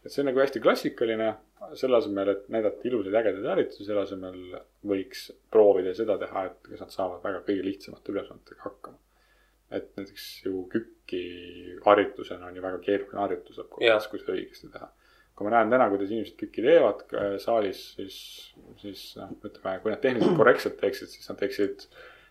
et 0.03 0.13
see 0.13 0.23
on 0.23 0.29
nagu 0.31 0.41
hästi 0.41 0.61
klassikaline, 0.63 1.31
selle 1.77 1.97
asemel, 1.99 2.31
et 2.33 2.45
näidata 2.53 2.85
ilusaid 2.87 3.17
ägedaid 3.17 3.49
harjutusi, 3.51 3.85
selle 3.85 4.05
asemel 4.05 4.37
võiks 4.87 5.27
proovida 5.53 5.93
seda 5.97 6.17
teha, 6.21 6.45
et 6.49 6.71
kas 6.71 6.85
nad 6.85 6.93
saavad 6.93 7.25
väga 7.25 7.41
kõige 7.49 7.65
lihtsamate 7.65 8.13
ülesannetega 8.13 8.69
hakkama. 8.69 9.03
et 9.67 9.89
näiteks 9.99 10.25
ju 10.45 10.61
küki 10.71 11.23
harjutusena 11.83 12.47
on 12.47 12.55
ju 12.55 12.61
väga 12.63 12.77
keeruline 12.85 13.19
harjutus 13.19 13.57
kui 14.07 14.21
seda 14.21 14.37
õigesti 14.37 14.69
teha 14.71 14.87
kui 15.37 15.45
ma 15.45 15.53
näen 15.53 15.69
täna, 15.69 15.87
kuidas 15.91 16.11
inimesed 16.11 16.37
kükki 16.39 16.65
teevad 16.65 17.03
äh, 17.13 17.33
saalis, 17.41 17.81
siis, 17.95 18.19
siis 18.81 19.07
noh, 19.19 19.35
ütleme, 19.45 19.79
kui 19.83 19.93
nad 19.93 20.01
tehniliselt 20.03 20.37
korrektselt 20.41 20.79
teeksid, 20.81 21.13
siis 21.13 21.29
nad 21.29 21.37
teeksid 21.41 21.85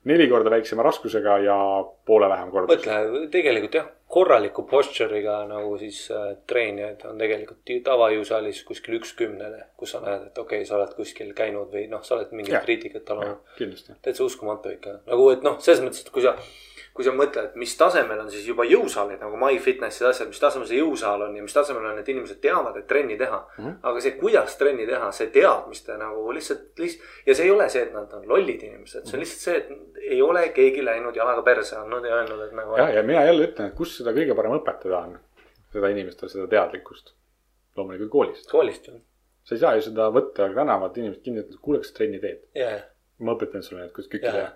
neli 0.06 0.26
korda 0.30 0.50
väiksema 0.50 0.82
raskusega 0.86 1.38
ja 1.42 1.56
poole 2.06 2.28
vähem 2.30 2.50
korda. 2.50 2.74
mõtle, 2.74 3.22
tegelikult 3.30 3.78
jah, 3.78 3.88
korraliku 4.10 4.66
posture'iga 4.70 5.38
nagu 5.50 5.74
siis 5.78 6.04
äh, 6.14 6.28
treenijaid 6.50 7.06
on 7.10 7.18
tegelikult 7.22 7.74
tavajõusaalis 7.86 8.62
kuskil 8.66 8.98
üks 9.00 9.14
kümnele, 9.18 9.64
kus 9.78 9.94
sa 9.94 10.02
näed, 10.02 10.28
et 10.30 10.38
okei 10.42 10.62
okay,, 10.62 10.68
sa 10.68 10.78
oled 10.78 10.94
kuskil 10.98 11.30
käinud 11.38 11.74
või 11.74 11.86
noh, 11.90 12.02
sa 12.06 12.18
oled 12.18 12.34
mingit 12.34 12.58
kriitikat 12.66 13.14
olnud. 13.14 13.42
kindlasti. 13.58 13.98
täitsa 14.02 14.26
uskumatu 14.26 14.74
ikka, 14.74 15.00
nagu 15.06 15.30
et 15.34 15.46
noh, 15.46 15.58
selles 15.62 15.82
mõttes, 15.86 16.06
et 16.06 16.14
kui 16.14 16.26
sa, 16.26 16.36
kui 16.96 17.04
sa 17.06 17.12
mõtled, 17.14 17.54
mis 17.60 17.72
tasemel 17.78 18.20
on 18.22 18.30
siis 18.32 18.46
juba 18.48 18.64
jõusaalid 18.68 19.20
nagu 19.22 19.38
MyFitnessid, 19.40 20.06
asjad, 20.08 20.30
mis 20.32 20.40
tasemel 20.42 20.68
see 20.68 20.80
jõusaal 20.80 21.26
on 21.26 21.36
ja 21.36 21.44
mis 21.44 21.54
tasemel 21.56 21.84
on, 21.90 21.98
et 22.00 22.08
inimesed 22.12 22.40
teavad, 22.42 22.78
et 22.80 22.86
trenni 22.90 23.18
teha 23.20 23.38
mm. 23.38 23.58
Mhm. 23.58 23.68
-hmm. 23.68 23.78
aga 23.90 24.04
see, 24.04 24.14
kuidas 24.20 24.56
trenni 24.60 24.86
teha, 24.88 25.10
see 25.12 25.28
teadmiste 25.34 25.98
nagu 26.00 26.24
lihtsalt, 26.32 26.72
lihtsalt 26.78 27.28
ja 27.28 27.34
see 27.34 27.48
ei 27.48 27.52
ole 27.54 27.68
see, 27.68 27.82
et 27.82 27.92
nad 27.94 28.16
on 28.18 28.28
lollid 28.28 28.62
inimesed, 28.62 29.06
see 29.06 29.18
on 29.18 29.24
lihtsalt 29.24 29.44
see, 29.44 29.56
et 29.56 30.02
ei 30.16 30.22
ole 30.22 30.48
keegi 30.56 30.84
läinud 30.84 31.16
jalaga 31.16 31.42
perse 31.42 31.76
andnud 31.76 32.04
ja 32.04 32.16
öelnud, 32.22 32.42
et 32.48 32.56
nagu. 32.56 32.76
jah, 32.80 32.94
ja 32.94 33.02
mina 33.02 33.24
jälle 33.24 33.50
ütlen, 33.50 33.70
et 33.70 33.78
kus 33.78 33.96
seda 34.00 34.16
kõige 34.16 34.34
parem 34.34 34.58
õpetada 34.58 35.04
on, 35.04 35.18
seda 35.72 35.92
inimestel, 35.94 36.32
seda 36.32 36.48
teadlikkust. 36.48 37.14
loomulikult 37.76 38.10
koolist. 38.10 38.50
koolist 38.50 38.86
ju. 38.88 39.00
sa 39.44 39.54
ei 39.54 39.64
saa 39.64 39.74
ju 39.76 39.88
seda 39.90 40.10
võtta 40.10 40.52
tänavalt, 40.54 40.96
inimesed 40.96 41.22
kindlasti 41.22 41.58
kuule, 41.62 41.84
kas 41.84 41.92
trenni 41.92 42.20
teed? 42.20 42.44
ja, 42.54 42.70
ja 42.70 42.84
ma 43.18 43.36
õpetan 43.36 43.64
sulle 43.64 43.84
nüüd, 43.84 43.92
kuidas 43.96 44.12
Jaa. 44.22 44.32
teha. 44.32 44.48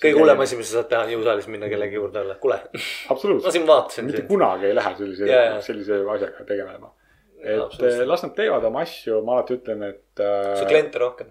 Kõige 0.00 0.20
hullem 0.20 0.40
asi, 0.44 0.56
mis 0.58 0.70
sa 0.70 0.80
saad 0.80 0.88
teha, 0.90 1.02
on 1.06 1.12
jõusaalis 1.16 1.50
minna 1.52 1.68
kellegi 1.72 1.98
juurde 1.98 2.22
olla, 2.22 2.38
kuule, 2.42 2.58
ma 2.78 3.14
absoluutselt, 3.14 3.54
siin 3.56 3.68
vaatasin 3.68 4.08
mitte 4.08 4.22
sind. 4.22 4.30
kunagi 4.30 4.70
ei 4.70 4.78
lähe 4.78 4.94
sellise 4.98 5.44
sellise 5.68 6.00
asjaga 6.16 6.48
tegelema. 6.48 6.90
et 7.42 7.60
absoluutselt. 7.60 8.00
eh, 8.00 8.08
las 8.08 8.26
nad 8.26 8.34
teevad 8.38 8.66
oma 8.70 8.82
asju, 8.86 9.20
ma 9.26 9.38
alati 9.38 9.58
ütlen, 9.58 9.86
et 9.90 10.24
äh, 10.24 10.50
sul 10.58 10.70
kliente 10.70 11.02
rohkem. 11.02 11.30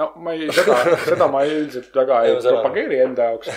no 0.00 0.10
ma 0.24 0.34
ei, 0.34 0.50
seda, 0.54 0.80
seda 1.04 1.30
ma 1.30 1.44
üldiselt 1.46 2.02
väga 2.02 2.20
Ei, 2.26 2.34
ma 2.34 2.42
propageeri 2.48 3.00
enda 3.04 3.30
jaoks, 3.32 3.52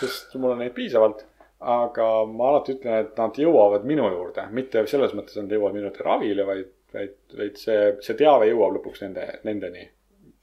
sest 0.00 0.38
mul 0.38 0.56
on 0.56 0.64
neid 0.64 0.76
piisavalt. 0.76 1.26
aga 1.58 2.08
ma 2.30 2.52
alati 2.52 2.76
ütlen, 2.76 3.04
et 3.04 3.16
nad 3.18 3.38
jõuavad 3.44 3.86
minu 3.88 4.10
juurde, 4.14 4.46
mitte 4.54 4.86
selles 4.90 5.14
mõttes, 5.16 5.36
et 5.36 5.46
nad 5.46 5.54
jõuavad 5.56 5.78
minu 5.78 5.88
juurde 5.88 6.04
ravile, 6.06 6.44
vaid, 6.46 6.74
vaid, 6.94 7.16
vaid 7.38 7.56
see, 7.58 7.94
see 8.04 8.18
teave 8.18 8.46
jõuab 8.52 8.78
lõpuks 8.78 9.02
nende, 9.06 9.26
nendeni. 9.48 9.88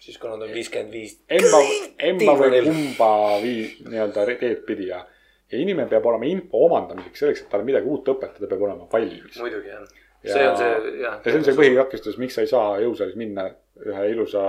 Siis 0.01 0.17
kui 0.21 0.29
nad 0.29 0.41
on 0.41 0.53
viiskümmend 0.53 0.93
viis. 0.93 1.17
emba, 1.29 1.61
emba 2.11 2.37
või 2.39 2.61
kumba 2.67 3.11
vii-, 3.43 3.67
nii-öelda 3.89 4.25
teed 4.31 4.63
pidi 4.67 4.89
ja, 4.91 5.01
ja 5.51 5.59
inimene 5.61 5.89
peab 5.91 6.05
olema 6.11 6.27
info 6.29 6.65
omandamiseks, 6.67 7.23
selleks, 7.23 7.43
et 7.45 7.51
talle 7.51 7.67
midagi 7.67 7.89
uut 7.89 8.07
õpetada, 8.15 8.49
peab 8.51 8.65
olema 8.67 8.87
valmis. 8.91 9.39
muidugi 9.41 9.71
jah. 9.73 9.85
Ja- 10.25 10.33
see 10.33 10.47
on 10.49 10.57
see 10.57 10.71
jah. 11.03 11.19
ja 11.19 11.31
see 11.31 11.39
on 11.39 11.45
see 11.45 11.57
põhitakistus, 11.59 12.17
miks 12.21 12.37
sa 12.37 12.45
ei 12.45 12.49
saa 12.49 12.79
jõusaalis 12.81 13.17
minna 13.19 13.49
ühe 13.85 14.07
ilusa 14.13 14.45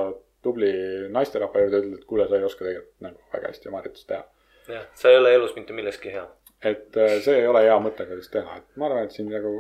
tubli 0.47 0.73
naisterahva 1.13 1.63
juurde 1.63 1.77
ja 1.77 1.83
ütelda, 1.83 2.01
et 2.01 2.09
kuule, 2.09 2.27
sa 2.31 2.39
ei 2.39 2.47
oska 2.47 2.65
tegelikult 2.65 3.07
nagu 3.07 3.23
väga 3.35 3.53
hästi 3.53 3.71
oma 3.71 3.81
harjutust 3.83 4.09
teha. 4.11 4.25
jah, 4.73 4.85
sa 4.95 5.13
ei 5.13 5.19
ole 5.21 5.35
elus 5.35 5.57
mitte 5.57 5.77
milleski 5.77 6.13
hea. 6.15 6.27
et 6.63 6.97
äh, 6.97 7.17
see 7.25 7.41
ei 7.43 7.49
ole 7.51 7.65
hea 7.67 7.79
mõte, 7.83 8.07
kuidas 8.09 8.31
teha, 8.33 8.61
et 8.63 8.81
ma 8.81 8.89
arvan, 8.89 9.09
et 9.09 9.17
siin 9.17 9.29
nagu 9.33 9.53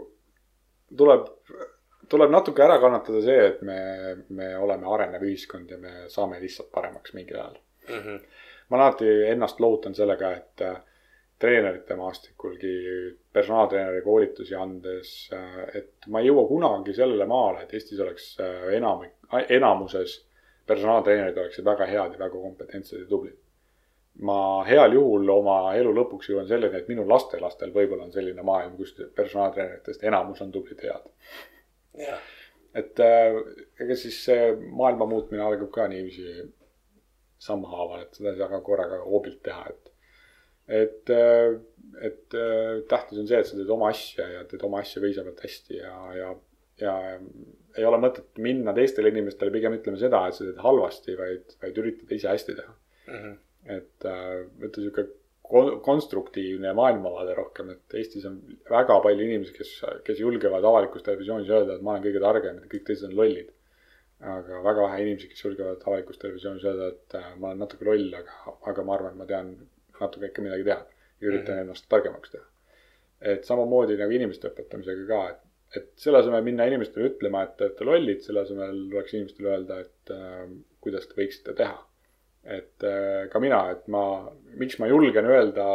tuleb, 0.96 1.26
tuleb 2.08 2.30
natuke 2.30 2.64
ära 2.64 2.78
kannatada 2.82 3.22
see, 3.24 3.46
et 3.50 3.62
me, 3.66 3.78
me 4.28 4.50
oleme 4.58 4.88
arenev 4.94 5.24
ühiskond 5.26 5.70
ja 5.70 5.78
me 5.78 6.06
saame 6.12 6.40
lihtsalt 6.42 6.70
paremaks 6.74 7.14
mingil 7.16 7.40
ajal. 7.40 7.62
Mhm. 7.86 8.20
ma 8.68 8.76
alati 8.80 9.06
ennast 9.30 9.60
lohutan 9.62 9.94
sellega, 9.94 10.32
et 10.34 10.62
äh, 10.66 10.80
treenerite 11.38 11.94
maastikulgi 11.94 12.72
personaaltreeneri 13.32 14.02
koolitusi 14.02 14.54
andes, 14.58 15.12
et 15.74 16.08
ma 16.10 16.20
ei 16.20 16.30
jõua 16.30 16.46
kunagi 16.48 16.94
sellele 16.96 17.26
maale, 17.30 17.62
et 17.62 17.74
Eestis 17.76 18.00
oleks 18.00 18.32
äh, 18.40 18.72
enamik, 18.78 19.12
enamuses 19.48 20.16
personaaltreenerid 20.66 21.38
oleksid 21.38 21.64
väga 21.64 21.86
head 21.86 22.16
ja 22.16 22.22
väga 22.24 22.40
kompetentsed 22.40 23.04
ja 23.04 23.08
tublid. 23.10 23.36
ma 24.16 24.64
heal 24.64 24.94
juhul 24.96 25.28
oma 25.28 25.74
elu 25.76 25.90
lõpuks 25.92 26.30
jõuan 26.30 26.46
selleni, 26.48 26.78
et 26.78 26.86
minu 26.88 27.02
lastelastel 27.08 27.74
võib-olla 27.74 28.06
on 28.06 28.12
selline 28.14 28.42
maailm, 28.42 28.72
kus 28.78 28.94
personaaltreeneritest 29.14 30.04
enamus 30.08 30.40
on 30.40 30.52
tublid 30.52 30.80
ja 30.82 30.94
head. 30.94 31.10
Et 32.76 33.00
äh, 33.00 33.40
ega 33.80 33.96
siis 33.98 34.18
see 34.26 34.52
maailma 34.76 35.08
muutmine 35.08 35.44
algab 35.44 35.70
ka 35.74 35.86
niiviisi 35.88 36.46
sammhaaval, 37.46 38.04
et 38.04 38.18
seda 38.18 38.32
ei 38.32 38.40
saa 38.40 38.50
ka 38.52 38.62
korraga 38.64 39.02
hoobilt 39.04 39.42
teha, 39.46 39.68
et. 39.72 39.92
et, 40.80 41.12
et 42.08 42.34
äh, 42.36 42.82
tähtis 42.90 43.20
on 43.22 43.28
see, 43.28 43.40
et 43.40 43.48
sa 43.48 43.56
teed 43.56 43.72
oma 43.72 43.92
asja 43.92 44.26
ja 44.32 44.44
teed 44.48 44.64
oma 44.66 44.82
asja 44.82 45.02
piisavalt 45.04 45.42
hästi 45.44 45.78
ja, 45.78 45.94
ja, 46.16 46.32
ja 46.82 46.94
ei 47.76 47.84
ole 47.86 48.00
mõtet 48.02 48.40
minna 48.42 48.74
teistele 48.76 49.12
inimestele 49.12 49.52
pigem 49.54 49.76
ütlema 49.76 50.00
seda, 50.00 50.24
et 50.26 50.38
sa 50.38 50.44
teed 50.44 50.58
halvasti, 50.64 51.14
vaid, 51.20 51.54
vaid 51.62 51.78
üritada 51.82 52.18
ise 52.18 52.32
hästi 52.32 52.58
teha. 52.60 52.74
Mhm. 53.06 53.36
et 53.70 54.04
äh, 54.06 54.40
võtta 54.62 54.82
sihuke 54.82 55.06
konstruktiivne 55.82 56.72
maailmavaade 56.74 57.34
rohkem, 57.38 57.70
et 57.74 57.94
Eestis 58.00 58.24
on 58.26 58.38
väga 58.70 58.96
palju 59.04 59.26
inimesi, 59.26 59.54
kes, 59.54 59.74
kes 60.06 60.20
julgevad 60.20 60.64
avalikus 60.64 61.04
televisioonis 61.06 61.52
öelda, 61.52 61.76
et 61.76 61.84
ma 61.86 61.94
olen 61.94 62.04
kõige 62.06 62.22
targem 62.24 62.58
ja 62.62 62.70
kõik 62.72 62.86
teised 62.88 63.10
on 63.10 63.16
lollid. 63.20 63.52
aga 64.32 64.62
väga 64.64 64.84
vähe 64.86 65.00
inimesi, 65.04 65.28
kes 65.28 65.42
julgevad 65.44 65.82
avalikus 65.84 66.18
televisioonis 66.18 66.62
öelda, 66.64 66.86
et 66.94 67.16
äh, 67.18 67.32
ma 67.36 67.50
olen 67.50 67.58
natuke 67.60 67.84
loll, 67.84 68.06
aga, 68.16 68.54
aga 68.70 68.84
ma 68.88 68.94
arvan, 68.94 69.12
et 69.12 69.20
ma 69.20 69.26
tean 69.28 69.50
natuke 70.00 70.30
ikka 70.30 70.44
midagi 70.44 70.64
teha 70.64 70.78
ja 70.80 71.28
üritan 71.28 71.54
mm 71.54 71.58
-hmm. 71.58 71.66
ennast 71.66 71.88
targemaks 71.88 72.32
teha. 72.32 72.44
et 73.20 73.44
samamoodi 73.44 73.96
nagu 73.96 74.12
inimeste 74.12 74.48
õpetamisega 74.48 75.06
ka, 75.08 75.20
et, 75.30 75.42
et 75.76 75.92
selle 76.00 76.18
asemel 76.18 76.42
minna 76.42 76.64
inimestele 76.64 77.10
ütlema, 77.10 77.42
et 77.42 77.56
te 77.56 77.64
olete 77.64 77.84
lollid, 77.84 78.20
selle 78.24 78.40
asemel 78.40 78.88
tuleks 78.90 79.14
inimestele 79.14 79.52
öelda, 79.52 79.78
et 79.80 80.16
äh, 80.16 80.48
kuidas 80.80 81.06
te 81.06 81.20
võiksite 81.20 81.54
teha 81.60 81.78
et 82.46 82.84
äh, 82.86 83.28
ka 83.32 83.40
mina, 83.42 83.62
et 83.74 83.86
ma, 83.92 84.02
miks 84.60 84.78
ma 84.78 84.88
julgen 84.90 85.28
öelda 85.30 85.66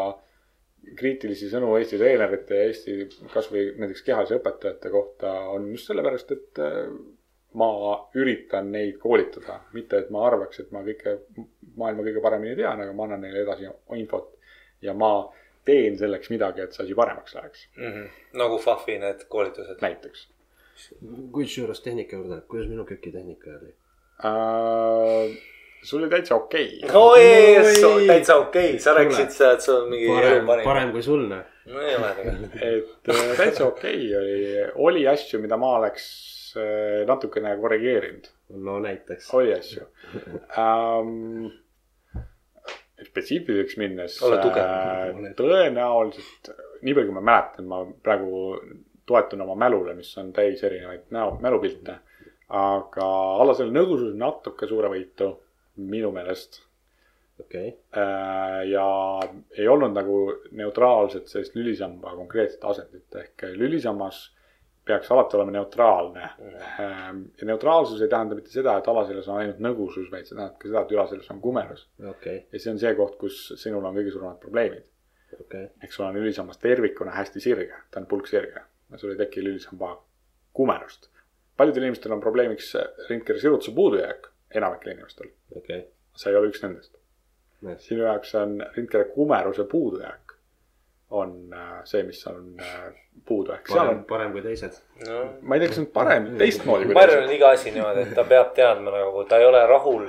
kriitilisi 0.97 1.49
sõnu 1.51 1.75
Eesti 1.77 1.99
treenerite 2.01 2.57
ja 2.57 2.69
Eesti 2.69 3.27
kasvõi 3.33 3.67
näiteks 3.79 4.05
kehalise 4.07 4.39
õpetajate 4.39 4.91
kohta, 4.93 5.33
on 5.53 5.69
just 5.75 5.91
sellepärast, 5.91 6.31
et 6.35 6.61
äh, 6.63 6.87
ma 7.59 7.69
üritan 8.17 8.71
neid 8.71 8.97
koolitada, 9.01 9.59
mitte 9.75 9.99
et 9.99 10.09
ma 10.13 10.25
arvaks, 10.29 10.63
et 10.63 10.71
ma 10.71 10.83
kõike 10.87 11.17
maailma 11.77 12.05
kõige 12.07 12.23
paremini 12.23 12.55
tean, 12.57 12.81
aga 12.81 12.95
ma 12.95 13.07
annan 13.07 13.25
neile 13.25 13.43
edasi 13.43 13.69
infot 13.99 14.33
ja 14.81 14.95
ma 14.97 15.13
teen 15.67 15.97
selleks 15.99 16.31
midagi, 16.33 16.63
et 16.63 16.73
see 16.73 16.85
asi 16.87 16.97
paremaks 16.97 17.35
läheks, 17.37 17.67
mm. 17.77 17.91
-hmm. 17.91 18.21
nagu 18.39 18.57
FAF-i 18.57 18.97
need 18.99 19.27
koolitused. 19.29 19.81
näiteks 19.81 20.27
kusjuures 21.31 21.81
tehnika 21.81 22.15
juurde, 22.15 22.41
kuidas 22.47 22.69
minu 22.69 22.85
kökitehnika 22.85 23.49
oli? 23.59 23.73
äh,. 24.25 25.37
Sul 25.83 26.01
oli 26.01 26.09
täitsa 26.09 26.35
okei 26.35 26.81
okay.. 26.83 26.95
oi, 26.95 28.07
täitsa 28.07 28.35
okei 28.37 28.69
okay., 28.69 28.79
sa 28.79 28.93
rääkisid 28.93 29.33
seda, 29.33 29.53
et 29.57 29.65
sul 29.65 29.79
on 29.81 29.89
mingi 29.89 30.09
elu 30.09 30.19
parem, 30.19 30.45
parim. 30.49 30.65
parem 30.65 30.91
kui 30.93 31.05
sul, 31.05 31.23
noh. 31.29 31.41
no 31.71 31.81
ei 31.81 31.95
ole 31.97 32.11
tegelikult. 32.17 32.59
et 32.67 33.15
äh, 33.15 33.31
täitsa 33.39 33.65
okei 33.67 34.03
okay 34.09 34.19
oli, 34.19 34.67
oli 34.89 35.07
asju, 35.09 35.41
mida 35.41 35.57
ma 35.61 35.73
oleks 35.79 36.05
äh, 36.59 37.01
natukene 37.09 37.55
korrigeerinud, 37.61 38.29
no 38.67 38.77
näiteks. 38.83 39.33
oli 39.37 39.55
asju 39.57 39.87
ähm,. 40.61 41.49
spetsiifiliseks 43.01 43.79
minnes. 43.81 44.19
Ole 44.21 44.37
tugev. 44.43 45.23
tõenäoliselt, 45.39 46.51
nii 46.85 46.93
palju 46.93 47.09
kui 47.09 47.15
ma 47.17 47.23
mäletan, 47.31 47.65
ma 47.65 47.79
praegu 48.05 48.51
toetun 49.09 49.41
oma 49.41 49.55
mälule, 49.57 49.95
mis 49.97 50.11
on 50.21 50.29
täis 50.35 50.61
erinevaid 50.63 51.09
näo, 51.09 51.39
mälupilte. 51.41 51.97
aga 52.51 53.07
alla 53.41 53.55
selle 53.55 53.73
nõusus 53.73 54.13
natuke 54.19 54.67
suurevõitu 54.69 55.31
minu 55.75 56.11
meelest 56.11 56.61
okei, 57.41 57.77
Äh, 57.97 58.67
ja 58.69 59.19
ei 59.57 59.67
olnud 59.67 59.95
nagu 59.95 60.17
neutraalset 60.51 61.27
sellist 61.27 61.55
lülisamba 61.55 62.13
konkreetset 62.15 62.63
asendit 62.63 63.15
ehk 63.19 63.43
lülisammas 63.57 64.21
peaks 64.85 65.11
alati 65.11 65.37
olema 65.37 65.51
neutraalne. 65.51 66.29
ja 67.41 67.45
neutraalsus 67.45 68.01
ei 68.01 68.09
tähenda 68.09 68.35
mitte 68.35 68.49
seda, 68.49 68.77
et 68.77 68.87
alaseeles 68.87 69.27
on 69.27 69.37
ainult 69.41 69.59
nõgusus, 69.61 70.07
vaid 70.11 70.25
see 70.25 70.35
tähendab 70.35 70.57
ka 70.61 70.69
seda, 70.69 70.81
et 70.81 70.95
ülaseeles 70.95 71.29
on 71.33 71.41
kumerus. 71.41 71.87
okei, 72.09 72.45
ja 72.51 72.59
see 72.59 72.73
on 72.73 72.79
see 72.81 72.95
koht, 72.95 73.17
kus 73.21 73.41
sinul 73.61 73.85
on 73.85 73.97
kõige 73.97 74.15
suuremad 74.15 74.39
probleemid. 74.41 74.87
okei, 75.39 75.67
ehk 75.83 75.93
sul 75.93 76.07
on 76.07 76.17
lülisammas 76.17 76.61
tervikuna 76.63 77.15
hästi 77.19 77.43
sirge, 77.43 77.83
ta 77.91 78.01
on 78.01 78.09
pulksirge 78.09 78.65
ja 78.91 78.97
sul 78.97 79.13
ei 79.13 79.21
teki 79.25 79.43
lülisamba 79.43 79.95
kumerust. 80.53 81.09
paljudel 81.57 81.89
inimestel 81.89 82.15
on 82.15 82.23
probleemiks 82.23 82.73
rindkere 83.09 83.39
sirutuse 83.39 83.75
puudujääk, 83.75 84.30
enamikel 84.55 84.95
inimestel. 84.95 85.31
okei. 85.55 85.85
sa 86.15 86.29
ei 86.29 86.39
ole 86.39 86.51
üks 86.51 86.63
nendest. 86.65 86.97
sinu 87.85 88.05
jaoks 88.07 88.35
on 88.35 88.59
rindkere 88.75 89.09
kumeruse 89.15 89.63
puudujääk 89.69 90.31
on 91.11 91.53
äh, 91.53 91.83
see, 91.83 92.03
mis 92.03 92.27
on 92.27 92.55
äh, 92.59 92.93
puudu, 93.27 93.51
ehk 93.51 93.67
seal 93.67 93.79
parem 93.83 93.97
on,, 93.97 94.03
parem 94.07 94.33
kui 94.35 94.43
teised. 94.45 94.79
no 95.07 95.21
ma 95.41 95.57
ei 95.57 95.63
tea, 95.63 95.71
kas 95.73 95.81
on 95.83 95.87
parem, 95.93 96.27
teistmoodi 96.39 96.91
ma 96.95 97.03
arvan, 97.03 97.25
et 97.27 97.35
iga 97.35 97.51
asi 97.55 97.73
niimoodi, 97.75 98.05
et 98.07 98.13
ta 98.15 98.23
peab 98.27 98.53
teadma 98.57 98.93
nagu, 98.95 99.23
ta 99.29 99.41
ei 99.41 99.47
ole 99.49 99.63
rahul 99.67 100.05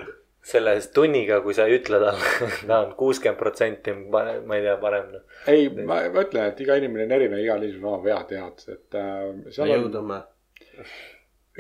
selle 0.52 0.74
tunniga, 0.94 1.40
kui 1.42 1.54
sa 1.54 1.66
ei 1.66 1.78
ütle 1.80 1.98
talle, 2.02 2.30
ta 2.68 2.80
on 2.84 2.94
kuuskümmend 2.98 3.38
protsenti, 3.38 3.94
ma 4.14 4.24
ei 4.30 4.66
tea, 4.66 4.76
parem. 4.82 5.10
noh. 5.16 5.40
ei, 5.50 5.66
ma, 5.80 6.04
ma 6.14 6.26
ütlen, 6.26 6.52
et 6.52 6.62
iga 6.64 6.78
inimene 6.78 7.08
on 7.08 7.16
erinev, 7.18 7.42
igal 7.42 7.66
inimesel 7.66 7.82
on 7.82 7.96
oma 7.96 8.04
vead 8.06 8.36
head, 8.38 8.66
et 8.76 9.00
äh, 9.02 9.24
me 9.38 9.54
seal 9.54 9.66
on, 9.66 9.74
jõudume. 9.74 10.20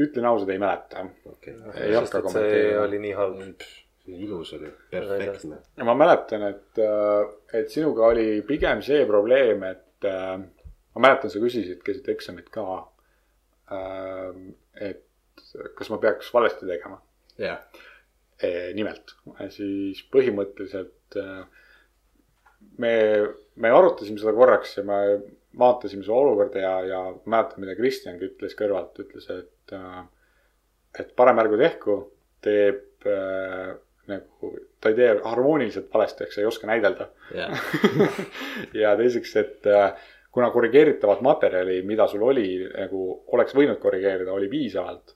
Ütlen 0.00 0.26
ausalt, 0.28 0.50
ei 0.52 0.60
mäleta. 0.62 1.04
okei, 1.28 1.54
ei 1.76 1.94
hakka 1.96 2.18
see 2.18 2.26
kommenteerima. 2.26 2.82
oli 2.86 3.00
nii 3.02 3.14
halb. 3.18 3.66
ilus 4.12 4.52
oli, 4.56 4.72
perfektne. 4.90 5.60
ja 5.76 5.86
ma 5.86 5.94
mäletan, 5.94 6.42
et, 6.48 6.80
et 7.54 7.70
sinuga 7.70 8.08
oli 8.10 8.42
pigem 8.46 8.82
see 8.82 9.04
probleem, 9.06 9.62
et 9.68 10.08
äh, 10.08 10.34
ma 10.96 11.04
mäletan, 11.06 11.30
sa 11.30 11.42
küsisid 11.42 11.84
keset 11.86 12.08
eksamit 12.10 12.50
ka 12.52 12.66
äh,, 13.70 14.42
et 14.90 15.06
kas 15.76 15.90
ma 15.92 16.00
peaks 16.02 16.32
valesti 16.34 16.66
tegema 16.66 16.98
jah, 17.38 17.60
e,. 18.40 18.72
nimelt, 18.76 19.14
siis 19.54 20.02
põhimõtteliselt 20.12 21.20
äh, 21.20 21.44
me, 22.82 22.94
me 23.54 23.72
arutasime 23.72 24.20
seda 24.20 24.34
korraks 24.36 24.76
ja 24.78 24.84
me 24.88 24.98
vaatasime 25.58 26.04
seda 26.06 26.16
olukorda 26.16 26.60
ja, 26.62 26.74
ja 26.88 27.00
mäletan, 27.24 27.60
mida 27.64 27.76
Kristjangi 27.76 28.30
ütles 28.30 28.56
kõrvalt, 28.58 28.98
ütles, 29.04 29.28
et 29.32 29.76
äh,, 29.76 30.02
et 31.00 31.14
parem 31.16 31.40
ärgu 31.40 31.58
tehku, 31.60 31.96
teeb 32.44 33.06
äh, 33.08 33.72
nagu, 34.10 34.52
ta 34.80 34.92
ei 34.92 34.98
tee 34.98 35.12
harmooniliselt 35.24 35.88
valesti, 35.92 36.26
ehk 36.26 36.34
sa 36.34 36.42
ei 36.42 36.48
oska 36.48 36.68
näidelda. 36.70 37.08
jah, 37.36 37.72
ja 38.82 38.94
teiseks, 38.98 39.34
et 39.40 39.68
äh, 39.70 40.10
kuna 40.32 40.50
korrigeeritavat 40.50 41.20
materjali, 41.24 41.82
mida 41.86 42.08
sul 42.08 42.24
oli 42.28 42.46
nagu 42.66 43.02
oleks 43.36 43.54
võinud 43.56 43.80
korrigeerida, 43.82 44.32
oli 44.32 44.48
piisavalt, 44.52 45.14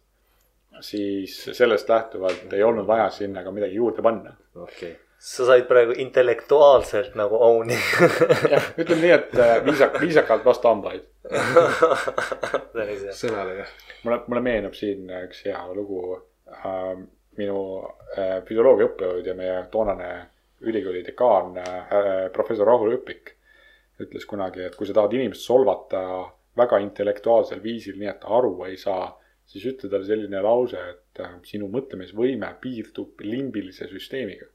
siis 0.84 1.38
sellest 1.56 1.88
lähtuvalt 1.88 2.52
ei 2.52 2.62
olnud 2.62 2.86
vaja 2.86 3.08
sinna 3.10 3.44
ka 3.44 3.52
midagi 3.54 3.80
juurde 3.80 4.04
panna. 4.04 4.36
okei. 4.54 4.94
Sa 5.18 5.46
said 5.48 5.66
praegu 5.68 5.96
intellektuaalselt 6.02 7.16
nagu 7.18 7.38
own'i. 7.42 7.76
jah, 8.52 8.70
ütleme 8.76 9.02
nii, 9.02 9.12
et 9.16 9.36
äh, 9.40 9.56
viisak, 9.64 10.00
viisakalt 10.00 10.44
vastu 10.44 10.70
hambaid. 10.70 11.04
sõnadega. 13.16 13.68
mulle, 14.04 14.20
mulle 14.26 14.42
meenub 14.44 14.76
siin 14.78 15.10
üks 15.24 15.44
hea 15.48 15.60
lugu 15.74 16.02
äh,. 16.16 16.96
minu 17.36 17.58
äh, 18.16 18.38
füsioloogia 18.48 18.86
õppejõud 18.88 19.26
ja 19.28 19.34
meie 19.36 19.56
toonane 19.72 20.10
ülikooli 20.64 21.02
dekaan 21.04 21.58
äh,, 21.60 22.30
professor 22.32 22.68
Rahul 22.68 22.94
Õpik 22.96 23.36
ütles 24.00 24.26
kunagi, 24.28 24.64
et 24.66 24.76
kui 24.76 24.88
sa 24.88 24.96
tahad 24.96 25.14
inimest 25.16 25.44
solvata 25.44 26.00
väga 26.56 26.80
intellektuaalsel 26.84 27.62
viisil, 27.64 27.96
nii 28.00 28.10
et 28.12 28.20
ta 28.22 28.32
aru 28.38 28.52
ei 28.68 28.76
saa, 28.80 29.08
siis 29.48 29.66
ütle 29.72 29.90
talle 29.92 30.08
selline 30.08 30.40
lause, 30.44 30.80
et 30.92 31.22
äh, 31.22 31.36
sinu 31.46 31.68
mõtlemisvõime 31.72 32.50
piirdub 32.62 33.20
limbilise 33.24 33.88
süsteemiga. 33.90 34.48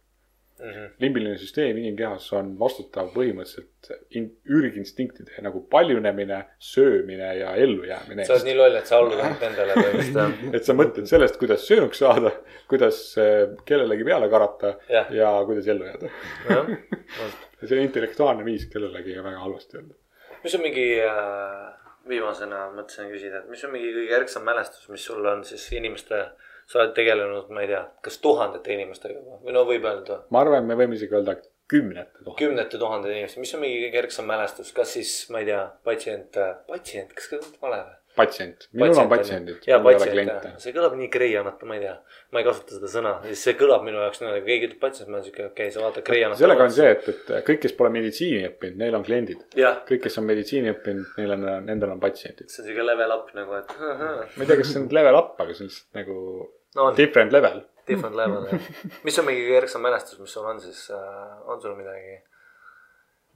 Limbiline 1.01 1.37
süsteem 1.41 1.77
inimkehas 1.81 2.27
on 2.37 2.51
vastutav 2.59 3.09
põhimõtteliselt 3.15 3.91
in, 4.17 4.27
ürginstiktide 4.45 5.41
nagu 5.45 5.63
paljunemine, 5.71 6.41
söömine 6.61 7.31
ja 7.39 7.55
ellujäämine 7.57 8.25
sa 8.27 8.35
oled 8.35 8.47
nii 8.49 8.57
loll, 8.59 8.77
et 8.77 8.89
sa 8.89 8.99
allud 9.01 9.17
ainult 9.17 9.45
nendele 9.45 9.77
põhimõtteliselt. 9.79 10.43
et 10.59 10.67
sa 10.67 10.75
mõtled 10.77 11.09
sellest, 11.09 11.39
kuidas 11.41 11.65
söönuks 11.67 12.03
saada, 12.03 12.33
kuidas 12.71 13.01
äh, 13.21 13.43
kellelegi 13.65 14.05
peale 14.07 14.29
karata 14.31 14.75
Jah. 14.91 15.09
ja 15.15 15.33
kuidas 15.49 15.69
ellu 15.73 15.89
jääda. 15.89 16.13
ja 16.51 17.65
see 17.65 17.77
on 17.77 17.85
intellektuaalne 17.87 18.45
viis 18.45 18.67
kellelegi 18.71 19.17
väga 19.17 19.39
halvasti 19.41 19.79
öelda. 19.79 19.97
mis 20.43 20.57
on 20.57 20.65
mingi 20.65 20.87
äh,, 21.05 21.71
viimasena 22.09 22.67
mõtlesin 22.75 23.09
küsida, 23.11 23.41
et 23.41 23.49
mis 23.51 23.65
on 23.65 23.73
mingi 23.73 23.91
kõige 23.95 24.17
ärksam 24.21 24.45
mälestus, 24.45 24.87
mis 24.93 25.03
sul 25.05 25.25
on 25.25 25.43
siis 25.47 25.67
inimeste, 25.77 26.23
sa 26.71 26.79
oled 26.79 26.93
tegelenud, 26.95 27.49
ma 27.51 27.63
ei 27.65 27.71
tea, 27.71 27.85
kas 28.05 28.19
tuhandete 28.23 28.75
inimestega 28.77 29.19
või? 29.19 29.55
No 29.55 29.65
võib 29.67 29.87
öelda. 29.87 30.21
Ma 30.31 30.45
arvan, 30.45 30.67
me 30.69 30.77
võime 30.79 30.95
isegi 30.95 31.17
öelda 31.17 31.35
kümnete 31.71 32.23
tuhat. 32.23 32.37
kümnete 32.39 32.79
tuhandete 32.79 33.15
inimestega, 33.15 33.45
mis 33.45 33.55
on 33.55 33.65
mingi 33.65 33.79
kõige 33.85 34.05
ärksam 34.05 34.29
mälestus, 34.31 34.75
kas 34.75 34.93
siis, 34.97 35.15
ma 35.31 35.43
ei 35.43 35.49
tea, 35.51 35.63
patsient, 35.87 36.39
patsient, 36.67 37.17
kas 37.17 37.31
see 37.31 37.41
on 37.41 37.57
vale 37.63 37.81
või? 37.81 37.97
patsient, 38.11 38.65
minul 38.75 38.97
on 38.99 39.07
patsiendid, 39.07 39.61
ja 39.67 39.77
mul 39.79 39.93
ei 39.93 39.95
ole 39.95 40.25
patsient, 40.25 40.59
see 40.59 40.73
kõlab 40.75 40.97
nii 40.99 41.07
kreianata, 41.13 41.67
ma 41.69 41.77
ei 41.77 41.83
tea, 41.85 41.93
ma 42.35 42.41
ei 42.41 42.47
kasuta 42.47 42.75
seda 42.75 42.89
sõna, 42.91 43.13
see 43.39 43.55
kõlab 43.59 43.85
minu 43.87 44.01
jaoks 44.03 44.19
niimoodi, 44.19 44.41
kui 44.43 44.51
keegi 44.51 44.67
ütleb 44.67 44.81
patsient, 44.83 45.07
ma 45.07 45.17
olen 45.17 45.27
siuke, 45.29 45.47
okei 45.47 45.69
okay,, 45.69 45.75
sa 45.77 45.85
vaatad 45.85 46.05
kreianata. 46.09 46.41
sellega 46.43 46.67
on 46.67 46.75
see, 46.75 46.91
et, 46.91 47.07
et 47.13 47.33
kõik, 47.47 47.61
kes 47.63 47.75
pole 47.79 47.93
meditsiini 47.95 48.43
õppinud, 48.49 48.79
neil 48.83 48.99
on 48.99 49.07
kliendid. 49.07 49.45
kõik, 49.55 50.03
kes 50.03 50.19
on 50.19 50.27
meditsiini 50.27 50.73
õppinud, 50.75 51.13
neil 51.21 51.35
on, 51.37 51.47
nendel 51.71 51.95
on 51.95 52.03
patsiendid. 52.03 52.51
see 52.51 52.65
on 52.65 52.71
siuke 52.73 52.87
level 52.91 53.15
up 53.15 53.31
nagu, 53.37 53.61
et 53.61 53.77
ma 53.79 54.25
ei 54.27 54.43
tea, 54.43 54.59
kas 54.59 54.73
see 54.73 54.83
on 54.83 54.91
level 54.99 55.21
up, 55.23 55.37
aga 55.39 55.55
see 55.55 55.69
on 55.69 55.71
lihtsalt 55.71 56.01
nagu 56.01 56.17
no 56.75 56.89
different 56.97 57.31
level. 57.35 57.61
different 57.87 58.15
level 58.15 58.47
jah. 58.49 58.67
mis 59.05 59.19
on 59.19 59.27
mingi 59.29 59.45
kõige 59.47 59.61
ärksam 59.65 59.85
mälestus, 59.85 60.19
mis 60.19 60.33
sul 60.33 60.49
on 60.49 60.59
siis 60.63 60.87
äh,, 60.95 61.31
on 61.45 61.61
sul 61.61 61.77
midagi? 61.79 62.19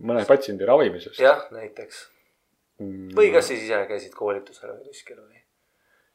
mõne 0.06 0.26
patsiendi 0.28 0.68
ravimisest. 0.68 1.22
jah, 1.24 1.48
näiteks 1.56 2.06
Mm. 2.76 3.14
või 3.16 3.30
kas 3.32 3.48
siis 3.48 3.62
ise 3.64 3.78
käisid 3.88 4.16
koolitusel 4.18 4.74
või 4.74 4.90
kuskil 4.90 5.20
või, 5.22 5.38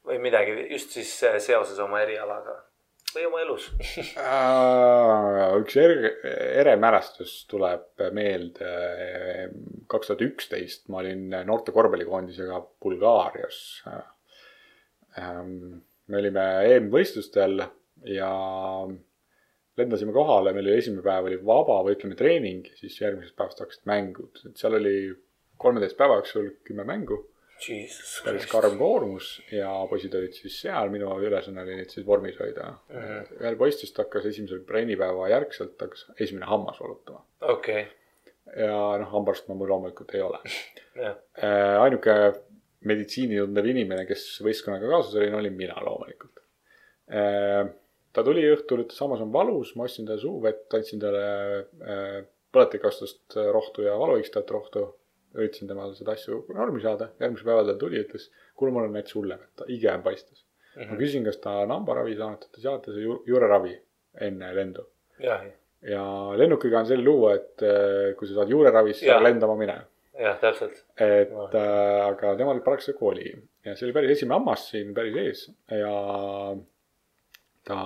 või 0.05 0.19
midagi 0.21 0.67
just 0.69 0.93
siis 0.93 1.13
äh, 1.25 1.39
seoses 1.41 1.79
oma 1.81 2.03
erialaga 2.05 2.59
või 3.15 3.25
oma 3.27 3.41
elus. 3.43 3.71
Üks 5.61 5.79
ere, 5.81 6.11
ere 6.61 6.75
mälestus 6.79 7.33
tuleb 7.51 8.05
meelde. 8.15 8.75
kaks 9.91 10.13
tuhat 10.13 10.21
üksteist 10.29 10.85
ma 10.93 11.01
olin 11.01 11.25
noorte 11.49 11.73
korvpallikoondisega 11.75 12.61
Bulgaarias. 12.85 13.59
Me 16.11 16.19
olime 16.21 16.45
EM-võistlustel 16.67 17.63
ja 18.11 18.31
lendasime 19.81 20.13
kohale, 20.13 20.53
meil 20.57 20.69
oli 20.69 20.79
esimene 20.81 21.05
päev 21.05 21.29
oli 21.31 21.41
vaba 21.47 21.81
või 21.87 21.97
ütleme 21.97 22.19
treening, 22.19 22.71
siis 22.79 22.99
järgmisest 23.01 23.37
päevast 23.39 23.63
hakkasid 23.63 23.87
mängud, 23.91 24.41
et 24.49 24.61
seal 24.61 24.77
oli 24.79 24.95
kolmeteist 25.61 25.99
päeva 25.99 26.21
jooksul 26.21 26.55
kümme 26.67 26.87
mängu. 26.89 27.23
Päris 28.25 28.47
karm 28.49 28.79
koormus 28.81 29.35
ja 29.53 29.69
poisid 29.91 30.15
olid 30.17 30.33
siis 30.33 30.55
seal, 30.63 30.89
minu 30.93 31.11
ülesanne 31.21 31.61
oli 31.61 31.75
neid 31.77 31.93
siis 31.93 32.07
vormis 32.09 32.39
hoida. 32.41 32.71
ühel 33.37 33.59
poistest 33.61 34.01
hakkas 34.01 34.31
esimesel 34.31 34.63
trennipäeva 34.69 35.29
järgselt 35.29 35.77
hakkas 35.77 36.07
esimene 36.17 36.49
hammas 36.49 36.81
valutama. 36.81 37.21
Okei, 37.53 37.83
ja 38.57 38.79
noh, 39.03 39.11
hambaarst 39.13 39.51
ma 39.51 39.59
mul 39.61 39.69
loomulikult 39.75 40.15
ei 40.17 40.25
ole. 40.25 40.41
jah, 41.05 41.21
ainuke 41.83 42.17
meditsiini 42.89 43.39
tundev 43.41 43.69
inimene, 43.73 44.07
kes 44.09 44.25
võistkonnaga 44.45 44.89
kaasas 44.89 45.17
oli, 45.19 45.31
olin 45.37 45.57
mina 45.57 45.77
loomulikult. 45.85 46.43
ta 47.11 48.25
tuli 48.27 48.45
õhtul, 48.49 48.85
ütles, 48.85 49.01
hammas 49.03 49.23
on 49.25 49.33
valus, 49.35 49.75
ma 49.77 49.87
ostsin 49.89 50.07
talle 50.09 50.23
suuvett, 50.23 50.67
andsin 50.79 51.03
talle 51.03 51.25
äh, 51.61 52.21
põletikastust 52.55 53.37
rohtu 53.55 53.87
ja 53.87 53.99
valuikstat 53.99 54.51
rohtu. 54.51 54.89
üritasin 55.31 55.69
temale 55.71 55.95
seda 55.95 56.17
asju 56.17 56.41
normi 56.57 56.81
saada, 56.83 57.07
järgmisel 57.23 57.47
päeval 57.47 57.69
ta 57.69 57.77
tuli, 57.79 58.01
ütles, 58.03 58.25
kuule, 58.59 58.73
mul 58.75 58.89
on 58.89 58.97
näiteks 58.97 59.15
hullem, 59.15 59.39
et 59.45 59.61
ta 59.61 59.67
igem 59.71 60.03
paistes 60.03 60.41
mm. 60.43 60.83
-hmm. 60.83 60.91
ma 60.91 60.97
küsin, 60.99 61.25
kas 61.25 61.39
ta 61.39 61.53
on 61.63 61.71
hambaravi 61.71 62.17
saanud, 62.19 62.41
ta 62.41 62.49
ütles 62.49 62.67
et 62.67 62.83
ta 62.83 62.93
sai 62.97 63.05
ju- 63.05 63.23
juureravi 63.27 63.77
enne 64.27 64.55
lendu. 64.55 64.87
ja 65.83 66.03
lennukiga 66.37 66.81
on 66.81 66.87
selline 66.87 67.07
lugu, 67.07 67.29
et 67.29 67.63
äh, 67.63 68.17
kui 68.17 68.27
sa 68.27 68.41
saad 68.41 68.51
juureravi, 68.51 68.93
siis 68.95 69.13
sa 69.13 69.23
lendama 69.23 69.55
mine 69.57 69.79
jah, 70.21 70.37
täpselt. 70.41 70.85
et 71.01 71.33
Vah. 71.33 71.55
äh, 71.57 72.01
aga 72.07 72.35
temal 72.39 72.61
parasjagu 72.65 73.13
oli 73.13 73.31
ja 73.65 73.75
see 73.75 73.89
oli 73.89 73.97
päris 73.97 74.17
esimene 74.17 74.39
hammas 74.39 74.69
siin 74.73 74.93
päris 74.97 75.17
ees 75.25 75.47
ja 75.81 75.95
ta, 77.69 77.81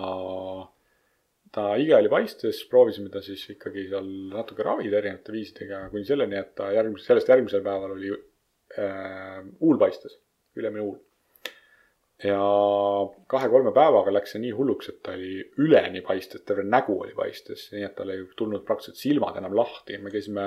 ta 1.54 1.64
ige 1.80 1.96
oli 1.96 2.12
paistes, 2.12 2.62
proovisime 2.70 3.10
ta 3.12 3.22
siis 3.24 3.44
ikkagi 3.54 3.88
seal 3.90 4.10
natuke 4.34 4.66
ravida 4.66 5.00
erinevate 5.00 5.34
viisidega 5.34 5.86
kuni 5.92 6.06
selleni, 6.08 6.38
et 6.40 6.54
ta 6.58 6.70
järgmise, 6.74 7.08
sellest 7.08 7.32
järgmisel 7.32 7.64
päeval 7.66 7.96
oli 7.96 8.12
äh, 8.14 9.42
huul 9.60 9.80
paistes, 9.80 10.18
ülemine 10.58 10.86
huul. 10.86 11.00
ja 12.24 12.38
kahe-kolme 13.28 13.72
päevaga 13.74 14.12
läks 14.14 14.34
see 14.34 14.44
nii 14.44 14.54
hulluks, 14.56 14.88
et 14.92 15.02
ta 15.04 15.16
oli 15.16 15.42
üleni 15.60 16.00
paistes, 16.06 16.44
terve 16.46 16.62
nägu 16.64 16.94
oli 17.02 17.12
paistes, 17.18 17.66
nii 17.74 17.84
et 17.88 17.96
tal 17.98 18.14
ei 18.14 18.22
tulnud 18.38 18.62
praktiliselt 18.64 19.02
silmad 19.02 19.36
enam 19.40 19.56
lahti, 19.58 19.98
me 19.98 20.14
käisime 20.14 20.46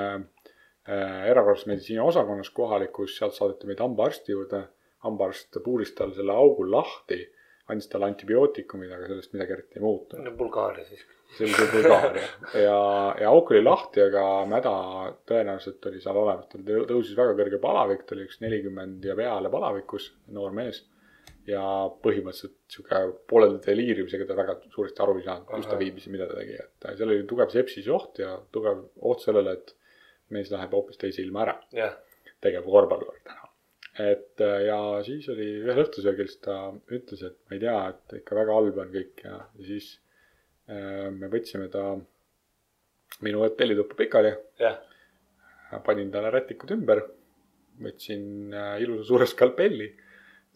erakorralise 0.88 1.68
meditsiini 1.72 2.00
osakonnas 2.04 2.50
kohalikus, 2.56 3.18
sealt 3.18 3.36
saadeti 3.36 3.68
meid 3.68 3.84
hambaarsti 3.84 4.32
juurde. 4.32 4.66
hambaarst 5.06 5.60
puuris 5.64 5.92
tal 5.96 6.10
selle 6.16 6.34
augu 6.34 6.66
lahti, 6.72 7.20
andis 7.72 7.88
talle 7.92 8.08
antibiootikumid, 8.10 8.90
aga 8.92 9.08
sellest 9.12 9.34
midagi 9.36 9.54
eriti 9.56 9.78
ei 9.78 9.84
muutunud. 9.84 10.34
Bulgaaria 10.40 10.86
siis. 10.88 11.04
see 11.38 11.46
oli 11.46 11.54
see 11.54 11.70
Bulgaaria 11.74 12.28
ja, 12.66 12.80
ja 13.22 13.30
auk 13.30 13.52
oli 13.52 13.62
lahti, 13.64 14.02
aga 14.08 14.24
mäda 14.50 14.74
tõenäoliselt 15.30 15.88
oli 15.92 16.02
seal 16.04 16.20
olemas, 16.24 16.50
tal 16.52 16.64
tõ- 16.68 16.86
tõusis 16.90 17.18
väga 17.20 17.36
kõrge 17.40 17.60
palavik, 17.64 18.06
ta 18.08 18.16
oli 18.16 18.26
üks 18.28 18.40
nelikümmend 18.44 19.06
ja 19.06 19.16
peale 19.20 19.52
palavikus, 19.54 20.14
noor 20.36 20.56
mees. 20.56 20.86
ja 21.48 21.64
põhimõtteliselt 22.04 22.58
sihuke 22.72 22.98
pooleldi 23.32 23.62
deliiriumisega 23.70 24.26
ta 24.28 24.36
väga 24.36 24.58
suuresti 24.74 25.04
aru 25.04 25.14
ei 25.20 25.28
saanud, 25.28 25.46
kus 25.48 25.70
ta 25.70 25.78
viibis 25.80 26.08
ja 26.08 26.12
mida 26.12 26.26
ta 26.28 26.36
tegi, 26.36 26.58
et 26.60 26.88
seal 26.98 27.14
oli 27.14 27.24
tugev 27.30 27.54
sepsise 27.54 27.92
oht 27.96 28.20
ja 28.20 28.34
tugev 28.52 28.82
oht 29.08 29.24
sellele, 29.24 29.54
et 29.56 29.77
mees 30.34 30.52
läheb 30.54 30.74
hoopis 30.76 31.00
teise 31.02 31.24
ilma 31.24 31.46
ära 31.46 31.56
jah, 31.76 31.96
tegema 32.44 32.68
korvpallur 32.68 33.20
täna. 33.28 33.50
et 34.08 34.44
äh, 34.44 34.60
ja 34.68 34.80
siis 35.08 35.30
oli 35.34 35.48
ühel 35.62 35.84
õhtusöögil, 35.84 36.30
siis 36.32 36.44
ta 36.46 36.58
ütles, 36.94 37.24
et 37.24 37.38
ma 37.48 37.58
ei 37.58 37.64
tea, 37.64 37.78
et 37.94 38.20
ikka 38.22 38.38
väga 38.40 38.58
halb 38.60 38.82
on 38.84 38.94
kõik 38.94 39.24
ja, 39.26 39.40
ja 39.60 39.70
siis 39.70 39.92
äh, 40.70 41.08
me 41.14 41.32
võtsime 41.34 41.70
ta 41.74 41.90
minu 43.24 43.42
hotellituppa 43.42 43.98
pikali, 43.98 44.34
jah, 44.62 44.82
panin 45.86 46.12
talle 46.14 46.32
rätikud 46.34 46.76
ümber, 46.76 47.06
võtsin 47.82 48.54
äh, 48.54 48.76
ilusa 48.84 49.08
suure 49.08 49.28
skalpelli, 49.30 49.90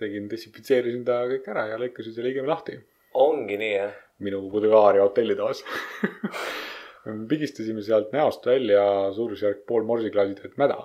tegin, 0.02 0.28
desinfitseerisin 0.30 1.06
ta 1.08 1.24
kõik 1.30 1.48
ära 1.54 1.68
ja 1.72 1.82
lõikasin 1.82 2.16
selle 2.16 2.34
igemi 2.34 2.50
lahti 2.50 2.80
ongi 3.14 3.58
nii 3.58 3.74
jah. 3.74 3.96
minu 4.22 4.42
Bulgaaria 4.50 5.04
hotellitoas. 5.04 5.64
pigistasime 7.30 7.82
sealt 7.86 8.12
näost 8.14 8.46
välja 8.46 8.84
suurusjärk 9.16 9.66
pool 9.68 9.84
morsiklaasitäit 9.90 10.58
mäda. 10.62 10.78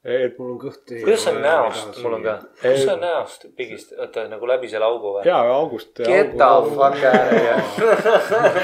et 0.00 0.38
mul 0.40 0.54
on 0.54 0.58
kõht 0.62 0.80
tühi. 0.88 1.02
kuidas 1.04 1.26
sa 1.26 1.32
näost, 1.36 1.98
mul 2.00 2.14
on 2.16 2.22
ka, 2.24 2.34
kuidas 2.62 2.86
sa 2.88 2.94
näost 2.96 3.42
pigist, 3.56 3.90
oota 4.00 4.22
nagu 4.30 4.48
läbi 4.48 4.68
selle 4.72 4.86
augu 4.88 5.12
või? 5.18 5.24
jaa, 5.28 5.42
august. 5.52 5.92
Get 6.00 6.32
the 6.40 6.48
fuck 6.72 7.02
out 7.10 7.26
of 7.26 7.34
here. 7.36 8.62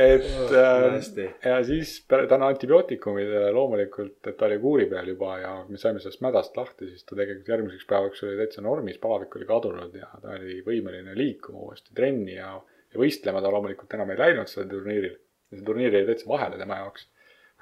et 0.08 0.52
äh, 0.60 1.30
ja 1.46 1.62
siis 1.64 1.94
tänu 2.08 2.48
antibiootikumidele 2.50 3.54
loomulikult, 3.56 4.18
et 4.20 4.36
ta 4.36 4.48
oli 4.50 4.60
kuuri 4.60 4.88
peal 4.90 5.08
juba 5.14 5.38
ja 5.40 5.54
me 5.68 5.80
saime 5.80 6.02
sellest 6.04 6.20
mädast 6.24 6.60
lahti, 6.60 6.90
siis 6.92 7.08
ta 7.08 7.16
tegelikult 7.16 7.48
järgmiseks 7.54 7.88
päevaks 7.88 8.24
oli 8.28 8.36
täitsa 8.42 8.64
normis, 8.64 9.00
palavik 9.00 9.40
oli 9.40 9.48
kadunud 9.48 9.96
ja 9.96 10.12
ta 10.20 10.36
oli 10.36 10.60
võimeline 10.66 11.16
liikuma 11.16 11.70
uuesti 11.70 11.96
trenni 11.96 12.36
ja, 12.36 12.58
ja 12.92 13.00
võistlema 13.00 13.42
ta 13.42 13.52
loomulikult 13.52 13.94
enam 13.96 14.10
ei 14.12 14.18
läinud 14.18 14.50
sellel 14.50 14.70
turniiril. 14.70 15.16
see 15.50 15.66
turniir 15.66 15.94
jäi 15.94 16.06
täitsa 16.06 16.28
vahele 16.30 16.58
tema 16.58 16.80
jaoks. 16.82 17.08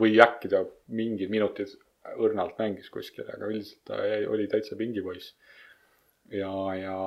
või 0.00 0.18
äkki 0.22 0.48
ta 0.48 0.64
mingid 0.94 1.30
minutid 1.30 1.74
õrnalt 2.16 2.58
mängis 2.58 2.90
kuskil, 2.90 3.26
aga 3.28 3.48
üldiselt 3.50 3.82
ta 3.88 3.98
jäi, 4.06 4.26
oli 4.26 4.46
täitsa 4.48 4.76
pingipoiss. 4.76 5.34
ja, 6.30 6.52
ja, 6.78 6.98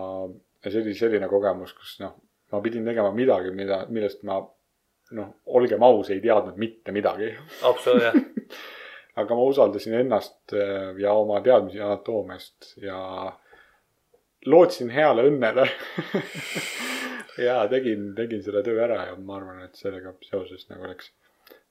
ja 0.63 0.71
see 0.71 0.81
oli 0.81 0.95
selline 0.97 1.29
kogemus, 1.31 1.73
kus 1.77 1.97
noh, 2.03 2.17
ma 2.51 2.61
pidin 2.61 2.85
tegema 2.85 3.11
midagi, 3.15 3.53
mida, 3.55 3.85
millest 3.89 4.23
ma 4.27 4.41
noh, 5.17 5.33
olgem 5.45 5.83
aus, 5.83 6.09
ei 6.09 6.21
teadnud 6.21 6.59
mitte 6.61 6.93
midagi. 6.95 7.31
absoluutselt 7.61 8.03
jah, 8.09 8.57
aga 9.21 9.37
ma 9.37 9.47
usaldasin 9.51 9.97
ennast 10.03 10.55
äh, 10.55 10.91
ja 11.01 11.13
oma 11.17 11.41
teadmisi 11.45 11.81
anatoomiast 11.81 12.75
ja 12.81 12.99
lootsin 14.45 14.89
heale 14.93 15.27
õnnele. 15.29 15.67
ja 17.47 17.61
tegin, 17.71 18.11
tegin 18.17 18.43
selle 18.45 18.63
töö 18.65 18.81
ära 18.83 19.05
ja 19.11 19.15
ma 19.17 19.37
arvan, 19.39 19.63
et 19.65 19.79
sellega 19.79 20.13
seoses 20.27 20.67
nagu 20.69 20.89
läks 20.89 21.13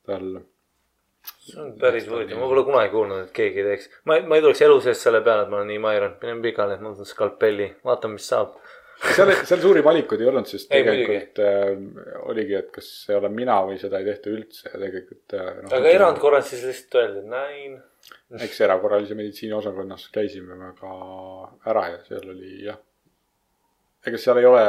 tal 0.07 0.41
see 1.45 1.61
on 1.61 1.73
päris 1.81 2.07
huvitav, 2.09 2.41
ma 2.41 2.49
pole 2.49 2.65
kunagi 2.67 2.93
kuulnud, 2.93 3.25
et 3.27 3.33
keegi 3.37 3.65
teeks. 3.67 3.89
ma, 4.09 4.19
ma 4.27 4.39
ei 4.39 4.45
tuleks 4.45 4.63
elu 4.67 4.79
sees 4.85 5.03
selle 5.07 5.23
peale, 5.27 5.45
et 5.45 5.53
ma 5.53 5.61
olen 5.61 5.73
nii 5.73 5.83
Mairon, 5.83 6.17
mine 6.23 6.37
pikali, 6.45 6.79
ma 6.81 6.93
võtan 6.95 7.09
skalpelli, 7.09 7.69
vaatame, 7.87 8.17
mis 8.17 8.29
saab. 8.33 8.57
seal, 9.17 9.33
seal 9.49 9.63
suuri 9.63 9.85
valikuid 9.85 10.25
ei 10.25 10.31
olnud, 10.33 10.49
sest 10.49 10.73
Ei, 10.73 10.85
tegelikult 10.85 11.43
äh, 11.45 11.71
oligi, 12.33 12.57
et 12.59 12.73
kas 12.75 12.91
see 13.05 13.17
olen 13.17 13.37
mina 13.37 13.61
või 13.69 13.79
seda 13.81 14.01
ei 14.01 14.09
tehta 14.11 14.33
üldse 14.33 14.69
ja 14.69 14.83
tegelikult 14.83 15.37
äh, 15.37 15.53
no, 15.63 15.73
aga 15.79 15.95
erandkorras 15.95 16.51
siis 16.53 16.67
lihtsalt 16.69 17.01
öeldi, 17.03 17.25
et 17.25 17.33
näin. 17.33 17.79
Eks 18.39 18.61
erakorralise 18.67 19.17
meditsiini 19.19 19.57
osakonnas 19.57 20.09
käisime 20.15 20.57
me 20.59 20.71
ka 20.79 20.93
ära 21.73 21.89
ja 21.95 21.99
seal 22.07 22.31
oli 22.35 22.53
jah. 22.67 22.79
ega 24.07 24.21
seal 24.21 24.41
ei 24.41 24.47
ole, 24.49 24.63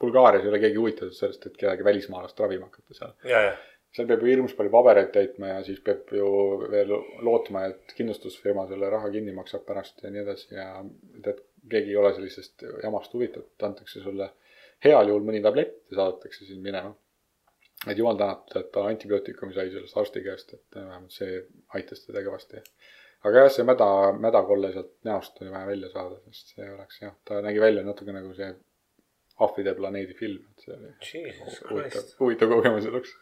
Bulgaarias 0.00 0.44
ei 0.44 0.50
ole 0.50 0.62
keegi 0.62 0.80
huvitatud 0.80 1.14
sellest, 1.16 1.46
et 1.46 1.58
kedagi 1.60 1.84
välismaalast 1.84 2.40
ravima 2.40 2.70
hakata 2.70 2.98
seal. 2.98 3.14
seal 3.92 4.08
peab 4.08 4.24
ju 4.24 4.32
hirmus 4.32 4.54
palju 4.58 4.72
pabereid 4.72 5.12
täitma 5.14 5.52
ja 5.52 5.62
siis 5.66 5.80
peab 5.84 6.10
ju 6.16 6.28
veel 6.72 6.94
lootma, 7.28 7.66
et 7.70 7.96
kindlustusfirma 7.96 8.66
selle 8.70 8.90
raha 8.90 9.10
kinni 9.12 9.34
maksab 9.36 9.66
pärast 9.68 10.02
ja 10.02 10.10
nii 10.10 10.22
edasi 10.24 10.54
ja 10.56 10.68
tead, 11.24 11.42
keegi 11.70 11.92
ei 11.92 12.00
ole 12.00 12.14
sellisest 12.16 12.64
jamast 12.82 13.12
huvitatud, 13.14 13.54
antakse 13.62 14.00
sulle 14.02 14.32
heal 14.82 15.12
juhul 15.12 15.26
mõni 15.26 15.42
tablett 15.44 15.76
ja 15.90 16.00
saadetakse 16.00 16.48
sind 16.48 16.64
minema. 16.64 16.94
Et 17.88 17.98
jumal 17.98 18.18
tänatud, 18.18 18.56
et 18.60 18.72
ta 18.74 18.84
antibiootikumi 18.88 19.54
sai 19.54 19.70
sellest 19.70 19.96
arsti 20.02 20.24
käest, 20.24 20.52
et 20.54 20.80
vähemalt 20.80 21.14
see 21.14 21.38
aitas 21.78 22.04
teda 22.06 22.24
kõvasti. 22.26 22.62
aga 23.28 23.44
jah, 23.44 23.52
see 23.54 23.66
mäda, 23.66 23.88
mädakolle 24.18 24.72
sealt 24.74 24.92
näost 25.08 25.40
oli 25.42 25.50
vaja 25.54 25.66
välja 25.66 25.90
saada, 25.92 26.20
sest 26.30 26.54
see 26.56 26.68
oleks 26.72 27.00
jah, 27.02 27.14
ta 27.24 27.40
nägi 27.44 27.62
välja 27.62 27.84
natuke 27.86 28.14
nagu 28.14 28.34
see 28.38 28.50
ahvide 29.42 29.74
planeedi 29.78 30.14
film, 30.18 30.44
et 30.52 30.66
see 30.66 30.76
oli 30.76 30.92
huvitav 31.70 32.14
huvitav 32.20 32.54
kogemus 32.54 32.88
oleks. 32.90 33.14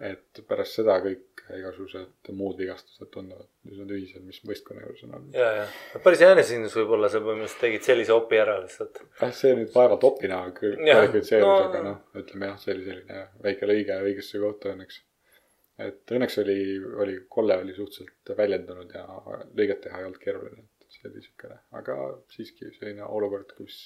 Et 0.00 0.40
pärast 0.48 0.78
seda 0.78 0.96
kõik 1.04 1.42
igasugused 1.52 2.30
muud 2.36 2.58
vigastused 2.60 3.10
tunduvad 3.12 3.48
üsna 3.68 3.86
tühised, 3.88 4.24
mis 4.24 4.40
võistkonna 4.46 4.84
juures 4.84 5.04
on 5.06 5.14
olnud. 5.18 5.36
ja, 5.36 5.48
ja 5.60 6.02
päris 6.04 6.24
enesekindlus 6.26 6.76
võib-olla, 6.80 7.10
sa 7.12 7.20
põhimõtteliselt 7.22 7.64
tegid 7.66 7.86
sellise 7.86 8.14
opi 8.16 8.40
ära 8.40 8.58
lihtsalt. 8.62 9.02
jah, 9.20 9.32
see 9.36 9.54
nüüd 9.58 9.72
vaevalt 9.74 10.06
opina 10.08 10.42
küll 10.56 10.76
kvalifitseerus 10.80 11.46
no- 11.46 11.62
aga 11.68 11.84
noh, 11.86 12.02
ütleme 12.22 12.50
jah, 12.52 12.60
see 12.62 12.76
oli 12.76 12.86
selline 12.88 13.24
väike 13.46 13.70
lõige 13.70 13.98
õigesse 14.08 14.42
kohta 14.42 14.74
õnneks. 14.74 15.00
et 15.88 16.14
õnneks 16.18 16.38
oli, 16.44 16.60
oli, 17.06 17.16
kolle 17.28 17.58
oli 17.64 17.74
suhteliselt 17.76 18.36
väljendunud 18.38 18.94
ja 18.94 19.06
lõiget 19.52 19.82
teha 19.86 20.00
ei 20.00 20.08
olnud 20.08 20.22
keeruline, 20.22 20.68
et 20.82 20.98
see 20.98 21.10
oli 21.10 21.24
siukene, 21.26 21.58
aga 21.82 21.98
siiski 22.32 22.70
selline 22.78 23.06
olukord, 23.08 23.54
kus 23.58 23.82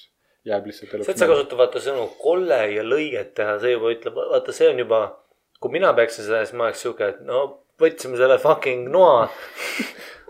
jääb 0.47 0.67
lihtsalt 0.69 0.91
see, 0.93 1.13
et 1.13 1.19
sa 1.19 1.27
kasutad 1.29 1.59
vaata 1.59 1.81
sõnu 1.83 2.07
kolle 2.21 2.59
ja 2.71 2.83
lõiget 2.85 3.33
teha, 3.37 3.57
see 3.63 3.73
juba 3.75 3.91
ütleb, 3.95 4.19
vaata, 4.33 4.55
see 4.55 4.69
on 4.71 4.79
juba, 4.83 5.01
kui 5.61 5.73
mina 5.73 5.93
peaksin 5.97 6.27
seda, 6.27 6.43
siis 6.45 6.57
ma 6.57 6.67
oleks 6.67 6.83
sihuke, 6.85 7.13
et 7.13 7.23
no 7.27 7.45
võtsime 7.81 8.17
selle 8.19 8.37
fucking 8.41 8.89
noa, 8.93 9.27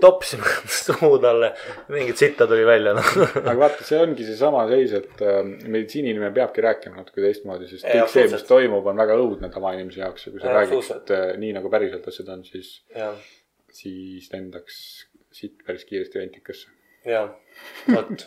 topsime 0.01 0.45
suhu 0.77 1.17
talle, 1.23 1.51
mingit 1.93 2.19
sitta 2.19 2.47
tuli 2.49 2.65
välja, 2.67 2.93
noh. 2.97 3.11
aga 3.39 3.55
vaata, 3.59 3.87
see 3.87 3.99
ongi 4.01 4.27
seesama 4.27 4.65
seis, 4.69 4.93
et 4.99 5.23
äh, 5.25 5.41
meditsiiniinimene 5.45 6.31
peabki 6.35 6.63
rääkima 6.65 7.01
natuke 7.01 7.23
teistmoodi, 7.23 7.69
sest 7.71 7.87
kõik 7.87 8.13
see, 8.13 8.27
mis 8.33 8.47
toimub, 8.47 8.87
on 8.91 9.03
väga 9.03 9.17
õudne 9.19 9.51
tavainimese 9.53 10.03
jaoks. 10.03 10.27
Ja 10.27 10.33
kui 10.33 10.43
sa 10.43 10.51
Ei, 10.51 10.57
räägiksid 10.61 11.13
äh, 11.15 11.27
nii 11.41 11.53
nagu 11.57 11.71
päriselt 11.73 12.07
asjad 12.11 12.33
on, 12.35 12.43
siis, 12.47 12.73
siis 13.73 14.31
lendaks 14.33 14.81
siit 15.37 15.61
päris 15.65 15.85
kiiresti 15.87 16.19
ventikasse. 16.19 16.73
jah, 17.07 17.29
vot. 17.93 18.25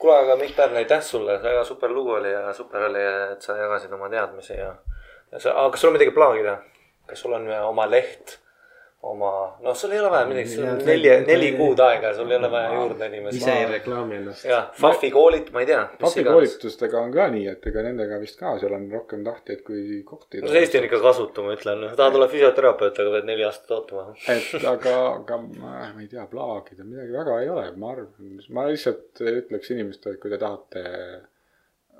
kuule, 0.00 0.18
aga 0.22 0.36
Mikk 0.40 0.56
Pärn, 0.56 0.76
aitäh 0.80 1.02
sulle, 1.04 1.38
väga 1.42 1.64
super 1.68 1.92
lugu 1.92 2.16
oli 2.16 2.30
ja 2.32 2.52
super 2.56 2.88
oli, 2.88 3.02
et 3.34 3.44
sa 3.44 3.56
jagasid 3.58 3.92
oma 3.92 4.08
teadmisi 4.12 4.56
ja, 4.56 4.70
ja 4.72 4.97
aga 5.32 5.70
kas 5.70 5.80
sul 5.80 5.92
on 5.92 5.98
midagi 5.98 6.14
plaanida? 6.16 6.58
kas 7.08 7.24
sul 7.24 7.36
on 7.36 7.48
oma 7.70 7.88
leht 7.88 8.38
oma, 9.00 9.56
noh, 9.62 9.74
sul 9.74 9.92
ei 9.94 10.00
ole 10.00 10.10
vaja 10.10 10.26
midagi, 10.26 10.50
sul 10.50 10.64
on 10.66 10.80
neli, 10.82 11.10
neli 11.26 11.52
kuud 11.54 11.78
aega, 11.84 12.10
sul 12.16 12.32
ei 12.32 12.36
ole 12.36 12.48
vaja 12.50 12.72
juurde 12.74 13.06
inimesi 13.06 13.38
ise. 13.38 13.52
ei 13.54 13.68
reklaami 13.70 14.16
ennast. 14.16 14.46
jah, 14.48 14.66
FAF-i 14.74 15.10
koolid, 15.14 15.52
ma 15.54 15.62
ei 15.62 15.68
tea. 15.70 15.84
FAF-i 16.00 16.24
koolitustega 16.26 16.98
on 17.00 17.14
ka 17.14 17.28
nii, 17.34 17.44
et 17.52 17.68
ega 17.70 17.84
nendega 17.86 18.18
vist 18.22 18.40
ka 18.40 18.56
seal 18.58 18.74
on 18.74 18.88
rohkem 18.90 19.22
tahtjaid 19.26 19.62
kui 19.66 20.02
kohti. 20.08 20.42
no 20.42 20.50
see 20.50 20.64
Eesti 20.64 20.82
on 20.82 20.88
ikka 20.88 21.00
kasutu, 21.04 21.46
ma 21.46 21.54
ütlen, 21.54 21.86
tahan 21.94 22.16
tulla 22.16 22.30
füsioterapeut, 22.32 22.98
aga 23.04 23.14
pead 23.14 23.30
neli 23.30 23.46
aastat 23.46 23.76
ootama. 23.78 24.18
et 24.34 24.68
aga, 24.74 24.96
aga 25.14 25.40
ma 25.46 25.74
ma 25.94 26.02
ei 26.02 26.10
tea, 26.10 26.26
plaagida 26.30 26.86
midagi 26.86 27.14
väga 27.14 27.40
ei 27.44 27.52
ole, 27.54 27.68
ma 27.78 27.94
arvan, 27.94 28.38
ma 28.56 28.66
lihtsalt 28.66 29.22
ütleks 29.22 29.74
inimestele, 29.76 30.18
et 30.18 30.22
kui 30.24 30.34
te 30.34 30.42
tahate 30.42 30.86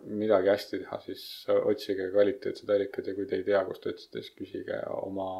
midagi 0.05 0.51
hästi 0.53 0.83
teha, 0.83 0.99
siis 1.05 1.23
otsige 1.49 2.11
kvaliteetsed 2.13 2.71
allikad 2.71 3.09
ja 3.11 3.15
kui 3.17 3.27
te 3.27 3.39
ei 3.39 3.47
tea, 3.47 3.63
kust 3.69 3.87
otsida, 3.91 4.23
siis 4.23 4.35
küsige 4.37 4.79
oma, 4.99 5.31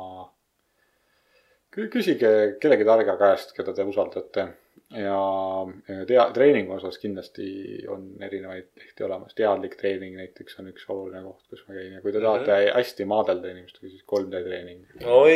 küsige 1.75 2.33
kellegi 2.63 2.89
targa 2.89 3.17
käest, 3.21 3.55
keda 3.57 3.75
te 3.77 3.87
usaldate. 3.89 4.49
Ja 4.97 6.05
tea, 6.09 6.23
treeningu 6.33 6.73
osas 6.73 6.97
kindlasti 7.01 7.49
on 7.93 8.07
erinevaid 8.25 8.71
lehti 8.81 9.05
olemas, 9.05 9.35
teadlik 9.37 9.75
treening 9.77 10.15
näiteks 10.17 10.57
on 10.63 10.71
üks 10.71 10.87
oluline 10.89 11.21
koht, 11.27 11.43
kus 11.51 11.67
ma 11.67 11.77
käin 11.77 11.99
ja 11.99 12.01
kui 12.01 12.15
te 12.15 12.23
tahate 12.25 12.57
hästi 12.73 13.07
maadelda 13.11 13.51
inimestega, 13.53 13.91
siis 13.93 14.07
3D 14.09 14.41
treening. 14.47 14.87
oi, 15.13 15.35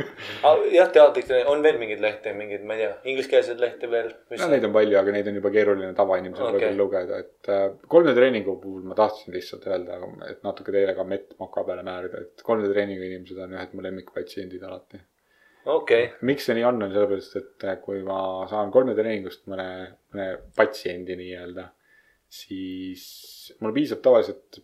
jah, 0.78 0.90
teadlik, 0.96 1.30
on 1.52 1.62
veel 1.62 1.78
mingeid 1.78 2.02
lehti, 2.02 2.32
mingeid, 2.34 2.64
ma 2.66 2.74
ei 2.74 2.82
tea, 2.82 2.96
ingliskeelseid 3.12 3.62
lehti 3.62 3.90
veel. 3.92 4.10
no 4.32 4.50
neid 4.50 4.66
on 4.66 4.74
palju, 4.74 4.98
aga 4.98 5.14
neid 5.14 5.30
on 5.30 5.38
juba 5.38 5.54
keeruline 5.54 5.92
tavainimesel 6.00 6.50
okay. 6.50 6.74
lugeda, 6.80 7.22
et 7.22 7.52
äh, 7.54 7.68
3D 7.86 8.16
treeningu 8.18 8.56
puhul 8.64 8.82
ma 8.90 8.98
tahtsin 8.98 9.36
lihtsalt 9.36 9.70
öelda, 9.70 10.00
et 10.26 10.42
natuke 10.46 10.74
teile 10.74 10.96
ka 10.98 11.06
mett 11.06 11.38
moka 11.38 11.62
peale 11.70 11.86
määrida, 11.86 12.26
et 12.26 12.42
3D 12.42 12.74
treeningu 12.74 13.06
inimesed 13.12 13.38
on 13.46 13.54
ühed 13.60 13.78
mu 13.78 13.86
lemmikpatsiendid 13.86 14.66
alati. 14.66 15.04
okei, 15.66 16.10
miks 16.26 16.48
see 16.48 16.56
nii 16.56 16.66
on, 16.68 16.82
on 16.86 16.92
sellepärast, 16.94 17.36
et 17.40 17.68
äh, 17.68 17.78
kui 17.84 18.02
ma 18.06 18.20
saan 18.50 18.72
3D 18.74 18.96
treeningust 18.98 19.46
mõne, 19.50 19.68
mõne 20.14 20.28
patsiendi 20.56 21.16
nii-öelda, 21.20 21.68
siis 22.30 23.04
mul 23.60 23.74
piisab 23.76 24.02
tavaliselt 24.04 24.60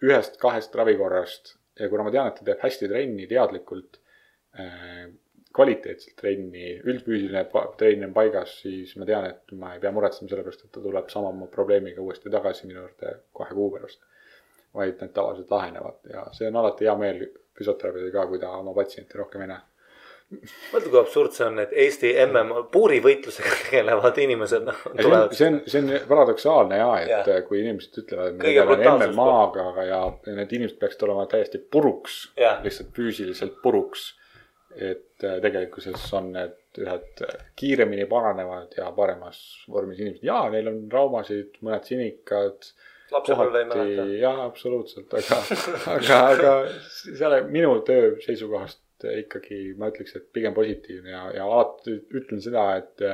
ühest-kahest 0.00 0.76
ravikorrast 0.78 1.56
ja 1.80 1.88
kuna 1.92 2.06
ma 2.06 2.12
tean, 2.14 2.30
et 2.30 2.38
ta 2.38 2.46
teeb 2.46 2.62
hästi 2.62 2.88
trenni 2.88 3.26
teadlikult 3.30 4.00
äh, 4.58 5.10
kvaliteetselt 5.56 6.14
trenni, 6.20 6.76
üldfüüsiline 6.86 7.42
trenn 7.78 8.06
on 8.06 8.14
paigas, 8.14 8.54
siis 8.62 8.92
ma 9.00 9.08
tean, 9.08 9.26
et 9.32 9.54
ma 9.58 9.74
ei 9.74 9.82
pea 9.82 9.90
muretsema 9.94 10.30
selle 10.30 10.44
pärast, 10.46 10.64
et 10.66 10.72
ta 10.74 10.82
tuleb 10.84 11.10
sama 11.10 11.32
probleemiga 11.50 12.02
uuesti 12.04 12.30
tagasi 12.30 12.68
minu 12.68 12.84
juurde 12.84 13.16
kahe 13.36 13.56
kuu 13.58 13.70
pärast. 13.74 14.06
vaid 14.74 15.00
need 15.02 15.10
tavaliselt 15.10 15.50
lahenevad 15.50 16.04
ja 16.12 16.20
see 16.30 16.46
on 16.46 16.56
alati 16.60 16.86
hea 16.86 16.92
meel 16.94 17.24
füsioterapeudil 17.58 18.12
ka, 18.14 18.22
kui 18.30 18.38
ta 18.38 18.52
oma 18.54 18.70
patsiente 18.74 19.18
rohkem 19.18 19.42
ei 19.42 19.48
näe. 19.50 19.64
mõtle, 20.30 20.90
kui 20.90 21.00
absurd 21.00 21.34
see 21.34 21.46
on, 21.46 21.58
et 21.62 21.72
Eesti 21.84 22.12
MM 22.24 22.66
puurivõitlusega 22.72 23.54
tegelevad 23.64 24.20
inimesed, 24.22 24.68
noh, 24.68 24.84
Ja 24.94 25.22
see 25.34 25.48
on, 25.48 25.58
see 25.66 25.82
on, 25.82 25.90
paradoksaalne 26.10 26.78
ja, 26.78 26.90
et 27.02 27.10
yeah. 27.32 27.42
kui 27.46 27.62
inimesed 27.64 28.00
ütlevad, 28.04 28.32
et 28.32 28.38
me 28.38 28.46
tegeleme 28.46 29.10
MM-aga 29.10 29.86
ja 29.88 29.90
ja 29.90 30.36
need 30.36 30.54
inimesed 30.58 30.78
peaksid 30.80 31.02
olema 31.08 31.26
täiesti 31.30 31.58
puruks 31.58 32.22
lihtsalt 32.38 32.94
füüsiliselt 32.96 33.60
puruks. 33.62 34.14
et 34.70 35.24
äh, 35.26 35.40
tegelikkuses 35.42 36.04
on 36.14 36.28
need 36.36 36.78
ühed 36.78 37.22
kiiremini 37.58 38.04
paranevad 38.06 38.76
ja 38.78 38.92
paremas 38.94 39.40
vormis 39.66 39.98
inimesed 39.98 40.22
ja 40.22 40.44
neil 40.52 40.68
on 40.70 40.84
traumasid, 40.92 41.58
mõned 41.66 41.88
sinikad. 41.90 42.68
lapsepõlve 43.10 43.64
ei 43.64 43.66
mäleta. 43.72 44.04
jah, 44.20 44.38
absoluutselt, 44.44 45.10
aga, 45.10 45.40
aga, 45.96 46.20
aga 46.28 46.54
selle 47.18 47.42
minu 47.50 47.74
töö 47.82 48.14
seisukohast 48.22 48.78
ikkagi 49.04 49.74
ma 49.78 49.90
ütleks, 49.92 50.16
et 50.16 50.32
pigem 50.32 50.54
positiivne 50.56 51.10
ja, 51.10 51.26
ja 51.36 51.44
alati 51.46 51.96
ütlen 52.18 52.40
seda, 52.44 52.64
et 52.80 53.04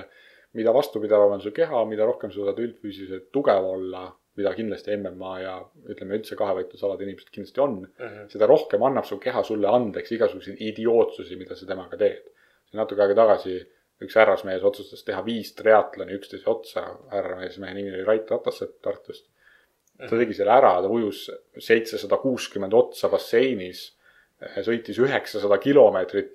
mida 0.56 0.72
vastupidavam 0.74 1.36
on 1.36 1.42
su 1.44 1.52
keha, 1.52 1.84
mida 1.88 2.06
rohkem 2.08 2.32
suudad 2.32 2.58
üldfüüsiliselt 2.62 3.28
tugev 3.32 3.66
olla, 3.68 4.06
mida 4.36 4.52
kindlasti 4.56 4.96
MMA 5.00 5.34
ja 5.40 5.54
ütleme 5.88 6.18
üldse 6.18 6.36
kahevõitlusalade 6.36 7.06
inimesed 7.06 7.30
kindlasti 7.32 7.60
on 7.60 7.78
mm, 7.80 7.86
Mhm. 7.98 8.08
-hmm. 8.16 8.32
seda 8.32 8.46
rohkem 8.46 8.82
annab 8.82 9.04
su 9.08 9.18
keha 9.18 9.42
sulle 9.42 9.68
andeks 9.68 10.12
igasuguseid 10.12 10.60
idiootsusi, 10.60 11.36
mida 11.36 11.54
sa 11.56 11.66
temaga 11.66 11.96
teed. 11.96 12.32
natuke 12.72 13.00
aega 13.02 13.14
tagasi 13.14 13.54
üks 14.04 14.16
härrasmees 14.18 14.64
otsustas 14.68 15.04
teha 15.04 15.22
viis 15.24 15.54
triatloni 15.56 16.12
üksteise 16.18 16.50
otsa, 16.50 16.82
härramees, 17.12 17.58
mehe 17.58 17.74
nimi 17.74 17.92
oli 17.94 18.04
Rait 18.04 18.30
Ratassepp 18.30 18.82
Tartust. 18.82 19.30
ta 19.98 20.18
tegi 20.18 20.34
selle 20.34 20.52
ära, 20.52 20.74
ta 20.82 20.88
ujus 20.92 21.30
seitsesada 21.58 22.16
kuuskümmend 22.20 22.74
otsa 22.76 23.08
basseinis, 23.08 23.95
sõitis 24.64 24.98
üheksasada 25.00 25.58
kilomeetrit 25.62 26.34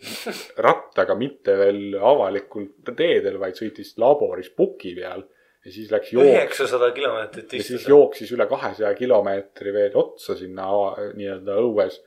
rattaga, 0.66 1.16
mitte 1.20 1.54
veel 1.60 1.98
avalikul 1.98 2.72
teedel, 2.96 3.38
vaid 3.42 3.60
sõitis 3.60 3.94
laboris 4.02 4.50
puki 4.58 4.96
peal 4.98 5.26
ja 5.66 5.74
siis 5.74 5.92
läks 5.94 6.14
jooks 6.16 6.32
üheksasada 6.32 6.90
kilomeetrit 6.96 7.54
ja 7.54 7.66
siis 7.66 7.86
jooksis 7.90 8.32
üle 8.34 8.48
kahesaja 8.50 8.96
kilomeetri 8.98 9.74
veel 9.76 9.98
otsa 10.02 10.36
sinna 10.40 10.72
nii-öelda 11.18 11.60
õues. 11.62 12.00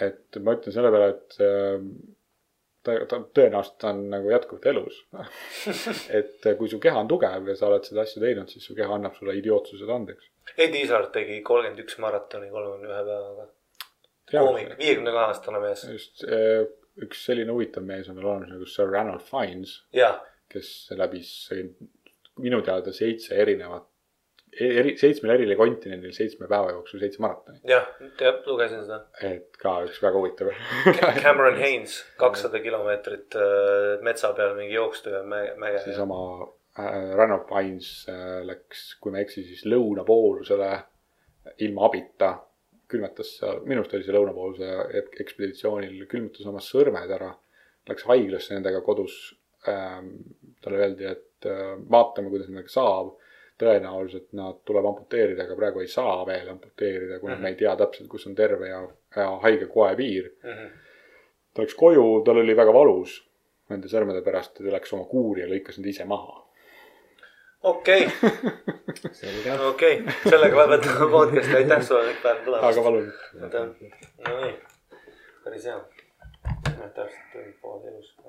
et 0.00 0.40
ma 0.42 0.56
ütlen 0.56 0.74
selle 0.74 0.90
peale, 0.90 1.12
et 1.12 1.38
ähm, 1.46 1.88
ta, 2.82 2.96
ta 3.06 3.20
tõenäoliselt 3.36 3.86
on 3.86 4.02
nagu 4.10 4.30
jätkuvalt 4.32 4.68
elus. 4.72 4.98
et 6.18 6.50
kui 6.58 6.70
su 6.72 6.80
keha 6.82 7.02
on 7.04 7.10
tugev 7.10 7.50
ja 7.52 7.56
sa 7.58 7.68
oled 7.68 7.86
seda 7.86 8.02
asja 8.06 8.22
teinud, 8.24 8.50
siis 8.50 8.66
su 8.66 8.76
keha 8.78 8.96
annab 8.96 9.14
sulle 9.18 9.36
idiootsused 9.38 9.90
andeks. 9.92 10.30
Edi 10.56 10.82
Isaart 10.86 11.12
tegi 11.14 11.38
kolmkümmend 11.46 11.84
üks 11.84 12.00
maratoni 12.02 12.50
kolmekümne 12.50 12.90
ühe 12.90 13.04
päevaga. 13.10 13.50
koomik, 14.30 14.76
viiekümne 14.78 15.14
kahe 15.14 15.32
aastane 15.32 15.62
mees. 15.62 15.84
just 15.90 16.24
äh, 16.28 16.62
üks 17.02 17.24
selline 17.26 17.54
huvitav 17.54 17.86
mees 17.86 18.10
on 18.10 18.18
veel 18.18 18.28
olemas 18.34 18.52
nagu 18.52 18.68
Sir 18.68 18.90
Ranald 18.92 19.24
Fiennes, 19.26 19.80
kes 20.52 20.68
läbis 20.96 21.32
minu 22.40 22.60
teada 22.64 22.92
seitse 22.94 23.36
erinevat, 23.40 23.86
eri, 24.60 24.94
seitsmel 25.00 25.34
eri 25.34 25.56
kontinendil 25.56 26.12
seitsme 26.16 26.48
päeva 26.50 26.72
jooksul 26.74 27.00
seitse 27.02 27.22
maratoni. 27.24 27.60
jah, 27.68 27.88
jah, 28.20 28.40
lugesin 28.46 28.84
seda. 28.84 29.02
et 29.24 29.56
ka 29.60 29.78
üks 29.86 30.00
väga 30.04 30.20
huvitav. 30.20 30.52
Cameron 31.24 31.58
Haynes, 31.60 31.98
kakssada 32.20 32.60
kilomeetrit 32.64 33.36
äh, 33.38 33.98
metsa 34.04 34.32
peal 34.36 34.56
mingi 34.58 34.76
jookstu 34.76 35.14
ja 35.16 35.22
mäe, 35.28 35.54
mäge. 35.60 35.82
seesama 35.86 36.20
äh, 36.78 37.12
Ranno 37.18 37.42
Pines 37.48 37.92
äh, 38.12 38.40
läks, 38.48 38.94
kui 39.00 39.12
ma 39.12 39.20
ei 39.20 39.28
eksi, 39.28 39.44
siis 39.48 39.66
lõunapoolusele 39.68 40.72
ilma 41.66 41.88
abita. 41.88 42.34
Külmetas 42.92 43.36
seal, 43.38 43.62
minu 43.68 43.82
arust 43.82 43.96
oli 43.96 44.06
see 44.06 44.14
lõunapooluse 44.16 44.68
ek- 45.00 45.16
ekspeditsioonil, 45.24 46.04
külmutas 46.10 46.46
oma 46.50 46.62
sõrmed 46.64 47.16
ära. 47.16 47.32
Läks 47.88 48.06
haiglasse 48.06 48.54
nendega 48.54 48.82
kodus 48.86 49.16
ähm,. 49.68 50.14
talle 50.62 50.78
öeldi, 50.78 51.08
et 51.10 51.48
äh, 51.50 51.74
vaatame, 51.90 52.30
kuidas 52.30 52.48
nendega 52.50 52.70
saab. 52.72 53.16
tõenäoliselt 53.62 54.32
nad 54.34 54.56
tuleb 54.66 54.86
amputeerida, 54.88 55.44
aga 55.44 55.54
praegu 55.54 55.82
ei 55.82 55.90
saa 55.90 56.24
veel 56.26 56.48
amputeerida, 56.50 57.20
kuna 57.20 57.34
mm 57.34 57.38
-hmm. 57.38 57.42
me 57.42 57.48
ei 57.48 57.54
tea 57.60 57.74
täpselt, 57.76 58.08
kus 58.10 58.26
on 58.26 58.34
terve 58.34 58.68
ja, 58.68 58.80
ja 59.16 59.26
haige 59.44 59.66
koe 59.66 59.92
piir. 59.96 60.32
Mhm. 60.42 60.72
ta 61.54 61.62
läks 61.62 61.74
koju, 61.74 62.22
tal 62.24 62.38
oli 62.42 62.56
väga 62.56 62.72
valus 62.74 63.20
nende 63.68 63.88
sõrmede 63.88 64.22
pärast 64.24 64.54
ta 64.54 64.64
läks 64.64 64.92
oma 64.92 65.04
kuuri 65.04 65.42
ja 65.42 65.48
lõikas 65.48 65.78
need 65.78 65.92
ise 65.92 66.04
maha 66.04 66.41
okei, 67.62 68.10
selge. 69.20 69.54
okei, 69.68 70.04
sellega 70.26 70.64
lõpetame 70.64 71.08
podcast'i, 71.12 71.56
aitäh 71.60 71.84
sulle 71.86 72.08
kõik 72.10 72.22
päev 72.24 72.44
tulemast. 72.46 72.68
aga 72.70 72.84
palun. 72.86 73.08
no 74.26 74.36
nii, 74.40 74.54
päris 75.44 75.68
hea. 75.70 75.78
täpselt 76.42 77.24
tund 77.32 77.54
pool 77.62 77.86
elus. 77.88 78.14